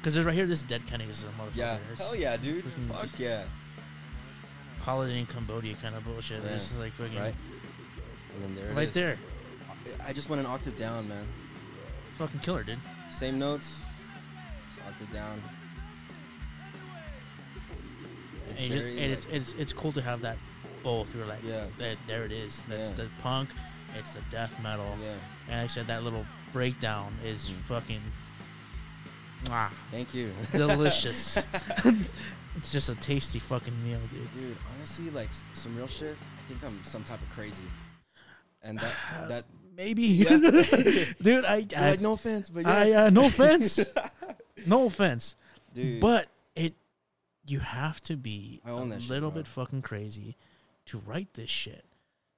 Because 0.00 0.14
there's 0.14 0.26
right 0.26 0.34
here 0.34 0.46
this 0.46 0.62
dead 0.62 0.86
Kenny 0.86 1.04
is 1.04 1.22
a 1.24 1.26
motherfucker 1.26 1.56
Yeah. 1.56 1.78
It's 1.92 2.00
Hell 2.02 2.16
yeah, 2.16 2.36
dude. 2.36 2.64
freaking 2.64 2.88
Fuck 2.88 3.18
yeah. 3.18 3.42
holiday 4.80 5.18
in 5.18 5.26
Cambodia 5.26 5.74
kind 5.76 5.94
of 5.94 6.04
bullshit 6.04 6.42
Yeah. 6.42 6.48
this 6.50 6.72
is 6.72 6.78
like 6.78 6.92
fucking 6.94 7.18
Right. 7.18 7.34
And 8.34 8.42
then 8.44 8.54
there 8.56 8.70
it 8.70 8.74
right 8.74 8.88
is. 8.88 8.94
there 8.94 9.18
I- 10.04 10.10
I 10.10 10.12
just 10.12 10.28
went 10.28 10.40
an 10.40 10.46
octave 10.46 10.76
down, 10.76 11.08
man. 11.08 11.26
fucking 12.14 12.40
killer 12.40 12.62
dude 12.62 12.78
Same 13.10 13.38
notes. 13.38 13.84
Just 14.74 14.86
octave 14.86 15.12
down. 15.12 15.42
It's 18.50 18.60
and, 18.60 18.70
you 18.70 18.78
just- 18.78 18.82
very, 18.82 18.98
and 18.98 19.10
like- 19.10 19.18
it's, 19.18 19.26
it's 19.52 19.60
it's 19.60 19.72
cool 19.72 19.92
to 19.92 20.02
have 20.02 20.20
that 20.22 20.36
both 20.82 21.14
you're 21.14 21.26
like 21.26 21.42
Yeah. 21.44 21.66
that, 21.78 21.98
there 22.06 22.24
it 22.24 22.32
is 22.32 22.62
that's 22.68 22.90
Yeah. 22.90 22.96
the 22.96 23.08
punk 23.22 23.50
it's 23.98 24.14
the 24.14 24.20
death 24.30 24.52
metal 24.62 24.96
yeah. 25.02 25.12
And 25.48 25.56
like 25.62 25.64
I 25.64 25.66
said, 25.66 25.86
that 25.88 26.04
little 26.04 26.24
breakdown 26.52 27.12
is 27.24 27.50
Mm. 27.50 27.64
fucking 27.68 28.02
ah, 29.48 29.72
Thank 29.90 30.14
you. 30.14 30.32
delicious. 30.52 31.36
it's 32.56 32.72
just 32.72 32.88
a 32.88 32.94
tasty 32.96 33.38
fucking 33.38 33.84
meal, 33.84 34.00
dude. 34.10 34.32
Dude, 34.34 34.56
honestly, 34.74 35.10
like 35.10 35.30
some 35.54 35.76
real 35.76 35.86
shit. 35.86 36.16
I 36.38 36.48
think 36.48 36.62
I'm 36.64 36.82
some 36.84 37.04
type 37.04 37.22
of 37.22 37.30
crazy. 37.30 37.62
And 38.62 38.78
that 38.78 38.94
that 39.28 39.44
Maybe, 39.80 40.02
Yeah. 40.02 40.36
dude. 41.22 41.44
I, 41.46 41.66
I, 41.74 41.90
like 41.92 42.00
no 42.00 42.12
offense, 42.12 42.50
but 42.50 42.64
yeah. 42.64 42.70
I 42.70 42.92
uh, 42.92 43.10
no 43.10 43.26
offense, 43.26 43.80
no 44.66 44.84
offense, 44.84 45.36
Dude. 45.72 46.00
but 46.00 46.28
it 46.54 46.74
you 47.46 47.60
have 47.60 47.98
to 48.02 48.16
be 48.16 48.60
a 48.66 48.84
that 48.88 49.00
shit, 49.00 49.10
little 49.10 49.30
bit 49.30 49.46
fucking 49.46 49.80
crazy 49.80 50.36
to 50.84 50.98
write 50.98 51.32
this 51.32 51.48
shit 51.48 51.86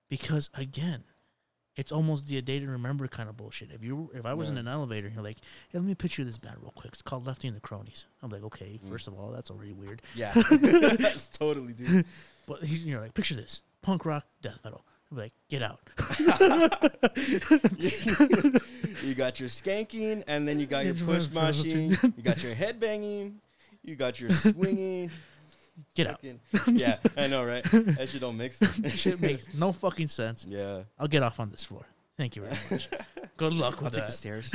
because 0.09 0.51
again. 0.55 1.03
It's 1.75 1.91
almost 1.91 2.27
the 2.27 2.37
a 2.37 2.43
day 2.43 2.59
to 2.61 2.67
remember 2.67 3.09
kind 3.09 3.29
of 3.31 3.37
bullshit. 3.37 3.71
If 3.73 3.83
you, 3.83 4.11
if 4.15 4.27
I 4.27 4.35
was 4.35 4.51
in 4.51 4.59
an 4.59 4.69
elevator, 4.69 5.07
and 5.07 5.15
you're 5.17 5.25
like, 5.25 5.39
hey, 5.71 5.79
"Let 5.79 5.85
me 5.85 5.95
picture 5.95 6.23
this 6.23 6.37
band 6.37 6.57
real 6.61 6.73
quick." 6.75 6.93
It's 6.93 7.01
called 7.03 7.27
Lefty 7.27 7.49
and 7.49 7.57
the 7.57 7.61
Cronies. 7.61 8.05
I'm 8.23 8.29
like, 8.29 8.43
"Okay, 8.45 8.79
Mm. 8.85 8.91
first 8.91 9.09
of 9.09 9.15
all, 9.15 9.31
that's 9.31 9.51
already 9.51 9.73
weird." 9.73 10.03
yeah. 10.15 10.33
That's 10.35 11.29
totally 11.39 11.73
dude. 11.73 12.05
But 12.47 12.69
you're 12.69 13.01
like, 13.01 13.15
picture 13.15 13.35
this: 13.37 13.61
punk 13.83 14.05
rock, 14.05 14.27
death 14.43 14.59
metal. 14.65 14.85
I'm 15.11 15.17
like, 15.19 15.33
get 15.49 15.63
out. 15.63 15.81
you 19.03 19.15
got 19.15 19.41
your 19.41 19.49
skanking 19.49 20.23
and 20.27 20.47
then 20.49 20.59
you 20.61 20.67
got 20.67 20.85
your 20.85 20.95
Yeah, 20.95 21.05
push 21.05 21.29
yeah, 21.33 21.41
machine. 21.47 21.99
You 22.17 22.23
got 22.23 22.43
your 22.43 22.55
head 22.55 22.81
banging. 22.81 23.41
You 23.85 23.97
got 23.97 24.21
your 24.21 24.31
swinging. 24.31 25.11
Get 25.95 26.07
out. 26.07 26.21
fucking- 26.53 26.77
Yeah, 26.77 26.99
I 27.17 27.27
know, 27.29 27.45
right? 27.45 27.63
That 27.73 28.09
shit 28.09 28.21
don't 28.21 28.37
mix. 28.37 28.59
Shit 28.95 29.21
makes 29.21 29.53
no 29.55 29.73
fucking 29.73 30.09
sense. 30.09 30.45
yeah. 30.49 30.83
I'll 30.99 31.09
get 31.09 31.23
off 31.23 31.41
on 31.41 31.51
this 31.51 31.65
floor. 31.65 31.85
Thank 32.17 32.37
you 32.37 32.43
very 32.43 32.57
much. 32.71 32.89
Good 33.37 33.53
luck 33.55 33.77
I'll 33.79 33.85
with 33.85 33.95
take 33.95 34.03
the 34.03 34.07
that. 34.07 34.13
stairs. 34.13 34.55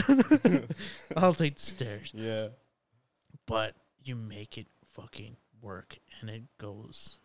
I'll 1.15 1.33
take 1.33 1.55
the 1.55 1.61
stairs. 1.61 2.11
yeah. 2.13 2.47
But 3.45 3.75
you 4.03 4.15
make 4.15 4.57
it 4.57 4.67
fucking 4.93 5.37
work, 5.61 5.97
and 6.21 6.29
it 6.29 6.43
goes 6.59 7.17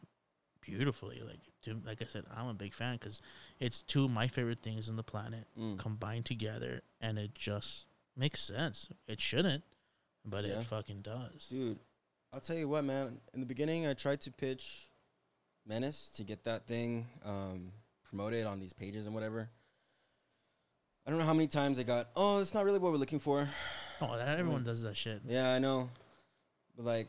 beautifully. 0.60 1.20
Like, 1.26 1.40
to, 1.62 1.80
like 1.84 2.00
I 2.02 2.06
said, 2.06 2.24
I'm 2.34 2.46
a 2.48 2.54
big 2.54 2.74
fan 2.74 2.96
because 2.96 3.20
it's 3.60 3.82
two 3.82 4.04
of 4.04 4.10
my 4.10 4.26
favorite 4.28 4.62
things 4.62 4.88
on 4.88 4.96
the 4.96 5.02
planet 5.02 5.46
Mm. 5.58 5.78
combined 5.78 6.24
together, 6.24 6.82
and 7.00 7.18
it 7.18 7.34
just 7.34 7.86
makes 8.16 8.42
sense. 8.42 8.88
It 9.06 9.20
shouldn't, 9.20 9.64
but 10.24 10.44
Yeah. 10.44 10.60
it 10.60 10.64
fucking 10.66 11.02
does. 11.02 11.48
Dude, 11.50 11.78
I'll 12.32 12.40
tell 12.40 12.56
you 12.56 12.68
what, 12.68 12.84
man. 12.84 13.18
In 13.34 13.40
the 13.40 13.46
beginning, 13.46 13.86
I 13.86 13.94
tried 13.94 14.20
to 14.22 14.30
pitch 14.30 14.88
Menace 15.66 16.08
to 16.16 16.24
get 16.24 16.44
that 16.44 16.66
thing 16.66 17.06
um, 17.24 17.72
promoted 18.08 18.46
on 18.46 18.58
these 18.58 18.72
pages 18.72 19.06
and 19.06 19.14
whatever. 19.14 19.48
I 21.06 21.10
don't 21.10 21.18
know 21.18 21.26
how 21.26 21.34
many 21.34 21.48
times 21.48 21.78
I 21.78 21.82
got, 21.82 22.08
oh, 22.16 22.38
that's 22.38 22.54
not 22.54 22.64
really 22.64 22.78
what 22.78 22.92
we're 22.92 22.98
looking 22.98 23.18
for. 23.18 23.48
Oh, 24.00 24.16
that, 24.16 24.38
everyone 24.38 24.64
does 24.64 24.82
that 24.82 24.96
shit. 24.96 25.20
Yeah, 25.26 25.52
I 25.52 25.58
know. 25.58 25.90
But, 26.76 26.86
like, 26.86 27.08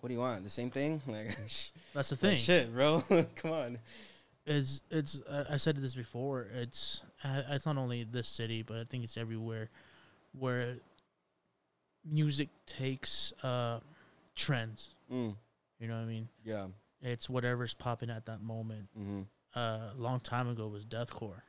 what 0.00 0.08
do 0.08 0.14
you 0.14 0.20
want? 0.20 0.44
The 0.44 0.50
same 0.50 0.70
thing? 0.70 1.02
Like, 1.08 1.36
That's 1.92 2.08
the 2.08 2.14
like, 2.14 2.18
thing. 2.18 2.36
shit, 2.38 2.72
bro. 2.74 3.02
Come 3.36 3.50
on. 3.52 3.78
is 4.46 4.80
it's 4.90 5.20
uh, 5.28 5.44
I 5.50 5.56
said 5.58 5.76
this 5.76 5.94
before. 5.94 6.46
It's 6.54 7.02
uh, 7.22 7.42
it's 7.50 7.66
not 7.66 7.76
only 7.76 8.04
this 8.04 8.28
city, 8.28 8.62
but 8.62 8.76
I 8.78 8.84
think 8.84 9.04
it's 9.04 9.16
everywhere 9.16 9.68
where 10.38 10.76
music 12.04 12.48
takes 12.66 13.32
uh, 13.42 13.80
trends. 14.34 14.90
Mm, 15.12 15.36
You 15.78 15.88
know 15.88 15.94
what 15.94 16.02
I 16.02 16.06
mean? 16.06 16.28
yeah. 16.44 16.66
It's 17.02 17.28
whatever's 17.28 17.74
popping 17.74 18.08
at 18.08 18.24
that 18.26 18.40
moment. 18.40 18.88
Mm-hmm. 18.98 19.22
Uh, 19.54 19.90
a 19.92 19.94
long 19.96 20.20
time 20.20 20.48
ago 20.48 20.68
was 20.68 20.86
deathcore. 20.86 21.42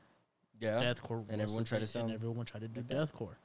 Yeah. 0.59 0.81
Deathcore, 0.83 1.27
And 1.29 1.39
the 1.39 1.43
everyone 1.43 1.63
tried 1.63 1.79
to 1.79 1.87
thing, 1.87 2.01
and 2.05 2.13
everyone 2.13 2.45
tried 2.45 2.59
to 2.61 2.67
do 2.67 2.81
like 2.81 2.89
deathcore. 2.89 3.35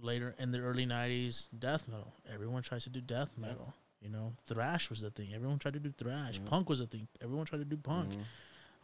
Later 0.00 0.34
in 0.38 0.52
the 0.52 0.60
early 0.60 0.86
'90s, 0.86 1.48
death 1.58 1.88
metal. 1.88 2.12
Everyone 2.32 2.62
tries 2.62 2.84
to 2.84 2.90
do 2.90 3.00
death 3.00 3.30
Yeah. 3.36 3.48
metal. 3.48 3.74
You 4.00 4.10
know, 4.10 4.32
thrash 4.44 4.90
was 4.90 5.00
the 5.00 5.10
thing. 5.10 5.34
Everyone 5.34 5.58
tried 5.58 5.74
to 5.74 5.80
do 5.80 5.90
thrash. 5.90 6.38
Yeah. 6.38 6.48
Punk 6.48 6.68
was 6.68 6.80
a 6.80 6.86
thing. 6.86 7.08
Everyone 7.20 7.46
tried 7.46 7.58
to 7.58 7.64
do 7.64 7.76
punk. 7.76 8.12
Mhm. 8.12 8.22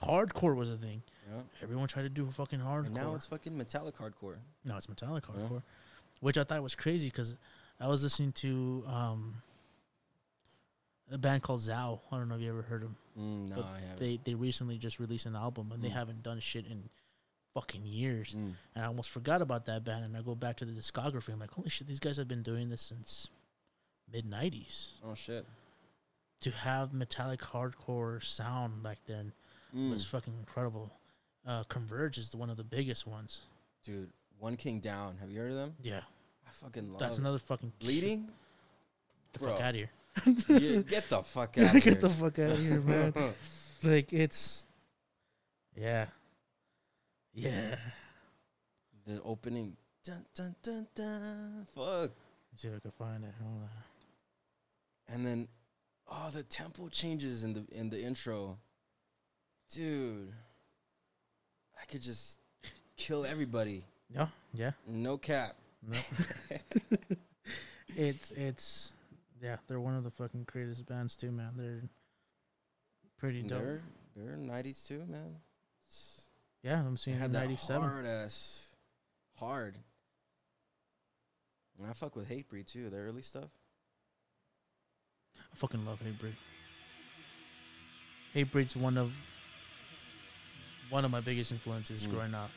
Hardcore 0.02 0.56
was 0.56 0.68
a 0.70 0.76
thing. 0.76 1.02
Yeah. 1.31 1.43
Everyone 1.62 1.86
tried 1.86 2.02
to 2.02 2.09
do 2.09 2.28
fucking 2.31 2.59
hardcore. 2.60 2.86
And 2.86 2.94
now 2.94 3.14
it's 3.14 3.26
fucking 3.26 3.56
metallic 3.56 3.94
hardcore. 3.97 4.39
No, 4.64 4.76
it's 4.76 4.89
metallic 4.89 5.24
Yeah. 5.28 5.35
hardcore, 5.36 5.62
which 6.20 6.36
I 6.36 6.43
thought 6.44 6.62
was 6.62 6.74
crazy 6.74 7.09
because 7.10 7.36
I 7.80 7.88
was 7.88 8.02
listening 8.02 8.32
to 8.32 8.84
um, 8.86 9.34
a 11.10 11.18
band 11.18 11.42
called 11.42 11.60
Zao. 11.60 12.01
I 12.10 12.16
don't 12.16 12.28
know 12.28 12.36
if 12.36 12.40
you 12.40 12.48
ever 12.51 12.62
heard 12.62 12.82
them. 12.82 12.96
Mm, 13.18 13.48
no, 13.51 13.56
But 13.56 13.64
I 13.66 13.80
haven't. 13.80 13.98
They 14.01 14.20
they 14.24 14.34
recently 14.34 14.78
just 14.78 14.98
released 14.98 15.26
an 15.26 15.36
album 15.36 15.70
and 15.72 15.82
they 15.82 15.88
Mm. 15.88 15.92
haven't 15.94 16.22
done 16.22 16.40
shit 16.40 16.66
in 16.66 16.88
fucking 17.52 17.84
years. 17.84 18.30
Mm. 18.34 18.55
And 18.74 18.84
I 18.84 18.86
almost 18.86 19.10
forgot 19.10 19.42
about 19.42 19.66
that 19.66 19.84
band. 19.84 20.05
And 20.05 20.16
I 20.16 20.22
go 20.22 20.34
back 20.34 20.56
to 20.56 20.64
the 20.64 20.72
discography. 20.72 21.32
I'm 21.32 21.38
like, 21.40 21.51
holy 21.52 21.68
shit, 21.68 21.86
these 21.86 22.01
guys 22.01 22.16
have 22.16 22.28
been 22.28 22.42
doing 22.42 22.68
this 22.70 22.82
since 22.82 23.28
mid 24.10 24.24
'90s. 24.28 24.90
Oh, 25.05 25.14
shit. 25.14 25.46
To 26.40 26.51
have 26.51 26.92
metallic 26.92 27.40
hardcore 27.40 28.22
sound 28.22 28.82
back 28.82 28.98
then 29.06 29.32
Mm. 29.74 29.90
was 29.90 30.06
fucking 30.06 30.34
incredible. 30.38 30.92
Uh, 31.46 31.64
Converge 31.64 32.16
is 32.18 32.34
one 32.34 32.48
of 32.51 32.56
the 32.56 32.64
biggest 32.64 33.06
ones. 33.06 33.42
Dude, 33.82 34.10
One 34.38 34.56
King 34.56 34.80
Down. 34.80 35.16
Have 35.18 35.30
you 35.30 35.40
heard 35.40 35.51
of 35.51 35.56
them? 35.56 35.76
Yeah, 35.82 36.02
I 36.46 36.50
fucking 36.50 36.90
love 36.90 37.00
that's 37.00 37.18
another 37.18 37.38
fucking 37.38 37.72
Bleeding? 37.78 38.28
the 39.32 39.38
Bro. 39.38 39.52
fuck 39.52 39.60
out 39.60 39.70
of 39.70 39.76
here. 39.76 39.90
Yeah, 40.48 40.82
get 40.82 41.08
the 41.08 41.22
fuck 41.22 41.58
out 41.58 41.64
of 41.64 41.70
here. 41.70 41.80
Get 41.80 42.00
the 42.00 42.10
fuck 42.10 42.38
out 42.38 42.50
of 42.50 42.58
here, 42.58 42.80
man. 42.80 43.12
like 43.82 44.12
it's, 44.12 44.66
yeah, 45.76 46.06
yeah. 47.32 47.76
the 49.06 49.20
opening. 49.22 49.76
Dun, 50.04 50.24
dun, 50.34 50.54
dun, 50.62 50.86
dun, 50.94 51.66
fuck. 51.74 52.10
Let's 52.52 52.62
see 52.62 52.68
if 52.68 52.74
I 52.76 52.78
can 52.78 52.90
find 52.92 53.24
it. 53.24 53.32
Hold 53.42 53.62
on. 53.62 55.14
And 55.14 55.26
then, 55.26 55.48
oh, 56.10 56.30
the 56.32 56.42
tempo 56.42 56.88
changes 56.88 57.42
in 57.42 57.54
the 57.54 57.64
in 57.72 57.90
the 57.90 58.00
intro, 58.02 58.58
dude. 59.72 60.32
I 61.80 61.84
could 61.86 62.02
just 62.02 62.38
kill 62.96 63.24
everybody. 63.26 63.84
Yeah, 64.08 64.28
yeah. 64.54 64.72
No 64.86 65.18
cap. 65.18 65.56
No. 65.89 65.98
it's 67.97 68.31
it's 68.32 68.93
yeah, 69.43 69.56
they're 69.66 69.81
one 69.81 69.94
of 69.97 70.05
the 70.05 70.11
fucking 70.11 70.44
greatest 70.44 70.86
bands 70.86 71.16
too, 71.16 71.31
man. 71.31 71.51
They're 71.56 71.82
pretty 73.19 73.43
dope. 73.43 73.61
They're 73.62 73.82
they're 74.16 74.36
nineties 74.36 74.82
too, 74.86 75.01
man. 75.09 75.36
It's- 75.86 76.23
yeah, 76.62 76.81
I'm 76.81 76.97
seeing 76.97 77.19
had 77.19 77.32
ninety 77.32 77.56
seven. 77.56 77.82
hard 77.89 78.06
ass, 78.06 78.66
hard. 79.39 79.77
And 81.78 81.86
I 81.89 81.93
fuck 81.93 82.16
with 82.16 82.31
Hatebreed 82.31 82.66
too. 82.66 82.89
Their 82.89 83.05
early 83.06 83.23
stuff. 83.23 83.51
I 85.36 85.56
fucking 85.56 85.85
love 85.85 86.01
Hatebreed. 86.01 86.36
Hatebreed's 88.35 88.77
one 88.77 88.97
of 88.97 89.12
one 90.89 91.05
of 91.05 91.11
my 91.11 91.20
biggest 91.20 91.52
influences 91.52 92.06
Mm. 92.06 92.11
growing 92.12 92.35
up. 92.35 92.51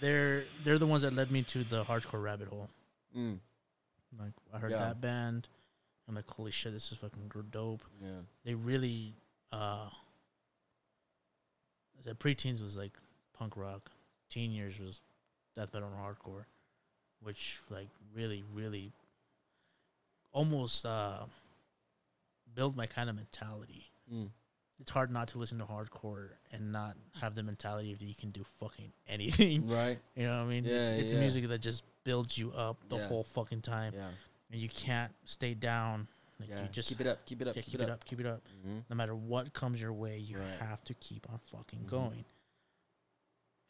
They're 0.00 0.44
they're 0.64 0.78
the 0.78 0.86
ones 0.86 1.02
that 1.02 1.12
led 1.14 1.30
me 1.30 1.42
to 1.44 1.64
the 1.64 1.84
hardcore 1.84 2.22
rabbit 2.22 2.48
hole. 2.48 2.68
Mm. 3.16 3.38
Like 4.18 4.32
I 4.52 4.58
heard 4.58 4.70
Yeah. 4.72 4.78
that 4.78 5.00
band, 5.00 5.48
I'm 6.08 6.14
like, 6.14 6.28
holy 6.28 6.50
shit, 6.50 6.72
this 6.72 6.90
is 6.92 6.98
fucking 6.98 7.30
dope. 7.50 7.82
Yeah. 8.02 8.08
They 8.44 8.54
really, 8.54 9.14
uh, 9.52 9.88
I 11.98 12.02
said 12.04 12.18
preteens 12.18 12.60
was 12.62 12.76
like 12.76 12.92
punk 13.32 13.56
rock, 13.56 13.90
teen 14.28 14.50
years 14.50 14.78
was 14.78 15.00
death 15.54 15.72
metal 15.72 15.88
and 15.88 15.98
hardcore, 15.98 16.44
which 17.22 17.60
like 17.70 17.88
really, 18.14 18.42
really, 18.52 18.92
almost 20.32 20.84
uh, 20.84 21.20
build 22.54 22.76
my 22.76 22.86
kind 22.86 23.08
of 23.08 23.16
mentality. 23.16 23.90
Mm. 24.12 24.28
It's 24.82 24.90
hard 24.90 25.12
not 25.12 25.28
to 25.28 25.38
listen 25.38 25.58
to 25.58 25.64
hardcore 25.64 26.30
and 26.50 26.72
not 26.72 26.96
have 27.20 27.36
the 27.36 27.44
mentality 27.44 27.92
of 27.92 28.02
you 28.02 28.14
can 28.16 28.30
do 28.30 28.44
fucking 28.58 28.92
anything. 29.08 29.68
Right. 29.68 29.98
You 30.16 30.26
know 30.26 30.38
what 30.38 30.44
I 30.44 30.48
mean? 30.48 30.64
Yeah, 30.64 30.90
it's 30.90 31.02
it's 31.04 31.12
yeah. 31.12 31.20
music 31.20 31.48
that 31.48 31.60
just 31.60 31.84
builds 32.02 32.36
you 32.36 32.50
up 32.52 32.78
the 32.88 32.96
Yeah. 32.96 33.06
whole 33.06 33.22
fucking 33.22 33.62
time, 33.62 33.92
Yeah. 33.96 34.08
and 34.50 34.60
you 34.60 34.68
can't 34.68 35.12
stay 35.24 35.54
down. 35.54 36.08
Like 36.40 36.48
Yeah. 36.50 36.62
you 36.62 36.68
just 36.72 36.88
keep 36.88 37.00
it 37.00 37.06
up. 37.06 37.24
Keep 37.24 37.42
it 37.42 37.48
up. 37.48 37.54
yeah, 37.56 37.62
keep, 37.62 37.80
it 37.80 37.88
up. 37.88 38.04
keep 38.04 38.18
it 38.20 38.26
up. 38.26 38.42
Mm-hmm. 38.58 38.78
No 38.90 38.96
matter 38.96 39.14
what 39.14 39.52
comes 39.52 39.80
your 39.80 39.92
way, 39.92 40.18
you 40.18 40.38
Right. 40.38 40.58
have 40.58 40.82
to 40.84 40.94
keep 40.94 41.30
on 41.30 41.38
fucking 41.52 41.84
Mhm. 41.84 41.88
going. 41.88 42.24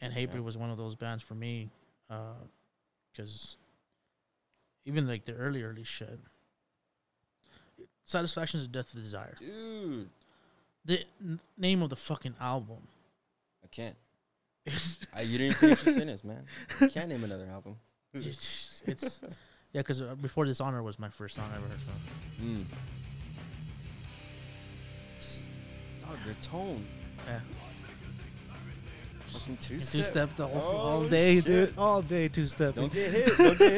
And 0.00 0.14
Hatebreed 0.14 0.42
was 0.42 0.56
one 0.56 0.70
of 0.70 0.78
those 0.78 0.94
bands 0.94 1.22
for 1.22 1.34
me, 1.34 1.70
because 3.12 3.58
even 4.86 5.06
like 5.06 5.26
the 5.26 5.34
early, 5.34 5.62
early 5.62 5.84
shit. 5.84 6.18
Satisfaction 8.06 8.58
is 8.60 8.66
the 8.66 8.72
death 8.72 8.92
of 8.94 9.00
desire. 9.00 9.34
Dude, 9.38 10.10
The 10.84 11.04
n- 11.20 11.40
name 11.56 11.82
of 11.82 11.90
the 11.90 11.96
fucking 11.96 12.34
album. 12.40 12.78
I 13.64 13.68
can't. 13.68 13.96
I, 15.14 15.22
you 15.22 15.38
didn't 15.38 15.56
finish 15.56 15.84
your 15.84 15.94
sentence, 15.94 16.24
man. 16.24 16.44
You 16.80 16.88
can't 16.88 17.08
name 17.08 17.24
another 17.24 17.46
album. 17.52 17.76
it's, 18.14 18.82
it's 18.86 19.20
yeah, 19.72 19.80
because 19.80 20.00
before 20.20 20.44
Dishonor 20.44 20.82
was 20.82 20.98
my 20.98 21.08
first 21.08 21.34
song 21.36 21.50
I 21.52 21.56
ever 21.56 21.66
heard 21.66 21.78
from. 21.80 22.46
Mm. 22.46 22.64
Just, 25.20 25.50
dog, 26.00 26.16
the 26.26 26.34
tone. 26.46 26.84
Yeah. 27.26 27.40
Fucking 29.28 29.56
two 29.58 29.74
Two 29.76 30.02
step. 30.02 30.36
the 30.36 30.46
whole, 30.46 30.62
Oh, 30.62 30.76
all 30.76 31.04
day, 31.04 31.36
shit. 31.36 31.44
dude. 31.46 31.74
All 31.78 32.02
day 32.02 32.28
two 32.28 32.46
step. 32.46 32.74
Don't 32.74 32.92
get 32.92 33.10
hit. 33.10 33.38
Don't 33.38 33.58
get 33.58 33.72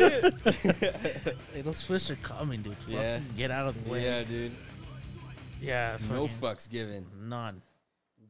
hit. 0.45 1.37
Hey, 1.55 1.61
those 1.63 1.85
fists 1.85 2.11
are 2.11 2.17
coming, 2.17 2.63
dude. 2.63 2.75
Yeah. 2.89 3.21
Get 3.37 3.53
out 3.53 3.69
of 3.69 3.85
the 3.85 3.91
way. 3.91 4.03
yeah, 4.05 4.25
dude. 4.25 4.51
Yeah. 5.67 5.99
No 6.11 6.27
fucks 6.27 6.69
given. 6.71 7.07
None 7.29 7.63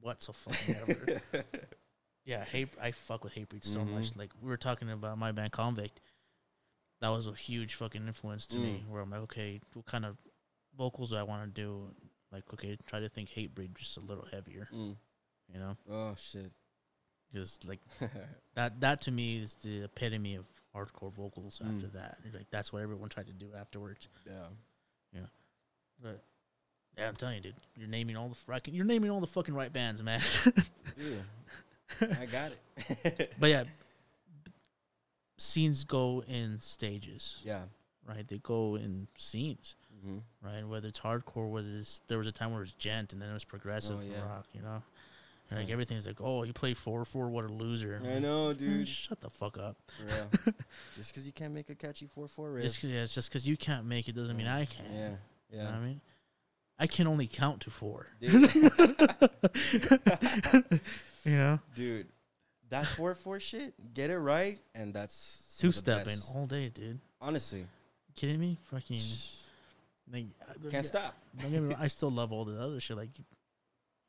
whatsoever. 0.01 1.21
yeah, 2.25 2.45
hate 2.45 2.69
I 2.81 2.93
fuck 2.93 3.25
with 3.25 3.35
Hatebreed 3.35 3.65
so 3.65 3.85
much. 3.85 4.11
Mhm. 4.11 4.19
Like 4.19 4.31
we 4.43 4.49
were 4.49 4.57
talking 4.57 4.91
about 4.91 5.19
my 5.19 5.33
band 5.33 5.53
Convict. 5.53 6.01
That 7.01 7.09
was 7.09 7.27
a 7.27 7.33
huge 7.35 7.75
fucking 7.75 8.07
influence 8.07 8.47
to 8.49 8.57
me. 8.59 8.83
Mm. 8.87 8.91
Where 8.91 9.03
I'm 9.03 9.11
like, 9.11 9.21
okay, 9.23 9.61
what 9.75 9.87
kind 9.87 10.05
of 10.05 10.17
vocals 10.77 11.11
do 11.11 11.17
I 11.17 11.23
want 11.23 11.55
to 11.55 11.61
do? 11.61 11.89
Like, 12.33 12.45
okay, 12.55 12.77
try 12.87 13.01
to 13.01 13.09
think 13.09 13.31
Hatebreed 13.31 13.75
just 13.77 13.97
a 13.97 14.01
little 14.01 14.27
heavier. 14.31 14.69
Mm. 14.75 14.97
You 15.53 15.59
know, 15.61 15.77
Oh 15.91 16.15
shit. 16.17 16.51
just 17.33 17.65
like 17.67 17.81
that. 18.55 18.81
That 18.81 19.03
to 19.03 19.11
me 19.11 19.39
is 19.39 19.55
the 19.57 19.85
epitome 19.85 20.35
of 20.37 20.45
hardcore 20.75 21.13
vocals. 21.13 21.61
After 21.63 21.87
Mm. 21.89 21.93
that, 21.93 22.19
like 22.33 22.47
that's 22.51 22.73
what 22.73 22.83
everyone 22.83 23.09
tried 23.09 23.27
to 23.27 23.33
do 23.33 23.51
afterwards. 23.59 24.09
Yeah. 24.27 24.47
Yeah. 25.13 25.27
But 26.03 26.23
yeah, 26.99 27.09
I'm 27.09 27.17
telling 27.17 27.37
you, 27.37 27.41
dude, 27.43 27.55
you're 27.77 27.89
naming 27.89 28.17
all 28.17 28.29
the 28.29 28.35
fucking, 28.35 28.75
you're 28.75 28.85
naming 28.85 29.11
all 29.11 29.21
the 29.21 29.27
fucking 29.27 29.55
right 29.55 29.73
bands, 29.73 30.03
man. 30.03 30.21
Dude, 30.97 31.25
I 32.01 32.27
got 32.27 32.53
it. 32.89 33.35
But 33.41 33.51
yeah, 33.51 33.65
scenes 35.37 35.85
go 35.85 36.23
in 36.27 36.59
stages, 36.61 37.37
yeah. 37.45 37.63
right? 38.09 38.27
They 38.27 38.39
go 38.39 38.77
in 38.77 39.09
scenes, 39.17 39.77
Mm-hmm. 40.07 40.19
right? 40.47 40.69
Whether 40.69 40.89
it's 40.89 41.01
hardcore, 41.01 41.49
whether 41.51 41.69
it's 41.79 42.03
there 42.09 42.19
was 42.19 42.27
a 42.27 42.33
time 42.33 42.51
where 42.51 42.59
it 42.61 42.65
was 42.65 42.73
djent, 42.73 43.15
and 43.15 43.23
then 43.23 43.31
it 43.31 43.33
was 43.33 43.45
progressive 43.45 43.97
Oh, 43.99 44.03
yeah. 44.03 44.21
rock, 44.29 44.45
you 44.53 44.61
know. 44.61 44.83
And 45.51 45.59
like 45.61 45.71
everything's 45.71 46.07
like, 46.07 46.21
oh, 46.21 46.43
you 46.43 46.53
play 46.53 46.75
four 46.75 47.05
four, 47.07 47.29
what 47.31 47.45
a 47.45 47.49
loser! 47.49 48.01
I 48.15 48.19
know, 48.19 48.53
dude. 48.55 48.87
shut 48.87 49.21
the 49.23 49.31
fuck 49.31 49.57
up. 49.57 49.77
Just 50.95 51.13
because 51.13 51.27
you 51.27 51.33
can't 51.33 51.55
make 51.55 51.71
a 51.71 51.75
catchy 51.75 52.07
four 52.07 52.29
four 52.29 52.51
riff. 52.51 52.65
Just 52.65 52.81
'cause- 52.83 52.91
yeah, 52.91 53.03
it's 53.03 53.15
just 53.15 53.31
because 53.31 53.49
you 53.49 53.57
can't 53.57 53.87
make 53.87 54.07
it 54.09 54.15
doesn't 54.15 54.37
mean 54.37 54.47
I 54.47 54.67
can. 54.67 54.85
Yeah. 54.93 55.01
You 55.01 55.59
know 55.59 55.65
Yeah. 55.65 55.65
what 55.65 55.75
I 55.75 55.81
mean, 55.81 56.01
I 56.79 56.87
can 56.87 57.07
only 57.07 57.27
count 57.27 57.61
to 57.63 57.71
four. 57.71 58.09
You 61.25 61.39
know, 61.39 61.59
Dude, 61.75 62.07
that 62.69 62.85
four 62.87 63.15
four 63.15 63.41
shit, 63.41 63.73
get 63.95 64.11
it 64.11 64.19
right, 64.19 64.59
and 64.75 64.93
that's 64.93 65.57
two 65.59 65.73
stepping 65.73 66.19
all 66.35 66.47
day, 66.47 66.69
dude. 66.69 66.99
Honestly, 67.19 67.65
kidding 68.15 68.39
me? 68.39 68.59
Fucking 68.65 68.99
like, 70.13 70.27
I- 70.43 70.71
can't 70.71 70.85
stop. 70.85 71.15
Get 71.41 71.51
me 71.51 71.59
wrong, 71.61 71.77
I 71.81 71.87
still 71.87 72.11
love 72.11 72.31
all 72.31 72.45
the 72.45 72.61
other 72.61 72.79
shit 72.79 72.99
like 72.99 73.09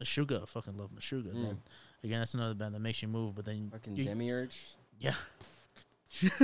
Meshuggah. 0.03 0.43
I 0.43 0.45
fucking 0.45 0.77
love 0.77 0.89
Meshuggah. 0.91 1.33
Mm. 1.33 1.43
That, 1.47 1.55
again, 2.03 2.19
that's 2.19 2.33
another 2.33 2.53
band 2.53 2.75
that 2.75 2.81
makes 2.81 3.01
you 3.01 3.07
move, 3.07 3.35
but 3.35 3.45
then 3.45 3.69
Fucking 3.71 3.95
you, 3.95 4.03
demiurge. 4.03 4.57
yeah, 4.99 5.13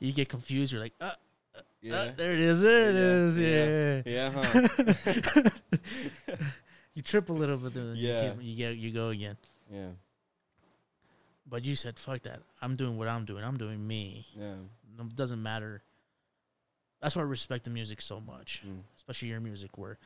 you 0.00 0.10
get 0.12 0.28
confused. 0.28 0.72
You're 0.72 0.82
like, 0.82 0.94
uh, 1.00 1.12
uh, 1.56 1.60
Yeah. 1.80 2.10
there 2.16 2.32
it 2.32 2.40
is, 2.40 2.60
there 2.62 2.90
it 2.90 2.94
Yeah, 2.94 3.26
is, 3.26 3.38
yeah. 3.38 4.02
Yeah, 4.06 4.30
huh? 4.34 5.50
you 6.94 7.02
trip 7.02 7.28
a 7.28 7.32
little 7.32 7.56
bit, 7.56 7.74
then 7.74 7.94
Yeah. 7.96 8.34
you, 8.34 8.40
you 8.40 8.56
get 8.56 8.76
you 8.76 8.90
go 8.92 9.08
again. 9.08 9.36
yeah. 9.70 9.88
But 11.46 11.64
you 11.64 11.76
said, 11.76 11.98
"Fuck 11.98 12.22
that! 12.22 12.40
I'm 12.62 12.74
doing 12.74 12.96
what 12.96 13.06
I'm 13.06 13.26
doing. 13.26 13.44
I'm 13.44 13.58
doing 13.58 13.86
me. 13.86 14.26
Yeah. 14.34 14.54
It 14.98 15.14
doesn't 15.14 15.42
matter." 15.42 15.82
That's 17.02 17.14
why 17.16 17.22
I 17.22 17.26
respect 17.26 17.64
the 17.64 17.70
music 17.70 18.00
so 18.00 18.18
much. 18.18 18.62
Mm. 18.66 18.80
especially 18.96 19.28
your 19.28 19.40
music, 19.40 19.76
where 19.76 19.98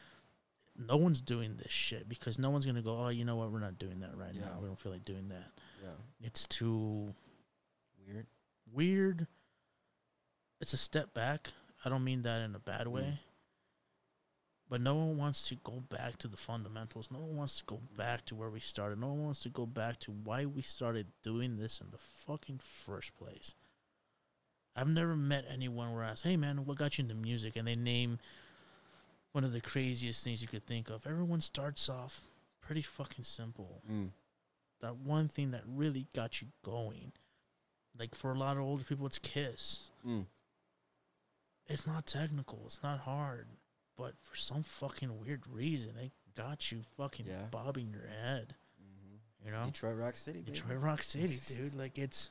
no 0.76 0.96
one's 0.96 1.20
doing 1.20 1.56
this 1.56 1.70
shit 1.70 2.08
because 2.08 2.38
no 2.40 2.50
one's 2.50 2.66
gonna 2.66 2.82
go, 2.82 2.98
oh, 3.04 3.08
you 3.08 3.24
know 3.24 3.36
what, 3.36 3.52
we're 3.52 3.60
not 3.60 3.78
doing 3.78 4.00
that 4.00 4.16
right 4.16 4.34
now. 4.34 4.58
We 4.60 4.66
don't 4.66 4.78
feel 4.78 4.90
like 4.92 5.04
doing 5.04 5.28
that. 5.28 5.50
Yeah. 5.82 5.90
It's 6.26 6.46
too 6.48 7.14
Weird. 8.06 8.26
weird. 8.72 9.26
It's 10.60 10.72
a 10.72 10.78
step 10.78 11.14
back. 11.14 11.50
I 11.84 11.88
don't 11.88 12.04
mean 12.04 12.22
that 12.22 12.40
in 12.42 12.54
a 12.54 12.58
bad 12.58 12.88
way. 12.88 13.02
Mm. 13.02 13.18
But 14.70 14.80
no 14.82 14.96
one 14.96 15.16
wants 15.16 15.48
to 15.48 15.54
go 15.54 15.82
back 15.88 16.18
to 16.18 16.28
the 16.28 16.36
fundamentals. 16.36 17.10
No 17.10 17.20
one 17.20 17.36
wants 17.36 17.56
to 17.58 17.64
go 17.64 17.80
back 17.96 18.26
to 18.26 18.34
where 18.34 18.50
we 18.50 18.60
started. 18.60 19.00
No 19.00 19.08
one 19.08 19.24
wants 19.24 19.40
to 19.40 19.48
go 19.48 19.64
back 19.64 19.98
to 20.00 20.10
why 20.10 20.44
we 20.44 20.60
started 20.60 21.06
doing 21.22 21.56
this 21.56 21.80
in 21.80 21.90
the 21.90 21.98
fucking 21.98 22.60
first 22.62 23.16
place. 23.16 23.54
I've 24.76 24.88
never 24.88 25.16
met 25.16 25.46
anyone 25.50 25.94
where 25.94 26.04
I 26.04 26.10
ask, 26.10 26.24
hey 26.24 26.36
man, 26.36 26.66
what 26.66 26.76
got 26.76 26.98
you 26.98 27.02
into 27.02 27.14
music? 27.14 27.56
And 27.56 27.66
they 27.66 27.74
name 27.74 28.18
one 29.32 29.44
of 29.44 29.52
the 29.52 29.60
craziest 29.60 30.22
things 30.22 30.42
you 30.42 30.48
could 30.48 30.64
think 30.64 30.90
of. 30.90 31.06
Everyone 31.06 31.40
starts 31.40 31.88
off 31.88 32.22
pretty 32.60 32.82
fucking 32.82 33.24
simple. 33.24 33.80
Mm. 33.90 34.10
That 34.80 34.96
one 34.96 35.28
thing 35.28 35.50
that 35.52 35.62
really 35.66 36.06
got 36.14 36.42
you 36.42 36.48
going. 36.62 37.12
Like 37.98 38.14
for 38.14 38.32
a 38.32 38.38
lot 38.38 38.56
of 38.56 38.62
older 38.62 38.84
people, 38.84 39.06
it's 39.06 39.18
Kiss. 39.18 39.90
Mm. 40.06 40.26
It's 41.68 41.86
not 41.86 42.06
technical. 42.06 42.62
It's 42.66 42.82
not 42.82 43.00
hard. 43.00 43.46
But 43.96 44.14
for 44.22 44.36
some 44.36 44.62
fucking 44.62 45.20
weird 45.20 45.42
reason, 45.46 45.90
it 46.00 46.12
got 46.36 46.70
you 46.72 46.82
fucking 46.96 47.26
Yeah. 47.26 47.46
bobbing 47.50 47.90
your 47.90 48.06
head. 48.06 48.54
hmm 48.78 49.16
You 49.44 49.50
know, 49.52 49.64
Detroit 49.64 49.96
Rock 49.96 50.16
City, 50.16 50.40
baby. 50.40 50.52
Detroit 50.52 50.78
Rock 50.80 51.02
City, 51.02 51.38
dude. 51.48 51.74
Like 51.74 51.98
it's, 51.98 52.30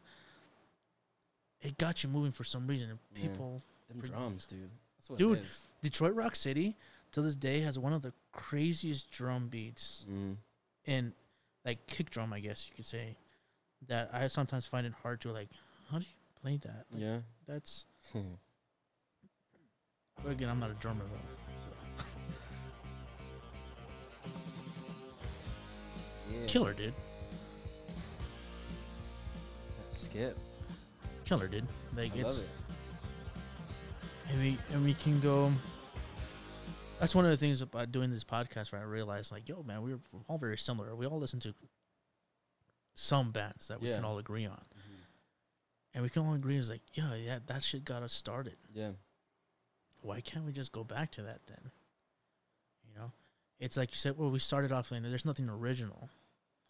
it 1.61 1.77
got 1.77 2.03
you 2.03 2.09
moving 2.09 2.31
for 2.31 2.43
some 2.43 2.67
reason. 2.67 2.89
And 2.89 2.99
Yeah. 3.15 3.21
people, 3.29 3.61
Them 3.89 3.99
drums, 4.01 4.45
dude. 4.45 4.69
That's 4.97 5.09
what 5.09 5.19
Dude. 5.19 5.45
Detroit 5.81 6.13
Rock 6.15 6.35
City, 6.35 6.75
to 7.11 7.21
this 7.21 7.35
day 7.35 7.61
has 7.61 7.77
one 7.79 7.93
of 7.93 8.01
the 8.01 8.13
craziest 8.31 9.09
drum 9.11 9.47
beats 9.49 10.05
Mm. 10.09 10.37
in, 10.85 11.13
like 11.63 11.85
kick 11.87 12.09
drum, 12.09 12.33
I 12.33 12.39
guess 12.39 12.67
you 12.69 12.75
could 12.75 12.85
say, 12.85 13.15
that 13.87 14.09
I 14.13 14.27
sometimes 14.27 14.65
find 14.67 14.85
it 14.87 14.93
hard 14.93 15.21
to 15.21 15.31
like 15.31 15.49
how 15.89 15.99
do 15.99 16.05
you 16.05 16.11
play 16.41 16.57
that? 16.57 16.85
Like, 16.91 17.01
Yeah. 17.01 17.21
That's. 17.45 17.85
But 20.23 20.31
again, 20.31 20.49
I'm 20.49 20.59
not 20.59 20.71
a 20.71 20.75
drummer 20.75 21.03
though. 21.05 21.95
So. 21.95 22.03
yeah. 26.33 26.45
Killer, 26.47 26.73
dude. 26.73 26.93
That 29.77 29.93
skip. 29.93 30.37
Killer, 31.25 31.47
dude. 31.47 31.67
Like 31.95 32.13
I 32.15 32.19
it's 32.19 32.39
love 32.39 32.47
it. 34.27 34.31
and 34.31 34.41
we 34.41 34.57
and 34.73 34.83
we 34.85 34.93
can 34.95 35.19
go. 35.19 35.51
That's 36.99 37.13
one 37.13 37.25
of 37.25 37.31
the 37.31 37.37
things 37.37 37.61
about 37.61 37.91
doing 37.91 38.09
this 38.09 38.23
podcast 38.23 38.71
where 38.71 38.81
I 38.81 38.83
realized, 38.83 39.31
like, 39.31 39.47
yo, 39.47 39.61
man, 39.61 39.83
we're 39.83 39.99
all 40.27 40.39
very 40.39 40.57
similar. 40.57 40.95
We 40.95 41.05
all 41.05 41.19
listen 41.19 41.39
to 41.41 41.53
some 42.95 43.29
bands 43.31 43.67
that 43.67 43.79
we 43.79 43.89
Yeah. 43.89 43.97
can 43.97 44.05
all 44.05 44.17
agree 44.17 44.47
on, 44.47 44.55
mm-hmm. 44.55 44.95
and 45.93 46.01
we 46.03 46.09
can 46.09 46.25
all 46.25 46.33
agree 46.33 46.57
is 46.57 46.71
like, 46.71 46.81
yeah, 46.93 47.13
yeah, 47.13 47.37
that 47.45 47.61
shit 47.61 47.85
got 47.85 48.01
us 48.01 48.13
started. 48.13 48.55
Yeah. 48.73 48.91
Why 50.01 50.21
can't 50.21 50.45
we 50.45 50.51
just 50.51 50.71
go 50.71 50.83
back 50.83 51.11
to 51.13 51.21
that 51.23 51.41
then? 51.47 51.71
You 52.87 52.99
know, 52.99 53.11
it's 53.59 53.77
like 53.77 53.91
you 53.91 53.97
said. 53.97 54.17
Well, 54.17 54.29
we 54.31 54.39
started 54.39 54.71
off 54.71 54.87
saying 54.89 55.03
there's 55.03 55.25
nothing 55.25 55.49
original. 55.49 56.09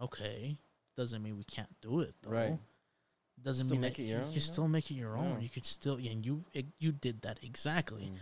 Okay, 0.02 0.58
doesn't 0.96 1.22
mean 1.24 1.38
we 1.38 1.44
can't 1.44 1.70
do 1.82 2.02
it 2.02 2.14
though. 2.24 2.32
Right. 2.32 2.58
Doesn't 3.44 3.66
Still 3.68 3.76
mean 3.76 3.82
that 3.82 4.00
it 4.00 4.04
your 4.04 4.20
you 4.20 4.26
own, 4.26 4.32
you 4.34 4.40
still 4.40 4.68
make 4.68 4.90
it 4.90 4.96
your 4.96 5.16
own. 5.18 5.36
Yeah. 5.36 5.40
You 5.42 5.50
could 5.50 5.66
still, 5.66 5.96
and 5.96 6.26
you 6.26 6.44
it, 6.54 6.66
you 6.80 6.92
did 6.92 7.22
that 7.22 7.40
exactly 7.44 8.06
Mm. 8.12 8.18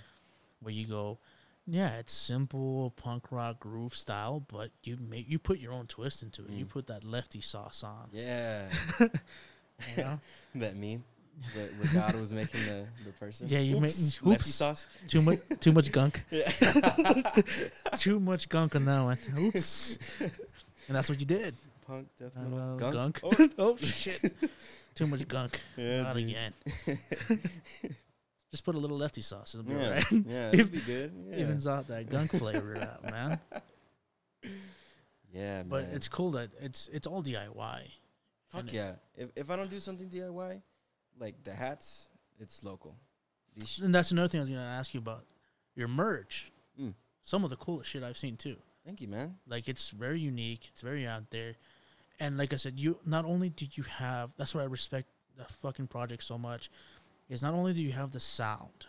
where 0.62 0.74
you 0.74 0.86
go, 0.88 1.20
yeah, 1.66 1.98
it's 2.00 2.14
simple 2.14 2.92
punk 2.98 3.32
rock 3.32 3.60
groove 3.62 3.96
style, 3.96 4.42
but 4.46 4.72
you 4.84 4.98
make 4.98 5.30
you 5.30 5.40
put 5.40 5.60
your 5.60 5.72
own 5.72 5.88
twist 5.88 6.22
into 6.22 6.44
it. 6.44 6.52
You 6.52 6.66
Mm. 6.66 6.70
put 6.70 6.88
that 6.88 7.04
lefty 7.06 7.40
sauce 7.42 7.84
on. 7.84 8.10
Yeah. 8.12 8.70
You 9.98 10.04
know? 10.04 10.20
that 10.56 10.76
meme. 10.78 11.04
Where, 11.54 11.66
where 11.68 11.94
God 11.94 12.16
was 12.16 12.32
making 12.32 12.62
the, 12.66 12.86
the 13.06 13.12
person. 13.12 13.48
Yeah, 13.50 13.60
you 13.60 13.76
make- 13.80 13.92
Oops, 13.92 14.20
lefty 14.24 14.42
oops. 14.50 14.56
sauce. 14.56 14.88
too 15.08 15.22
much 15.22 15.40
too 15.60 15.72
much 15.72 15.92
gunk. 15.92 16.24
Yeah. 16.32 16.50
Too 17.98 18.20
much 18.20 18.48
gunk 18.50 18.76
on 18.76 18.86
that 18.86 19.04
one. 19.04 19.18
Oops. 19.38 19.98
and 20.88 20.96
that's 20.96 21.10
what 21.10 21.20
you 21.20 21.26
did. 21.26 21.56
Punk, 21.88 22.08
death 22.20 22.36
Uh, 22.38 22.42
metal, 22.42 22.78
gunk. 22.78 22.94
gunk. 22.94 23.20
Oh, 23.24 23.50
Oh 23.74 23.78
shit. 23.78 24.22
Too 24.96 25.08
much 25.08 25.28
gunk. 25.28 25.60
yeah, 25.78 26.04
Not 26.04 26.16
dude. 26.16 26.30
again. 26.30 26.54
Just 28.52 28.64
put 28.64 28.76
a 28.76 28.78
little 28.80 28.98
lefty 28.98 29.22
sauce. 29.22 29.54
It'll 29.56 29.66
be 29.66 29.74
Yeah, 29.74 29.84
alright. 29.88 30.06
yeah, 30.12 30.50
it'd 30.54 30.72
be 30.72 30.80
good. 30.80 31.12
Yeah, 31.30 31.38
Evens 31.38 31.68
out 31.68 31.88
that 31.90 32.10
gunk 32.10 32.32
flavor 32.32 32.78
out, 32.80 33.04
man. 33.12 33.40
yeah 35.34 35.58
man. 35.58 35.66
But 35.68 35.84
it's 35.94 36.08
cool 36.08 36.32
that 36.32 36.50
it's 36.62 36.88
it's 36.94 37.08
all 37.08 37.22
DIY. 37.24 37.82
fuck 38.50 38.62
and 38.62 38.70
it- 38.70 38.74
yeah. 38.74 38.92
If 39.18 39.30
if 39.36 39.50
I 39.50 39.56
don't 39.58 39.70
do 39.70 39.80
something 39.80 40.08
DIY, 40.10 40.62
like 41.20 41.44
the 41.44 41.54
hats, 41.54 42.08
it's 42.40 42.64
local. 42.64 42.96
These 43.56 43.80
And 43.80 43.94
that's 43.96 44.12
another 44.12 44.28
thing 44.28 44.40
I 44.40 44.44
was 44.44 44.50
gonna 44.50 44.62
ask 44.62 44.94
you 44.94 45.00
about. 45.00 45.26
Your 45.76 45.88
merch. 45.88 46.52
Mm. 46.80 46.94
Some 47.22 47.44
of 47.44 47.50
the 47.50 47.56
coolest 47.56 47.90
shit 47.90 48.04
I've 48.04 48.18
seen 48.18 48.38
too. 48.38 48.58
thank 48.86 49.02
you, 49.02 49.08
man. 49.08 49.36
Like 49.48 49.68
it's 49.68 49.90
very 49.90 50.20
unique. 50.20 50.68
It's 50.72 50.82
very 50.82 51.08
out 51.08 51.30
there. 51.32 51.56
And 52.20 52.38
like 52.38 52.54
I 52.54 52.56
said, 52.58 52.80
you 52.80 53.00
not 53.06 53.26
only 53.26 53.50
did 53.50 53.78
you 53.78 53.84
have 53.84 54.32
that's 54.38 54.54
why 54.56 54.62
I 54.62 54.66
respect 54.66 55.08
the 55.38 55.46
fucking 55.62 55.88
project 55.88 56.24
so 56.24 56.38
much, 56.38 56.70
is 57.30 57.42
not 57.42 57.54
only 57.54 57.74
do 57.74 57.82
you 57.82 57.92
have 57.92 58.12
the 58.12 58.20
sound, 58.22 58.86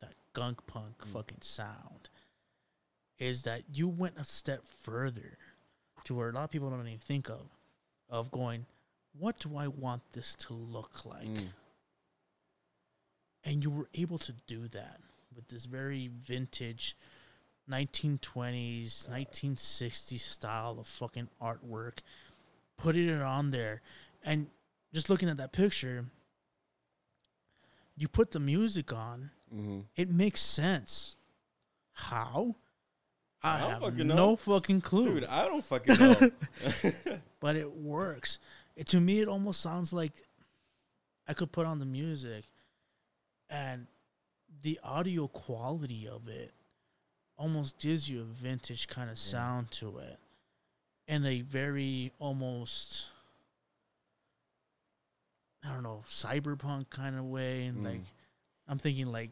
that 0.00 0.12
gunk 0.34 0.64
punk 0.66 0.98
Mm. 1.06 1.12
fucking 1.12 1.38
sound, 1.42 2.08
is 3.18 3.42
that 3.42 3.62
you 3.72 3.88
went 3.88 4.18
a 4.18 4.24
step 4.24 4.64
further 4.82 5.38
to 6.04 6.14
where 6.14 6.28
a 6.28 6.32
lot 6.32 6.44
of 6.44 6.50
people 6.50 6.70
don't 6.70 6.86
even 6.86 6.98
think 6.98 7.28
of, 7.28 7.48
of 8.08 8.30
going, 8.30 8.66
what 9.18 9.38
do 9.38 9.56
I 9.56 9.68
want 9.68 10.02
this 10.12 10.34
to 10.36 10.52
look 10.54 11.04
like? 11.04 11.26
Mm. 11.26 11.48
and 13.44 13.62
you 13.62 13.70
were 13.70 13.88
able 13.94 14.18
to 14.18 14.32
do 14.46 14.68
that 14.68 15.00
with 15.34 15.48
this 15.48 15.64
very 15.66 16.08
vintage 16.26 16.96
1920s 17.70 19.08
1960s 19.08 20.20
style 20.20 20.78
of 20.80 20.86
fucking 20.86 21.28
artwork 21.42 21.98
putting 22.76 23.08
it 23.08 23.22
on 23.22 23.50
there 23.50 23.80
and 24.22 24.48
just 24.92 25.08
looking 25.10 25.28
at 25.28 25.36
that 25.36 25.52
picture 25.52 26.04
you 27.96 28.08
put 28.08 28.30
the 28.32 28.40
music 28.40 28.92
on 28.92 29.30
hmm 29.52 29.80
it 29.96 30.10
makes 30.10 30.40
sense 30.40 31.16
how 31.92 32.54
i, 33.42 33.56
I 33.56 33.60
don't 33.60 33.70
have 33.70 33.82
fucking 33.82 34.06
no 34.08 34.14
know. 34.14 34.36
fucking 34.36 34.80
clue 34.80 35.04
Dude, 35.14 35.24
I 35.24 35.46
don't 35.46 35.64
fucking 35.64 35.98
know. 35.98 36.30
but 37.40 37.56
it 37.56 37.70
works. 37.76 38.38
It, 38.76 38.88
to 38.88 39.00
me, 39.00 39.20
it 39.20 39.28
almost 39.28 39.60
sounds 39.60 39.92
like 39.92 40.12
I 41.28 41.34
could 41.34 41.52
put 41.52 41.66
on 41.66 41.78
the 41.78 41.84
music, 41.86 42.44
and 43.48 43.86
the 44.62 44.78
audio 44.82 45.28
quality 45.28 46.08
of 46.08 46.28
it 46.28 46.52
almost 47.36 47.78
gives 47.78 48.08
you 48.08 48.20
a 48.20 48.24
vintage 48.24 48.86
kind 48.88 49.10
of 49.10 49.16
Yeah. 49.16 49.22
sound 49.22 49.70
to 49.72 49.98
it, 49.98 50.18
and 51.08 51.26
a 51.26 51.40
very 51.42 52.12
almost 52.18 53.06
I 55.62 55.72
don't 55.72 55.82
know 55.82 56.04
cyberpunk 56.06 56.90
kind 56.90 57.16
of 57.16 57.24
way, 57.24 57.66
and 57.66 57.78
Mm. 57.78 57.84
like 57.84 58.00
I'm 58.68 58.78
thinking 58.78 59.06
like 59.06 59.30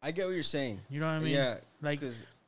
I 0.00 0.10
get 0.12 0.26
what 0.26 0.32
you're 0.34 0.42
saying. 0.42 0.80
you 0.90 1.00
know 1.00 1.06
what 1.06 1.12
I 1.14 1.20
mean? 1.20 1.32
yeah, 1.34 1.58
Like 1.80 2.00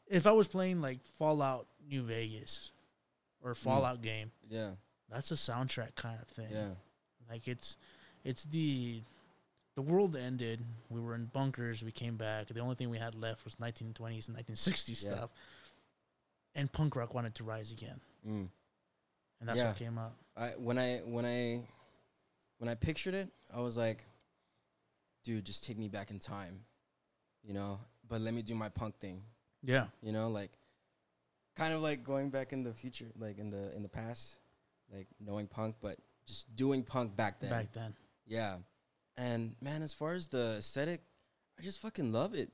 if 0.07 0.27
I 0.27 0.33
was 0.33 0.47
playing 0.49 0.81
like 0.81 1.03
Fallout 1.19 1.67
New 1.89 2.03
Vegas 2.03 2.71
or 3.43 3.55
Fallout 3.55 4.03
game, 4.03 4.31
yeah, 4.49 4.73
that's 5.11 5.31
a 5.31 5.35
soundtrack 5.35 5.95
kind 5.95 6.19
of 6.21 6.29
thing. 6.29 6.49
yeah, 6.51 6.69
Like 7.31 7.47
it's 7.49 7.77
it's 8.25 8.45
the 8.45 9.03
the 9.75 9.83
world 9.83 10.17
ended. 10.17 10.61
We 10.89 11.01
were 11.01 11.15
in 11.15 11.27
bunkers. 11.27 11.83
We 11.85 11.93
came 11.93 12.17
back. 12.17 12.49
The 12.49 12.61
only 12.61 12.75
thing 12.77 12.89
we 12.91 12.99
had 12.99 13.15
left 13.15 13.45
was 13.45 13.57
1920s 13.57 14.29
and 14.29 14.37
1960s 14.37 15.05
Yeah. 15.05 15.15
stuff. 15.15 15.31
And 16.55 16.73
punk 16.73 16.97
rock 16.97 17.13
wanted 17.13 17.35
to 17.35 17.45
rise 17.45 17.71
again, 17.71 18.01
mm. 18.27 18.49
and 19.41 19.49
that's 19.49 19.59
Yeah. 19.59 19.67
what 19.69 19.77
came 19.77 19.99
up. 19.99 20.17
I 20.37 20.49
when 20.57 20.79
I 20.79 20.99
when 21.01 21.27
I 21.27 21.67
when 22.59 22.71
I 22.71 22.75
pictured 22.75 23.13
it, 23.13 23.29
I 23.55 23.61
was 23.61 23.77
like, 23.77 24.03
dude, 25.23 25.45
just 25.45 25.65
take 25.65 25.77
me 25.77 25.89
back 25.89 26.11
in 26.11 26.19
time, 26.19 26.65
you 27.45 27.53
know. 27.53 27.79
But 28.09 28.23
let 28.23 28.33
me 28.33 28.41
do 28.41 28.55
my 28.55 28.71
punk 28.71 28.99
thing, 28.99 29.23
Yeah, 29.63 29.89
you 30.01 30.13
know, 30.13 30.29
like 30.31 30.51
kind 31.57 31.75
of 31.75 31.83
like 31.83 32.03
going 32.03 32.31
back 32.31 32.55
in 32.55 32.63
the 32.65 32.73
future, 32.73 33.13
like 33.19 33.37
in 33.39 33.51
the 33.51 33.77
in 33.77 33.83
the 33.83 33.89
past, 33.91 34.39
like 34.93 35.07
knowing 35.21 35.47
punk, 35.47 35.77
but 35.81 35.99
just 36.27 36.55
doing 36.57 36.83
punk 36.83 37.17
back 37.17 37.41
then. 37.41 37.51
back 37.51 37.73
then. 37.73 37.95
Yeah, 38.27 38.57
and 39.17 39.55
man, 39.61 39.83
as 39.83 39.93
far 39.93 40.13
as 40.13 40.29
the 40.29 40.57
aesthetic, 40.59 41.03
I 41.59 41.63
just 41.63 41.81
fucking 41.81 42.13
love 42.13 42.35
it. 42.35 42.51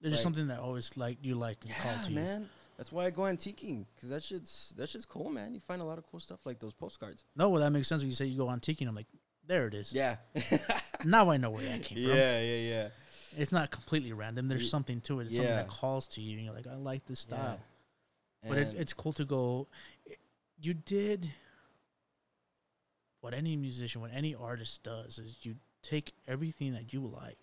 There's 0.00 0.14
just 0.14 0.22
something 0.22 0.48
that 0.48 0.58
always 0.58 0.96
like 0.96 1.18
you 1.22 1.36
like. 1.36 1.58
and 1.64 1.74
called 1.74 1.96
Yeah, 1.96 2.02
to 2.02 2.10
you. 2.10 2.16
man. 2.16 2.48
That's 2.76 2.90
why 2.90 3.04
I 3.04 3.10
go 3.10 3.22
antiquing, 3.22 3.84
cause 4.00 4.10
that 4.10 4.22
shit's 4.22 4.74
that 4.76 4.88
shit's 4.88 5.04
cool, 5.04 5.30
man. 5.30 5.54
You 5.54 5.60
find 5.60 5.80
a 5.80 5.84
lot 5.84 5.98
of 5.98 6.06
cool 6.10 6.18
stuff 6.18 6.40
like 6.44 6.58
those 6.58 6.74
postcards. 6.74 7.24
No, 7.36 7.50
well 7.50 7.60
that 7.60 7.70
makes 7.70 7.86
sense 7.86 8.02
when 8.02 8.08
you 8.08 8.16
say 8.16 8.26
you 8.26 8.38
go 8.38 8.52
tiki. 8.56 8.84
I'm 8.84 8.94
like, 8.94 9.06
there 9.46 9.66
it 9.66 9.74
is. 9.74 9.92
Yeah. 9.92 10.16
Now 11.04 11.30
I 11.30 11.36
know 11.36 11.50
where 11.50 11.64
that 11.64 11.82
came 11.82 11.98
from. 11.98 12.16
yeah, 12.16 12.40
yeah, 12.40 12.70
yeah. 12.70 12.88
It's 13.36 13.50
not 13.50 13.72
completely 13.72 14.12
random. 14.12 14.46
There's 14.46 14.70
something 14.70 15.00
to 15.02 15.20
it. 15.20 15.24
It's 15.24 15.34
something 15.34 15.52
that 15.52 15.66
yeah. 15.66 15.72
calls 15.72 16.06
to 16.08 16.20
you, 16.20 16.36
and 16.36 16.46
you're 16.46 16.54
like, 16.54 16.66
I 16.66 16.76
like 16.76 17.06
this 17.06 17.20
style. 17.20 17.60
Yeah. 18.42 18.48
But 18.48 18.58
it's 18.58 18.74
it's 18.74 18.92
cool 18.92 19.12
to 19.14 19.24
go. 19.24 19.68
You 20.60 20.74
did 20.74 21.32
what 23.22 23.32
any 23.34 23.56
musician, 23.56 24.00
what 24.02 24.10
any 24.12 24.34
artist 24.34 24.82
does 24.82 25.16
is 25.18 25.36
you 25.42 25.56
take 25.82 26.12
everything 26.28 26.72
that 26.74 26.92
you 26.92 27.00
like, 27.06 27.38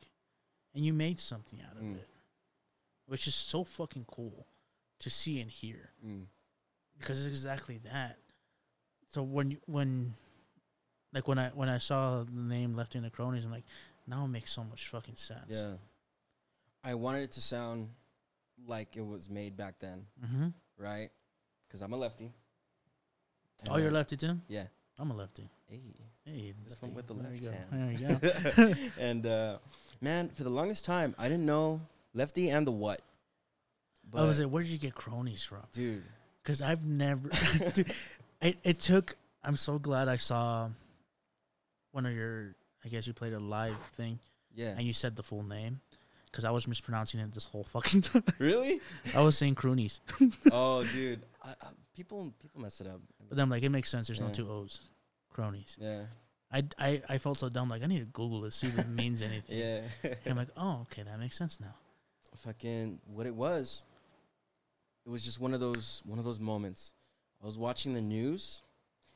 and 0.76 0.85
you 0.85 0.93
made 0.93 1.19
something 1.19 1.60
out 1.68 1.76
of 1.77 1.84
Mm. 1.84 1.95
it, 1.97 2.07
which 3.07 3.26
is 3.27 3.34
so 3.35 3.64
fucking 3.64 4.06
cool 4.06 4.45
to 4.99 5.10
see 5.10 5.39
and 5.41 5.49
hear 5.49 5.89
mm, 6.06 6.26
because 6.99 7.19
it's 7.26 7.27
exactly 7.30 7.80
that. 7.85 8.18
So 9.07 9.23
when 9.23 9.49
you 9.51 9.57
when 9.65 10.14
like 11.14 11.27
when 11.27 11.39
I 11.39 11.49
when 11.49 11.69
I 11.69 11.80
saw 11.80 12.23
the 12.23 12.31
name 12.31 12.76
Lefty 12.76 12.99
and 12.99 13.06
the 13.07 13.10
Cronies, 13.10 13.45
I'm 13.45 13.51
like, 13.51 13.64
now 14.06 14.26
it 14.26 14.27
makes 14.27 14.51
so 14.51 14.64
much 14.64 14.88
fucking 14.89 15.15
sense. 15.15 15.47
yeah. 15.49 15.73
I 16.84 16.93
wanted 16.95 17.23
it 17.23 17.31
to 17.31 17.41
sound 17.41 17.89
like 18.68 18.95
it 18.95 19.06
was 19.06 19.30
made 19.30 19.57
back 19.57 19.80
then, 19.80 20.06
Mm-hmm. 20.23 20.47
right? 20.77 21.10
Because 21.68 21.81
I'm 21.81 21.91
a 21.93 21.97
lefty. 21.97 22.31
Oh, 23.69 23.77
you're 23.77 23.91
lefty 23.91 24.15
too. 24.18 24.39
Yeah. 24.47 24.68
I'm 24.99 25.11
a 25.11 25.15
lefty. 25.15 25.49
Hey. 25.69 25.80
Hey, 26.26 26.53
This 26.63 26.73
lefty. 26.73 26.85
one 26.88 26.95
with 26.95 27.07
the 27.07 27.13
There 27.13 27.31
left 27.31 27.45
hand. 27.45 27.67
There 27.71 28.65
you 28.65 28.73
go. 28.76 28.91
and 28.99 29.26
uh, 29.26 29.57
man, 30.01 30.30
for 30.30 30.43
the 30.43 30.49
longest 30.49 30.85
time, 30.85 31.15
I 31.17 31.23
didn't 31.30 31.45
know 31.45 31.81
lefty 32.13 32.49
and 32.49 32.67
the 32.67 32.71
what. 32.71 33.01
I 34.13 34.23
was 34.23 34.39
like, 34.39 34.49
where 34.49 34.63
did 34.63 34.71
you 34.71 34.77
get 34.80 34.95
cronies 34.95 35.43
from? 35.43 35.61
dude, 35.71 36.03
Because 36.43 36.61
I've 36.61 36.84
never. 36.84 37.30
Dude, 37.73 37.93
it, 38.41 38.59
it 38.63 38.80
took. 38.80 39.15
I'm 39.43 39.55
so 39.55 39.77
glad 39.80 40.07
I 40.07 40.17
saw 40.17 40.69
one 41.91 42.05
of 42.07 42.13
your. 42.13 42.55
I 42.84 42.89
guess 42.89 43.05
you 43.07 43.13
played 43.13 43.34
a 43.34 43.39
live 43.39 43.76
thing 43.95 44.19
yeah. 44.55 44.69
and 44.76 44.81
you 44.81 44.93
said 44.93 45.15
the 45.15 45.21
full 45.23 45.43
name. 45.43 45.80
Because 46.31 46.45
I 46.45 46.51
was 46.51 46.68
mispronouncing 46.68 47.19
it 47.19 47.34
this 47.34 47.45
whole 47.45 47.64
fucking 47.64 48.01
time. 48.10 48.23
really? 48.38 48.81
I 49.15 49.22
was 49.22 49.38
saying 49.38 49.56
croonies. 49.56 49.99
oh, 50.51 50.84
dude, 50.93 51.23
I, 51.43 51.49
I, 51.49 51.68
people 51.95 52.34
people 52.41 52.61
mess 52.61 52.81
it 52.81 52.88
up. 52.88 53.01
But 53.27 53.38
then 53.38 53.43
I'm 53.43 53.49
like, 53.49 53.64
it 53.64 53.69
makes 53.69 53.89
sense. 53.89 54.07
There's 54.07 54.22
no 54.22 54.30
two 54.30 54.49
O's. 54.49 54.81
Cronies. 55.34 55.77
Yeah. 55.80 56.03
I, 56.51 56.64
I, 56.80 57.01
I 57.07 57.18
felt 57.19 57.38
so 57.38 57.49
dumb. 57.49 57.69
Like 57.69 57.84
I 57.84 57.85
need 57.88 57.99
to 57.99 58.06
Google 58.06 58.41
this, 58.41 58.56
see 58.56 58.68
if 58.68 58.77
it 58.80 58.89
means 59.01 59.22
anything. 59.22 59.57
Yeah. 59.57 59.81
And 60.03 60.18
I'm 60.31 60.38
like, 60.38 60.49
oh, 60.57 60.80
okay, 60.84 61.03
that 61.03 61.19
makes 61.19 61.38
sense 61.38 61.60
now. 61.60 61.76
fucking 62.35 62.99
what 63.06 63.26
it 63.26 63.35
was 63.35 63.84
it 65.06 65.10
was 65.10 65.23
just 65.23 65.39
one 65.41 65.53
of 65.53 65.60
those 65.60 66.01
one 66.06 66.19
of 66.19 66.26
those 66.26 66.39
moments 66.39 66.93
i 67.41 67.45
was 67.45 67.57
watching 67.57 67.93
the 67.93 68.01
news 68.01 68.61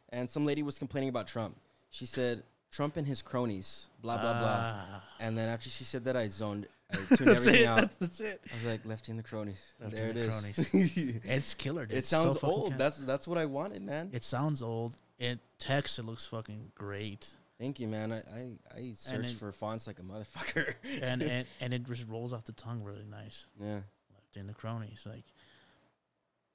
and 0.09 0.29
some 0.29 0.45
lady 0.45 0.63
was 0.63 0.77
complaining 0.77 1.09
about 1.09 1.27
trump 1.27 1.55
she 1.89 2.05
said 2.05 2.43
trump 2.73 2.97
and 2.97 3.05
his 3.07 3.21
cronies 3.21 3.87
blah 4.01 4.17
blah 4.17 4.33
blah 4.39 4.57
Ah. 4.73 5.03
and 5.19 5.37
then 5.37 5.47
after 5.47 5.69
she 5.69 5.83
said 5.83 6.03
that 6.05 6.17
i 6.17 6.27
zoned 6.27 6.67
i 6.91 6.95
tuned 7.15 7.29
That's 7.29 7.45
everything 7.47 7.63
it. 7.63 7.67
out 7.67 7.99
That's 7.99 8.19
it. 8.19 8.41
i 8.51 8.55
was 8.55 8.65
like 8.65 8.85
lefty 8.85 9.11
and 9.11 9.19
the 9.19 9.23
cronies 9.23 9.61
there 9.79 10.07
it 10.09 10.15
the 10.15 10.21
is 10.21 11.21
It's 11.23 11.53
killer. 11.53 11.85
Dude. 11.85 11.95
it 11.95 11.99
It's 11.99 12.09
so 12.09 12.23
sounds 12.23 12.39
old 12.43 12.77
that's 12.77 12.97
that's 12.97 13.27
what 13.27 13.37
i 13.37 13.45
wanted 13.45 13.81
man 13.83 14.09
It 14.11 14.23
sounds 14.23 14.61
old. 14.61 14.95
It 15.19 15.39
text. 15.59 15.99
It 15.99 16.05
looks 16.05 16.25
fucking 16.27 16.71
great, 16.75 17.35
thank 17.59 17.79
you 17.79 17.87
man 17.87 18.11
i 18.11 18.17
i, 18.41 18.43
I 18.75 18.91
searched 18.95 19.33
it- 19.33 19.37
for 19.37 19.51
fonts 19.51 19.85
like 19.87 19.99
a 19.99 20.03
motherfucker 20.03 20.73
and 21.03 21.21
and 21.21 21.45
and 21.61 21.73
it 21.73 21.83
just 21.87 22.07
rolls 22.09 22.33
off 22.33 22.43
the 22.45 22.51
tongue 22.53 22.81
really 22.83 23.05
nice. 23.09 23.45
yeah 23.61 23.81
Left 24.15 24.35
in 24.35 24.47
the 24.47 24.53
cronies, 24.53 25.05
like, 25.07 25.25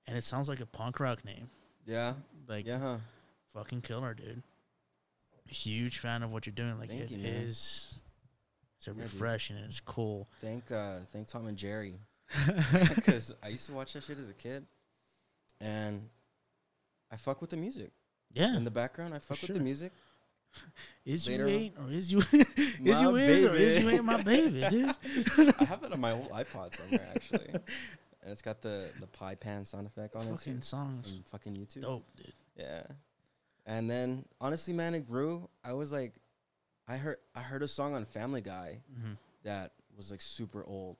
and 0.09 0.17
it 0.17 0.25
sounds 0.25 0.49
like 0.49 0.61
a 0.61 0.67
punk 0.67 0.99
rock 1.01 1.25
name. 1.25 1.49
yeah 1.87 2.15
Like, 2.49 2.67
yeah 2.67 2.79
huh 2.81 2.97
fucking 3.55 3.81
killer, 3.83 4.15
dude. 4.15 4.43
Huge 5.49 5.99
fan 5.99 6.23
of 6.23 6.31
what 6.33 6.47
you're 6.47 6.55
doing. 6.55 6.79
Like, 6.79 6.91
Thank 6.91 7.03
it 7.03 7.11
you, 7.11 7.19
man. 7.19 7.33
is. 7.33 7.99
It's 8.77 8.85
dude. 8.87 8.97
refreshing 8.97 9.57
and 9.57 9.67
it's 9.67 9.81
cool. 9.81 10.29
Thank 10.41 10.71
uh 10.71 10.99
thank 11.13 11.27
Tom 11.27 11.47
and 11.49 11.57
Jerry 11.57 11.95
because 12.95 13.35
I 13.43 13.49
used 13.49 13.67
to 13.67 13.73
watch 13.73 13.95
that 13.95 14.05
shit 14.05 14.19
as 14.19 14.29
a 14.29 14.35
kid, 14.35 14.67
and 15.61 16.09
I 17.11 17.17
fuck 17.17 17.41
with 17.41 17.51
the 17.51 17.57
music 17.57 17.91
yeah. 18.33 18.57
in 18.57 18.65
the 18.65 18.71
background. 18.71 19.15
I 19.15 19.19
fuck 19.19 19.31
with 19.31 19.47
sure. 19.47 19.57
the 19.57 19.63
music. 19.63 19.93
Is 21.05 21.27
you 21.27 21.47
ain't 21.47 21.75
or 21.79 21.91
is 21.91 22.11
you 22.13 22.19
is 22.33 22.79
My 22.81 23.01
you 23.01 23.17
is 23.17 23.45
or 23.45 23.53
is 23.53 23.75
baby. 23.77 23.85
you 23.87 23.91
ain't 23.93 24.05
my 24.05 24.23
baby, 24.23 24.67
dude? 24.71 24.95
I 25.59 25.65
have 25.65 25.83
it 25.85 25.93
on 25.93 26.01
my 26.01 26.13
old 26.13 26.31
iPod 26.31 26.75
somewhere 26.75 27.07
actually, 27.15 27.49
and 27.53 27.63
it's 28.27 28.41
got 28.43 28.63
the 28.63 28.89
the 29.01 29.07
pie 29.07 29.35
pan 29.35 29.65
sound 29.67 29.87
effect 29.87 30.17
on 30.17 30.27
it 30.27 30.31
Fucking 30.31 30.63
songs, 30.63 31.11
from 31.11 31.23
fucking 31.25 31.55
YouTube. 31.55 31.83
dope, 31.83 32.05
dude. 32.17 32.33
Yeah, 32.57 32.83
and 33.69 33.89
then 33.89 34.25
honestly, 34.41 34.73
man, 34.75 34.95
it 34.95 35.07
grew. 35.07 35.49
I 35.63 35.75
was 35.75 35.93
like, 35.93 36.15
I 36.89 36.97
heard 36.97 37.19
I 37.37 37.41
heard 37.41 37.63
a 37.63 37.69
song 37.69 37.95
on 37.95 38.05
Family 38.05 38.41
Guy 38.41 38.81
hmm 39.01 39.13
that 39.45 39.73
was 39.97 40.11
like 40.11 40.21
super 40.21 40.65
old, 40.65 40.97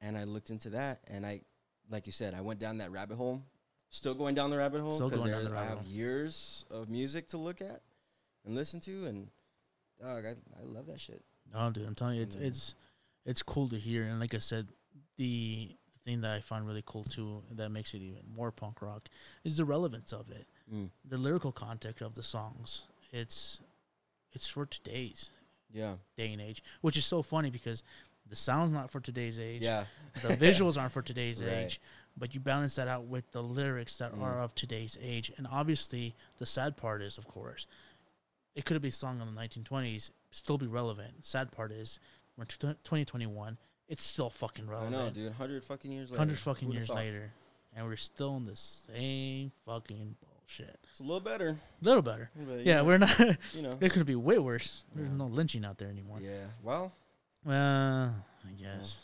and 0.00 0.16
I 0.16 0.24
looked 0.24 0.48
into 0.50 0.70
that, 0.70 1.00
and 1.08 1.26
I, 1.26 1.42
like 1.90 2.06
you 2.06 2.12
said, 2.12 2.32
I 2.34 2.40
went 2.40 2.60
down 2.60 2.78
that 2.78 2.90
rabbit 2.90 3.16
hole. 3.16 3.42
Still 3.90 4.14
going 4.14 4.34
down 4.34 4.50
the 4.50 4.56
rabbit 4.56 4.80
hole 4.80 4.98
because 5.00 5.18
going 5.18 5.32
down 5.32 5.44
the 5.44 5.56
I 5.56 5.64
have 5.64 5.78
hole. 5.78 5.86
years 5.86 6.64
of 6.70 6.88
music 6.88 7.28
to 7.28 7.36
look 7.38 7.60
at 7.60 7.82
and 8.44 8.54
listen 8.54 8.80
to, 8.80 9.06
and 9.06 9.28
dog, 10.00 10.24
I 10.24 10.30
I 10.30 10.64
love 10.64 10.86
that 10.86 11.00
shit. 11.00 11.22
No, 11.52 11.70
dude, 11.70 11.86
I'm 11.86 11.94
telling 11.94 12.16
you, 12.16 12.22
it's 12.22 12.36
it's 12.36 12.74
it's 13.24 13.42
cool 13.42 13.68
to 13.70 13.76
hear. 13.78 14.04
And 14.04 14.20
like 14.20 14.34
I 14.34 14.38
said, 14.38 14.68
the 15.16 15.76
thing 16.04 16.20
that 16.22 16.34
I 16.34 16.40
find 16.40 16.66
really 16.66 16.82
cool 16.86 17.04
too, 17.04 17.42
that 17.52 17.70
makes 17.70 17.92
it 17.94 17.98
even 17.98 18.22
more 18.34 18.50
punk 18.52 18.82
rock, 18.82 19.08
is 19.44 19.56
the 19.56 19.64
relevance 19.64 20.12
of 20.12 20.30
it, 20.30 20.46
Mm. 20.72 20.90
the 21.04 21.16
lyrical 21.18 21.52
context 21.52 22.02
of 22.02 22.14
the 22.14 22.22
songs. 22.22 22.84
It's 23.12 23.60
it's 24.32 24.48
for 24.48 24.66
today's 24.66 25.30
Yeah, 25.72 25.94
day 26.16 26.32
and 26.32 26.42
age, 26.42 26.62
which 26.82 26.96
is 26.96 27.06
so 27.06 27.22
funny 27.22 27.50
because 27.50 27.82
the 28.28 28.36
sound's 28.36 28.72
not 28.72 28.90
for 28.90 29.00
today's 29.00 29.38
age. 29.40 29.62
yeah, 29.62 29.86
the 30.22 30.28
visuals 30.36 30.78
aren't 30.78 30.92
for 30.92 31.00
today's 31.02 31.42
Right. 31.42 31.50
age, 31.50 31.80
but 32.16 32.34
you 32.34 32.40
balance 32.40 32.74
that 32.74 32.86
out 32.88 33.04
with 33.04 33.30
the 33.32 33.42
lyrics 33.42 33.96
that 33.96 34.12
Mm. 34.12 34.20
are 34.22 34.40
of 34.40 34.54
today's 34.54 34.98
age. 35.00 35.32
And 35.38 35.46
obviously, 35.50 36.14
the 36.38 36.44
sad 36.46 36.76
part 36.76 37.00
is, 37.00 37.16
of 37.16 37.26
course, 37.26 37.66
it 38.54 38.64
could 38.66 38.74
have 38.74 38.82
been 38.82 38.90
sung 38.90 39.20
in 39.22 39.34
the 39.34 39.40
1920s, 39.40 40.10
still 40.30 40.58
be 40.58 40.66
relevant. 40.66 41.24
Sad 41.24 41.50
part 41.52 41.72
is, 41.72 41.98
we're 42.36 42.42
in 42.42 42.48
2021, 42.48 43.56
it's 43.88 44.04
still 44.04 44.28
fucking 44.28 44.68
relevant. 44.68 44.94
I 44.94 44.98
know, 45.06 45.10
dude. 45.10 45.32
Hundred 45.32 45.64
fucking 45.64 45.90
years 45.90 46.10
later. 46.10 46.18
100 46.18 46.38
fucking 46.38 46.70
years 46.72 46.88
thought? 46.88 46.96
later, 46.96 47.32
and 47.74 47.86
we're 47.86 47.96
still 47.96 48.36
in 48.36 48.44
the 48.44 48.56
same 48.56 49.52
fucking 49.64 50.16
bullshit. 50.48 50.78
It's 50.90 51.00
a 51.00 51.02
little 51.02 51.20
better. 51.20 51.58
A 51.80 51.84
little 51.84 52.02
better. 52.02 52.30
but, 52.36 52.64
Yeah, 52.64 52.76
know, 52.76 52.84
we're 52.84 52.98
not. 52.98 53.18
You 53.54 53.62
know. 53.62 53.72
it 53.80 53.92
could 53.92 54.06
be 54.06 54.14
way 54.16 54.38
worse. 54.38 54.84
There's 54.94 55.08
Yeah. 55.08 55.14
no 55.16 55.26
lynching 55.26 55.64
out 55.64 55.78
there 55.78 55.88
anymore. 55.88 56.18
Yeah. 56.20 56.46
Well, 56.62 56.92
Uh, 57.46 58.10
I 58.46 58.52
guess. 58.58 58.98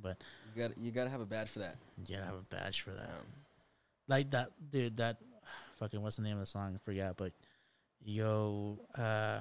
But 0.00 0.18
you 0.54 0.62
got 0.62 0.78
you 0.78 0.90
got 0.90 1.04
to 1.04 1.10
have 1.10 1.20
a 1.20 1.26
badge 1.26 1.48
for 1.48 1.60
that. 1.60 1.76
you 1.98 2.16
gotta 2.16 2.26
have 2.26 2.34
a 2.34 2.42
badge 2.54 2.80
for 2.80 2.90
that. 2.90 3.04
Um, 3.04 3.26
like 4.08 4.30
that 4.32 4.50
dude 4.70 4.96
that 4.96 5.18
fucking 5.78 6.02
what's 6.02 6.16
the 6.16 6.22
name 6.22 6.34
of 6.34 6.40
the 6.40 6.46
song 6.46 6.74
i 6.74 6.78
forgot 6.84 7.16
but 7.16 7.32
yo 8.04 8.78
uh 8.98 9.40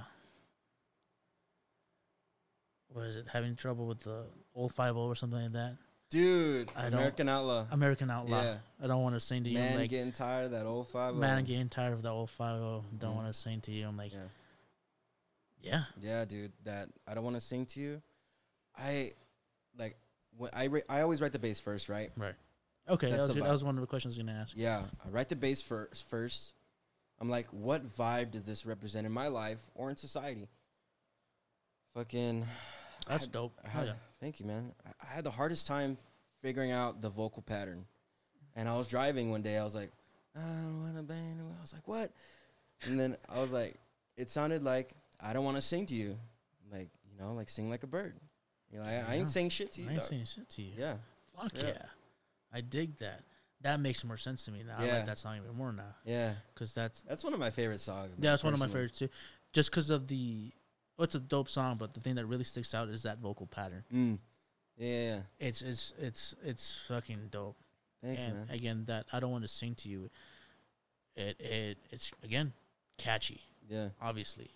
what 2.89 3.05
is 3.07 3.15
it 3.15 3.25
having 3.31 3.55
trouble 3.55 3.87
with 3.87 4.01
the 4.01 4.23
old 4.53 4.71
50 4.73 4.91
or 4.91 5.15
something 5.15 5.41
like 5.41 5.51
that 5.53 5.77
dude, 6.11 6.69
I 6.75 6.85
American 6.87 7.27
Outlaw. 7.29 7.65
american 7.71 8.11
outlaw 8.11 8.41
Yeah. 8.43 8.57
i 8.83 8.85
don't 8.87 9.01
want 9.01 9.15
to 9.15 9.19
sing 9.19 9.43
to 9.45 9.49
you 9.49 9.55
Man, 9.57 9.73
I'm 9.73 9.79
like 9.79 9.89
getting 9.89 10.11
tired 10.11 10.45
of 10.45 10.51
that 10.51 10.65
old 10.67 10.87
five. 10.87 11.15
man 11.15 11.37
i'm 11.39 11.43
getting 11.45 11.69
tired 11.69 11.93
of 11.93 12.01
the 12.03 12.09
old 12.09 12.29
50 12.29 12.43
don't 12.43 12.83
Mhm. 12.99 13.15
want 13.15 13.27
to 13.27 13.33
sing 13.33 13.61
to 13.61 13.71
you 13.71 13.87
i'm 13.87 13.97
like 13.97 14.11
Yeah. 14.13 14.19
yeah 15.63 15.83
Yeah, 15.99 16.25
dude. 16.25 16.51
That 16.65 16.89
I 17.07 17.13
don't 17.15 17.23
want 17.23 17.35
to 17.37 17.41
sing 17.41 17.65
to 17.67 17.79
you. 17.79 18.01
I 18.77 19.11
like 19.77 19.95
when 20.37 20.49
I 20.53 20.67
ra- 20.67 20.87
I 20.89 21.01
always 21.01 21.21
write 21.21 21.33
the 21.33 21.39
bass 21.39 21.59
first, 21.59 21.87
right? 21.89 22.11
Right. 22.17 22.35
Okay 22.89 23.09
that 23.11 23.19
was, 23.19 23.35
that 23.35 23.43
was 23.43 23.63
one 23.63 23.75
of 23.75 23.81
the 23.81 23.87
questions 23.87 24.15
i 24.17 24.21
was 24.21 24.25
gonna 24.27 24.39
ask 24.39 24.53
Yeah, 24.57 24.83
I 25.05 25.09
write 25.09 25.29
the 25.29 25.35
bass 25.35 25.61
first. 25.61 26.09
First, 26.09 26.53
I'm 27.19 27.29
like, 27.29 27.47
what 27.51 27.85
vibe 27.87 28.31
does 28.31 28.43
this 28.45 28.65
represent 28.65 29.05
in 29.05 29.11
my 29.11 29.27
life 29.27 29.59
or 29.75 29.89
in 29.91 29.97
society? 29.97 30.49
Fucking. 31.93 32.45
I 33.07 33.11
that's 33.13 33.25
had- 33.25 33.31
dope 33.31 33.53
had, 33.67 33.87
yeah. 33.87 33.93
Thank 34.19 34.39
you, 34.39 34.45
man. 34.45 34.73
I, 34.85 34.89
I 35.09 35.15
had 35.15 35.23
the 35.23 35.31
hardest 35.31 35.67
time 35.67 35.97
figuring 36.41 36.71
out 36.71 37.01
the 37.01 37.09
vocal 37.09 37.41
pattern, 37.41 37.85
and 38.55 38.67
I 38.69 38.77
was 38.77 38.87
driving 38.87 39.31
one 39.31 39.41
day. 39.41 39.57
I 39.57 39.63
was 39.63 39.75
like, 39.75 39.91
I 40.35 40.39
don't 40.39 40.81
want 40.81 40.95
to 40.97 41.03
bang. 41.03 41.39
I 41.57 41.61
was 41.61 41.73
like, 41.73 41.87
what? 41.87 42.11
And 42.83 42.99
then 42.99 43.17
I 43.29 43.39
was 43.39 43.51
like, 43.51 43.75
it 44.17 44.29
sounded 44.29 44.63
like 44.63 44.91
I 45.19 45.33
don't 45.33 45.43
want 45.45 45.57
to 45.57 45.61
sing 45.61 45.85
to 45.87 45.95
you, 45.95 46.17
like 46.71 46.89
you 47.11 47.17
know, 47.19 47.33
like 47.33 47.49
sing 47.49 47.69
like 47.69 47.83
a 47.83 47.87
bird. 47.87 48.15
You're 48.71 48.81
like, 48.83 49.07
I, 49.07 49.13
I 49.13 49.15
ain't 49.17 49.29
saying 49.29 49.49
shit 49.49 49.71
to 49.73 49.81
you. 49.81 49.87
i 49.89 49.91
ain't 49.91 49.99
dog." 49.99 50.09
saying 50.09 50.25
shit 50.25 50.47
to 50.49 50.61
you 50.61 50.71
Yeah, 50.77 50.93
fuck 51.35 51.49
straight 51.49 51.73
yeah 51.75 51.85
i 52.53 52.61
dig 52.61 52.95
that 52.99 53.21
that 53.61 53.81
makes 53.81 54.01
more 54.05 54.15
sense 54.15 54.45
to 54.45 54.51
me 54.51 54.63
now 54.65 54.75
i 54.79 54.85
Yeah. 54.85 54.95
like 54.99 55.05
that 55.07 55.17
song 55.17 55.35
even 55.43 55.53
more 55.57 55.73
now 55.73 55.93
yeah. 56.05 56.35
because 56.53 56.73
that's 56.73 57.01
That's 57.01 57.21
one 57.23 57.33
of 57.33 57.39
my 57.41 57.49
favorite 57.49 57.81
songs. 57.81 58.11
man, 58.11 58.17
Yeah, 58.21 58.33
it's 58.33 58.45
one 58.45 58.53
of 58.53 58.59
my 58.59 58.67
personally. 58.67 58.87
favorites 58.87 58.99
too. 58.99 59.09
Just 59.51 59.71
because 59.71 59.89
of 59.89 60.07
the, 60.07 60.53
well, 61.01 61.05
it's 61.05 61.15
a 61.15 61.19
dope 61.19 61.49
song, 61.49 61.77
but 61.79 61.95
the 61.95 61.99
thing 61.99 62.13
that 62.13 62.27
really 62.27 62.43
sticks 62.43 62.75
out 62.75 62.87
is 62.87 63.01
that 63.01 63.17
vocal 63.17 63.47
pattern. 63.47 63.83
Mm. 63.91 64.19
Yeah. 64.77 65.21
It's 65.39 65.63
it's 65.63 65.93
it's 65.99 66.35
it's 66.43 66.77
fucking 66.87 67.29
dope. 67.31 67.57
Thanks, 68.03 68.21
and 68.21 68.35
man. 68.35 68.47
again, 68.51 68.83
that 68.85 69.07
I 69.11 69.19
don't 69.19 69.31
want 69.31 69.43
to 69.43 69.47
sing 69.47 69.73
to 69.75 69.89
you. 69.89 70.11
It 71.15 71.39
it 71.39 71.79
it's 71.89 72.11
again 72.23 72.53
catchy. 72.99 73.41
Yeah, 73.67 73.89
Obviously, 73.99 74.51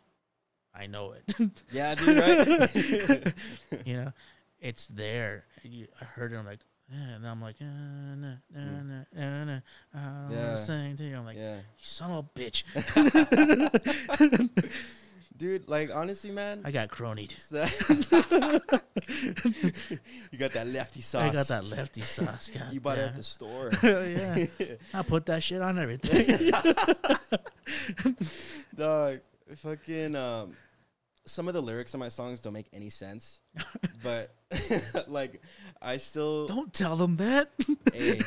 I 0.72 0.86
know 0.86 1.14
it. 1.14 1.24
yeah, 1.72 1.96
dude. 1.96 2.20
Right? 2.20 3.34
you 3.86 3.96
know, 3.96 4.14
it's 4.60 4.86
there. 4.86 5.46
You, 5.64 5.88
I 6.00 6.06
heard 6.06 6.32
it. 6.32 6.36
I'm 6.38 6.46
like, 6.46 6.60
yeah, 6.92 7.16
and 7.16 7.28
I'm 7.28 7.42
like, 7.42 7.56
uh, 7.60 7.66
nah, 7.66 8.36
nah, 8.54 8.62
nah, 8.62 9.04
nah, 9.16 9.46
nah, 9.46 9.60
I 9.96 10.30
don't. 10.30 10.32
Yeah. 10.32 10.56
sing 10.58 10.96
to 10.98 11.04
you. 11.06 11.18
I'm 11.18 11.26
like, 11.26 11.38
yeah, 11.38 11.56
you 11.56 11.62
son 11.82 12.12
of 12.12 12.26
a 12.26 12.40
bitch. 12.40 12.62
dude. 15.38 15.70
Like 15.70 15.90
honestly, 15.94 16.32
man. 16.32 16.62
I 16.64 16.72
got 16.72 16.90
cronied. 16.90 17.34
you 17.52 17.68
got 20.38 20.54
that 20.54 20.68
lefty 20.68 21.02
sauce. 21.02 21.24
I 21.24 21.34
got 21.34 21.48
that 21.48 21.66
lefty 21.66 22.02
sauce. 22.02 22.50
God 22.58 22.74
You 22.74 22.80
bought 22.80 22.98
it 22.98 23.02
at 23.02 23.16
the 23.16 23.24
store. 23.24 23.72
yeah. 23.84 24.46
I 24.94 25.02
put 25.04 25.26
that 25.28 25.44
shit 25.44 25.62
on 25.62 25.78
everything. 25.80 26.52
Dog, 28.76 29.20
fucking 29.56 30.16
um, 30.16 30.56
some 31.26 31.48
of 31.48 31.54
the 31.54 31.62
lyrics 31.62 31.94
in 31.94 32.00
my 32.00 32.10
songs 32.10 32.42
don't 32.42 32.54
make 32.54 32.70
any 32.74 32.90
sense, 32.90 33.42
but 34.04 34.34
like 35.08 35.42
I 35.82 35.98
still. 35.98 36.48
Don't 36.48 36.74
tell 36.74 36.96
them 36.96 37.16
that. 37.16 37.52
hey, 37.94 38.22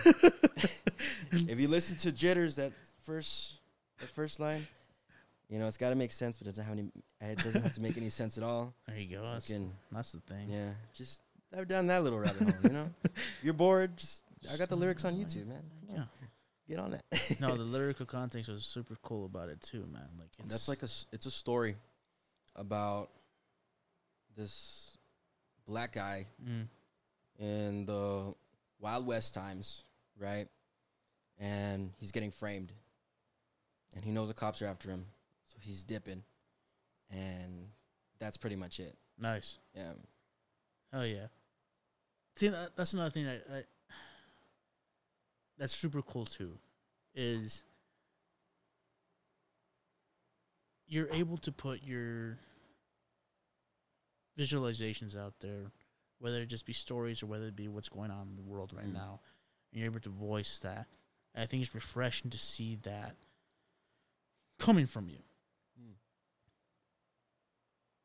if 1.33 1.61
you 1.61 1.69
listen 1.69 1.97
to 1.99 2.13
Jitters, 2.13 2.57
that 2.57 2.73
first, 3.01 3.61
the 4.01 4.07
first 4.07 4.41
line, 4.41 4.67
you 5.49 5.59
know 5.59 5.67
it's 5.67 5.77
got 5.77 5.91
to 5.91 5.95
make 5.97 6.13
sense, 6.13 6.39
but 6.39 6.47
it 6.47 6.51
doesn't 6.51 6.65
have 6.65 6.79
any. 6.79 6.91
It 7.21 7.39
doesn't 7.39 7.63
have 7.63 7.73
to 7.73 7.81
make 7.81 7.97
any 7.97 8.09
sense 8.11 8.37
at 8.39 8.45
all. 8.45 8.75
There 8.87 8.99
you 8.99 9.17
go. 9.17 9.23
That's, 9.23 9.49
Fucking 9.49 9.73
that's 9.93 10.13
the 10.13 10.21
thing. 10.21 10.49
yeah, 10.51 10.71
just 10.95 11.23
dive 11.53 11.69
down 11.69 11.87
that 11.89 12.03
little 12.05 12.19
rabbit 12.19 12.43
hole. 12.43 12.55
You 12.65 12.71
know, 12.71 12.91
you're 13.43 13.55
bored. 13.55 13.97
Just 13.97 14.23
I 14.53 14.57
got 14.57 14.69
the 14.69 14.77
lyrics 14.77 15.05
on 15.05 15.15
YouTube, 15.15 15.47
man. 15.47 15.63
Yeah. 15.91 16.05
get 16.69 16.79
on 16.79 16.91
that. 16.93 17.41
No, 17.41 17.57
the 17.57 17.63
lyrical 17.79 18.07
context 18.07 18.51
was 18.51 18.65
super 18.65 18.97
cool 19.03 19.25
about 19.27 19.49
it 19.49 19.61
too, 19.63 19.87
man. 19.93 20.09
Like 20.19 20.29
it's, 20.39 20.49
That's 20.51 20.69
like 20.69 20.81
a 20.83 20.85
s- 20.85 21.07
it's 21.13 21.27
a 21.27 21.31
story 21.31 21.77
about 22.57 23.11
this 24.37 24.97
black 25.67 25.93
guy 25.93 26.27
mm, 26.45 26.67
in 27.39 27.87
the 27.87 28.35
Wild 28.81 29.07
West 29.07 29.35
times, 29.35 29.85
right? 30.19 30.47
And 31.41 31.91
he's 31.99 32.13
getting 32.13 32.31
framed, 32.31 32.73
and 33.95 34.05
he 34.05 34.11
knows 34.11 34.29
the 34.29 34.35
cops 34.35 34.61
are 34.63 34.67
after 34.67 34.91
him, 34.91 35.05
he's 35.61 35.85
dipping, 35.85 36.23
and 37.11 37.69
that's 38.19 38.37
pretty 38.37 38.57
much 38.57 38.81
it. 38.81 38.97
Nice. 39.19 39.57
Yeah. 39.75 39.93
Oh 40.93 41.03
yeah. 41.03 41.27
See, 42.37 42.49
that, 42.49 42.77
that's 42.77 42.93
another 42.95 43.11
thing 43.11 43.27
I, 43.27 43.35
I 43.37 43.63
that's 45.59 45.75
super 45.75 46.03
cool 46.03 46.25
too, 46.25 46.53
is 47.15 47.65
you're 50.87 51.09
able 51.13 51.37
to 51.39 51.53
put 51.53 51.83
your 51.83 52.39
visualizations 54.39 55.17
out 55.19 55.35
there, 55.41 55.73
whether 56.21 56.41
it 56.43 56.47
just 56.47 56.65
be 56.65 56.73
stories 56.73 57.23
or 57.23 57.27
whether 57.27 57.47
it 57.47 57.57
be 57.57 57.69
what's 57.69 57.89
going 57.89 58.11
on 58.11 58.29
in 58.29 58.37
the 58.37 58.43
world 58.43 58.73
right 58.73 58.87
Mm. 58.87 58.95
now, 58.95 59.21
and 59.73 59.81
you're 59.81 59.91
able 59.91 60.01
to 60.01 60.09
voice 60.11 60.59
that. 60.59 60.87
And 61.35 61.43
I 61.43 61.47
think 61.47 61.63
it's 61.63 61.75
refreshing 61.75 62.31
to 62.31 62.39
see 62.39 62.77
that 62.83 63.17
coming 64.59 64.87
from 64.87 65.09
you. 65.09 65.19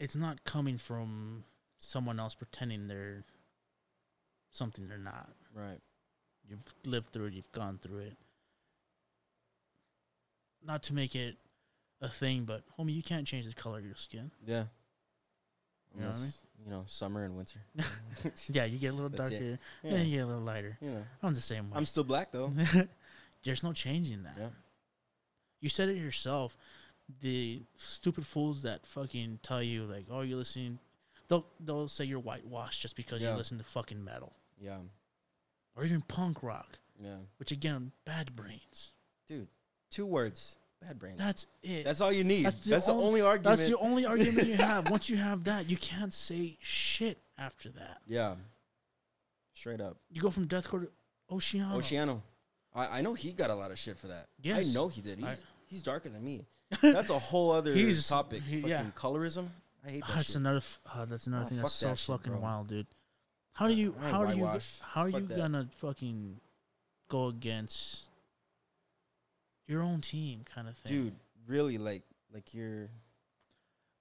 It's 0.04 0.18
not 0.18 0.44
coming 0.44 0.78
from 0.78 1.46
someone 1.80 2.20
else 2.20 2.36
pretending 2.36 2.88
they're 2.88 3.24
something 4.52 4.90
they're 4.90 4.98
not. 4.98 5.30
Right. 5.56 5.80
You've 6.46 6.60
lived 6.86 7.14
through 7.14 7.28
it. 7.28 7.34
You've 7.34 7.52
gone 7.54 7.80
through 7.82 8.00
it. 8.00 8.18
Not 10.66 10.84
to 10.84 10.94
make 10.94 11.16
it 11.16 11.38
a 12.02 12.10
thing, 12.10 12.44
but 12.44 12.64
homie, 12.78 12.94
you 12.94 13.02
can't 13.02 13.26
change 13.26 13.46
the 13.46 13.54
color 13.54 13.80
of 13.80 13.86
your 13.86 13.96
skin. 13.96 14.32
Yeah. 14.46 14.66
You 15.96 16.02
know 16.02 16.08
what 16.08 16.18
I 16.18 16.20
mean? 16.20 16.34
You 16.66 16.72
know, 16.72 16.84
summer 16.86 17.24
and 17.24 17.38
winter. 17.38 17.60
Yeah, 18.50 18.66
you 18.66 18.80
get 18.80 18.92
a 18.92 18.94
little 18.94 19.08
darker, 19.08 19.58
yeah. 19.84 19.92
then 19.92 20.06
you 20.08 20.18
get 20.18 20.24
a 20.24 20.28
little 20.28 20.42
lighter. 20.42 20.78
You 20.82 20.92
know, 20.92 21.06
I'm 21.22 21.34
the 21.34 21.42
same 21.42 21.70
way. 21.70 21.78
I'm 21.78 21.86
still 21.86 22.04
black 22.04 22.34
though. 22.34 22.52
There's 23.44 23.64
no 23.64 23.72
changing 23.72 24.24
that. 24.24 24.36
Yeah. 24.38 24.50
You 25.62 25.70
said 25.70 25.88
it 25.88 25.96
yourself. 25.96 26.58
The 27.22 27.64
stupid 27.76 28.26
fools 28.26 28.62
that 28.64 28.86
fucking 28.86 29.40
tell 29.44 29.62
you 29.62 29.84
like, 29.86 30.06
"Oh, 30.10 30.22
you're 30.22 30.38
listening," 30.38 30.80
they'll 31.28 31.46
they'll 31.60 31.88
say 31.88 32.06
you're 32.06 32.20
whitewashed 32.20 32.82
just 32.82 32.96
because 32.96 33.22
Yeah. 33.22 33.32
you 33.32 33.38
listen 33.38 33.58
to 33.58 33.64
fucking 33.64 34.04
metal 34.04 34.34
Yeah. 34.60 34.80
or 35.76 35.84
even 35.86 36.02
punk 36.02 36.42
rock, 36.42 36.80
Yeah. 37.00 37.18
which 37.38 37.52
again, 37.52 37.92
bad 38.06 38.36
brains. 38.36 38.94
Dude, 39.28 39.48
two 39.90 40.06
words. 40.06 40.56
Bad 40.82 41.00
brains. 41.00 41.18
That's 41.18 41.46
it. 41.62 41.84
That's 41.86 42.02
all 42.02 42.12
you 42.12 42.24
need. 42.24 42.46
That's 42.46 42.64
That's 42.66 42.86
the 42.88 42.92
only- 42.94 43.06
only 43.06 43.22
argument. 43.22 43.58
That's 43.58 43.70
the 43.70 43.78
only 43.78 44.06
argument 44.06 44.48
you 44.48 44.56
have. 44.58 44.90
Once 44.90 45.10
you 45.10 45.18
have 45.18 45.44
that, 45.46 45.70
you 45.70 45.78
can't 45.78 46.14
say 46.14 46.58
shit 46.62 47.22
after 47.38 47.70
that. 47.72 48.02
yeah. 48.08 48.36
Straight 49.54 49.80
up. 49.82 49.98
You 50.10 50.20
go 50.22 50.30
from 50.32 50.48
deathcore 50.48 50.82
to 50.88 50.92
Oceano. 51.30 51.74
Oceano. 51.76 52.22
I, 52.74 53.00
I 53.00 53.02
know 53.02 53.14
he 53.14 53.32
got 53.34 53.50
a 53.50 53.56
lot 53.56 53.72
of 53.72 53.78
shit 53.78 53.98
for 53.98 54.08
that. 54.08 54.28
Yes. 54.42 54.70
I 54.70 54.74
know 54.74 54.88
he 54.88 55.00
did. 55.02 55.20
He's, 55.20 55.28
I- 55.28 55.38
he's 55.68 55.84
darker 55.84 56.10
than 56.10 56.24
me. 56.24 56.46
That's 56.82 57.10
a 57.10 57.20
whole 57.20 57.52
other 57.58 57.74
He's- 57.74 58.08
topic. 58.08 58.42
he- 58.44 58.58
Fucking 58.62 58.70
yeah. 58.70 58.86
colorism. 58.96 59.48
I 59.86 59.92
hate 59.92 60.04
Ah, 60.04 60.08
that 60.08 60.16
that's 60.16 60.28
shit. 60.28 60.36
another. 60.38 60.58
f- 60.58 60.80
Uh, 60.94 61.06
that's 61.06 61.28
another 61.28 61.44
Oh, 61.44 61.48
thing 61.48 61.58
fuck 61.58 61.66
that's 61.66 61.74
so 61.74 61.88
that 61.90 61.98
shit, 61.98 62.08
fucking 62.08 62.32
bro. 62.34 62.42
wild, 62.42 62.68
dude. 62.68 62.88
How 63.54 63.68
do 63.68 63.74
you? 63.74 63.94
I 64.00 64.04
ain't 64.06 64.12
How 64.14 64.26
do 64.26 64.36
you? 64.36 64.44
whitewashed. 64.44 64.82
How 64.82 65.02
are 65.02 65.12
Fuck 65.12 65.22
you 65.22 65.28
that. 65.28 65.38
gonna 65.38 65.70
fucking 65.78 66.40
go 67.10 67.28
against 67.28 68.04
your 69.68 69.82
own 69.82 70.02
team, 70.02 70.44
kind 70.46 70.68
of 70.68 70.76
thing, 70.78 71.04
Dude, 71.06 71.16
really, 71.48 71.78
like, 71.78 72.04
like 72.34 72.54
you're, 72.54 72.84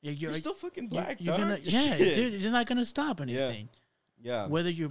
Yeah, 0.01 0.11
you're, 0.13 0.31
you're, 0.31 0.33
still 0.33 0.55
fucking 0.55 0.85
you- 0.85 0.89
black, 0.91 1.21
you're 1.21 1.37
dog. 1.37 1.41
gonna, 1.49 1.61
yeah, 1.63 1.97
Shit. 1.97 2.15
dude. 2.17 2.41
You're 2.43 2.53
not 2.53 2.67
gonna 2.67 2.85
stop 2.85 3.21
anything. 3.21 3.69
Yeah. 4.21 4.47
Whether 4.47 4.71
you're 4.71 4.91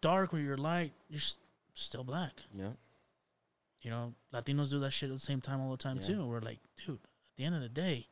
dark 0.00 0.34
or 0.34 0.38
you're 0.38 0.56
light, 0.58 0.92
you're 1.08 1.18
s- 1.18 1.36
still 1.74 2.04
black. 2.04 2.32
Yeah. 2.54 2.70
You 3.82 3.90
know, 3.90 4.14
Latinos 4.32 4.70
do 4.70 4.78
that 4.80 4.90
shit 4.92 5.08
at 5.10 5.16
the 5.16 5.20
same 5.20 5.40
time 5.40 5.60
all 5.60 5.70
the 5.70 5.76
time 5.76 5.96
Yeah. 6.00 6.06
too. 6.08 6.26
We're 6.26 6.40
like, 6.40 6.58
dude, 6.86 6.96
at 6.96 7.00
the 7.36 7.44
end 7.44 7.54
of 7.54 7.62
the 7.62 7.68
day, 7.68 8.08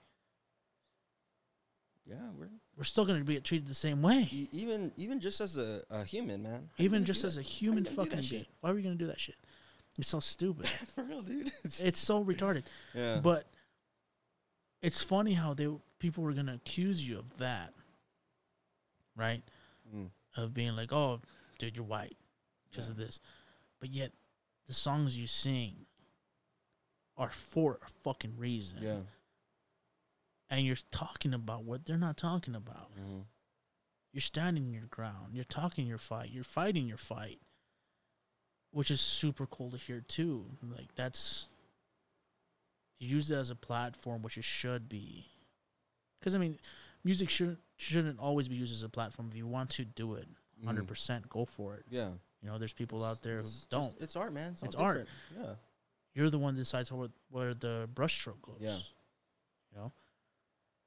Yeah. 2.06 2.30
We're 2.38 2.48
we're 2.76 2.84
still 2.84 3.04
gonna 3.04 3.24
be 3.24 3.38
treated 3.40 3.68
the 3.68 3.74
same 3.74 4.00
way. 4.02 4.28
e- 4.30 4.48
even 4.52 4.92
even 4.96 5.20
just 5.20 5.40
as 5.40 5.56
a, 5.56 5.82
a 5.90 6.04
human, 6.04 6.42
man. 6.42 6.70
How 6.78 6.84
Even 6.84 7.04
just 7.04 7.24
as 7.24 7.34
that? 7.34 7.40
a 7.40 7.44
human 7.44 7.82
gonna 7.84 7.90
do 7.96 7.96
that 8.02 8.08
fucking 8.10 8.22
shit? 8.22 8.30
being. 8.30 8.46
Why 8.60 8.70
are 8.70 8.74
we 8.74 8.82
gonna 8.82 8.94
do 8.94 9.06
that 9.08 9.20
shit? 9.20 9.34
It's 9.98 10.08
so 10.08 10.20
stupid. 10.20 10.66
For 10.94 11.02
real, 11.04 11.22
dude. 11.22 11.50
it's 11.64 11.98
so 11.98 12.24
retarded. 12.24 12.62
yeah. 12.94 13.20
But 13.22 13.46
it's 14.80 15.02
funny 15.02 15.34
how 15.34 15.54
they 15.54 15.68
people 15.98 16.22
were 16.24 16.32
gonna 16.32 16.54
accuse 16.54 17.06
you 17.06 17.18
of 17.18 17.36
that, 17.38 17.74
right? 19.16 19.42
Mm. 19.94 20.08
Of 20.36 20.54
being 20.54 20.76
like, 20.76 20.92
"Oh, 20.92 21.20
dude, 21.58 21.74
you're 21.76 21.84
white 21.84 22.16
because 22.70 22.86
Yeah. 22.86 22.92
of 22.92 22.96
this," 22.96 23.20
but 23.80 23.90
yet 23.90 24.12
the 24.68 24.74
songs 24.74 25.18
you 25.18 25.26
sing 25.26 25.86
are 27.16 27.30
for 27.30 27.78
a 27.84 27.88
fucking 28.04 28.34
reason. 28.36 28.78
Yeah. 28.80 28.98
and 30.50 30.64
you're 30.66 30.76
talking 30.92 31.34
about 31.34 31.64
what 31.64 31.84
they're 31.84 31.96
not 31.98 32.16
talking 32.16 32.54
about. 32.54 32.90
hmm 32.96 33.20
You're 34.12 34.20
standing 34.20 34.72
your 34.72 34.86
ground. 34.88 35.34
You're 35.34 35.44
talking 35.44 35.86
your 35.86 35.98
fight. 35.98 36.30
You're 36.30 36.44
fighting 36.44 36.86
your 36.86 36.96
fight, 36.98 37.40
which 38.70 38.90
is 38.90 39.00
super 39.00 39.46
cool 39.46 39.70
to 39.72 39.76
hear 39.76 40.00
too. 40.00 40.46
Like 40.62 40.94
that's 40.94 41.48
you 43.00 43.08
use 43.08 43.30
it 43.30 43.36
as 43.36 43.50
a 43.50 43.54
platform, 43.56 44.22
which 44.22 44.36
it 44.38 44.44
should 44.44 44.88
be. 44.88 45.26
Because 46.18 46.34
I 46.34 46.38
mean, 46.38 46.58
music 47.04 47.30
shouldn't 47.30 47.58
shouldn't 47.76 48.18
always 48.18 48.48
be 48.48 48.56
used 48.56 48.72
as 48.74 48.82
a 48.82 48.88
platform. 48.88 49.28
If 49.30 49.36
you 49.36 49.46
want 49.46 49.70
to 49.70 49.84
do 49.84 50.14
it, 50.14 50.26
Mm-hmm. 50.58 50.66
100 50.66 50.86
percent, 50.88 51.28
go 51.28 51.44
for 51.44 51.74
it. 51.76 51.84
Yeah. 51.90 52.08
You 52.42 52.48
know, 52.50 52.58
there's 52.58 52.72
people 52.72 53.04
out 53.04 53.22
there 53.22 53.34
who 53.34 53.40
It's 53.40 53.50
just- 53.52 53.70
don't. 53.70 53.94
it's 54.00 54.16
art, 54.16 54.32
man. 54.32 54.52
It's, 54.52 54.62
It's 54.62 54.74
art. 54.76 55.06
different. 55.30 55.58
You're 56.14 56.30
the 56.30 56.38
one 56.38 56.54
that 56.54 56.60
decides 56.60 56.90
where 56.90 57.08
where 57.30 57.54
the 57.54 57.88
brushstroke 57.94 58.40
goes. 58.42 58.56
Yeah. 58.60 58.76
You 58.76 59.76
know, 59.76 59.92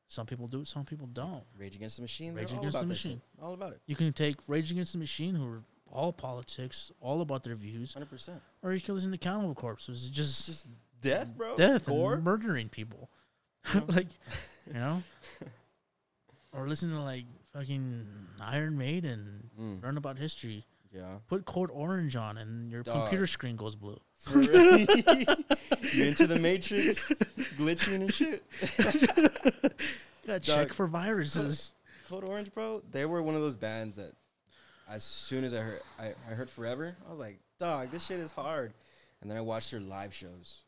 some 0.07 0.25
people 0.25 0.47
do 0.47 0.61
it, 0.61 0.67
some 0.67 0.83
people 0.83 1.07
don't. 1.07 1.43
Rage 1.57 1.75
Against 1.75 1.95
the 1.97 2.01
Machine. 2.01 2.33
Rage 2.33 2.51
Against 2.51 2.69
about 2.75 2.81
the. 2.81 2.87
Machine. 2.87 3.21
All 3.41 3.53
about 3.53 3.71
it. 3.73 3.81
You 3.85 3.95
can 3.95 4.11
take 4.11 4.37
Rage 4.47 4.71
Against 4.71 4.91
the 4.93 4.97
Machine, 4.99 5.35
who 5.35 5.47
are 5.47 5.61
all 5.89 6.11
politics, 6.11 6.91
all 6.99 7.21
about 7.21 7.43
their 7.43 7.55
views, 7.55 7.93
Hundred 7.93 8.09
percent. 8.09 8.41
or 8.61 8.73
you 8.73 8.81
can 8.81 8.95
listen 8.95 9.11
to 9.11 9.17
Cannibal 9.17 9.53
Corpse, 9.55 9.87
which 9.87 9.97
is 9.97 10.07
It's 10.07 10.15
just 10.17 10.45
just 10.47 10.65
death, 11.01 11.33
bro. 11.37 11.55
death 11.55 11.85
Gore. 11.85 12.17
murdering 12.17 12.67
people. 12.69 13.09
You 13.73 13.79
know? 13.81 13.85
like, 13.89 14.07
you 14.67 14.73
know? 14.73 15.03
or 16.53 16.67
listen 16.67 16.89
to 16.91 16.99
like 17.01 17.25
fucking 17.53 18.07
Iron 18.39 18.77
Maiden, 18.77 19.49
Mm. 19.59 19.83
learn 19.83 19.97
about 19.97 20.17
history. 20.17 20.65
Yeah. 20.93 21.19
Put 21.27 21.45
Code 21.45 21.69
Orange 21.71 22.15
on, 22.17 22.37
and 22.37 22.69
your 22.71 22.83
Dog. 22.83 23.01
computer 23.03 23.27
screen 23.27 23.55
goes 23.55 23.75
blue. 23.75 23.99
You 25.93 26.05
into 26.05 26.27
the 26.27 26.37
Matrix, 26.39 27.07
glitching 27.57 27.95
and 28.01 28.13
shit. 28.13 28.43
Gotta 30.27 30.39
check 30.39 30.73
for 30.73 30.87
viruses. 30.87 31.71
Code 32.09 32.23
Orange, 32.23 32.53
bro. 32.53 32.81
They 32.91 33.05
were 33.05 33.21
one 33.23 33.35
of 33.35 33.41
those 33.41 33.55
bands 33.55 33.95
that, 33.97 34.13
as 34.89 35.03
soon 35.03 35.43
as 35.43 35.53
I 35.53 35.57
heard, 35.59 35.81
I, 35.99 36.05
I 36.29 36.33
heard 36.33 36.49
Forever, 36.49 36.95
I 37.07 37.09
was 37.09 37.19
like, 37.19 37.39
dog, 37.57 37.91
this 37.91 38.05
shit 38.05 38.19
is 38.19 38.31
hard. 38.31 38.73
And 39.21 39.29
then 39.29 39.37
I 39.37 39.41
watched 39.41 39.71
their 39.71 39.79
live 39.79 40.13
shows. 40.13 40.61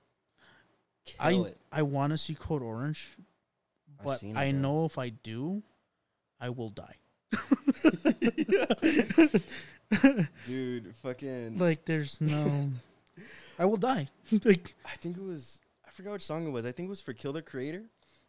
Kill 1.06 1.16
I 1.20 1.32
it. 1.50 1.58
I 1.72 1.82
want 1.84 2.12
to 2.12 2.18
see 2.18 2.34
Code 2.34 2.62
Orange, 2.62 3.10
but 4.04 4.24
I 4.36 4.52
bro. 4.52 4.60
know 4.60 4.86
if 4.86 4.98
I 4.98 5.10
do, 5.10 5.64
I 6.44 6.50
will 6.50 6.68
die. 6.68 6.98
Dude, 10.46 10.94
fucking. 10.96 11.58
like, 11.58 11.86
there's 11.86 12.20
no. 12.20 12.70
I 13.60 13.64
will 13.64 13.78
die. 13.78 14.10
like, 14.44 14.76
I 14.86 14.98
think 14.98 15.16
it 15.16 15.24
was. 15.24 15.62
I 15.88 15.92
forgot 15.92 16.12
which 16.12 16.24
song 16.24 16.46
it 16.46 16.50
was. 16.50 16.66
I 16.66 16.74
think 16.74 16.88
it 16.88 16.90
was 16.90 17.00
for 17.00 17.14
Kill 17.14 17.32
the 17.32 17.42
Creator. 17.42 17.84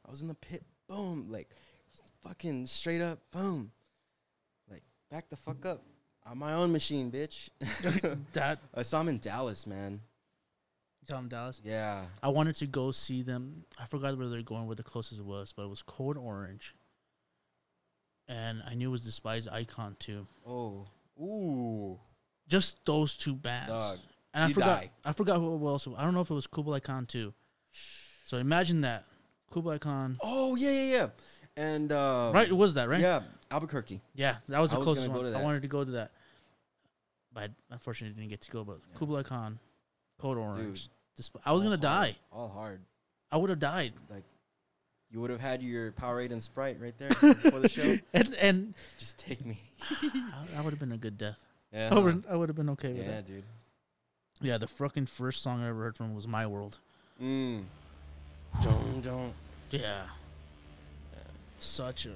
I 0.07 0.11
was 0.13 0.23
in 0.23 0.29
the 0.29 0.35
pit. 0.35 0.63
Boom. 0.89 1.27
Like, 1.29 1.51
fucking 2.23 2.67
straight 2.67 3.01
up. 3.01 3.19
Boom. 3.33 3.73
Like, 4.71 4.85
back 5.11 5.29
the 5.29 5.37
fuck 5.37 5.67
up. 5.67 5.83
On 6.25 6.39
my 6.39 6.53
own 6.53 6.71
machine, 6.71 7.11
bitch. 7.11 7.49
that. 8.33 8.61
I 8.73 8.83
saw 8.83 9.01
him 9.01 9.09
in 9.09 9.19
Dallas, 9.19 9.67
man. 9.67 10.01
Him 11.11 11.29
Dallas. 11.29 11.61
Yeah. 11.65 12.05
I 12.23 12.29
wanted 12.29 12.55
to 12.57 12.69
go 12.69 12.93
see 12.93 13.23
them. 13.23 13.65
I 13.77 13.87
forgot 13.87 14.17
where 14.17 14.29
they're 14.29 14.43
going, 14.43 14.67
where 14.67 14.77
the 14.77 14.85
closest 14.85 15.19
it 15.19 15.27
was, 15.27 15.53
but 15.53 15.65
it 15.65 15.69
was 15.69 15.83
Code 15.83 16.17
Orange. 16.17 16.77
And 18.29 18.63
I 18.69 18.75
knew 18.75 18.89
it 18.89 18.93
was 18.93 19.03
Despised 19.03 19.49
Icon 19.51 19.97
too. 19.99 20.27
Oh. 20.47 20.87
Ooh. 21.21 21.99
Just 22.49 22.85
those 22.85 23.15
two 23.15 23.35
bands. 23.35 23.69
Dog. 23.71 23.99
and 24.33 24.45
I 24.45 24.53
forgot. 24.53 24.67
die. 24.81 24.91
I 25.05 25.13
forgot 25.13 25.37
who 25.39 25.67
else. 25.69 25.87
I 25.97 26.03
don't 26.03 26.15
know 26.15 26.21
if 26.21 26.31
it 26.31 26.35
was 26.35 26.47
Kublai 26.47 26.81
Khan 26.81 27.07
too. 27.07 27.33
So 28.25 28.39
imagine 28.39 28.81
that 28.83 29.05
Kublai 29.51 29.79
Khan. 29.79 30.17
Oh, 30.23 30.57
yeah, 30.57 30.71
yeah, 30.71 30.97
yeah. 30.97 31.07
And, 31.57 31.93
uh. 31.93 32.33
right, 32.35 32.49
it 32.49 32.57
was 32.57 32.75
that 32.75 32.89
right? 32.89 33.01
Yeah. 33.01 33.23
Albuquerque. 33.51 34.01
Yeah, 34.15 34.37
that 34.49 34.59
was 34.59 34.71
the 34.73 34.79
I 34.79 34.83
closest 34.83 35.13
go 35.13 35.21
one. 35.23 35.35
I 35.35 35.43
wanted 35.43 35.63
to 35.63 35.69
go 35.69 35.85
to 35.85 35.91
that, 35.93 36.11
but 37.33 37.45
I 37.45 37.49
unfortunately 37.71 38.19
didn't 38.21 38.31
get 38.31 38.41
to 38.43 38.51
go. 38.51 38.65
But 38.65 38.79
Yeah. 38.91 38.99
Kublai 38.99 39.23
Khan, 39.23 39.61
Code 40.19 40.39
Orange. 40.39 40.89
Dude. 41.17 41.25
Desp- 41.25 41.41
I 41.45 41.53
was 41.53 41.63
gonna 41.63 41.73
hard. 41.77 41.81
die. 41.83 42.17
All 42.33 42.49
hard. 42.49 42.81
I 43.31 43.37
would 43.37 43.51
have 43.51 43.61
died. 43.61 43.93
You 45.15 45.21
would 45.21 45.31
have 45.31 45.41
had 45.41 45.63
your 45.63 45.93
Powerade 45.93 46.33
and 46.33 46.43
Sprite 46.43 46.77
right 46.81 46.93
there 46.99 47.09
before 47.35 47.61
the 47.61 47.69
show. 47.69 47.95
and 48.13 48.35
and 48.35 48.75
Just 48.99 49.17
take 49.17 49.47
me. 49.47 49.57
that 50.53 50.65
would 50.65 50.73
have 50.73 50.81
been 50.81 50.91
a 50.91 50.97
good 50.97 51.17
death. 51.17 51.41
Yeah. 51.73 51.91
I 51.95 51.99
would 52.01 52.25
I 52.29 52.35
would 52.35 52.49
have 52.49 52.57
been 52.57 52.71
okay 52.71 52.89
with 52.93 53.03
Yeah, 53.07 53.11
that. 53.13 53.27
dude. 53.27 53.45
Yeah, 54.41 54.59
the 54.59 54.67
fucking 54.67 55.07
first 55.07 55.41
song 55.41 55.63
I 55.63 55.69
ever 55.69 55.83
heard 55.85 55.97
from 55.97 56.17
was 56.17 56.27
My 56.27 56.49
World. 56.49 56.79
Mm. 57.23 57.63
Don't, 58.61 59.01
don't. 59.03 59.33
Yeah. 59.71 60.03
such 61.59 62.07
a 62.07 62.11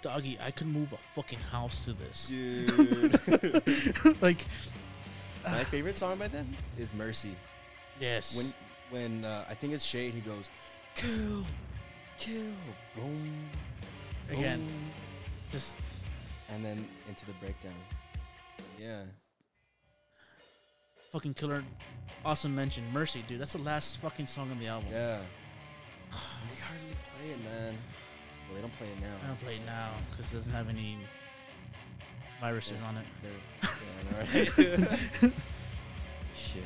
doggy. 0.00 0.38
I 0.42 0.50
could 0.50 0.66
move 0.68 0.92
a 0.94 0.98
fucking 1.14 1.38
house 1.38 1.84
to 1.84 1.92
this. 1.92 2.28
dude. 2.28 4.16
like, 4.22 4.44
My 5.44 5.64
favorite 5.64 5.96
song 5.96 6.18
by 6.18 6.28
them 6.28 6.48
is 6.78 6.94
"Mercy." 6.94 7.36
Yes. 8.02 8.36
When 8.36 8.52
when 8.90 9.24
uh, 9.24 9.44
I 9.48 9.54
think 9.54 9.72
it's 9.72 9.84
Shade, 9.84 10.12
he 10.14 10.20
goes, 10.20 10.50
"Kill, 10.94 11.44
kill, 12.18 12.52
boom." 12.96 13.48
Again, 14.30 14.66
just 15.50 15.78
and 16.50 16.64
then 16.64 16.84
into 17.08 17.26
the 17.26 17.32
breakdown. 17.34 17.72
Yeah, 18.80 19.02
fucking 21.12 21.34
killer. 21.34 21.62
Awesome 22.24 22.54
mention. 22.54 22.84
Mercy, 22.92 23.24
dude. 23.26 23.40
That's 23.40 23.52
the 23.52 23.58
last 23.58 23.98
fucking 23.98 24.26
song 24.26 24.50
on 24.50 24.58
the 24.58 24.66
album. 24.68 24.88
yeah. 24.92 25.18
they 26.10 26.62
hardly 26.62 26.96
play 27.16 27.30
it, 27.32 27.42
man. 27.44 27.76
Well, 28.46 28.54
they 28.56 28.60
don't 28.60 28.76
play 28.78 28.86
it 28.88 29.00
now. 29.00 29.14
I 29.24 29.26
don't 29.28 29.40
play 29.40 29.54
it 29.56 29.66
now 29.66 29.90
because 30.10 30.32
it 30.32 30.36
doesn't 30.36 30.52
have 30.52 30.68
any 30.68 30.98
viruses 32.40 32.80
Yeah. 32.80 32.86
on 32.88 32.96
it. 32.98 33.06
They're 33.22 33.70
yeah, 34.78 34.84
right? 35.22 35.32
Shit. 36.36 36.62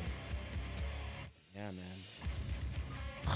Yeah, 1.57 1.71
man. 1.71 3.25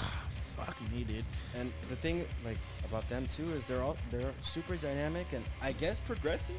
Fuck 0.56 0.76
me, 0.92 1.02
dude. 1.04 1.24
And 1.56 1.72
the 1.90 1.96
thing, 1.96 2.24
like, 2.44 2.58
about 2.84 3.08
them 3.08 3.26
too 3.34 3.52
is 3.52 3.66
they're 3.66 3.82
all 3.82 3.96
they're 4.10 4.32
super 4.42 4.76
dynamic 4.76 5.26
and 5.32 5.44
I 5.60 5.72
guess 5.72 5.98
progressive. 6.00 6.56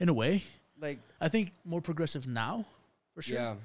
In 0.00 0.08
a 0.08 0.12
way, 0.14 0.44
Like, 0.80 0.98
I 1.20 1.28
think 1.28 1.52
more 1.64 1.80
progressive 1.80 2.26
now, 2.26 2.64
for 3.14 3.22
sure. 3.22 3.36
yeah, 3.36 3.56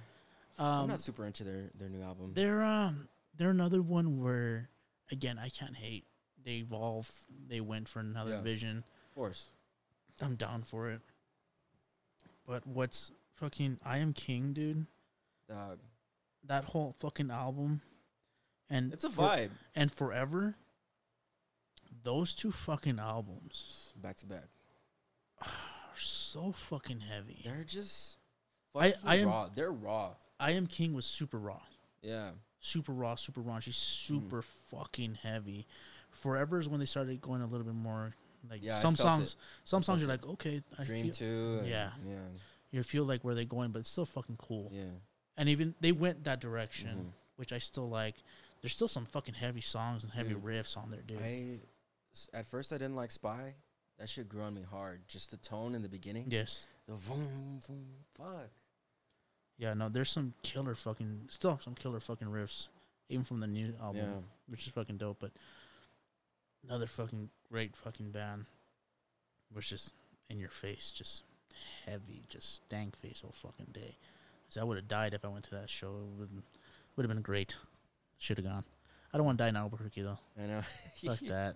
I'm 0.57 0.65
Um, 0.83 0.87
not 0.89 0.99
super 0.99 1.25
into 1.25 1.43
their 1.43 1.69
their 1.75 1.89
new 1.89 2.01
album. 2.01 2.33
they're 2.33 2.63
um, 2.63 3.07
they're 3.35 3.51
another 3.51 3.81
one 3.81 4.19
where, 4.21 4.69
again, 5.11 5.37
I 5.37 5.49
can't 5.49 5.75
hate. 5.75 6.05
They 6.43 6.57
evolved. 6.57 7.11
They 7.47 7.61
went 7.61 7.87
for 7.89 7.99
another 7.99 8.31
Yeah. 8.31 8.41
vision. 8.41 8.77
Of 9.09 9.15
course. 9.15 9.45
I'm 10.21 10.35
down 10.35 10.63
for 10.63 10.89
it. 10.89 11.01
But 12.45 12.65
what's 12.67 13.11
fucking 13.35 13.79
I 13.85 13.99
Am 13.99 14.11
King, 14.13 14.51
dude? 14.53 14.85
Dog. 15.47 15.79
That 16.43 16.65
whole 16.65 16.95
fucking 16.99 17.29
album, 17.31 17.81
and 18.69 18.91
It's 18.93 19.03
a 19.03 19.09
for- 19.09 19.23
vibe. 19.23 19.51
and 19.75 19.91
forever. 19.91 20.55
Those 22.03 22.33
two 22.33 22.51
fucking 22.51 22.97
albums 22.99 23.93
Back 23.95 24.17
to 24.17 24.25
back. 24.25 24.45
are 25.41 25.97
so 25.97 26.51
fucking 26.51 27.01
heavy. 27.01 27.41
They're 27.43 27.63
just 27.63 28.17
I- 28.75 28.91
fucking 28.91 29.07
I 29.09 29.15
am- 29.15 29.27
raw. 29.27 29.49
They're 29.49 29.71
raw. 29.71 30.15
I 30.39 30.51
Am 30.51 30.67
King 30.67 30.93
was 30.93 31.05
super 31.05 31.37
raw. 31.39 31.61
Yeah. 32.01 32.31
super 32.61 32.91
raw, 32.93 33.15
super 33.15 33.41
raunchy, 33.41 33.69
Mm. 33.69 33.73
super 33.73 34.41
fucking 34.41 35.15
heavy. 35.15 35.65
Forever 36.11 36.59
is 36.59 36.67
when 36.67 36.79
they 36.81 36.85
started 36.85 37.21
going 37.21 37.41
a 37.41 37.45
little 37.47 37.65
bit 37.65 37.73
more 37.75 38.13
like 38.49 38.61
Yeah, 38.63 38.81
some 38.81 38.95
songs. 38.97 39.33
it. 39.33 39.39
Some 39.65 39.81
songs 39.83 40.01
you're 40.01 40.09
it. 40.09 40.21
like, 40.21 40.25
okay, 40.25 40.61
I 40.77 40.83
Dream 40.83 41.05
feel, 41.05 41.13
two. 41.13 41.57
and- 41.59 41.67
Yeah. 41.69 41.93
Yeah. 42.05 42.27
you 42.71 42.83
feel 42.83 43.03
like 43.05 43.23
where 43.23 43.33
they're 43.33 43.45
going, 43.45 43.71
but 43.71 43.79
it's 43.79 43.89
still 43.89 44.05
fucking 44.05 44.37
cool. 44.37 44.69
Yeah. 44.73 44.91
And 45.39 45.47
even 45.49 45.73
they 45.79 45.93
went 45.93 46.25
that 46.25 46.39
direction, 46.41 46.95
Mhm. 46.97 47.13
which 47.37 47.53
I 47.53 47.57
still 47.59 47.87
like. 47.89 48.15
There's 48.61 48.73
still 48.73 48.89
some 48.89 49.05
fucking 49.05 49.35
heavy 49.35 49.61
songs 49.61 50.03
and 50.03 50.11
heavy 50.11 50.33
Dude, 50.33 50.43
riffs 50.43 50.75
on 50.75 50.91
there, 50.91 51.01
dude. 51.01 51.21
I 51.21 51.61
at 52.37 52.45
first 52.45 52.73
I 52.73 52.77
didn't 52.77 52.95
like 52.97 53.09
Spy. 53.09 53.55
That 53.97 54.09
shit 54.09 54.27
grew 54.27 54.41
on 54.43 54.53
me 54.53 54.63
hard. 54.63 55.07
Just 55.07 55.31
the 55.31 55.37
tone 55.37 55.75
in 55.75 55.81
the 55.81 55.87
beginning. 55.89 56.29
yes. 56.29 56.65
The 56.87 56.93
boom 56.95 57.61
boom. 57.67 58.05
Fuck. 58.15 58.49
Yeah, 59.57 59.73
no, 59.75 59.87
there's 59.89 60.09
some 60.11 60.33
killer 60.43 60.75
fucking 60.75 61.29
still 61.31 61.57
some 61.59 61.75
killer 61.75 61.99
fucking 62.01 62.27
riffs, 62.27 62.67
even 63.07 63.23
from 63.23 63.39
the 63.39 63.47
new 63.47 63.75
album, 63.79 64.01
Yeah. 64.01 64.21
which 64.47 64.67
is 64.67 64.73
fucking 64.73 64.97
dope. 64.97 65.19
But 65.19 65.31
another 66.63 66.87
fucking 66.87 67.29
great 67.49 67.75
fucking 67.77 68.11
band, 68.11 68.45
which 69.49 69.71
is 69.71 69.91
in 70.29 70.37
your 70.39 70.49
face, 70.49 70.91
just 70.91 71.23
heavy, 71.85 72.25
just 72.27 72.55
stank 72.65 72.97
face 72.97 73.23
all 73.23 73.31
fucking 73.31 73.71
day. 73.71 73.97
I 74.57 74.63
would 74.63 74.77
have 74.77 74.87
died 74.87 75.13
if 75.13 75.25
I 75.25 75.27
went 75.27 75.45
to 75.45 75.55
that 75.55 75.69
show. 75.69 75.87
It 75.87 76.19
would 76.19 76.29
would 76.95 77.03
have 77.05 77.13
been 77.13 77.21
great. 77.21 77.55
Should 78.17 78.37
have 78.37 78.45
gone. 78.45 78.63
I 79.13 79.17
don't 79.17 79.25
want 79.25 79.37
to 79.37 79.43
die 79.43 79.49
in 79.49 79.55
Albuquerque 79.55 80.01
though. 80.01 80.19
I 80.41 80.45
know. 80.45 80.61
Fuck 81.05 81.19
that. 81.27 81.55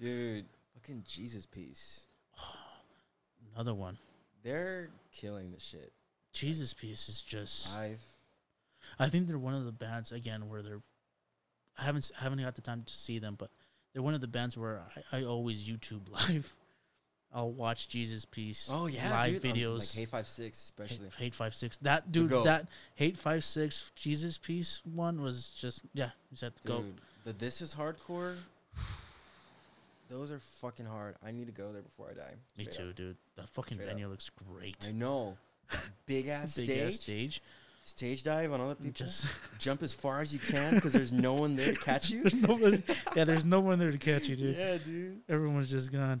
Dude. 0.00 0.46
Fucking 0.74 1.04
Jesus 1.06 1.46
piece. 1.46 2.06
Another 3.54 3.74
one. 3.74 3.98
They're 4.42 4.90
killing 5.12 5.52
the 5.52 5.60
shit. 5.60 5.92
Jesus 6.32 6.74
Piece 6.74 7.08
is 7.08 7.22
just. 7.22 7.74
I've 7.76 8.02
I 8.98 9.08
think 9.08 9.26
they're 9.26 9.38
one 9.38 9.54
of 9.54 9.64
the 9.64 9.72
bands 9.72 10.12
again 10.12 10.48
where 10.48 10.62
they're. 10.62 10.82
I 11.78 11.84
haven't 11.84 12.10
I 12.20 12.24
haven't 12.24 12.42
got 12.42 12.54
the 12.54 12.60
time 12.60 12.82
to 12.84 12.94
see 12.94 13.18
them, 13.18 13.36
but 13.38 13.50
they're 13.92 14.02
one 14.02 14.14
of 14.14 14.20
the 14.20 14.28
bands 14.28 14.58
where 14.58 14.82
I, 15.12 15.18
I 15.18 15.24
always 15.24 15.64
YouTube 15.64 16.02
live. 16.28 16.54
I'll 17.34 17.50
watch 17.50 17.88
Jesus 17.88 18.24
Piece. 18.24 18.70
Oh 18.72 18.86
yeah, 18.86 19.10
live 19.10 19.42
dude. 19.42 19.44
um, 19.50 19.56
videos. 19.56 19.78
like 19.80 19.88
Hey 19.98 20.04
Five 20.06 20.28
Six 20.28 20.62
especially. 20.62 21.06
Hate, 21.06 21.14
Hate 21.24 21.34
Five 21.34 21.54
Six. 21.54 21.78
That 21.78 22.12
dude. 22.12 22.30
That 22.30 22.68
Hate 22.94 23.16
Five 23.16 23.42
Six 23.42 23.90
Jesus 23.96 24.38
Piece 24.38 24.80
one 24.84 25.20
was 25.20 25.50
just 25.50 25.82
yeah. 25.92 26.10
You 26.30 26.36
said 26.36 26.52
go. 26.64 26.84
the 27.24 27.32
This 27.32 27.60
Is 27.60 27.74
Hardcore. 27.74 28.36
Those 30.10 30.30
are 30.30 30.38
fucking 30.38 30.86
hard. 30.86 31.16
I 31.26 31.32
need 31.32 31.46
to 31.46 31.52
go 31.52 31.72
there 31.72 31.82
before 31.82 32.08
I 32.10 32.14
die. 32.14 32.34
Me 32.58 32.66
too, 32.66 32.90
up. 32.90 32.94
dude. 32.94 33.16
That 33.36 33.48
fucking 33.48 33.78
Straight 33.78 33.86
up. 33.88 33.92
venue 33.94 34.08
looks 34.08 34.30
great. 34.30 34.76
I 34.88 34.92
know. 34.92 35.36
Big 36.06 36.28
ass 36.28 36.56
Big 36.56 36.66
stage, 36.66 36.82
ass 36.88 36.94
stage. 36.96 37.42
stage 37.82 38.22
dive 38.22 38.52
on 38.52 38.60
other 38.60 38.74
people. 38.74 38.92
Just 38.92 39.26
Jump 39.58 39.82
as 39.82 39.94
far 39.94 40.20
as 40.20 40.32
you 40.32 40.38
can 40.38 40.74
because 40.74 40.92
there's 40.92 41.10
no 41.12 41.32
one 41.32 41.56
there 41.56 41.72
to 41.72 41.80
catch 41.80 42.10
you. 42.10 42.22
there's 42.22 42.34
nobody. 42.36 42.82
yeah, 43.16 43.24
there's 43.24 43.44
no 43.46 43.60
one 43.60 43.78
there 43.78 43.90
to 43.90 43.98
catch 43.98 44.24
you, 44.28 44.36
dude. 44.36 44.56
yeah, 44.56 44.76
dude. 44.76 45.20
Everyone's 45.28 45.70
just 45.70 45.90
gone. 45.90 46.20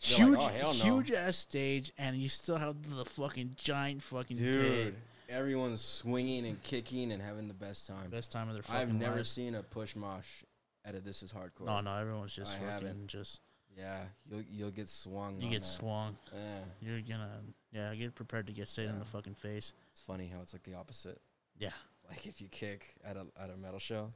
Huge, 0.00 0.38
like, 0.38 0.62
"Oh, 0.62 0.72
no." 0.72 0.84
huge 0.84 1.10
ass 1.12 1.36
stage, 1.36 1.92
and 1.98 2.16
you 2.16 2.28
still 2.28 2.56
have 2.56 2.76
the 2.96 3.04
fucking 3.04 3.56
giant 3.56 4.02
fucking 4.02 4.36
Dude, 4.36 4.94
pit. 4.94 4.94
everyone's 5.28 5.80
swinging 5.80 6.46
and 6.46 6.62
kicking 6.62 7.12
and 7.12 7.22
having 7.22 7.48
the 7.48 7.54
best 7.54 7.86
time. 7.86 8.10
Best 8.10 8.30
time 8.30 8.48
of 8.48 8.54
their 8.54 8.62
fucking 8.62 8.80
I've 8.80 8.92
never 8.94 9.16
lives. 9.16 9.30
seen 9.30 9.54
a 9.54 9.62
push 9.62 9.96
mosh 9.96 10.42
at 10.84 10.94
a 10.94 11.00
This 11.00 11.22
Is 11.22 11.32
Hardcore. 11.32 11.66
No, 11.66 11.80
no, 11.80 11.96
everyone's 11.96 12.34
just 12.34 12.54
I 12.54 12.58
fucking 12.58 13.06
just 13.06 13.40
Yeah, 13.76 14.04
you'll 14.30 14.42
you'll 14.50 14.70
get 14.70 14.88
swung. 14.88 15.40
you 15.40 15.48
get 15.48 15.62
that. 15.62 15.66
swung. 15.66 16.16
Yeah, 16.32 16.58
You're 16.80 17.00
gonna 17.00 17.40
yeah, 17.72 17.94
get 17.94 18.14
prepared 18.14 18.46
to 18.48 18.52
get 18.52 18.68
sit 18.68 18.84
in 18.86 18.98
the 18.98 19.04
fucking 19.06 19.34
face. 19.34 19.72
it's 19.92 20.00
funny 20.02 20.30
how 20.32 20.40
it's 20.42 20.52
like 20.52 20.62
the 20.64 20.74
opposite. 20.74 21.20
Yeah, 21.58 21.70
Like 22.08 22.26
if 22.26 22.40
you 22.42 22.48
kick 22.48 22.94
at 23.02 23.16
a 23.16 23.26
at 23.42 23.48
a 23.50 23.56
metal 23.56 23.78
show, 23.78 24.12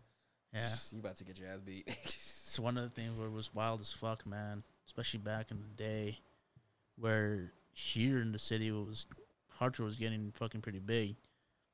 yeah. 0.52 0.68
you 0.92 0.98
about 1.00 1.16
to 1.16 1.24
get 1.24 1.38
your 1.38 1.48
ass 1.48 1.60
beat. 1.64 1.84
It's 2.50 2.58
one 2.58 2.76
of 2.76 2.82
the 2.82 2.90
things 2.90 3.16
where 3.16 3.28
it 3.28 3.32
was 3.32 3.54
wild 3.54 3.80
as 3.80 3.92
fuck, 3.92 4.26
man. 4.26 4.64
Especially 4.90 5.20
back 5.20 5.52
in 5.52 5.58
the 5.60 5.68
day, 5.82 6.18
where 6.98 7.52
here 7.70 8.20
in 8.20 8.32
the 8.32 8.40
city 8.40 8.66
it 8.66 8.72
was 8.72 9.06
hardcore 9.60 9.84
was 9.84 9.94
getting 9.94 10.32
fucking 10.34 10.60
pretty 10.62 10.80
big. 10.80 11.14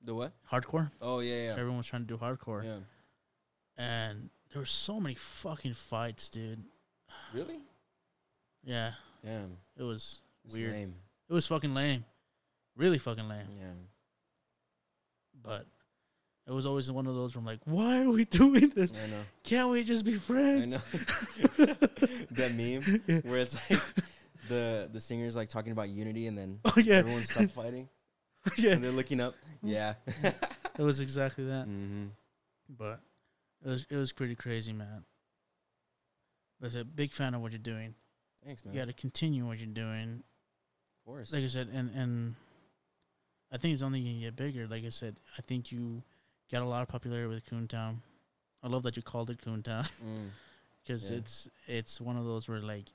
the 0.04 0.14
what? 0.14 0.34
Hardcore, 0.52 0.90
Oh 1.00 1.20
yeah, 1.20 1.46
yeah, 1.46 1.52
everyone 1.52 1.78
was 1.78 1.86
trying 1.86 2.02
to 2.02 2.06
do 2.08 2.18
hardcore, 2.18 2.62
yeah. 2.62 2.76
and 3.82 4.28
there 4.52 4.60
were 4.60 4.66
so 4.66 5.00
many 5.00 5.14
fucking 5.14 5.72
fights, 5.72 6.28
dude. 6.28 6.62
Really? 7.32 7.60
Yeah, 8.62 8.92
Damn, 9.24 9.56
it 9.78 9.82
was 9.82 10.20
it's 10.44 10.54
weird. 10.54 10.72
lame. 10.72 10.94
It 11.30 11.32
was 11.32 11.46
fucking 11.46 11.72
lame, 11.72 12.04
really 12.76 12.98
fucking 12.98 13.26
lame. 13.30 13.46
Yeah. 13.58 13.64
But 15.42 15.64
it 16.46 16.52
was 16.52 16.66
always 16.66 16.90
one 16.90 17.06
of 17.06 17.14
those 17.14 17.34
where 17.34 17.40
I'm 17.40 17.46
like, 17.46 17.60
why 17.64 18.02
are 18.02 18.10
we 18.10 18.24
doing 18.40 18.70
this? 18.70 18.92
I 18.92 19.10
know. 19.10 19.22
Can't 19.42 19.70
we 19.70 19.82
just 19.82 20.04
be 20.04 20.14
friends? 20.14 20.76
I 20.76 21.58
know. 21.58 21.64
that 22.32 22.52
meme 22.54 23.22
where 23.24 23.40
it's 23.40 23.70
like 23.70 23.80
the 24.48 24.88
the 24.92 25.00
singer's 25.00 25.34
like 25.34 25.48
talking 25.48 25.72
about 25.72 25.88
unity 25.88 26.26
and 26.26 26.38
then 26.38 26.60
Oh 26.64 26.74
yeah, 26.76 26.96
everyone 26.96 27.24
stopped 27.24 27.50
fighting 27.50 27.88
yeah. 28.58 28.72
and 28.72 28.84
they're 28.84 28.92
looking 28.92 29.20
up. 29.20 29.34
Yeah. 29.62 29.94
It 30.78 30.82
was 30.82 31.00
exactly 31.00 31.44
that. 31.46 31.66
mm-hmm. 31.66 32.06
But 32.68 33.00
it 33.64 33.68
was 33.68 33.86
it 33.90 33.96
was 33.96 34.12
pretty 34.12 34.34
crazy, 34.34 34.72
man. 34.72 35.04
But 36.60 36.74
I 36.76 36.80
a 36.80 36.84
big 36.84 37.12
fan 37.12 37.34
of 37.34 37.42
what 37.42 37.52
you're 37.52 37.58
doing. 37.58 37.94
Thanks, 38.44 38.64
man. 38.64 38.74
You 38.74 38.80
got 38.80 38.86
to 38.86 38.92
continue 38.92 39.46
what 39.46 39.58
you're 39.58 39.66
doing. 39.66 40.22
of 41.00 41.06
course. 41.06 41.32
Like 41.32 41.44
I 41.44 41.48
said, 41.48 41.68
and 41.72 41.90
and 41.94 42.34
I 43.52 43.56
think 43.58 43.74
it's 43.74 43.82
only 43.82 44.00
gonna 44.00 44.20
get 44.20 44.36
bigger. 44.36 44.66
Like 44.66 44.84
I 44.84 44.90
said, 44.90 45.16
I 45.38 45.42
think 45.42 45.72
you 45.72 46.02
got 46.50 46.62
a 46.62 46.66
lot 46.66 46.82
of 46.82 46.88
popularity 46.88 47.28
with 47.34 47.44
Coontown. 47.46 47.96
I 48.62 48.68
love 48.68 48.82
that 48.84 48.96
you 48.96 49.02
called 49.02 49.30
it 49.30 49.40
Coontown 49.44 49.88
Mm. 50.04 50.30
because 50.82 51.10
Yeah. 51.10 51.18
it's 51.18 51.48
it's 51.66 52.00
one 52.00 52.16
of 52.16 52.24
those 52.24 52.48
where 52.48 52.60
like 52.60 52.86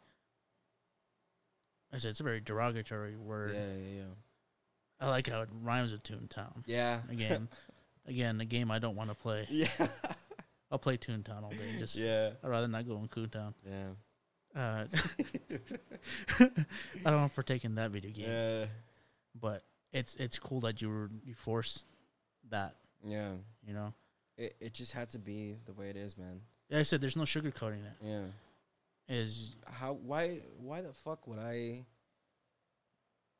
I 1.94 1.98
said 1.98 2.12
it's 2.12 2.20
a 2.20 2.24
very 2.24 2.40
derogatory 2.40 3.18
word. 3.18 3.54
Yeah, 3.54 3.66
yeah, 3.74 3.98
yeah. 4.00 4.04
I 5.00 5.10
like 5.10 5.28
how 5.30 5.42
it 5.42 5.50
rhymes 5.62 5.92
with 5.92 6.04
Toontown. 6.04 6.64
Yeah. 6.66 7.00
Again, 7.10 7.50
again, 8.08 8.40
a 8.40 8.46
game 8.46 8.72
I 8.72 8.80
don't 8.80 8.96
want 8.96 9.10
to 9.10 9.16
play. 9.16 9.48
yeah. 9.50 9.68
I'll 10.72 10.80
play 10.80 10.96
Toontown 10.98 11.44
all 11.44 11.50
day. 11.50 11.76
Just 11.80 11.98
yeah. 11.98 12.30
I'd 12.44 12.48
rather 12.50 12.68
not 12.70 12.88
go 12.88 12.98
in 12.98 13.08
Coontown. 13.10 13.54
Yeah. 13.68 13.90
Uh, 14.54 14.86
I 16.40 16.50
don't 17.06 17.16
want 17.20 17.32
to 17.32 17.36
partake 17.36 17.64
in 17.66 17.76
that 17.76 17.92
video 17.92 18.12
game, 18.12 18.26
Yeah. 18.28 18.66
but 19.40 19.64
it's 19.92 20.16
it's 20.16 20.40
cool 20.40 20.60
that 20.62 20.82
you 20.82 20.90
were 20.90 21.10
you 21.26 21.34
forced 21.34 21.86
that. 22.50 22.76
Yeah. 23.06 23.32
You 23.66 23.74
know, 23.74 23.94
it, 24.38 24.56
it 24.60 24.74
just 24.74 24.94
had 24.94 25.10
to 25.12 25.20
be 25.20 25.58
the 25.66 25.74
way 25.74 25.90
it 25.90 25.96
is, 25.98 26.18
man. 26.18 26.42
Like 26.70 26.80
I 26.82 26.84
said, 26.84 27.02
there's 27.02 27.16
no 27.18 27.24
sugarcoating 27.24 27.84
it. 27.86 27.94
Yeah. 28.04 28.22
Is 29.08 29.56
How? 29.68 29.94
Why? 29.94 30.40
Why 30.58 30.82
the 30.82 30.94
fuck 30.94 31.28
would 31.28 31.40
I? 31.40 31.86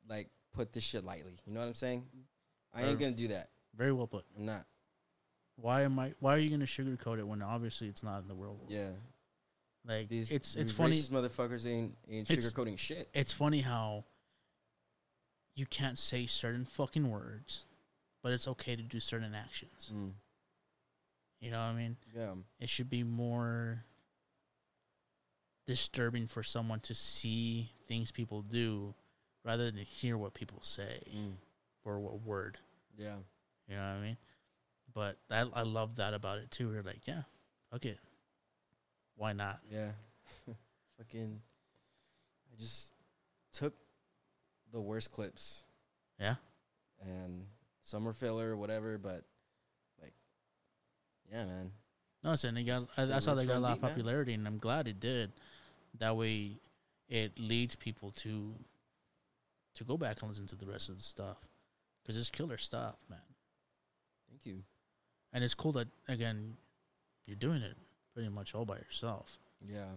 Like 0.08 0.28
put 0.54 0.72
this 0.72 0.84
shit 0.84 1.04
lightly. 1.04 1.36
You 1.46 1.52
know 1.54 1.60
what 1.60 1.66
I'm 1.66 1.74
saying? 1.74 2.04
I 2.74 2.82
ain't 2.84 2.98
gonna 2.98 3.12
do 3.12 3.28
that. 3.28 3.48
very 3.76 3.92
well 3.92 4.06
put. 4.06 4.24
I'm 4.36 4.46
not. 4.46 4.66
Why 5.56 5.82
am 5.82 5.98
I? 5.98 6.12
Why 6.20 6.34
are 6.34 6.38
you 6.38 6.50
gonna 6.50 6.64
sugarcoat 6.64 7.18
it 7.18 7.26
when 7.26 7.42
obviously 7.42 7.88
it's 7.88 8.02
not 8.02 8.22
in 8.22 8.28
the 8.28 8.34
real 8.34 8.54
world? 8.54 8.66
Yeah. 8.68 8.88
Like 9.86 10.08
These 10.08 10.30
it's 10.30 10.54
these 10.54 10.62
it's 10.64 10.72
funny. 10.72 10.92
racist 10.96 11.10
motherfuckers 11.10 11.66
ain't 11.66 11.96
ain't 12.08 12.30
It's- 12.30 12.52
sugarcoating 12.52 12.78
shit. 12.78 13.08
It's 13.14 13.32
funny 13.32 13.60
how 13.62 14.04
you 15.54 15.66
can't 15.66 15.98
say 15.98 16.26
certain 16.26 16.64
fucking 16.64 17.10
words, 17.10 17.64
but 18.22 18.32
it's 18.32 18.46
okay 18.48 18.76
to 18.76 18.82
do 18.82 19.00
certain 19.00 19.34
actions. 19.34 19.90
Mm. 19.92 20.12
You 21.40 21.50
know 21.50 21.58
what 21.58 21.64
I 21.64 21.74
mean? 21.74 21.96
Yeah. 22.14 22.34
It 22.60 22.68
should 22.68 22.88
be 22.88 23.02
more 23.02 23.84
disturbing 25.66 26.26
for 26.26 26.42
someone 26.42 26.80
to 26.80 26.94
see 26.94 27.70
things 27.88 28.10
people 28.10 28.42
do 28.42 28.94
rather 29.44 29.70
than 29.70 29.84
hear 29.84 30.16
what 30.16 30.34
people 30.34 30.58
say 30.62 31.02
Mm. 31.12 31.34
or 31.84 31.98
what 32.00 32.22
word. 32.22 32.58
Yeah. 32.96 33.16
You 33.68 33.76
know 33.76 33.80
what 33.82 33.98
I 33.98 34.00
mean? 34.00 34.16
But 34.94 35.18
I 35.30 35.40
I 35.54 35.62
love 35.62 35.96
that 35.96 36.14
about 36.14 36.38
it 36.38 36.50
too. 36.50 36.68
We're 36.68 36.82
like, 36.82 37.06
yeah, 37.06 37.22
fuck 37.70 37.84
it. 37.86 37.98
Why 39.16 39.32
not? 39.32 39.60
Yeah. 39.70 39.92
Fucking. 40.98 41.40
I 42.52 42.60
just 42.60 42.92
took 43.52 43.74
the 44.72 44.80
worst 44.80 45.10
clips 45.10 45.64
Yeah. 46.20 46.36
and 47.00 47.46
some 47.82 48.04
were 48.04 48.12
filler, 48.12 48.50
or 48.50 48.56
whatever. 48.56 48.98
But 48.98 49.24
like, 50.00 50.14
yeah, 51.30 51.44
man. 51.44 51.72
No, 52.24 52.34
and 52.44 52.58
it 52.58 52.64
got. 52.64 52.86
I, 52.96 53.16
I 53.16 53.18
saw 53.18 53.34
they 53.34 53.46
got 53.46 53.56
a 53.56 53.60
lot 53.60 53.72
of 53.72 53.76
deep, 53.76 53.82
man. 53.82 53.90
popularity, 53.90 54.34
and 54.34 54.46
I'm 54.46 54.58
glad 54.58 54.86
it 54.86 55.00
did. 55.00 55.32
That 55.98 56.16
way, 56.16 56.58
it 57.08 57.38
leads 57.38 57.74
people 57.76 58.10
to 58.12 58.54
to 59.74 59.84
go 59.84 59.96
back 59.96 60.20
and 60.20 60.30
listen 60.30 60.46
to 60.46 60.56
the 60.56 60.66
rest 60.66 60.88
of 60.88 60.96
the 60.96 61.02
stuff 61.02 61.38
because 62.02 62.16
it's 62.16 62.30
killer 62.30 62.58
stuff, 62.58 62.96
man. 63.08 63.18
Thank 64.28 64.46
you. 64.46 64.62
And 65.32 65.42
it's 65.42 65.54
cool 65.54 65.72
that 65.72 65.88
again, 66.08 66.56
you're 67.26 67.36
doing 67.36 67.62
it 67.62 67.76
pretty 68.14 68.28
much 68.28 68.54
all 68.54 68.64
by 68.64 68.76
yourself, 68.76 69.38
Yeah. 69.66 69.96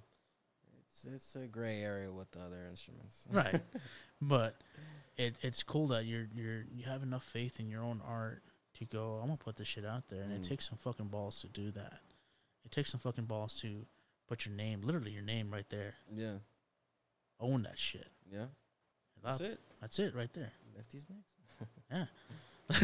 It's 0.95 1.03
it's 1.05 1.35
a 1.35 1.47
gray 1.47 1.81
area 1.81 2.11
with 2.11 2.31
the 2.31 2.39
other 2.39 2.65
instruments. 2.69 3.25
right? 3.31 3.61
but 4.21 4.55
it 5.17 5.35
it's 5.41 5.61
cool 5.63 5.87
that 5.87 6.05
you're 6.05 6.27
you're 6.33 6.63
you 6.71 6.85
have 6.85 7.03
enough 7.03 7.23
faith 7.23 7.59
in 7.59 7.69
your 7.69 7.83
own 7.83 8.01
art 8.07 8.41
to 8.79 8.85
go. 8.85 9.15
I'm 9.21 9.27
gonna 9.27 9.37
put 9.37 9.57
this 9.57 9.67
shit 9.67 9.85
out 9.85 10.07
there, 10.09 10.21
and 10.23 10.31
it 10.31 10.41
Mm. 10.41 10.47
takes 10.47 10.69
some 10.69 10.77
fucking 10.77 11.07
balls 11.07 11.41
to 11.41 11.47
do 11.47 11.71
that. 11.71 11.99
It 12.63 12.71
takes 12.71 12.91
some 12.91 12.99
fucking 12.99 13.25
balls 13.25 13.53
to 13.61 13.85
put 14.27 14.45
your 14.45 14.55
name, 14.55 14.81
literally 14.81 15.11
your 15.11 15.21
name, 15.21 15.51
right 15.51 15.69
there. 15.69 15.95
yeah. 16.15 16.37
Own 17.39 17.63
that 17.63 17.77
shit. 17.77 18.07
Yeah. 18.31 18.45
That's 19.21 19.41
it. 19.41 19.59
That's 19.81 19.99
it 19.99 20.15
right 20.15 20.31
there. 20.33 20.51
Lefties 20.77 21.05
mix. 21.09 21.69
yeah. 21.91 22.05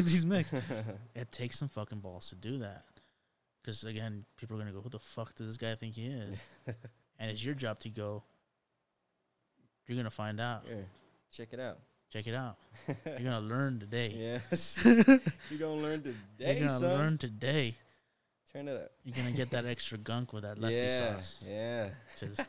These 0.01 0.25
mix. 0.25 0.51
It 1.15 1.31
takes 1.31 1.57
some 1.57 1.69
fucking 1.69 1.99
balls 1.99 2.29
to 2.29 2.35
do 2.35 2.59
that. 2.59 2.83
Because 3.61 3.83
again, 3.85 4.25
people 4.37 4.55
are 4.57 4.59
gonna 4.59 4.73
go, 4.73 4.81
"Who 4.81 4.89
the 4.89 4.99
fuck 4.99 5.35
does 5.35 5.47
this 5.47 5.57
guy 5.57 5.75
think 5.75 5.95
he 5.95 6.07
is?" 6.07 6.37
And 7.21 7.29
it's 7.29 7.45
your 7.45 7.53
job 7.53 7.79
to 7.81 7.89
go. 7.89 8.23
You're 9.87 9.97
gonna 9.97 10.09
find 10.09 10.41
out. 10.41 10.63
Here, 10.65 10.85
check 11.31 11.49
it 11.53 11.59
out. 11.59 11.77
Check 12.11 12.27
it 12.27 12.33
out. 12.35 12.57
You're 13.05 13.19
gonna 13.19 13.39
learn 13.41 13.79
today. 13.79 14.13
yes. 14.51 14.79
You're 15.49 15.59
gonna 15.59 15.75
learn 15.81 16.01
today, 16.01 16.59
You're 16.59 16.67
gonna 16.67 16.79
son. 16.79 16.97
learn 16.97 17.17
today. 17.17 17.75
Turn 18.51 18.67
it 18.67 18.75
up. 18.75 18.91
You're 19.05 19.15
gonna 19.15 19.31
get 19.31 19.51
that 19.51 19.65
extra 19.73 19.97
gunk 19.97 20.33
with 20.33 20.43
that 20.43 20.57
lefty 20.59 20.75
yeah. 20.77 21.15
sauce. 21.15 21.43
Yeah. 21.47 21.89
Just- 22.19 22.41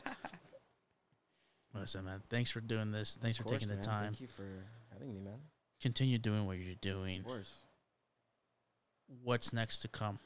Listen, 1.73 2.05
man. 2.05 2.21
Thanks 2.29 2.51
for 2.51 2.59
doing 2.61 2.91
this. 2.91 3.17
Thanks 3.21 3.39
Of 3.39 3.43
for 3.43 3.49
course, 3.49 3.61
taking 3.63 3.69
the 3.69 3.75
man. 3.75 3.83
time. 3.83 4.03
Thank 4.13 4.21
you 4.21 4.27
for 4.27 4.45
having 4.91 5.13
me, 5.13 5.19
man. 5.21 5.39
Continue 5.81 6.17
doing 6.17 6.45
what 6.45 6.57
you're 6.57 6.75
doing. 6.75 7.19
Of 7.19 7.25
course. 7.25 7.51
What's 9.23 9.51
next 9.53 9.79
to 9.79 9.87
come? 9.87 10.19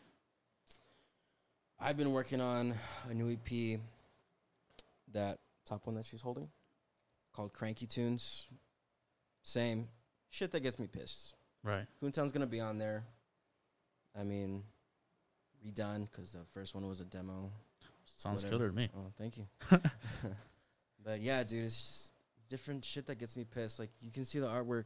I've 1.79 1.95
been 1.97 2.11
working 2.11 2.41
on 2.41 2.73
a 3.07 3.13
new 3.13 3.31
EP, 3.31 3.79
that 5.13 5.39
top 5.65 5.85
one 5.85 5.95
that 5.95 6.05
she's 6.05 6.21
holding, 6.21 6.49
called 7.33 7.53
Cranky 7.53 7.85
Tunes. 7.85 8.47
Same 9.43 9.87
shit 10.29 10.51
that 10.51 10.61
gets 10.61 10.77
me 10.79 10.87
pissed. 10.87 11.35
Right. 11.63 11.85
Coontown's 12.01 12.31
gonna 12.31 12.45
be 12.47 12.59
on 12.59 12.77
there. 12.77 13.03
I 14.17 14.23
mean, 14.23 14.63
redone 15.65 16.09
because 16.11 16.31
the 16.31 16.45
first 16.53 16.75
one 16.75 16.87
was 16.87 17.01
a 17.01 17.05
demo. 17.05 17.51
Sounds 18.05 18.43
Whatever. 18.43 18.57
killer 18.57 18.69
to 18.71 18.75
me. 18.75 18.89
Oh, 18.97 19.11
thank 19.17 19.37
you. 19.37 19.47
but 21.03 21.21
yeah, 21.21 21.43
dude, 21.43 21.65
it's 21.65 22.11
different 22.49 22.83
shit 22.83 23.05
that 23.07 23.19
gets 23.19 23.35
me 23.35 23.43
pissed. 23.43 23.79
Like 23.79 23.89
you 24.01 24.11
can 24.11 24.25
see 24.25 24.39
the 24.39 24.47
artwork. 24.47 24.85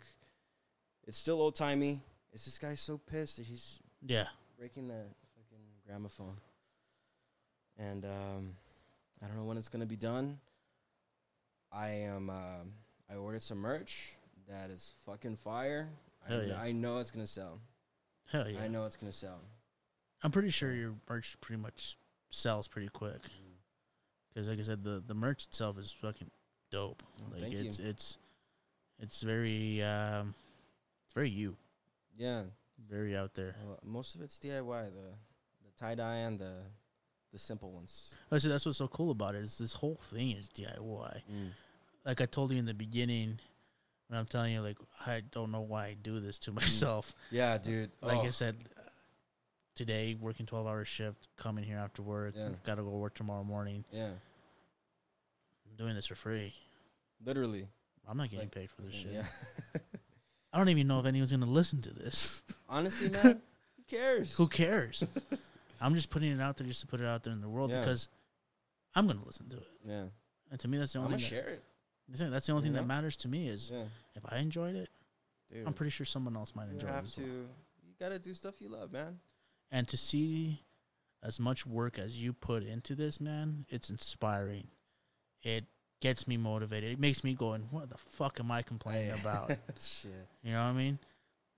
It's 1.07 1.17
still 1.17 1.41
old 1.41 1.55
timey. 1.55 2.01
It's 2.33 2.45
this 2.45 2.59
guy 2.59 2.75
so 2.75 2.97
pissed 2.97 3.37
that 3.37 3.45
he's 3.45 3.79
Yeah. 4.01 4.27
breaking 4.57 4.87
the 4.87 5.03
fucking 5.35 5.65
gramophone. 5.85 6.37
And 7.77 8.05
um, 8.05 8.55
I 9.23 9.27
don't 9.27 9.37
know 9.37 9.43
when 9.43 9.57
it's 9.57 9.69
gonna 9.69 9.85
be 9.85 9.95
done. 9.97 10.39
I 11.71 11.89
am. 11.89 12.29
Um, 12.29 12.73
I 13.09 13.15
ordered 13.15 13.41
some 13.41 13.59
merch 13.59 14.15
that 14.47 14.69
is 14.69 14.93
fucking 15.05 15.37
fire. 15.37 15.89
I, 16.25 16.29
Hell 16.29 16.39
kn- 16.39 16.49
yeah. 16.49 16.61
I 16.61 16.71
know 16.71 16.97
it's 16.97 17.11
gonna 17.11 17.27
sell. 17.27 17.59
Hell 18.31 18.49
yeah. 18.49 18.59
I 18.61 18.67
know 18.67 18.85
it's 18.85 18.95
gonna 18.97 19.11
sell. 19.11 19.39
I'm 20.23 20.31
pretty 20.31 20.49
sure 20.49 20.71
your 20.73 20.93
merch 21.09 21.35
pretty 21.41 21.61
much 21.61 21.97
sells 22.29 22.67
pretty 22.67 22.89
quick. 22.89 23.19
Because, 24.33 24.47
like 24.47 24.59
I 24.59 24.63
said, 24.63 24.83
the, 24.83 25.03
the 25.05 25.13
merch 25.13 25.45
itself 25.45 25.77
is 25.77 25.91
fucking 25.91 26.29
dope. 26.71 27.03
Oh, 27.21 27.37
like 27.41 27.51
it's 27.51 27.79
you. 27.79 27.85
it's 27.85 28.17
it's 28.99 29.21
very 29.21 29.81
um, 29.83 30.33
it's 31.05 31.13
very 31.13 31.29
you, 31.29 31.55
Yeah, 32.17 32.43
very 32.89 33.15
out 33.17 33.33
there. 33.33 33.55
well, 33.65 33.79
most 33.83 34.15
of 34.15 34.21
it's 34.21 34.39
DIY. 34.39 34.85
The 34.93 35.15
the 35.65 35.71
tie 35.77 35.95
dye 35.95 36.17
and 36.17 36.39
the 36.39 36.53
the 37.31 37.39
simple 37.39 37.71
ones. 37.71 38.13
Oh, 38.31 38.35
I 38.35 38.39
said 38.39 38.51
that's 38.51 38.65
what's 38.65 38.77
so 38.77 38.87
cool 38.87 39.11
about 39.11 39.35
it 39.35 39.43
is 39.43 39.57
this 39.57 39.73
whole 39.73 39.99
thing 40.11 40.31
is 40.31 40.49
DIY. 40.49 41.21
Mm. 41.31 41.49
Like 42.05 42.21
I 42.21 42.25
told 42.25 42.51
you 42.51 42.57
in 42.57 42.65
the 42.65 42.73
beginning, 42.73 43.39
when 44.07 44.19
I'm 44.19 44.25
telling 44.25 44.53
you, 44.53 44.61
like 44.61 44.77
I 45.05 45.21
don't 45.31 45.51
know 45.51 45.61
why 45.61 45.85
I 45.87 45.95
do 46.01 46.19
this 46.19 46.37
to 46.39 46.51
mm. 46.51 46.55
myself. 46.55 47.13
Yeah, 47.29 47.57
dude. 47.57 47.91
Like 48.01 48.17
Oh, 48.17 48.21
I 48.23 48.29
said, 48.31 48.57
today 49.75 50.15
working 50.19 50.45
12 50.45 50.67
hour 50.67 50.83
shift, 50.85 51.27
coming 51.37 51.63
here 51.63 51.77
after 51.77 52.01
work, 52.01 52.33
Yeah. 52.35 52.49
got 52.65 52.75
to 52.75 52.83
go 52.83 52.89
work 52.89 53.13
tomorrow 53.13 53.43
morning. 53.43 53.85
yeah, 53.91 54.07
I'm 54.07 55.75
doing 55.77 55.95
this 55.95 56.07
for 56.07 56.15
free. 56.15 56.53
literally. 57.23 57.67
I'm 58.09 58.17
not 58.17 58.29
getting 58.29 58.47
Like, 58.47 58.51
paid 58.51 58.69
for 58.69 58.81
this 58.81 58.93
shit. 58.95 59.11
Yeah. 59.13 59.23
I 60.53 60.57
don't 60.57 60.67
even 60.69 60.87
know 60.87 60.99
if 60.99 61.05
anyone's 61.05 61.31
gonna 61.31 61.45
listen 61.45 61.81
to 61.83 61.93
this. 61.93 62.43
Honestly, 62.67 63.07
man, 63.11 63.41
who 63.77 63.83
cares? 63.87 64.33
Who 64.35 64.47
cares? 64.47 65.03
I'm 65.81 65.95
just 65.95 66.09
putting 66.09 66.31
it 66.31 66.41
out 66.41 66.57
there 66.57 66.67
just 66.67 66.81
to 66.81 66.87
put 66.87 66.99
it 67.01 67.05
out 67.07 67.23
there 67.23 67.33
in 67.33 67.41
the 67.41 67.49
world 67.49 67.71
Yeah. 67.71 67.79
because 67.81 68.07
I'm 68.95 69.07
gonna 69.07 69.25
listen 69.25 69.49
to 69.49 69.57
it. 69.57 69.67
Yeah, 69.85 70.05
And 70.51 70.59
to 70.59 70.67
me, 70.67 70.77
that's 70.77 70.93
the 70.93 70.99
I'm 70.99 71.05
only 71.05 71.17
gonna 71.17 71.27
thing. 71.29 71.39
share 71.39 71.49
it. 71.49 71.63
That, 72.09 72.29
that's 72.31 72.45
the 72.47 72.53
only 72.53 72.67
You 72.67 72.73
thing 72.73 72.81
that 72.81 72.87
matters 72.87 73.15
to 73.17 73.27
me 73.27 73.47
is 73.47 73.71
Yeah, 73.71 73.83
if 74.15 74.23
I 74.31 74.37
enjoyed 74.37 74.75
it, 74.75 74.89
dude. 75.51 75.65
I'm 75.65 75.73
pretty 75.73 75.91
sure 75.91 76.05
someone 76.05 76.35
else 76.35 76.53
might 76.55 76.65
you 76.67 76.73
enjoy 76.73 76.87
it. 76.87 76.91
have 76.91 77.11
to. 77.13 77.21
well. 77.21 77.29
You 77.83 77.93
gotta 77.99 78.19
do 78.19 78.33
stuff 78.33 78.55
you 78.59 78.69
love, 78.69 78.91
man. 78.91 79.19
And 79.71 79.87
to 79.87 79.95
see 79.97 80.61
as 81.23 81.39
much 81.39 81.65
work 81.65 81.97
as 81.99 82.17
you 82.21 82.33
put 82.33 82.63
into 82.63 82.95
this, 82.95 83.21
man, 83.21 83.65
it's 83.69 83.89
inspiring. 83.89 84.67
It 85.43 85.65
gets 86.01 86.27
me 86.27 86.35
motivated. 86.35 86.91
It 86.91 86.99
makes 86.99 87.23
me 87.23 87.33
going, 87.33 87.67
"What 87.71 87.89
the 87.89 87.97
fuck 87.97 88.39
am 88.39 88.51
I 88.51 88.61
complaining 88.63 89.11
about?" 89.19 89.51
Shit. 89.79 90.11
You 90.43 90.51
know 90.51 90.63
what 90.65 90.71
I 90.71 90.73
mean? 90.73 90.99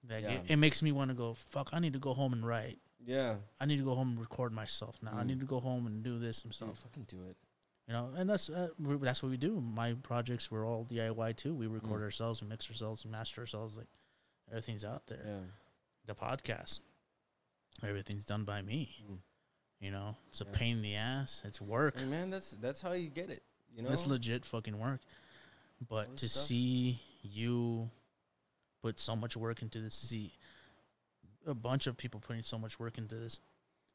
Like 0.08 0.24
Yeah. 0.24 0.32
it, 0.32 0.41
it 0.50 0.56
makes 0.58 0.82
me 0.84 0.91
want 0.91 1.10
to 1.10 1.16
go, 1.16 1.34
"Fuck! 1.34 1.70
I 1.74 1.80
need 1.80 1.94
to 1.94 2.00
go 2.00 2.14
home 2.14 2.34
and 2.34 2.45
write. 2.45 2.78
Yeah. 3.06 3.36
I 3.60 3.64
I 3.64 3.66
need 3.68 3.78
to 3.78 3.84
go 3.84 3.96
home 3.96 4.10
and 4.12 4.20
record 4.20 4.52
myself 4.54 4.98
now. 5.02 5.12
I 5.14 5.24
Mm. 5.24 5.28
need 5.28 5.40
to 5.42 5.46
go 5.46 5.60
home 5.60 5.88
and 5.88 6.04
do 6.04 6.20
this 6.20 6.42
and 6.44 6.52
Dude, 6.52 6.56
stuff." 6.56 6.80
fucking 6.80 7.04
do 7.04 7.24
it. 7.30 7.38
You 7.88 7.94
know, 7.94 8.14
and 8.16 8.30
that's 8.30 8.50
uh, 8.50 8.70
we 8.80 8.96
that's 8.98 9.22
what 9.22 9.30
we 9.30 9.38
do. 9.38 9.60
My 9.60 9.94
projects 9.94 10.50
were 10.50 10.66
all 10.66 10.86
DIY 10.86 11.36
too. 11.36 11.54
We 11.54 11.68
record 11.68 12.00
Mm. 12.02 12.06
ourselves, 12.06 12.42
we 12.42 12.48
mix 12.48 12.70
ourselves, 12.70 13.04
we 13.04 13.12
master 13.12 13.42
ourselves. 13.42 13.76
Like 13.78 13.90
everything's 14.50 14.86
out 14.86 15.08
there. 15.08 15.24
Yeah. 15.26 15.40
The 16.06 16.16
podcast, 16.16 16.80
everything's 17.84 18.26
done 18.26 18.44
by 18.46 18.62
me. 18.62 18.96
Mm. 19.10 19.18
You 19.80 19.92
know, 19.92 20.16
it's 20.30 20.40
a 20.42 20.46
Yeah. 20.46 20.52
pain 20.54 20.78
in 20.78 20.82
the 20.82 20.96
ass. 20.96 21.42
It's 21.44 21.60
work. 21.60 21.98
Hey, 21.98 22.06
man, 22.06 22.30
that's 22.30 22.52
that's 22.52 22.82
how 22.82 22.94
you 22.94 23.10
get 23.10 23.30
it. 23.30 23.44
You 23.76 23.82
know. 23.84 23.92
It's 23.92 24.08
legit 24.08 24.46
fucking 24.46 24.80
work. 24.80 25.02
But 25.90 26.16
to 26.18 26.30
stuff. 26.30 26.46
see 26.46 27.02
you 27.22 27.90
put 28.82 29.00
so 29.00 29.16
much 29.16 29.36
work 29.36 29.62
into 29.62 29.82
this, 29.82 30.00
to 30.02 30.08
see 30.08 30.34
a 31.48 31.53
bunch 31.53 31.88
of 31.88 31.98
people 31.98 32.20
putting 32.20 32.44
so 32.44 32.57
much 32.57 32.80
work 32.80 32.98
into 32.98 33.15
this, 33.15 33.40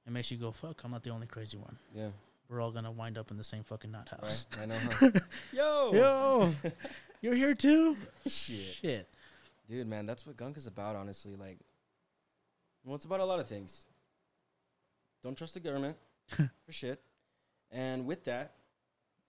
it 0.07 0.13
makes 0.13 0.31
you 0.31 0.37
go, 0.37 0.51
"Fuck! 0.53 0.83
I'm 0.85 0.91
not 0.91 1.03
the 1.03 1.11
only 1.11 1.27
crazy 1.27 1.57
one. 1.57 1.77
yeah. 1.95 2.09
We're 2.49 2.63
all 2.63 2.71
gonna 2.71 2.91
wind 2.91 3.19
up 3.19 3.31
in 3.31 3.37
the 3.37 3.45
same 3.45 3.63
fucking 3.63 3.91
nut 3.91 4.09
house." 4.09 4.47
Right. 4.57 4.63
I 4.63 4.67
know. 4.67 4.79
Huh? 4.79 5.11
Yo. 5.53 5.93
Yo, 5.93 6.55
you're 7.21 7.35
here 7.35 7.55
too. 7.55 7.97
Shit. 8.27 8.61
Shit. 8.81 9.09
Dude, 9.69 9.87
man, 9.87 10.07
that's 10.07 10.27
what 10.27 10.37
gunk 10.39 10.57
is 10.57 10.67
about. 10.67 10.97
Honestly, 10.97 11.37
like, 11.37 11.59
well, 12.85 12.95
it's 12.97 13.05
about 13.05 13.21
a 13.21 13.25
lot 13.25 13.39
of 13.39 13.47
things. 13.47 13.85
Don't 15.23 15.37
trust 15.37 15.55
the 15.55 15.61
government 15.61 15.97
for 16.31 16.73
shit. 16.73 17.01
And 17.71 18.07
with 18.07 18.25
that, 18.25 18.55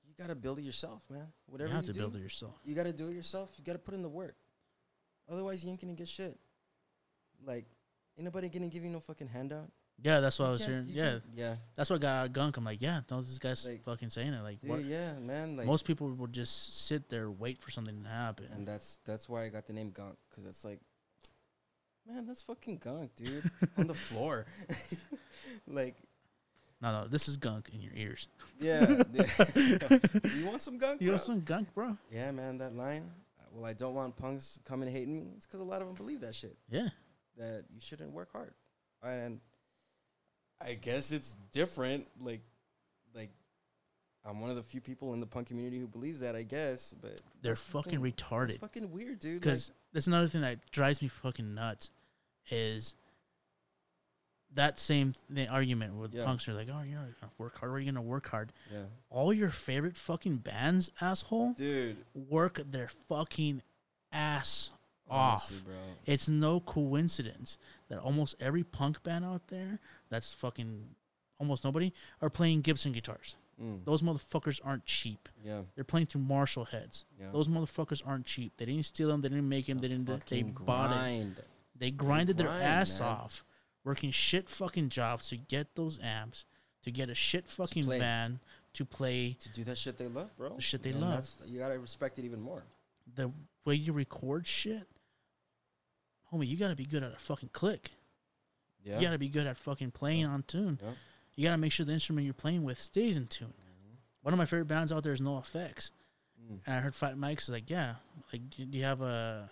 you 0.08 0.14
gotta 0.18 0.36
build 0.36 0.60
it 0.60 0.62
yourself, 0.62 1.02
man. 1.10 1.28
Whatever 1.48 1.72
you 1.72 1.76
you 1.80 1.82
to 1.88 1.94
do, 1.94 2.00
build 2.00 2.16
it 2.16 2.20
yourself. 2.22 2.54
you 2.64 2.74
gotta 2.74 2.94
do 2.94 3.10
it 3.10 3.14
yourself. 3.16 3.50
You 3.58 3.66
gotta 3.66 3.80
put 3.80 3.96
in 3.96 4.02
the 4.02 4.08
work. 4.08 4.36
Otherwise, 5.30 5.62
you 5.64 5.72
ain't 5.72 5.82
gonna 5.82 5.94
get 5.94 6.08
shit. 6.08 6.38
Like, 7.46 7.66
ain't 8.20 8.26
nobody 8.26 8.50
gonna 8.50 8.68
give 8.68 8.84
you 8.84 8.90
no 8.90 9.00
fucking 9.00 9.30
handout. 9.30 9.72
Yeah, 10.02 10.20
that's 10.20 10.40
what 10.40 10.48
I 10.48 10.52
was 10.52 10.66
hearing. 10.66 10.88
Yeah, 10.90 11.20
yeah, 11.36 11.56
that's 11.76 11.90
what 11.90 12.00
got 12.00 12.10
out 12.14 12.26
of 12.28 12.34
gunk. 12.34 12.58
I'm 12.58 12.64
like, 12.64 12.82
yeah, 12.82 13.02
those 13.08 13.28
this 13.28 13.38
guy's 13.38 13.66
Like, 13.66 13.84
fucking 13.84 14.10
saying 14.10 14.34
it. 14.34 14.42
Like, 14.44 14.62
dude, 14.62 14.70
what? 14.70 14.84
yeah, 14.86 15.14
man. 15.20 15.58
Like, 15.58 15.66
Most 15.66 15.86
people 15.86 16.10
would 16.14 16.32
just 16.32 16.88
sit 16.88 17.10
there, 17.10 17.30
wait 17.32 17.58
for 17.58 17.70
something 17.72 18.04
to 18.04 18.10
happen. 18.10 18.48
and 18.54 18.68
that's 18.68 19.00
that's 19.06 19.28
why 19.28 19.44
I 19.46 19.50
got 19.50 19.68
the 19.68 19.74
name 19.74 19.92
Gunk 19.92 20.16
because 20.30 20.46
it's 20.46 20.64
like, 20.64 20.80
man, 22.08 22.26
that's 22.26 22.42
fucking 22.44 22.78
gunk, 22.78 23.16
dude, 23.16 23.50
on 23.78 23.88
the 23.88 23.94
floor. 23.94 24.46
like, 25.68 25.96
no, 26.82 27.02
no, 27.02 27.08
this 27.08 27.28
is 27.28 27.36
gunk 27.38 27.70
in 27.74 27.82
your 27.82 27.94
ears. 27.96 28.28
yeah, 28.60 29.04
you 29.14 30.46
want 30.46 30.62
some 30.62 30.78
gunk? 30.78 31.02
You 31.02 31.08
bro? 31.08 31.14
want 31.14 31.22
some 31.22 31.42
gunk, 31.42 31.74
bro? 31.74 31.98
Yeah, 32.12 32.32
man, 32.32 32.58
that 32.60 32.76
line. 32.76 33.12
Well, 33.54 33.66
I 33.66 33.74
don't 33.74 33.96
want 33.96 34.16
punks 34.16 34.60
coming 34.64 34.90
hating 34.90 35.14
me. 35.14 35.32
It's 35.36 35.46
because 35.46 35.60
a 35.60 35.64
lot 35.64 35.82
of 35.82 35.88
them 35.88 35.96
believe 35.96 36.22
that 36.22 36.36
shit. 36.36 36.56
Yeah. 36.70 36.90
That 37.40 37.64
you 37.72 37.80
shouldn't 37.82 38.12
work 38.12 38.32
hard, 38.32 38.54
and 39.02 39.40
I 40.62 40.74
guess 40.76 41.12
it's 41.12 41.36
different. 41.52 42.08
Like, 42.20 42.42
like 43.16 43.32
I'm 44.26 44.42
one 44.42 44.50
of 44.50 44.56
the 44.58 44.64
few 44.64 44.82
people 44.82 45.14
in 45.14 45.20
the 45.22 45.26
punk 45.26 45.48
community 45.48 45.80
who 45.80 45.88
believes 45.88 46.20
that. 46.20 46.36
I 46.36 46.44
guess, 46.44 46.94
but 47.02 47.22
They're 47.42 47.54
that's 47.54 47.62
fucking 47.62 48.06
It's 48.06 48.22
retarded. 48.22 48.60
fucking 48.60 48.92
weird, 48.92 49.20
dude. 49.20 49.36
Like, 49.36 49.42
Because 49.42 49.72
that's 49.94 50.08
another 50.08 50.28
thing 50.28 50.42
that 50.42 50.70
drives 50.72 51.02
me 51.02 51.08
fucking 51.08 51.54
nuts 51.56 51.90
is 52.52 52.94
that 54.56 54.80
same 54.80 55.14
thing, 55.34 55.48
argument 55.48 55.94
with 55.96 56.14
Yeah. 56.14 56.26
punks 56.26 56.48
are 56.50 56.54
like, 56.54 56.68
oh, 56.70 56.82
you're 56.82 57.00
not 57.00 57.20
gonna 57.22 57.32
work 57.38 57.58
hard. 57.58 57.72
Are 57.72 57.80
you 57.80 57.92
gonna 57.92 58.02
work 58.02 58.28
hard? 58.28 58.52
yeah, 58.72 58.86
All 59.10 59.32
your 59.32 59.52
favorite 59.52 59.96
fucking 59.96 60.38
bands, 60.40 60.90
asshole, 61.00 61.54
dude. 61.54 62.04
work 62.14 62.60
their 62.72 62.90
fucking 63.08 63.62
ass 64.12 64.72
off. 65.10 65.50
Honestly, 65.50 65.58
bro. 65.66 65.76
It's 66.06 66.28
no 66.30 66.60
coincidence 66.60 67.58
that 67.90 68.00
almost 68.00 68.36
every 68.40 68.64
punk 68.64 69.02
band 69.04 69.26
out 69.26 69.48
there, 69.48 69.80
that's 70.10 70.34
fucking 70.34 70.90
almost 71.40 71.64
nobody, 71.64 71.94
are 72.22 72.30
playing 72.30 72.62
Gibson 72.62 72.92
guitars. 72.92 73.36
Mm, 73.62 73.84
Those 73.84 74.02
motherfuckers 74.02 74.60
aren't 74.64 74.86
cheap. 74.86 75.28
yeah, 75.44 75.62
They're 75.76 75.84
playing 75.84 76.08
through 76.08 76.22
Marshall 76.22 76.66
heads. 76.66 77.06
yeah. 77.20 77.28
Those 77.32 77.48
motherfuckers 77.50 78.02
aren't 78.06 78.26
cheap. 78.26 78.54
They 78.58 78.66
didn't 78.66 78.84
steal 78.86 79.10
them. 79.10 79.20
They 79.22 79.30
didn't 79.30 79.50
make 79.50 79.66
them. 79.68 79.80
They 79.80 79.90
didn't. 79.90 80.06
They 80.30 80.44
bought 80.44 80.92
it. 81.06 81.28
They 81.78 81.92
grinded 81.92 82.38
their 82.38 82.48
grind, 82.48 82.64
ass 82.64 83.00
man. 83.00 83.10
off, 83.10 83.44
working 83.84 84.12
shit 84.12 84.50
fucking 84.50 84.90
jobs 84.90 85.30
to 85.30 85.38
get 85.38 85.76
those 85.76 86.00
amps, 86.02 86.46
to 86.84 86.92
get 86.92 87.10
a 87.10 87.16
shit 87.16 87.48
fucking 87.50 87.86
band 87.88 88.40
to 88.74 88.86
play 88.86 89.36
to 89.42 89.50
do 89.50 89.64
that 89.64 89.78
shit 89.78 89.98
they 89.98 90.08
love, 90.08 90.36
bro. 90.38 90.56
The 90.56 90.62
shit 90.62 90.84
they 90.84 90.92
And 90.92 91.02
love. 91.02 91.28
You 91.46 91.60
gotta 91.60 91.80
respect 91.80 92.20
it 92.20 92.26
even 92.26 92.40
more. 92.42 92.64
the 93.16 93.32
way 93.66 93.76
you 93.76 93.92
record 93.94 94.46
shit. 94.48 94.88
Homie, 96.32 96.48
you 96.48 96.58
gotta 96.58 96.76
be 96.76 96.86
good 96.86 97.04
at 97.04 97.14
a 97.14 97.18
fucking 97.20 97.50
click. 97.54 97.92
Yeah. 98.84 99.00
You 99.00 99.06
gotta 99.06 99.18
be 99.18 99.30
good 99.30 99.48
at 99.48 99.58
fucking 99.58 99.92
playing 99.92 100.26
on 100.26 100.44
tune. 100.44 100.80
Yeah. 100.82 100.92
You 101.36 101.44
gotta 101.46 101.58
make 101.58 101.72
sure 101.72 101.86
the 101.86 101.94
instrument 101.94 102.26
you're 102.26 102.34
playing 102.34 102.64
with 102.64 102.80
stays 102.80 103.18
in 103.18 103.28
tune. 103.28 103.54
One 104.22 104.34
of 104.34 104.38
my 104.38 104.46
favorite 104.46 104.68
bands 104.68 104.92
out 104.92 105.04
there 105.04 105.14
is 105.14 105.22
NOFX. 105.22 105.92
Mm. 106.52 106.60
And 106.66 106.76
I 106.76 106.80
heard 106.80 106.94
Fat 106.94 107.18
Mike's 107.18 107.48
like, 107.50 107.70
yeah, 107.70 107.96
like, 108.34 108.42
do 108.50 108.78
you 108.78 108.84
have 108.84 109.02
a 109.02 109.50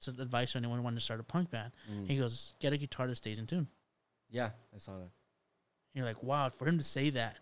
some 0.00 0.18
advice 0.20 0.52
for 0.52 0.58
anyone 0.58 0.82
wanting 0.82 0.98
to 0.98 1.04
start 1.04 1.20
a 1.20 1.24
punk 1.24 1.50
band? 1.50 1.72
Mm. 1.90 2.08
He 2.08 2.16
goes, 2.18 2.54
get 2.60 2.72
a 2.72 2.76
guitar 2.76 3.06
that 3.06 3.16
stays 3.16 3.38
in 3.38 3.46
tune. 3.46 3.68
Yeah, 4.30 4.50
I 4.74 4.78
saw 4.78 4.92
that. 4.94 5.00
And 5.02 5.10
you're 5.94 6.04
like, 6.04 6.22
wow, 6.22 6.50
for 6.50 6.66
him 6.66 6.78
to 6.78 6.84
say 6.84 7.10
that, 7.10 7.36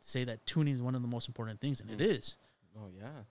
say 0.00 0.24
that 0.24 0.46
tuning 0.46 0.74
is 0.74 0.80
one 0.82 0.94
of 0.94 1.02
the 1.02 1.08
most 1.08 1.28
important 1.28 1.60
things, 1.60 1.80
and 1.80 1.90
it 1.90 1.98
Mm. 1.98 2.18
is. 2.18 2.36
Oh 2.78 2.88
yeah, 2.96 3.24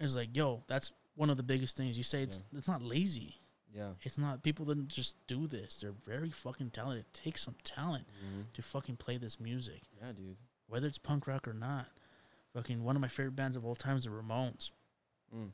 It's 0.00 0.16
like, 0.16 0.36
yo, 0.36 0.64
that's 0.66 0.90
one 1.14 1.30
of 1.30 1.36
the 1.36 1.42
biggest 1.44 1.76
things. 1.76 1.96
You 1.96 2.02
say 2.04 2.22
it's 2.24 2.40
it's 2.56 2.66
not 2.68 2.82
lazy. 2.82 3.36
Yeah. 3.74 3.90
It's 4.02 4.18
not 4.18 4.42
people 4.42 4.64
didn't 4.66 4.88
just 4.88 5.14
do 5.26 5.46
this. 5.46 5.76
They're 5.76 5.92
very 6.06 6.30
fucking 6.30 6.70
talented. 6.70 7.06
It 7.06 7.14
takes 7.14 7.42
some 7.42 7.54
talent 7.64 8.06
Mhm. 8.24 8.52
to 8.54 8.62
fucking 8.62 8.96
play 8.96 9.16
this 9.16 9.38
music, 9.40 9.82
Yeah, 10.00 10.12
dude. 10.12 10.36
whether 10.66 10.86
it's 10.86 10.98
punk 10.98 11.26
rock 11.26 11.46
or 11.48 11.52
not. 11.54 11.86
Fucking 12.52 12.82
one 12.82 12.96
of 12.96 13.02
my 13.02 13.08
favorite 13.08 13.36
bands 13.36 13.56
of 13.56 13.64
all 13.64 13.76
time 13.76 13.96
is 13.96 14.04
the 14.04 14.10
Ramones. 14.10 14.70
Mm. 15.34 15.52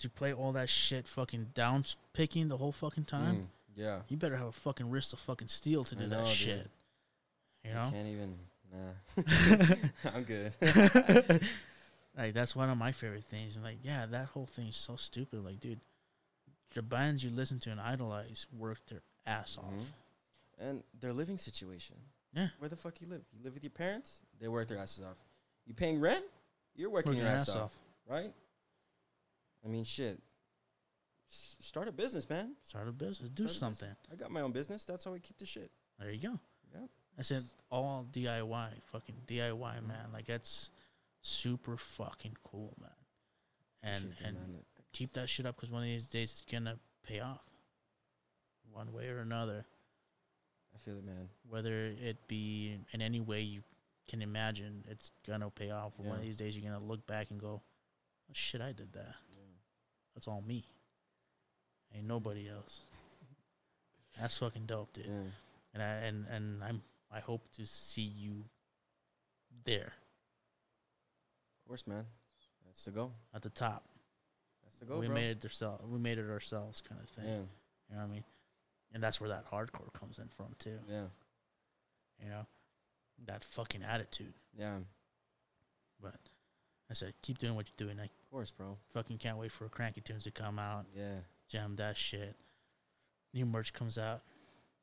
To 0.00 0.10
play 0.10 0.32
all 0.34 0.52
that 0.52 0.68
shit, 0.68 1.06
fucking 1.08 1.52
down 1.54 1.84
picking 2.12 2.48
the 2.48 2.58
whole 2.58 2.72
fucking 2.72 3.06
time, 3.06 3.36
Mm. 3.36 3.48
Yeah. 3.76 4.02
you 4.08 4.16
better 4.18 4.36
have 4.36 4.48
a 4.48 4.52
fucking 4.52 4.90
wrist 4.90 5.12
of 5.14 5.20
fucking 5.20 5.48
steel 5.48 5.84
to 5.86 5.94
do 5.94 6.06
know, 6.06 6.18
that 6.18 6.26
dude. 6.26 6.34
shit. 6.36 6.70
You 7.64 7.72
know? 7.72 7.84
I 7.84 7.90
Can't 7.90 8.08
even. 8.08 8.38
Nah. 8.70 8.92
I'm 10.14 10.24
good. 10.24 10.52
like 12.16 12.34
that's 12.34 12.54
one 12.54 12.68
of 12.68 12.76
my 12.76 12.92
favorite 12.92 13.24
things. 13.24 13.56
And 13.56 13.64
like, 13.64 13.78
yeah, 13.82 14.04
that 14.06 14.26
whole 14.28 14.46
thing 14.46 14.68
is 14.68 14.76
so 14.76 14.96
stupid. 14.96 15.42
Like, 15.44 15.60
dude, 15.60 15.80
the 16.74 16.82
bands 16.82 17.22
you 17.24 17.30
listen 17.30 17.58
to 17.60 17.70
and 17.70 17.80
idolize 17.80 18.46
work 18.52 18.84
their 18.86 19.02
ass 19.26 19.56
Mhm. 19.56 19.64
off. 19.64 19.92
and 20.58 20.84
their 21.00 21.12
living 21.12 21.36
situation. 21.36 21.96
Yeah. 22.32 22.48
Where 22.58 22.68
the 22.68 22.76
fuck 22.76 23.00
you 23.00 23.08
live? 23.08 23.24
You 23.32 23.42
live 23.42 23.54
with 23.54 23.64
your 23.64 23.72
parents? 23.72 24.22
They 24.38 24.46
work 24.46 24.68
their 24.68 24.78
asses 24.78 25.04
off. 25.04 25.16
You 25.66 25.74
paying 25.74 25.98
rent? 25.98 26.24
You're 26.76 26.90
working 26.90 27.10
Working 27.10 27.22
your 27.22 27.30
ass, 27.32 27.48
ass 27.48 27.56
off, 27.56 27.62
off. 27.64 27.78
right? 28.08 28.32
I 29.64 29.68
mean, 29.68 29.82
shit. 29.84 30.22
S- 31.28 31.56
start 31.60 31.88
a 31.88 31.92
business, 31.92 32.28
man. 32.28 32.54
Start 32.62 32.86
a 32.88 32.92
business, 32.92 33.30
do 33.30 33.48
Start 33.48 33.58
something. 33.78 33.96
I 34.12 34.14
got 34.14 34.30
my 34.30 34.42
own 34.42 34.52
business. 34.52 34.84
That's 34.84 35.04
how 35.04 35.12
I 35.14 35.18
keep 35.18 35.38
the 35.38 35.46
shit. 35.46 35.72
There 35.98 36.10
you 36.12 36.20
go. 36.28 36.40
Yeah. 36.72 36.86
I 37.18 37.22
said 37.22 37.44
all 37.70 38.04
DIY, 38.12 38.80
fucking 38.92 39.22
DIY, 39.26 39.78
Mhm. 39.80 39.86
man. 39.86 40.12
Like 40.12 40.26
that's 40.26 40.70
super 41.20 41.76
fucking 41.76 42.36
cool, 42.44 42.74
man. 42.80 42.90
And 43.82 44.02
Shit, 44.16 44.26
and 44.26 44.38
man. 44.38 44.64
Keep 44.94 45.12
that 45.12 45.28
shit 45.28 45.44
up 45.44 45.56
because 45.56 45.70
one 45.70 45.82
of 45.82 45.88
these 45.88 46.04
days 46.04 46.30
it's 46.30 46.40
gonna 46.40 46.76
pay 47.06 47.20
off, 47.20 47.42
one 48.72 48.92
way 48.92 49.08
or 49.08 49.18
another. 49.18 49.64
I 50.74 50.78
feel 50.78 50.96
it, 50.96 51.04
man. 51.04 51.28
Whether 51.48 51.86
it 52.02 52.16
be 52.26 52.78
in 52.92 53.02
any 53.02 53.20
way 53.20 53.42
you 53.42 53.62
can 54.08 54.22
imagine, 54.22 54.84
it's 54.88 55.10
gonna 55.26 55.50
pay 55.50 55.70
off. 55.70 55.92
One 55.98 56.16
of 56.16 56.22
these 56.22 56.36
days 56.36 56.56
you're 56.56 56.70
gonna 56.70 56.82
look 56.84 57.06
back 57.06 57.30
and 57.30 57.40
go, 57.40 57.60
oh, 57.60 58.32
"Shit, 58.32 58.60
I 58.60 58.72
did 58.72 58.92
that. 58.94 59.14
That's 60.14 60.28
all 60.28 60.42
me. 60.46 60.64
Ain't 61.94 62.06
nobody 62.06 62.48
else." 62.48 62.80
That's 64.20 64.38
fucking 64.38 64.66
dope, 64.66 64.92
dude. 64.92 65.06
Yeah. 65.06 65.30
and 65.74 65.82
I 65.82 65.86
and 66.06 66.26
and 66.30 66.64
I'm 66.64 66.82
I 67.12 67.20
hope 67.20 67.42
to 67.56 67.66
see 67.66 68.02
you 68.02 68.44
there 69.64 69.92
Of 71.62 71.68
course, 71.68 71.86
man. 71.86 72.04
That's 72.66 72.84
the 72.84 72.90
go. 72.90 73.12
at 73.32 73.42
the 73.42 73.50
top. 73.50 73.84
That's 74.78 74.80
the 74.80 74.86
go, 74.94 74.98
we 75.00 75.06
bro. 75.06 75.14
made 75.14 75.30
it 75.30 75.44
ourselves. 75.44 75.82
We 75.86 75.98
made 75.98 76.18
it 76.18 76.28
ourselves, 76.30 76.80
kind 76.80 77.00
of 77.02 77.08
thing. 77.10 77.24
yeah. 77.26 77.34
You 77.90 77.96
know 77.96 78.02
what 78.02 78.08
I 78.08 78.12
mean? 78.12 78.24
And 78.92 79.02
that's 79.02 79.20
where 79.20 79.28
that 79.30 79.50
hardcore 79.50 79.92
comes 79.98 80.18
in 80.18 80.28
from 80.36 80.46
too. 80.58 80.78
Yeah. 80.88 81.04
You 82.22 82.30
know, 82.30 82.46
that 83.26 83.44
fucking 83.44 83.82
attitude. 83.82 84.34
Yeah. 84.58 84.78
But 86.00 86.14
I 86.90 86.94
said, 86.94 87.14
keep 87.22 87.38
doing 87.38 87.54
what 87.54 87.66
you're 87.66 87.86
doing. 87.88 87.98
I 88.00 88.04
Of 88.04 88.10
course, 88.30 88.50
bro. 88.50 88.76
fucking 88.92 89.18
can't 89.18 89.36
wait 89.38 89.52
for 89.52 89.68
Cranky 89.68 90.00
Tunes 90.00 90.24
to 90.24 90.30
come 90.30 90.58
out. 90.58 90.86
Yeah. 90.96 91.16
Jam 91.48 91.76
that 91.76 91.96
shit. 91.96 92.34
New 93.32 93.46
merch 93.46 93.72
comes 93.72 93.98
out. 93.98 94.22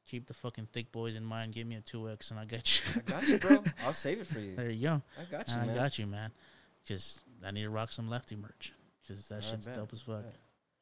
Keep 0.07 0.27
the 0.27 0.34
fucking 0.34 0.68
thick 0.73 0.91
boys 0.91 1.15
in 1.15 1.23
mind. 1.23 1.53
Give 1.53 1.65
me 1.65 1.76
a 1.76 1.81
two 1.81 2.09
X, 2.09 2.31
and 2.31 2.39
I 2.39 2.45
got 2.45 2.81
you. 2.95 3.01
I 3.07 3.09
got 3.11 3.27
you, 3.27 3.38
bro. 3.38 3.63
I'll 3.85 3.93
save 3.93 4.19
it 4.19 4.27
for 4.27 4.39
you. 4.39 4.55
there 4.55 4.69
you 4.69 4.88
go. 4.88 5.01
I 5.19 5.23
got 5.31 5.47
you, 5.47 5.55
I 5.55 5.65
man. 5.65 5.76
got 5.76 5.99
you, 5.99 6.07
man. 6.07 6.31
Because 6.84 7.22
I 7.45 7.51
need 7.51 7.63
to 7.63 7.69
rock 7.69 7.91
some 7.91 8.09
lefty 8.09 8.35
merch. 8.35 8.73
Because 9.07 9.28
that 9.30 9.38
I 9.38 9.40
shit's 9.41 9.65
bet, 9.68 9.76
dope 9.76 9.94
as 9.94 10.02
fuck. 10.02 10.23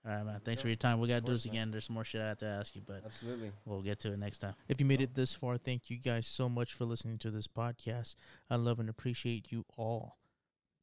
All 0.05 0.13
right, 0.13 0.25
man. 0.25 0.39
Thanks 0.45 0.59
Yeah, 0.59 0.63
for 0.63 0.67
your 0.69 0.75
time. 0.77 0.99
We 0.99 1.07
got 1.07 1.15
to 1.15 1.21
do 1.21 1.27
course, 1.27 1.43
this 1.43 1.45
man. 1.47 1.55
again. 1.55 1.71
There's 1.71 1.85
some 1.85 1.93
more 1.95 2.03
shit 2.05 2.21
I 2.21 2.27
have 2.29 2.37
to 2.39 2.45
ask 2.45 2.75
you, 2.75 2.81
but 2.85 3.03
Absolutely. 3.05 3.51
we'll 3.65 3.81
get 3.81 3.99
to 3.99 4.13
it 4.13 4.19
next 4.19 4.39
time. 4.39 4.55
If 4.67 4.79
you 4.79 4.85
made 4.85 5.01
it 5.01 5.13
this 5.13 5.33
far, 5.35 5.57
thank 5.57 5.89
you 5.89 5.97
guys 5.97 6.25
so 6.25 6.47
much 6.47 6.73
for 6.73 6.85
listening 6.85 7.17
to 7.19 7.31
this 7.31 7.47
podcast. 7.47 8.15
I 8.49 8.55
love 8.55 8.79
and 8.79 8.89
appreciate 8.89 9.51
you 9.51 9.65
all. 9.77 10.17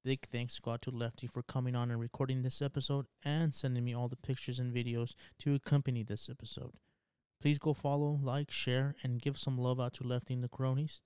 Big 0.04 0.26
thanks 0.30 0.58
go 0.60 0.72
out 0.72 0.82
to 0.82 0.90
Lefty 0.90 1.26
for 1.26 1.42
coming 1.42 1.74
on 1.74 1.90
and 1.90 1.98
recording 1.98 2.42
this 2.42 2.62
episode 2.62 3.06
and 3.24 3.54
sending 3.54 3.84
me 3.84 3.94
all 3.94 4.06
the 4.08 4.16
pictures 4.16 4.58
and 4.60 4.72
videos 4.72 5.14
to 5.40 5.54
accompany 5.54 6.02
this 6.04 6.28
episode. 6.28 6.72
Please 7.40 7.58
go 7.58 7.74
follow, 7.74 8.18
like, 8.22 8.50
share, 8.50 8.94
and 9.02 9.20
give 9.20 9.36
some 9.36 9.58
love 9.58 9.80
out 9.80 9.94
to 9.94 10.04
Lefty 10.04 10.34
and 10.34 10.44
the 10.44 10.48
Cronies. 10.48 11.00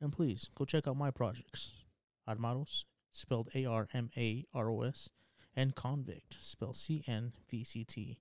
And 0.00 0.12
please 0.12 0.48
go 0.56 0.64
check 0.64 0.88
out 0.88 0.96
my 0.96 1.10
projects 1.10 1.72
Armaros, 2.28 2.84
spelled 3.12 3.50
A 3.54 3.66
R 3.66 3.86
M 3.92 4.10
A 4.16 4.44
R 4.54 4.70
O 4.70 4.80
S, 4.82 5.10
and 5.56 5.74
Convict, 5.74 6.36
spelled 6.40 6.76
C 6.76 7.04
N 7.06 7.32
V 7.48 7.64
C 7.64 7.84
T. 7.84 8.18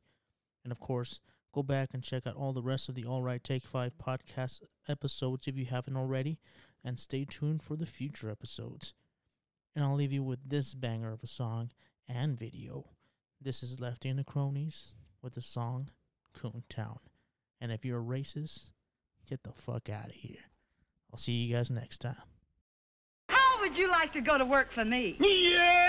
And 0.64 0.72
of 0.72 0.80
course, 0.80 1.20
go 1.54 1.64
back 1.64 1.90
and 1.94 2.04
check 2.04 2.28
out 2.28 2.36
all 2.36 2.54
the 2.54 2.62
rest 2.62 2.90
of 2.90 2.96
the 2.96 3.06
All 3.06 3.24
Right 3.24 3.44
Take 3.44 3.66
5 3.66 3.94
podcast 3.98 4.62
episodes 4.88 5.48
if 5.48 5.58
you 5.58 5.66
haven't 5.66 5.98
already, 5.98 6.40
and 6.84 7.00
stay 7.00 7.26
tuned 7.26 7.64
for 7.64 7.76
the 7.76 7.86
future 7.86 8.30
episodes. 8.30 8.94
And 9.76 9.86
I'll 9.86 9.96
leave 9.96 10.12
you 10.12 10.24
with 10.24 10.50
this 10.50 10.74
banger 10.74 11.12
of 11.12 11.24
a 11.24 11.28
song 11.28 11.72
and 12.08 12.38
video. 12.38 12.86
This 13.42 13.64
is 13.64 13.80
Lefty 13.80 14.10
and 14.10 14.20
the 14.20 14.24
Cronies 14.24 14.96
with 15.22 15.34
the 15.34 15.42
song 15.42 15.90
Coon 16.34 16.64
Town. 16.70 17.00
And 17.62 17.72
if 17.72 17.86
you're 17.86 18.00
a 18.00 18.04
racist, 18.04 18.72
get 19.28 19.44
the 19.44 19.52
fuck 19.52 19.90
out 19.90 20.08
of 20.10 20.16
here. 20.16 20.42
I'll 21.12 21.18
see 21.18 21.34
you 21.34 21.56
guys 21.56 21.72
next 21.72 22.00
time. 22.00 22.16
How 23.30 23.60
would 23.62 23.78
you 23.78 23.90
like 23.90 24.14
to 24.14 24.22
go 24.22 24.38
to 24.38 24.46
work 24.46 24.72
for 24.72 24.86
me? 24.86 25.18
Yes, 25.20 25.89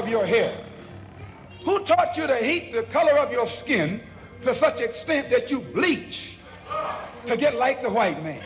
of 0.00 0.08
your 0.08 0.26
hair? 0.26 0.64
Who 1.64 1.84
taught 1.84 2.16
you 2.16 2.26
to 2.26 2.34
hate 2.34 2.72
the 2.72 2.82
color 2.84 3.18
of 3.18 3.30
your 3.30 3.46
skin 3.46 4.02
to 4.42 4.54
such 4.54 4.80
extent 4.80 5.30
that 5.30 5.50
you 5.50 5.60
bleach 5.60 6.38
to 7.26 7.36
get 7.36 7.56
like 7.56 7.82
the 7.82 7.90
white 7.90 8.22
man? 8.24 8.42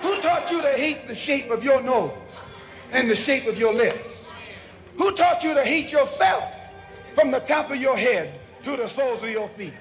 Who 0.00 0.20
taught 0.20 0.50
you 0.50 0.62
to 0.62 0.72
hate 0.72 1.08
the 1.08 1.14
shape 1.14 1.50
of 1.50 1.64
your 1.64 1.82
nose 1.82 2.48
and 2.92 3.10
the 3.10 3.16
shape 3.16 3.46
of 3.46 3.58
your 3.58 3.74
lips? 3.74 4.30
Who 4.96 5.10
taught 5.12 5.42
you 5.42 5.54
to 5.54 5.64
hate 5.64 5.90
yourself 5.90 6.54
from 7.14 7.32
the 7.32 7.40
top 7.40 7.70
of 7.70 7.76
your 7.76 7.96
head 7.96 8.40
to 8.62 8.76
the 8.76 8.86
soles 8.86 9.24
of 9.24 9.30
your 9.30 9.48
feet? 9.50 9.74